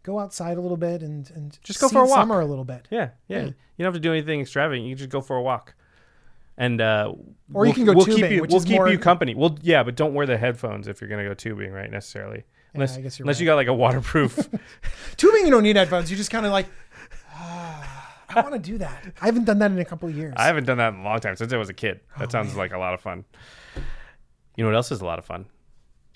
go 0.04 0.20
outside 0.20 0.56
a 0.56 0.60
little 0.60 0.76
bit 0.76 1.02
and, 1.02 1.28
and 1.34 1.58
Just 1.64 1.80
go 1.80 1.88
for 1.88 2.02
a 2.02 2.06
walk. 2.06 2.18
summer 2.20 2.40
a 2.40 2.46
little 2.46 2.64
bit. 2.64 2.86
Yeah, 2.90 3.10
yeah. 3.26 3.46
You 3.46 3.54
don't 3.84 3.86
have 3.86 3.94
to 3.94 4.00
do 4.00 4.12
anything 4.12 4.40
extravagant. 4.40 4.86
You 4.86 4.92
can 4.94 4.98
just 4.98 5.10
go 5.10 5.20
for 5.20 5.36
a 5.36 5.42
walk. 5.42 5.74
And 6.58 6.80
uh, 6.80 7.12
Or 7.54 7.64
you 7.66 7.70
we'll- 7.70 7.72
can 7.74 7.84
go 7.86 7.92
we'll 7.94 8.04
keep 8.06 8.16
tubing, 8.16 8.32
you, 8.32 8.40
which 8.42 8.50
we'll 8.50 8.60
keep 8.60 8.72
more- 8.76 8.88
you 8.90 8.98
company. 8.98 9.34
Well, 9.34 9.58
yeah, 9.62 9.82
but 9.82 9.96
don't 9.96 10.12
wear 10.14 10.26
the 10.26 10.36
headphones 10.36 10.88
if 10.88 11.00
you're 11.00 11.08
gonna 11.10 11.24
go 11.24 11.32
tubing, 11.34 11.72
right? 11.72 11.90
Necessarily, 11.90 12.44
unless 12.74 12.96
you're 12.98 13.24
unless 13.24 13.40
you 13.40 13.46
got 13.46 13.54
like 13.56 13.68
a 13.68 13.74
waterproof. 13.74 14.36
Tubing, 15.16 15.44
you 15.46 15.50
don't 15.50 15.62
need 15.62 15.76
headphones. 15.76 16.10
You 16.10 16.16
just 16.16 16.30
kind 16.30 16.44
of 16.44 16.52
like, 16.52 16.66
"Ah, 17.32 18.16
I 18.28 18.40
want 18.42 18.52
to 18.54 18.58
do 18.60 18.78
that. 18.78 19.04
I 19.20 19.26
haven't 19.26 19.44
done 19.44 19.58
that 19.60 19.70
in 19.70 19.78
a 19.78 19.84
couple 19.84 20.08
of 20.08 20.16
years. 20.16 20.34
I 20.36 20.44
haven't 20.46 20.64
done 20.66 20.78
that 20.78 20.92
in 20.94 21.00
a 21.00 21.02
long 21.04 21.18
time 21.20 21.36
since 21.36 21.52
I 21.52 21.56
was 21.56 21.68
a 21.70 21.74
kid. 21.74 22.00
That 22.18 22.28
Oh, 22.28 22.30
sounds 22.30 22.54
like 22.56 22.72
a 22.72 22.78
lot 22.78 22.94
of 22.94 23.00
fun. 23.00 23.24
You 24.56 24.64
know 24.64 24.70
what 24.70 24.76
else 24.76 24.92
is 24.92 25.00
a 25.00 25.04
lot 25.06 25.18
of 25.18 25.24
fun? 25.24 25.46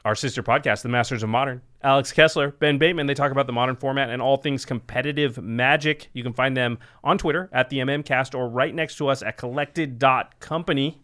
Our 0.05 0.15
sister 0.15 0.43
podcast, 0.43 0.83
The 0.83 0.91
Masters 0.91 1.23
of 1.23 1.31
Modern. 1.31 1.63
Alex 1.83 2.13
Kessler, 2.13 2.51
Ben 2.51 2.77
Bateman, 2.77 3.07
they 3.07 3.15
talk 3.15 3.33
about 3.33 3.47
the 3.47 3.55
modern 3.55 3.77
format 3.77 4.11
and 4.11 4.21
all 4.21 4.37
things 4.37 4.67
competitive 4.67 5.43
magic. 5.43 6.11
You 6.13 6.23
can 6.23 6.35
find 6.35 6.55
them 6.55 6.79
on 7.03 7.17
Twitter 7.17 7.49
at 7.53 7.71
the 7.71 7.79
MMCast 7.79 8.35
or 8.35 8.49
right 8.49 8.75
next 8.75 8.97
to 8.99 9.09
us 9.09 9.23
at 9.23 9.39
collected.company. 9.39 11.01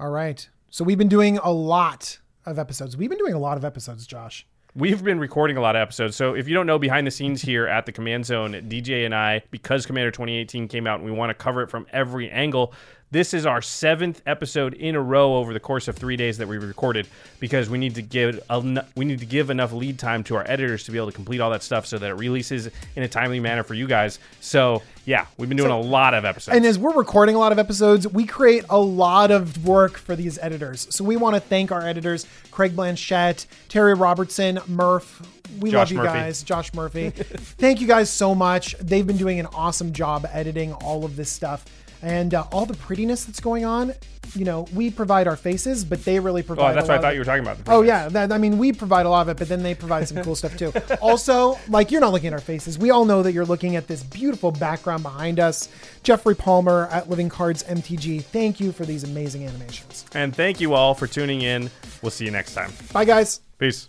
All 0.00 0.10
right. 0.10 0.48
So 0.68 0.84
we've 0.84 0.98
been 0.98 1.08
doing 1.08 1.38
a 1.38 1.52
lot 1.52 2.18
of 2.44 2.58
episodes. 2.58 2.96
We've 2.96 3.08
been 3.08 3.18
doing 3.18 3.34
a 3.34 3.38
lot 3.38 3.56
of 3.56 3.64
episodes, 3.64 4.04
Josh. 4.06 4.44
We've 4.74 5.02
been 5.02 5.18
recording 5.18 5.56
a 5.56 5.60
lot 5.62 5.74
of 5.74 5.80
episodes. 5.80 6.16
So 6.16 6.34
if 6.34 6.48
you 6.48 6.54
don't 6.54 6.66
know 6.66 6.78
behind 6.78 7.06
the 7.06 7.10
scenes 7.10 7.40
here 7.40 7.66
at 7.66 7.86
the 7.86 7.92
Command 7.92 8.26
Zone, 8.26 8.52
DJ 8.68 9.06
and 9.06 9.14
I, 9.14 9.42
because 9.50 9.86
Commander 9.86 10.10
2018 10.10 10.68
came 10.68 10.86
out 10.86 11.00
and 11.00 11.04
we 11.06 11.12
want 11.12 11.30
to 11.30 11.34
cover 11.34 11.62
it 11.62 11.70
from 11.70 11.86
every 11.92 12.30
angle, 12.30 12.74
this 13.12 13.32
is 13.32 13.46
our 13.46 13.62
seventh 13.62 14.20
episode 14.26 14.74
in 14.74 14.96
a 14.96 15.00
row 15.00 15.36
over 15.36 15.52
the 15.52 15.60
course 15.60 15.86
of 15.88 15.96
three 15.96 16.16
days 16.16 16.38
that 16.38 16.48
we 16.48 16.58
recorded 16.58 17.06
because 17.38 17.70
we 17.70 17.78
need 17.78 17.94
to 17.94 18.02
give 18.02 18.40
en- 18.50 18.84
we 18.96 19.04
need 19.04 19.20
to 19.20 19.26
give 19.26 19.48
enough 19.50 19.72
lead 19.72 19.98
time 19.98 20.24
to 20.24 20.34
our 20.36 20.44
editors 20.48 20.84
to 20.84 20.90
be 20.90 20.98
able 20.98 21.06
to 21.06 21.12
complete 21.14 21.40
all 21.40 21.50
that 21.50 21.62
stuff 21.62 21.86
so 21.86 21.98
that 21.98 22.10
it 22.10 22.14
releases 22.14 22.68
in 22.96 23.02
a 23.04 23.08
timely 23.08 23.38
manner 23.38 23.62
for 23.62 23.74
you 23.74 23.86
guys. 23.86 24.18
So 24.40 24.82
yeah, 25.04 25.26
we've 25.38 25.48
been 25.48 25.56
doing 25.56 25.70
a 25.70 25.80
lot 25.80 26.14
of 26.14 26.24
episodes. 26.24 26.56
And 26.56 26.66
as 26.66 26.78
we're 26.80 26.94
recording 26.94 27.36
a 27.36 27.38
lot 27.38 27.52
of 27.52 27.60
episodes, 27.60 28.08
we 28.08 28.26
create 28.26 28.64
a 28.68 28.78
lot 28.78 29.30
of 29.30 29.64
work 29.64 29.98
for 29.98 30.16
these 30.16 30.36
editors. 30.40 30.88
So 30.90 31.04
we 31.04 31.16
want 31.16 31.34
to 31.36 31.40
thank 31.40 31.70
our 31.70 31.82
editors, 31.86 32.26
Craig 32.50 32.74
Blanchette, 32.74 33.46
Terry 33.68 33.94
Robertson, 33.94 34.58
Murph. 34.66 35.22
We 35.60 35.70
Josh 35.70 35.78
love 35.78 35.92
you 35.92 35.98
Murphy. 35.98 36.08
guys. 36.18 36.42
Josh 36.42 36.74
Murphy. 36.74 37.10
thank 37.10 37.80
you 37.80 37.86
guys 37.86 38.10
so 38.10 38.34
much. 38.34 38.76
They've 38.78 39.06
been 39.06 39.16
doing 39.16 39.38
an 39.38 39.46
awesome 39.46 39.92
job 39.92 40.26
editing 40.32 40.72
all 40.72 41.04
of 41.04 41.14
this 41.14 41.30
stuff. 41.30 41.64
And 42.02 42.34
uh, 42.34 42.44
all 42.52 42.66
the 42.66 42.74
prettiness 42.74 43.24
that's 43.24 43.40
going 43.40 43.64
on, 43.64 43.94
you 44.34 44.44
know, 44.44 44.66
we 44.74 44.90
provide 44.90 45.26
our 45.26 45.36
faces, 45.36 45.84
but 45.84 46.04
they 46.04 46.18
really 46.18 46.42
provide. 46.42 46.72
oh, 46.72 46.74
that's 46.74 46.88
what 46.88 46.98
I 46.98 47.00
thought 47.00 47.14
you 47.14 47.20
were 47.20 47.24
talking 47.24 47.42
about. 47.42 47.58
Oh 47.66 47.82
yeah, 47.82 48.08
that, 48.08 48.32
I 48.32 48.38
mean 48.38 48.58
we 48.58 48.72
provide 48.72 49.06
a 49.06 49.08
lot 49.08 49.22
of 49.22 49.28
it, 49.28 49.38
but 49.38 49.48
then 49.48 49.62
they 49.62 49.74
provide 49.74 50.08
some 50.08 50.22
cool 50.22 50.36
stuff 50.36 50.56
too. 50.56 50.72
Also, 51.00 51.58
like 51.68 51.90
you're 51.90 52.00
not 52.00 52.12
looking 52.12 52.28
at 52.28 52.32
our 52.32 52.40
faces. 52.40 52.78
We 52.78 52.90
all 52.90 53.04
know 53.04 53.22
that 53.22 53.32
you're 53.32 53.44
looking 53.44 53.76
at 53.76 53.86
this 53.86 54.02
beautiful 54.02 54.50
background 54.50 55.02
behind 55.02 55.38
us. 55.38 55.68
Jeffrey 56.02 56.34
Palmer 56.34 56.88
at 56.90 57.08
Living 57.08 57.28
Cards 57.28 57.62
MTG. 57.64 58.22
Thank 58.24 58.60
you 58.60 58.72
for 58.72 58.84
these 58.84 59.04
amazing 59.04 59.46
animations. 59.46 60.04
And 60.14 60.34
thank 60.34 60.60
you 60.60 60.74
all 60.74 60.94
for 60.94 61.06
tuning 61.06 61.42
in. 61.42 61.70
We'll 62.02 62.10
see 62.10 62.24
you 62.24 62.30
next 62.30 62.54
time. 62.54 62.72
Bye 62.92 63.04
guys. 63.04 63.40
Peace. 63.58 63.88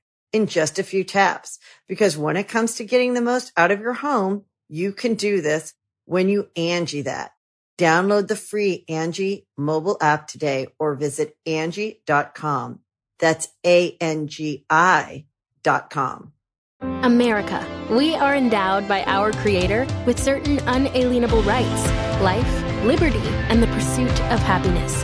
in 0.33 0.47
just 0.47 0.79
a 0.79 0.83
few 0.83 1.03
taps. 1.03 1.59
Because 1.87 2.17
when 2.17 2.37
it 2.37 2.47
comes 2.47 2.75
to 2.75 2.85
getting 2.85 3.13
the 3.13 3.21
most 3.21 3.51
out 3.57 3.71
of 3.71 3.79
your 3.79 3.93
home, 3.93 4.45
you 4.69 4.91
can 4.91 5.15
do 5.15 5.41
this 5.41 5.73
when 6.05 6.29
you 6.29 6.49
Angi 6.55 7.03
that. 7.03 7.31
Download 7.77 8.27
the 8.27 8.35
free 8.35 8.85
Angi 8.89 9.45
mobile 9.57 9.97
app 10.01 10.27
today 10.27 10.67
or 10.77 10.95
visit 10.95 11.35
Angi.com. 11.47 12.79
That's 13.19 13.47
A-N-G-I 13.65 15.25
dot 15.63 15.89
com. 15.89 16.33
America. 16.81 17.65
We 17.91 18.15
are 18.15 18.35
endowed 18.35 18.87
by 18.87 19.03
our 19.03 19.31
Creator 19.31 19.87
with 20.05 20.19
certain 20.19 20.59
unalienable 20.67 21.43
rights 21.43 21.87
life, 22.21 22.83
liberty, 22.83 23.17
and 23.49 23.61
the 23.61 23.67
pursuit 23.67 24.21
of 24.31 24.39
happiness. 24.39 25.03